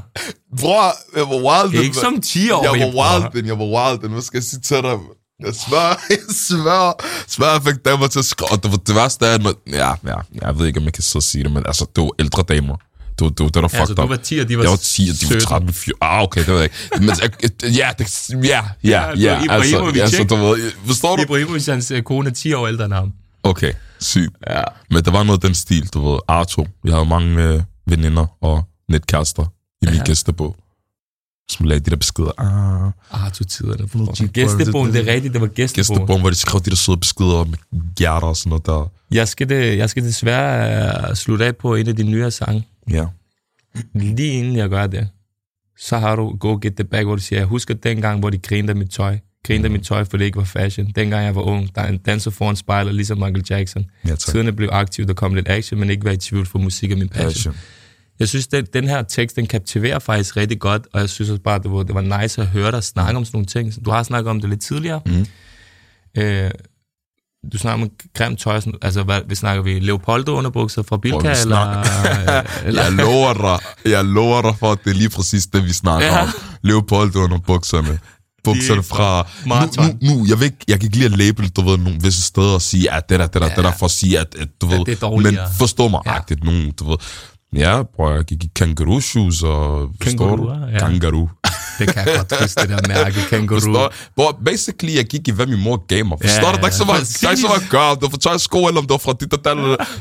Bror, 0.58 0.92
jeg 1.16 1.28
var 1.28 1.36
wild. 1.36 1.72
Det 1.72 1.80
er 1.80 1.84
ikke 1.84 1.96
som 1.96 2.20
10 2.20 2.50
år. 2.50 2.62
Jeg 2.62 2.70
var 2.70 3.20
wild, 3.20 3.32
den. 3.32 3.46
Jeg 3.46 3.58
var 3.58 3.64
wild, 3.64 4.02
den. 4.02 4.12
Hvad 4.12 4.22
skal 4.22 4.36
jeg 4.38 4.44
sige 4.44 4.60
til 4.60 4.76
dig? 4.76 4.98
Jeg 5.44 5.54
svær, 5.54 5.88
jeg 6.10 6.18
svær, 6.30 7.04
svær, 7.28 7.52
jeg 7.52 7.62
fik 7.62 7.84
damer 7.84 8.06
til 8.06 8.18
at 8.18 8.24
skrive. 8.24 8.50
Og 8.52 8.62
det, 8.62 8.86
det 8.86 8.94
værste 8.94 9.26
er, 9.26 9.34
at 9.34 9.42
man, 9.42 9.54
ja, 9.72 9.92
ja, 10.06 10.16
jeg 10.42 10.58
ved 10.58 10.66
ikke, 10.66 10.78
om 10.80 10.84
jeg 10.84 10.92
kan 10.92 11.02
så 11.02 11.20
sige 11.20 11.44
det, 11.44 11.52
men 11.52 11.62
altså, 11.66 11.86
det 11.96 12.02
var 12.02 12.10
ældre 12.18 12.42
damer. 12.48 12.76
Det 13.18 13.24
var, 13.24 13.28
det 13.28 13.40
var, 13.44 13.48
det 13.48 13.62
var 13.62 13.70
Ja, 13.72 13.80
fucked 13.80 13.80
altså, 13.80 13.94
du 13.94 14.06
var 14.06 14.16
10, 14.16 14.38
og 14.38 14.48
de 14.48 14.56
var 14.58 14.62
Jeg 14.64 14.70
var 14.70 14.76
10, 14.76 15.02
og 15.10 15.20
de 15.20 15.24
var 15.24 15.40
17. 15.40 15.40
13, 15.40 15.72
14. 15.72 15.98
Ah, 16.00 16.22
okay, 16.22 16.40
det 16.40 16.48
ved 16.48 16.54
jeg 16.54 16.64
ikke. 16.64 16.76
Men, 16.98 17.08
ja, 17.74 17.90
det, 17.98 18.28
ja, 18.44 18.62
ja, 18.84 19.02
ja, 19.16 19.40
altså, 19.50 19.76
Ibrahimovic, 19.76 20.02
altså, 20.02 20.20
ikke? 20.20 20.34
du 20.34 20.36
ved, 20.36 20.72
forstår 20.86 21.16
du? 21.16 21.22
Ibrahimovic, 21.22 21.66
hans 21.66 21.90
øh, 21.90 22.02
kone 22.02 22.30
er 22.30 22.34
10 22.34 22.52
år 22.52 22.66
ældre 22.68 22.84
end 22.84 22.92
ham. 22.92 23.12
Okay, 23.42 23.72
sygt. 24.00 24.32
Ja. 24.50 24.62
Men 24.90 25.04
der 25.04 25.10
var 25.10 25.22
noget 25.22 25.44
af 25.44 25.48
den 25.48 25.54
stil, 25.54 25.88
du 25.94 26.10
ved, 26.10 26.18
Arto. 26.28 26.66
Jeg 26.84 26.92
havde 26.94 27.08
mange 27.08 27.42
øh, 27.44 27.62
veninder 27.86 28.26
og 28.40 28.62
netkærester 28.88 29.42
i 29.82 29.86
min 29.86 29.94
Ja. 29.94 30.04
gæstebog, 30.04 30.56
som 31.50 31.66
lagde 31.66 31.80
de 31.84 31.90
der 31.90 31.96
beskeder. 31.96 32.32
Ah, 32.40 33.24
Arto-tiderne. 33.24 34.14
cheap 34.14 34.32
Gæstebogen, 34.32 34.72
boy, 34.92 34.94
det 35.00 35.08
er 35.08 35.12
rigtigt, 35.14 35.32
det 35.34 35.40
var 35.40 35.46
gæstebogen. 35.46 35.98
gæstebogen, 36.00 36.20
hvor 36.20 36.30
de 36.30 36.36
skrev 36.36 36.60
de 36.60 36.70
der 36.70 36.76
søde 36.76 36.96
beskeder 36.96 37.44
med 37.44 37.58
hjerter 37.98 38.26
og 38.26 38.36
sådan 38.36 38.50
noget 38.50 38.66
der. 38.66 38.90
Jeg 39.10 39.28
skal, 39.28 39.48
det, 39.48 39.78
jeg 39.78 39.90
skal 39.90 40.02
desværre 40.04 41.10
uh, 41.10 41.14
slutte 41.14 41.44
af 41.46 41.56
på 41.56 41.74
en 41.74 41.88
af 41.88 41.96
de 41.96 42.02
nyere 42.02 42.30
sange. 42.30 42.68
Ja. 42.90 43.06
Lige 43.94 44.32
inden 44.32 44.56
jeg 44.56 44.68
gør 44.68 44.86
det, 44.86 45.08
så 45.78 45.98
har 45.98 46.16
du 46.16 46.36
Go 46.40 46.58
Get 46.62 46.74
The 46.76 46.84
Back, 46.84 47.04
hvor 47.06 47.16
du 47.16 47.22
siger, 47.22 47.38
jeg 47.40 47.46
husker 47.46 47.74
dengang, 47.74 48.20
hvor 48.20 48.30
de 48.30 48.38
grinede 48.38 48.70
af 48.70 48.76
mit 48.76 48.90
tøj. 48.90 49.18
Grinede 49.46 49.64
af 49.64 49.70
mit 49.70 49.82
tøj, 49.82 50.04
for 50.04 50.16
det 50.16 50.24
ikke 50.24 50.36
var 50.38 50.44
fashion. 50.44 50.86
Dengang 50.96 51.24
jeg 51.24 51.34
var 51.34 51.42
ung, 51.42 51.74
der 51.74 51.80
er 51.80 51.88
en 51.88 51.98
danser 51.98 52.30
foran 52.30 52.56
spejler, 52.56 52.92
ligesom 52.92 53.18
Michael 53.18 53.44
Jackson. 53.50 53.84
Ja, 54.04 54.08
tak. 54.10 54.18
Tiderne 54.18 54.52
blev 54.52 54.68
aktiv, 54.72 55.06
der 55.06 55.14
kom 55.14 55.34
lidt 55.34 55.48
action, 55.48 55.80
men 55.80 55.90
ikke 55.90 56.04
være 56.04 56.14
i 56.14 56.16
tvivl 56.16 56.46
for 56.46 56.58
musik 56.58 56.92
og 56.92 56.98
min 56.98 57.08
passion. 57.08 57.28
Passion. 57.32 57.54
Jeg 58.18 58.28
synes, 58.28 58.46
den, 58.46 58.66
den 58.72 58.88
her 58.88 59.02
tekst, 59.02 59.36
den 59.36 59.46
captiverer 59.46 59.98
faktisk 59.98 60.36
rigtig 60.36 60.60
godt, 60.60 60.82
og 60.92 61.00
jeg 61.00 61.08
synes 61.08 61.30
også 61.30 61.42
bare, 61.42 61.58
det 61.58 61.70
var, 61.70 61.82
det 61.82 61.94
var 61.94 62.20
nice 62.22 62.40
at 62.42 62.46
høre 62.46 62.70
dig 62.70 62.84
snakke 62.84 63.16
om 63.16 63.24
sådan 63.24 63.36
nogle 63.36 63.46
ting. 63.46 63.84
Du 63.84 63.90
har 63.90 64.02
snakket 64.02 64.30
om 64.30 64.40
det 64.40 64.50
lidt 64.50 64.60
tidligere. 64.60 65.00
Mhm. 65.06 65.26
Øh, 66.18 66.50
du 67.52 67.58
snakker 67.58 67.84
om 67.84 67.90
grimt 68.14 68.38
tøj, 68.38 68.60
sådan- 68.60 68.78
altså 68.82 69.02
hvad, 69.02 69.20
vi 69.28 69.34
snakker 69.34 69.62
vi 69.62 69.78
Leopoldo-underbukser 69.80 70.82
fra 70.82 70.96
Bilka, 70.96 71.18
vi 71.18 71.34
eller, 71.42 71.82
eller 72.66 72.82
Jeg 72.82 72.92
lover 72.92 73.32
dig, 73.34 73.90
jeg 73.92 74.04
lover 74.04 74.42
dig 74.42 74.54
for, 74.58 74.72
at 74.72 74.78
det 74.84 74.90
er 74.90 74.94
lige 74.94 75.10
præcis 75.10 75.46
det, 75.46 75.64
vi 75.64 75.72
snakker 75.72 76.06
Ja. 76.06 76.22
om. 76.22 76.28
Leopold 76.62 77.16
under 77.16 77.38
bukserne. 78.48 78.82
Fra... 78.82 79.26
Nu, 79.46 79.54
nu, 79.54 79.84
nu, 80.08 80.14
jeg, 80.30 80.36
vil 80.40 80.44
ikke, 80.50 80.64
jeg 80.68 80.76
kan 80.80 80.86
ikke 80.86 80.96
lide 80.96 81.06
at 81.12 81.18
label, 81.18 81.48
du 81.48 81.60
ved, 81.68 81.76
nogle 81.78 81.98
visse 82.02 82.22
steder 82.22 82.54
og 82.54 82.62
sige, 82.62 82.92
at 82.92 83.08
det 83.08 83.20
der, 83.20 83.26
det 83.26 83.42
der, 83.42 83.48
det 83.48 83.64
der, 83.64 83.72
for 83.78 83.86
at 83.86 83.96
sige, 84.00 84.18
at, 84.18 84.30
at 84.38 84.48
du 84.60 84.66
ved... 84.66 84.84
det 84.84 84.88
er 84.88 85.08
dårligere. 85.08 85.32
Men 85.32 85.56
forstå 85.58 85.88
mig 85.88 86.00
Ja. 86.06 86.10
ja. 86.10 86.16
agtigt 86.18 86.44
nogen, 86.44 86.72
du 86.80 86.84
ved. 86.90 86.96
Ja, 87.56 87.82
bror, 87.96 88.12
jeg 88.14 88.24
gik 88.24 88.44
i 88.44 88.50
kangaroo 88.56 89.00
shoes 89.00 89.42
og... 89.42 89.90
Kangaruer, 90.00 90.68
ja. 90.72 90.78
Kangaroo. 90.78 91.28
Det 91.78 91.94
kan 91.94 92.06
jeg 92.08 92.16
godt 92.28 92.42
huske, 92.42 92.60
det 92.60 92.68
der 92.68 92.88
mærke, 92.88 93.16
kænguru. 93.30 93.60
Forstår 93.60 93.92
Bror, 94.16 94.40
basically, 94.44 94.96
jeg 94.96 95.04
gik 95.04 95.28
i, 95.28 95.30
hvad 95.30 95.46
min 95.46 95.60
mor 95.62 95.86
gav 95.86 96.04
mig. 96.06 96.18
Forstår 96.22 96.46
Ja, 96.46 96.52
du? 96.52 96.56
Der 96.56 96.62
er 96.62 96.66
ikke 96.66 96.76
så 96.76 96.84
meget, 96.84 97.18
der 97.20 97.26
er 97.26 97.30
ikke 97.30 97.42
så 97.42 97.48
meget 97.48 97.70
galt. 97.70 98.00
Du 98.00 98.10
får 98.10 98.18
tøj 98.18 98.36
sko, 98.38 98.66
eller 98.66 98.80
om 98.80 98.86
du 98.86 98.92
var 98.94 98.98
fra 98.98 99.14
dit 99.20 99.32
og 99.32 99.44
dat, 99.44 99.56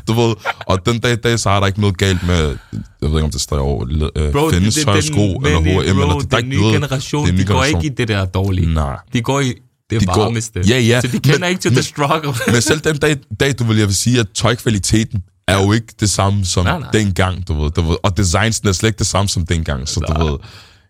du 0.07 0.13
ved. 0.13 0.35
Og 0.67 0.85
den 0.85 0.99
dag 0.99 1.11
i 1.13 1.15
dag, 1.15 1.39
så 1.39 1.49
er 1.49 1.59
der 1.59 1.67
ikke 1.67 1.81
noget 1.81 1.97
galt 1.97 2.27
med, 2.27 2.37
jeg 2.41 2.57
ved 3.01 3.09
ikke, 3.09 3.23
om 3.23 3.31
det 3.31 3.41
står 3.41 3.59
over, 3.59 4.09
øh, 4.15 4.31
Bro, 4.31 4.49
findes 4.49 4.75
tøj 4.85 5.01
sko, 5.01 5.31
eller 5.35 5.59
H&M, 5.61 5.67
eller 5.67 6.07
bro, 6.11 6.19
det, 6.19 6.31
der 6.31 6.37
er 6.37 6.39
ikke 6.39 6.49
nye 6.49 6.57
noget. 6.59 6.73
generation, 6.73 7.27
det 7.27 7.37
de 7.37 7.45
går 7.45 7.63
ikke 7.63 7.85
i 7.85 7.89
det 7.89 8.07
der 8.07 8.25
dårlige. 8.25 8.73
Nej. 8.73 8.97
De 9.13 9.21
går 9.21 9.39
i 9.39 9.53
det 9.89 10.01
De 10.01 10.05
går- 10.05 10.21
varmeste. 10.23 10.59
Ja, 10.69 10.79
ja. 10.79 11.01
Så 11.01 11.07
de 11.07 11.19
kender 11.19 11.39
Men- 11.39 11.49
ikke 11.49 11.61
til 11.61 11.71
men- 11.71 11.75
the 11.75 11.83
struggle. 11.83 12.33
Men 12.53 12.61
selv 12.61 12.79
den 12.79 12.97
dag, 12.97 13.17
dag, 13.39 13.53
du 13.59 13.63
vil 13.63 13.77
jeg 13.77 13.87
vil 13.87 13.95
sige, 13.95 14.19
at 14.19 14.27
tøjkvaliteten 14.35 15.23
er 15.47 15.63
jo 15.63 15.71
ikke 15.71 15.87
det 15.99 16.09
samme 16.09 16.45
som 16.45 16.65
Nej, 16.65 16.79
nej. 16.79 16.89
dengang, 16.91 17.47
du 17.47 17.63
ved. 17.63 17.71
Du 17.71 17.81
ved. 17.81 17.95
Og 18.03 18.17
designsen 18.17 18.67
er 18.67 18.71
slet 18.71 18.89
ikke 18.89 18.97
det 18.99 19.07
samme 19.07 19.29
som 19.29 19.45
dengang, 19.45 19.87
så 19.87 19.99
du 19.99 20.23
ved, 20.25 20.37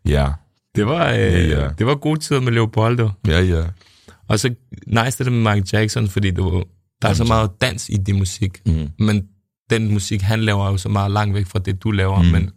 ja, 0.05 0.27
Det 0.76 0.86
var, 0.86 1.11
øh, 1.11 1.49
Ja, 1.49 1.67
det 1.78 1.86
var 1.86 1.95
gode 1.95 2.19
tider 2.19 2.39
med 2.39 2.51
Leopoldo. 2.51 3.09
ja, 3.28 3.41
ja. 3.41 3.63
Og 4.28 4.39
så 4.39 4.53
nice 4.88 5.23
det 5.23 5.32
med 5.34 5.39
Michael 5.41 5.65
Jackson, 5.73 6.07
fordi 6.07 6.32
du, 6.32 6.63
der 7.01 7.09
er 7.09 7.13
så 7.13 7.23
meget 7.23 7.51
dans 7.61 7.89
i 7.89 7.95
det 7.97 8.15
musik. 8.15 8.61
Mm. 8.65 8.89
Men 8.99 9.28
den 9.69 9.93
musik, 9.93 10.21
han 10.21 10.41
laver 10.43 10.65
er 10.67 10.71
jo 10.71 10.78
så 10.78 10.89
meget 10.89 11.11
langt 11.11 11.36
væk 11.36 11.45
fra 11.47 11.59
det, 11.59 11.84
du 11.84 11.91
laver. 11.91 12.21
Mm. 12.21 12.28
Men 12.28 12.49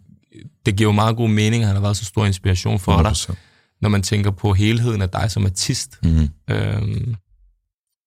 det 0.65 0.75
giver 0.75 0.87
jo 0.87 0.91
meget 0.91 1.15
god 1.15 1.29
mening, 1.29 1.65
han 1.65 1.75
har 1.75 1.81
været 1.81 1.97
så 1.97 2.05
stor 2.05 2.25
inspiration 2.25 2.79
for 2.79 3.01
dig. 3.03 3.11
100%. 3.11 3.33
når 3.81 3.89
man 3.89 4.01
tænker 4.03 4.31
på 4.31 4.53
helheden 4.53 5.01
af 5.01 5.09
dig 5.09 5.31
som 5.31 5.45
artist. 5.45 5.99
Mm. 6.03 6.09
Øhm, 6.49 7.15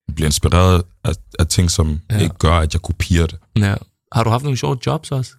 Jeg 0.08 0.14
bliver 0.14 0.28
inspireret 0.28 0.82
af, 1.04 1.12
af 1.38 1.46
ting, 1.46 1.70
som 1.70 2.00
ja. 2.10 2.18
ikke 2.18 2.34
gør, 2.38 2.52
at 2.54 2.74
jeg 2.74 2.82
kopierer 2.82 3.26
det. 3.26 3.38
ja. 3.58 3.74
Har 4.12 4.24
du 4.24 4.30
haft 4.30 4.42
nogle 4.44 4.56
sjove 4.58 4.78
jobs 4.86 5.10
også? 5.10 5.32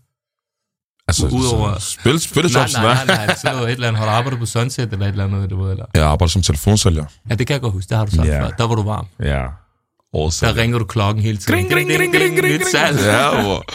Altså, 1.22 1.28
Udover- 1.38 1.80
så 1.80 1.90
spil, 1.92 2.20
spillejobs, 2.20 2.74
nej, 2.74 2.84
nej, 2.84 3.06
nej, 3.06 3.36
nej, 3.44 3.54
noget, 3.54 3.68
et 3.68 3.74
eller 3.74 3.88
andet. 3.88 4.00
Har 4.00 4.06
du 4.06 4.12
arbejdet 4.12 4.40
på 4.40 4.46
Sunset 4.46 4.94
eller 4.94 5.06
et 5.06 5.12
eller 5.12 5.24
andet, 5.24 5.50
du 5.50 5.64
ved, 5.64 5.72
eller? 5.72 5.86
Jeg 5.96 6.04
arbejder 6.04 6.30
som 6.30 6.42
telefonsælger. 6.42 7.06
Ja, 7.30 7.36
det 7.36 7.48
kan 7.48 7.54
jeg 7.54 7.62
godt 7.62 7.74
huske, 7.74 7.90
det 7.90 7.98
har 7.98 8.06
du 8.06 8.12
sagt 8.16 8.28
Ja. 8.28 8.42
før. 8.42 8.50
Der 8.50 8.68
var 8.68 8.76
du 8.76 8.84
varm. 8.84 9.06
Ja. 9.24 9.42
Også. 10.14 10.46
Der 10.46 10.58
ringer 10.58 10.78
du 10.80 10.86
klokken 10.86 11.24
hele 11.24 11.38
tiden. 11.38 11.54
Gring, 11.56 11.72
gring, 11.74 11.90
gring, 11.98 12.16
gring, 12.16 12.40
gring, 12.40 12.54
Nyt 12.54 12.62
salg. 12.72 13.00
Ja, 13.00 13.42
hvor... 13.42 13.66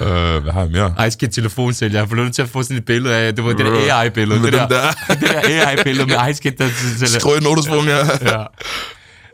Øh, 0.00 0.42
hvad 0.42 0.52
har 0.52 0.60
jeg 0.60 0.70
mere? 0.70 1.06
Ice 1.06 1.18
Kid 1.18 1.28
telefonsælger. 1.28 1.98
Jeg 2.00 2.08
får 2.08 2.16
lyst 2.16 2.34
til 2.34 2.42
at 2.42 2.48
få 2.48 2.62
sådan 2.62 2.76
et 2.76 2.84
billede 2.84 3.14
af, 3.14 3.34
det 3.34 3.44
var 3.44 3.50
det 3.52 3.66
der 3.66 3.94
AI-billede. 4.02 4.42
Det 4.42 4.52
der, 4.52 4.68
der. 4.68 4.80
det 5.08 5.20
der 5.20 5.66
AI-billede 5.68 6.06
med 6.06 6.16
Ice 6.30 6.42
Kid, 6.42 6.52
der 6.52 6.68
sælger. 6.98 7.06
Skrøg 7.20 7.40
notesprung, 7.42 7.86
ja. 7.86 7.96
Ja. 8.38 8.44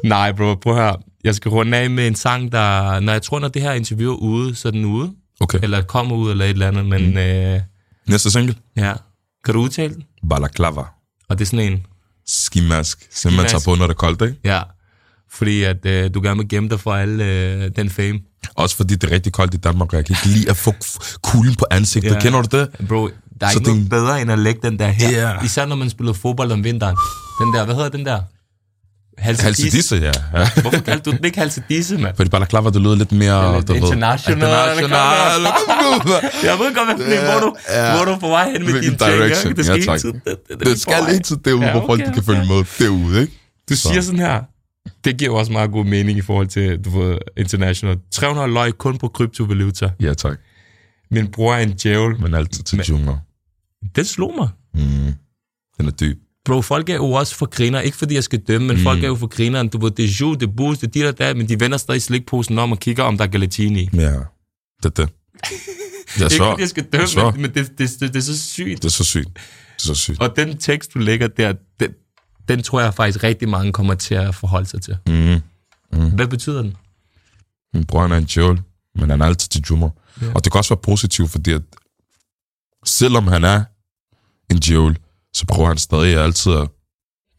Nej, 0.05 0.33
bro, 0.33 0.55
prøv 0.55 0.77
her. 0.77 0.93
Jeg 1.25 1.35
skal 1.35 1.49
runde 1.49 1.77
af 1.79 1.91
med 1.91 2.07
en 2.07 2.15
sang, 2.15 2.53
der... 2.53 3.01
Når 3.01 3.13
jeg 3.13 3.23
tror, 3.23 3.39
når 3.41 3.49
det 3.49 3.63
her 3.63 3.73
interview 3.73 4.13
er 4.13 4.17
ude, 4.17 4.55
så 4.55 4.69
er 4.69 4.73
den 4.73 4.85
ude. 4.85 5.13
Okay. 5.41 5.59
Eller 5.63 5.83
kommer 5.83 6.17
ud, 6.17 6.31
eller 6.31 6.45
et 6.45 6.51
eller 6.51 6.69
andet. 6.69 6.87
Men 6.87 7.11
mm. 7.11 7.17
øh, 7.17 7.61
Næste 8.09 8.31
single? 8.31 8.55
ja, 8.77 8.93
kan 9.45 9.55
du 9.55 9.61
udtale 9.61 9.95
den? 9.95 10.03
Balaklava. 10.31 10.83
Og 11.29 11.39
det 11.39 11.41
er 11.45 11.47
sådan 11.47 11.73
en... 11.73 11.83
Skimask. 12.27 13.07
Som 13.11 13.33
man 13.33 13.47
tager 13.47 13.63
på, 13.65 13.75
når 13.75 13.87
det 13.87 13.95
er 13.95 13.99
koldt, 13.99 14.23
ikke? 14.23 14.37
Ja, 14.45 14.63
fordi 15.31 15.63
at 15.63 15.87
øh, 15.87 16.15
du 16.15 16.21
gerne 16.23 16.39
vil 16.39 16.49
gemme 16.49 16.69
dig 16.69 16.81
for 16.81 16.95
alle 16.95 17.25
øh, 17.25 17.71
den 17.77 17.91
fame. 17.91 18.21
Også 18.55 18.77
fordi 18.77 18.95
det 18.95 19.05
er 19.11 19.15
rigtig 19.15 19.33
koldt 19.33 19.55
i 19.55 19.57
Danmark, 19.57 19.93
og 19.93 19.97
jeg 19.97 20.07
kan 20.07 20.17
ikke 20.23 20.39
lide 20.39 20.51
at 20.51 20.57
få 20.57 20.75
kulden 21.23 21.55
på 21.55 21.65
ansigtet. 21.71 22.11
Ja. 22.15 22.21
Kender 22.21 22.43
du 22.43 22.59
det? 22.59 22.89
Bro, 22.89 23.09
der 23.41 23.47
er 23.47 23.51
Så 23.51 23.59
ikke 23.59 23.69
noget 23.71 23.83
det- 23.83 23.91
bedre 23.91 24.21
end 24.23 24.33
at 24.33 24.39
lægge 24.39 24.61
den 24.63 24.79
der 24.79 24.89
her. 24.89 25.11
Ja. 25.31 25.45
Især 25.45 25.67
når 25.67 25.77
man 25.77 25.91
spiller 25.91 26.13
fodbold 26.13 26.53
om 26.53 26.65
vinteren. 26.65 26.97
Den 27.41 27.55
der, 27.55 27.65
hvad 27.65 27.75
hedder 27.75 27.89
den 27.89 28.07
der? 28.07 28.21
Halsedisse. 29.19 29.97
Ja. 29.97 30.13
ja. 30.35 30.49
Hvorfor 30.63 30.81
kaldte 30.81 31.11
du 31.11 31.17
den 31.17 31.25
ikke 31.25 31.39
halsedisse, 31.39 31.99
mand? 31.99 32.17
Fordi 32.17 32.31
balaklava, 32.31 32.71
det 32.71 32.83
lyder 32.83 32.95
lidt 32.97 33.13
mere... 33.13 33.57
lidt 33.57 33.69
du 33.69 33.73
ved, 33.73 33.81
international. 33.83 34.37
International. 34.37 35.43
Jeg 36.45 36.59
ved 36.59 36.75
godt, 36.75 36.97
hvad 36.97 37.07
ja, 37.09 37.33
hvor, 37.33 37.41
du, 37.41 37.57
ja. 37.69 37.97
hvor 37.97 38.05
du 38.05 38.11
er 38.11 38.19
på 38.19 38.29
vej 38.29 38.51
hen 38.51 38.63
med 38.65 38.73
dine 38.83 38.97
ting. 39.43 39.57
Det 39.57 39.65
skal 39.65 39.83
Ja, 39.87 39.93
ikke 39.93 39.99
tiden. 39.99 40.21
Det, 40.25 40.37
det, 40.49 40.61
Det 40.67 40.81
skal 40.81 41.07
ikke 41.13 41.25
til 41.25 41.37
derude, 41.45 41.65
Ja, 41.65 41.71
hvor 41.73 41.81
folk 41.87 42.01
okay, 42.01 42.05
kan 42.05 42.13
okay. 42.13 42.23
følge 42.23 42.47
med 42.47 42.65
derude, 42.79 43.21
ikke? 43.21 43.33
Du 43.71 43.77
siger 43.77 44.01
sådan 44.01 44.21
her. 44.21 44.43
Det 45.05 45.17
giver 45.19 45.39
også 45.39 45.53
meget 45.53 45.71
god 45.73 45.85
mening 45.85 46.19
i 46.19 46.23
forhold 46.23 46.47
til, 46.47 46.79
du 46.85 47.01
ved, 47.01 47.19
international. 47.37 47.97
300 48.13 48.53
løg 48.53 48.79
kun 48.79 48.99
på 48.99 49.09
kryptovaluta. 49.09 49.91
Ja, 50.01 50.15
tak. 50.15 50.39
Min 51.11 51.27
bror 51.31 51.55
er 51.55 51.59
en 51.59 51.73
djævel. 51.73 52.21
Men 52.21 52.35
altid 52.35 52.65
til 52.65 52.79
jungler. 52.89 53.19
Det 53.97 54.07
slog 54.07 54.35
mig. 54.39 54.49
Mm. 54.75 55.15
Den 55.79 55.87
er 55.87 55.91
dyb. 55.91 56.19
Bro, 56.47 56.63
folk 56.63 56.89
er 56.89 56.95
jo 56.95 57.13
også 57.13 57.35
for 57.35 57.47
griner. 57.47 57.81
Ikke 57.81 57.97
fordi 57.97 58.15
jeg 58.15 58.25
skal 58.25 58.39
dømme, 58.39 58.67
men 58.67 58.77
mm. 58.77 58.83
folk 58.83 59.03
er 59.03 59.09
jo 59.09 59.15
for 59.15 59.27
grineren. 59.27 59.69
Du 59.69 59.79
ved, 59.79 59.91
det 59.91 60.05
er 60.05 60.17
jo, 60.21 60.35
det 60.35 60.43
er 60.43 60.53
boost, 60.57 60.81
det 60.81 60.87
er 60.87 60.91
dit 60.91 61.05
og 61.07 61.19
dat, 61.19 61.37
men 61.37 61.49
de 61.49 61.61
vender 61.61 61.79
stadig 61.79 62.03
slikposen 62.03 62.59
om 62.59 62.73
og 62.73 62.79
kigger, 62.79 63.03
om 63.05 63.19
der 63.19 63.25
er 63.25 63.29
gelatine 63.29 63.81
i. 63.81 63.89
Ja, 63.93 64.13
det 64.83 64.85
er 64.85 64.89
det. 64.89 65.09
Jeg 66.19 66.25
Ikke 66.33 66.45
fordi 66.45 66.61
jeg 66.61 66.69
skal 66.69 66.83
Jeg 66.85 66.93
dømme, 66.93 67.07
svær. 67.07 67.31
men, 67.31 67.43
men 67.43 67.55
det, 67.55 67.79
det, 67.79 67.91
det, 68.01 68.01
det 68.01 68.17
er 68.17 68.21
så 68.21 68.41
sygt. 68.41 68.83
Det 68.83 68.85
er 68.85 68.91
så 68.91 69.05
sygt. 69.05 69.35
Det 69.35 69.83
er 69.83 69.87
så 69.87 69.95
sygt. 69.95 70.21
Og 70.21 70.37
den 70.37 70.59
tekst, 70.59 70.95
du 70.95 70.99
lægger 70.99 71.27
der, 71.27 71.53
den, 71.81 71.91
den 72.49 72.63
tror 72.63 72.81
jeg 72.81 72.95
faktisk 72.95 73.25
rigtig 73.25 73.49
mange 73.49 73.73
kommer 73.73 73.95
til 73.95 74.15
at 74.15 74.35
forholde 74.35 74.67
sig 74.67 74.83
til. 74.83 74.97
Mm. 75.07 76.11
Hvad 76.11 76.27
betyder 76.27 76.63
den? 76.63 76.77
Min 77.75 77.85
bror 77.85 78.03
er 78.03 78.17
en 78.17 78.25
djævel, 78.25 78.63
men 78.95 79.11
han 79.11 79.21
er 79.21 79.27
altid 79.27 79.49
til 79.49 79.65
jummer. 79.71 79.91
Ja. 80.23 80.27
Og 80.35 80.45
det 80.45 80.53
kan 80.53 80.59
også 80.59 80.75
være 80.75 80.83
positivt, 80.83 81.31
fordi 81.31 81.53
at 81.53 81.63
selvom 82.85 83.27
han 83.27 83.45
er 83.45 83.65
en 84.51 84.59
djævel, 84.59 84.99
så 85.37 85.47
prøver 85.47 85.69
han 85.69 85.79
stadig 85.79 86.17
altid 86.17 86.53
at, 86.53 86.69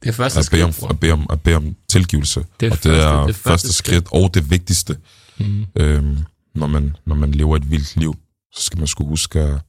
Det 0.04 0.16
første 0.16 0.39
at, 0.39 0.48
bede, 0.52 0.64
om, 0.64 0.74
at, 0.89 1.00
bede, 1.00 1.12
om, 1.14 1.26
at 1.30 1.41
bede 1.41 1.56
om 1.56 1.76
tilgivelse. 1.89 2.45
Det 2.60 2.72
og 2.72 2.78
det 2.78 2.84
første- 2.84 2.89
er 2.91 3.26
det 3.26 3.36
første, 3.36 3.50
første 3.50 3.74
skridt 3.74 4.08
og 4.12 4.34
det 4.34 4.52
vigtigste. 4.52 4.98
Mm. 5.39 5.66
Øhm, 5.76 6.18
når, 6.56 6.68
man, 6.68 6.95
når 7.06 7.16
man 7.16 7.32
lever 7.32 7.56
et 7.56 7.72
vildt 7.72 7.95
liv, 7.95 8.16
så 8.56 8.62
skal 8.64 8.78
man 8.80 8.88
skulle 8.88 9.08
huske 9.10 9.39
at, 9.39 9.60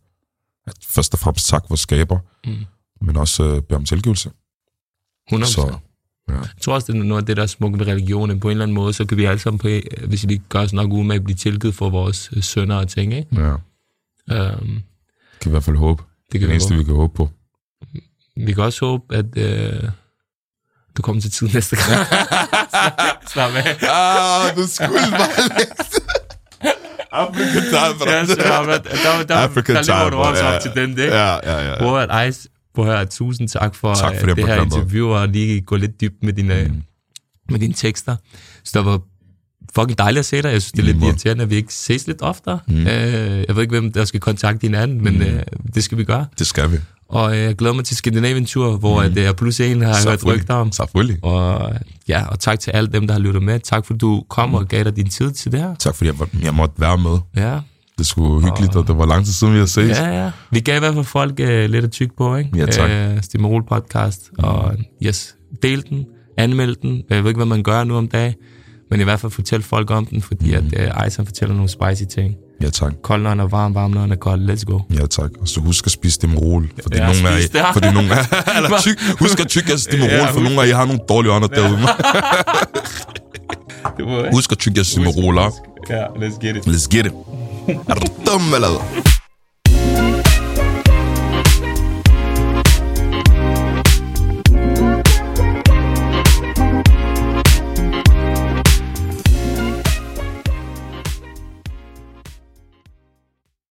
at 0.67 0.75
først 0.83 1.15
og 1.15 1.19
fremmest 1.21 1.49
takke 1.49 1.69
vores 1.69 1.81
skaber, 1.81 2.19
Mm. 2.47 2.57
men 3.01 3.17
også 3.17 3.43
øh, 3.45 3.63
bede 3.63 3.77
om 3.77 3.85
tilgivelse. 3.85 4.31
100%. 5.33 5.45
Så 5.45 5.79
ja. 6.29 6.35
Jeg 6.35 6.49
tror 6.61 6.75
også, 6.75 6.93
det 6.93 6.99
er 6.99 7.05
noget 7.05 7.23
af 7.23 7.27
det, 7.27 7.37
der 7.37 7.43
er 7.43 7.47
smukt 7.47 7.79
ved 7.79 7.87
religionen. 7.87 8.41
På 8.41 8.49
en 8.49 8.51
eller 8.51 8.63
anden 8.65 8.75
måde, 8.75 8.93
så 8.93 9.05
kan 9.05 9.17
vi 9.19 9.25
alle 9.25 9.39
sammen, 9.39 9.59
på, 9.59 9.69
hvis 10.07 10.29
vi 10.29 10.41
gør 10.49 10.61
os 10.61 10.73
nok 10.73 10.93
umage, 10.93 11.21
blive 11.21 11.37
tilgivet 11.37 11.75
for 11.75 11.91
vores 11.91 12.31
øh, 12.33 12.43
sønner 12.43 12.77
og 12.77 12.89
ting. 12.89 13.15
Ikke? 13.15 13.29
ja, 13.43 13.55
Um, 14.31 14.37
kan 14.37 14.81
vi 15.45 15.49
i 15.49 15.51
hvert 15.51 15.65
fald 15.65 15.77
håbe. 15.77 16.03
det 16.03 16.33
Det 16.33 16.41
kan 16.41 16.41
det 16.41 16.49
vi 16.49 16.55
eneste, 16.55 16.69
håbe. 16.75 16.79
vi 16.79 16.85
kan 16.85 16.95
håbe 16.95 17.15
på. 17.17 17.31
Vi 18.47 18.53
kan 18.53 18.63
også 18.65 18.85
håbe, 18.87 19.17
at 19.17 19.25
øh, 19.37 19.83
du 20.97 21.03
kommer 21.03 21.23
til 21.23 21.31
tid 21.31 21.49
næste 21.55 21.77
gang. 21.77 22.07
Slap 23.33 23.51
af. 23.55 23.77
Ah, 23.83 24.57
du 24.57 24.67
skulle 24.67 24.89
bare 25.11 25.59
lidt. 25.59 25.69
African 27.13 27.63
time, 27.63 28.11
Ja, 28.13 28.27
så, 28.27 28.35
der, 28.35 28.63
der, 28.63 28.79
der, 28.79 29.25
der, 29.27 29.35
African 29.35 29.77
der 29.77 29.83
lever 29.99 30.11
du 30.11 30.17
også 30.17 30.45
ja. 30.45 30.55
op 30.57 30.63
til 30.63 30.71
den, 30.75 30.97
det. 30.97 31.07
Ja, 31.07 31.33
ja, 31.35 31.71
ja. 31.71 31.79
Hvor 31.79 31.99
at 31.99 32.29
Ice, 32.29 32.49
på 32.75 32.85
her, 32.85 33.05
tusind 33.05 33.49
tak 33.49 33.75
for, 33.75 33.95
Tak 33.95 34.15
for 34.15 34.23
øh, 34.23 34.29
det, 34.29 34.37
det 34.37 34.47
her 34.47 34.63
interview, 34.63 35.09
og 35.09 35.29
lige 35.29 35.61
gå 35.61 35.77
lidt 35.77 36.01
dybt 36.01 36.23
med 36.23 36.33
dine, 36.33 36.65
mm. 36.69 36.83
med 37.51 37.59
dine 37.61 37.75
tekster. 37.75 38.17
Så 38.65 38.79
det 38.79 38.87
var 38.87 39.01
fucking 39.75 39.99
dejligt 39.99 40.19
at 40.19 40.27
se 40.27 40.43
dig. 40.43 40.53
Jeg 40.53 40.63
synes, 40.63 40.73
det 40.73 40.79
er 40.79 40.83
lidt 40.85 40.97
Lige 40.97 41.01
måde. 41.01 41.11
irriterende, 41.11 41.43
at 41.45 41.51
vi 41.51 41.57
ikke 41.57 41.75
ses 41.75 42.07
lidt 42.07 42.23
oftere. 42.23 42.59
Mm. 42.69 42.87
Øh, 42.87 43.45
jeg 43.49 43.55
ved 43.57 43.63
ikke, 43.63 43.73
hvem 43.81 43.93
der 43.93 44.05
skal 44.05 44.21
kontakte 44.21 44.65
hinanden, 44.65 45.05
men 45.05 45.15
Mm. 45.15 45.23
øh, 45.23 45.43
det 45.75 45.85
skal 45.85 45.99
vi 45.99 46.05
gøre. 46.05 46.27
Det 46.39 46.47
skal 46.47 46.73
vi. 46.73 46.77
Og 47.09 47.33
øh, 47.37 47.43
jeg 47.43 47.57
glæder 47.57 47.75
mig 47.75 47.85
til 47.85 47.97
Skandinavien 47.97 48.47
Tur, 48.47 48.77
hvor 48.77 49.01
mm. 49.01 49.07
at, 49.19 49.29
øh, 49.29 49.35
plus 49.35 49.61
en 49.61 49.83
har 49.83 49.89
jeg 49.89 50.11
hørt 50.11 50.27
rygter 50.27 50.55
om. 50.55 50.73
Selvfølgelig. 50.73 51.25
Og, 51.25 51.73
ja, 52.09 52.27
og 52.27 52.41
tak 52.41 52.61
til 52.61 52.71
alle 52.71 52.89
dem, 52.93 53.07
der 53.07 53.15
har 53.15 53.21
lyttet 53.21 53.43
med. 53.43 53.61
Tak 53.61 53.87
for, 53.87 53.95
du 53.95 54.23
kom 54.29 54.55
og 54.55 54.69
gav 54.69 54.85
dig 54.85 54.97
din 54.97 55.09
tid 55.09 55.31
til 55.31 55.53
det 55.53 55.61
her. 55.61 55.75
Tak 55.75 55.95
fordi 55.95 56.11
jeg, 56.11 56.19
var- 56.19 56.29
jeg 56.43 56.55
måtte 56.55 56.75
være 56.81 56.99
med. 56.99 57.19
Ja, 57.37 57.59
Det 57.99 58.07
skulle 58.07 58.47
hyggeligt, 58.47 58.77
og 58.77 58.87
det 58.89 58.97
var 58.99 59.07
lang 59.07 59.25
tid 59.25 59.33
siden, 59.33 59.53
vi 59.55 59.59
har 59.59 59.67
set. 59.67 59.89
ja, 59.89 60.25
ja. 60.25 60.31
Vi 60.51 60.61
gav 60.61 60.77
i 60.77 60.79
hvert 60.79 60.95
fald 60.95 61.05
folk 61.05 61.41
øh, 61.41 61.71
lidt 61.71 61.85
at 61.85 61.91
tykke 61.91 62.17
på, 62.17 62.37
ikke? 62.37 62.51
Ja, 62.57 62.67
tak. 62.67 62.91
Øh, 62.91 63.23
Stimmerol 63.23 63.63
podcast. 63.69 64.31
Og 64.39 64.73
yes, 65.07 65.35
del 65.63 65.83
den, 65.91 66.05
anmeld 66.39 66.77
den. 66.83 67.03
Jeg 67.11 67.23
ved 67.23 67.31
ikke, 67.31 67.39
hvad 67.39 67.47
man 67.47 67.63
gør 67.63 67.85
nu 67.85 67.97
om 67.97 68.09
dagen. 68.09 68.35
Men 68.91 69.01
i 69.01 69.05
hvert 69.05 69.21
fald 69.21 69.33
fortæl 69.33 69.63
folk 69.63 69.91
om 69.91 70.07
den, 70.07 70.23
fordi 70.23 70.51
mm. 70.57 70.71
at 70.73 70.83
øh, 70.83 70.91
han 71.17 71.27
fortæller 71.27 71.55
nogle 71.55 71.69
spicy 71.69 72.15
ting. 72.15 72.35
Ja, 72.63 72.71
tak. 72.71 72.93
Kold 73.03 73.23
når 73.23 73.29
han 73.29 73.41
er 73.41 73.47
varm, 73.47 73.75
varm 73.75 73.91
når 73.91 74.01
han 74.01 74.13
er 74.13 74.17
kold. 74.17 74.51
Let's 74.51 74.65
go. 74.65 74.81
Ja, 74.95 75.07
tak. 75.07 75.31
Og 75.41 75.49
så 75.49 75.61
husk 75.61 75.87
at 75.87 75.93
spise 75.93 76.15
Stimorol. 76.15 76.69
Fordi 76.83 76.97
Ja, 76.97 77.07
ja, 77.09 77.13
nogle 77.13 77.29
af 77.29 77.39
spis 77.41 77.51
det. 77.51 77.59
jer, 77.59 77.73
fordi 77.73 77.93
nogle 77.93 78.11
af, 78.15 78.27
eller 78.57 78.81
tyk, 78.81 78.99
husk 79.21 79.41
at 79.41 79.49
tykke 79.49 79.69
jeres 79.69 79.81
Stimorol, 79.83 80.11
Ja, 80.11 80.17
ja, 80.17 80.31
for 80.31 80.41
nogle 80.41 80.63
af 80.63 80.69
jer 80.69 80.77
har 80.77 80.85
nogle 80.85 81.01
dårlige 81.09 81.33
ånder 81.33 81.49
derude. 81.49 81.79
Det 83.97 84.07
var, 84.07 84.31
Husk 84.33 84.53
at 84.53 84.59
tykke 84.59 84.79
jeres 84.79 84.97
op. 85.39 85.53
Ja, 85.91 86.05
let's 86.05 86.47
get 86.47 86.57
it. 86.57 86.67
Let's 86.67 86.89
get 86.97 87.07
it. 87.07 87.13
Er 87.89 87.95
du 87.95 88.07
dum, 88.27 88.55
eller 88.55 88.69
hvad? 88.69 90.28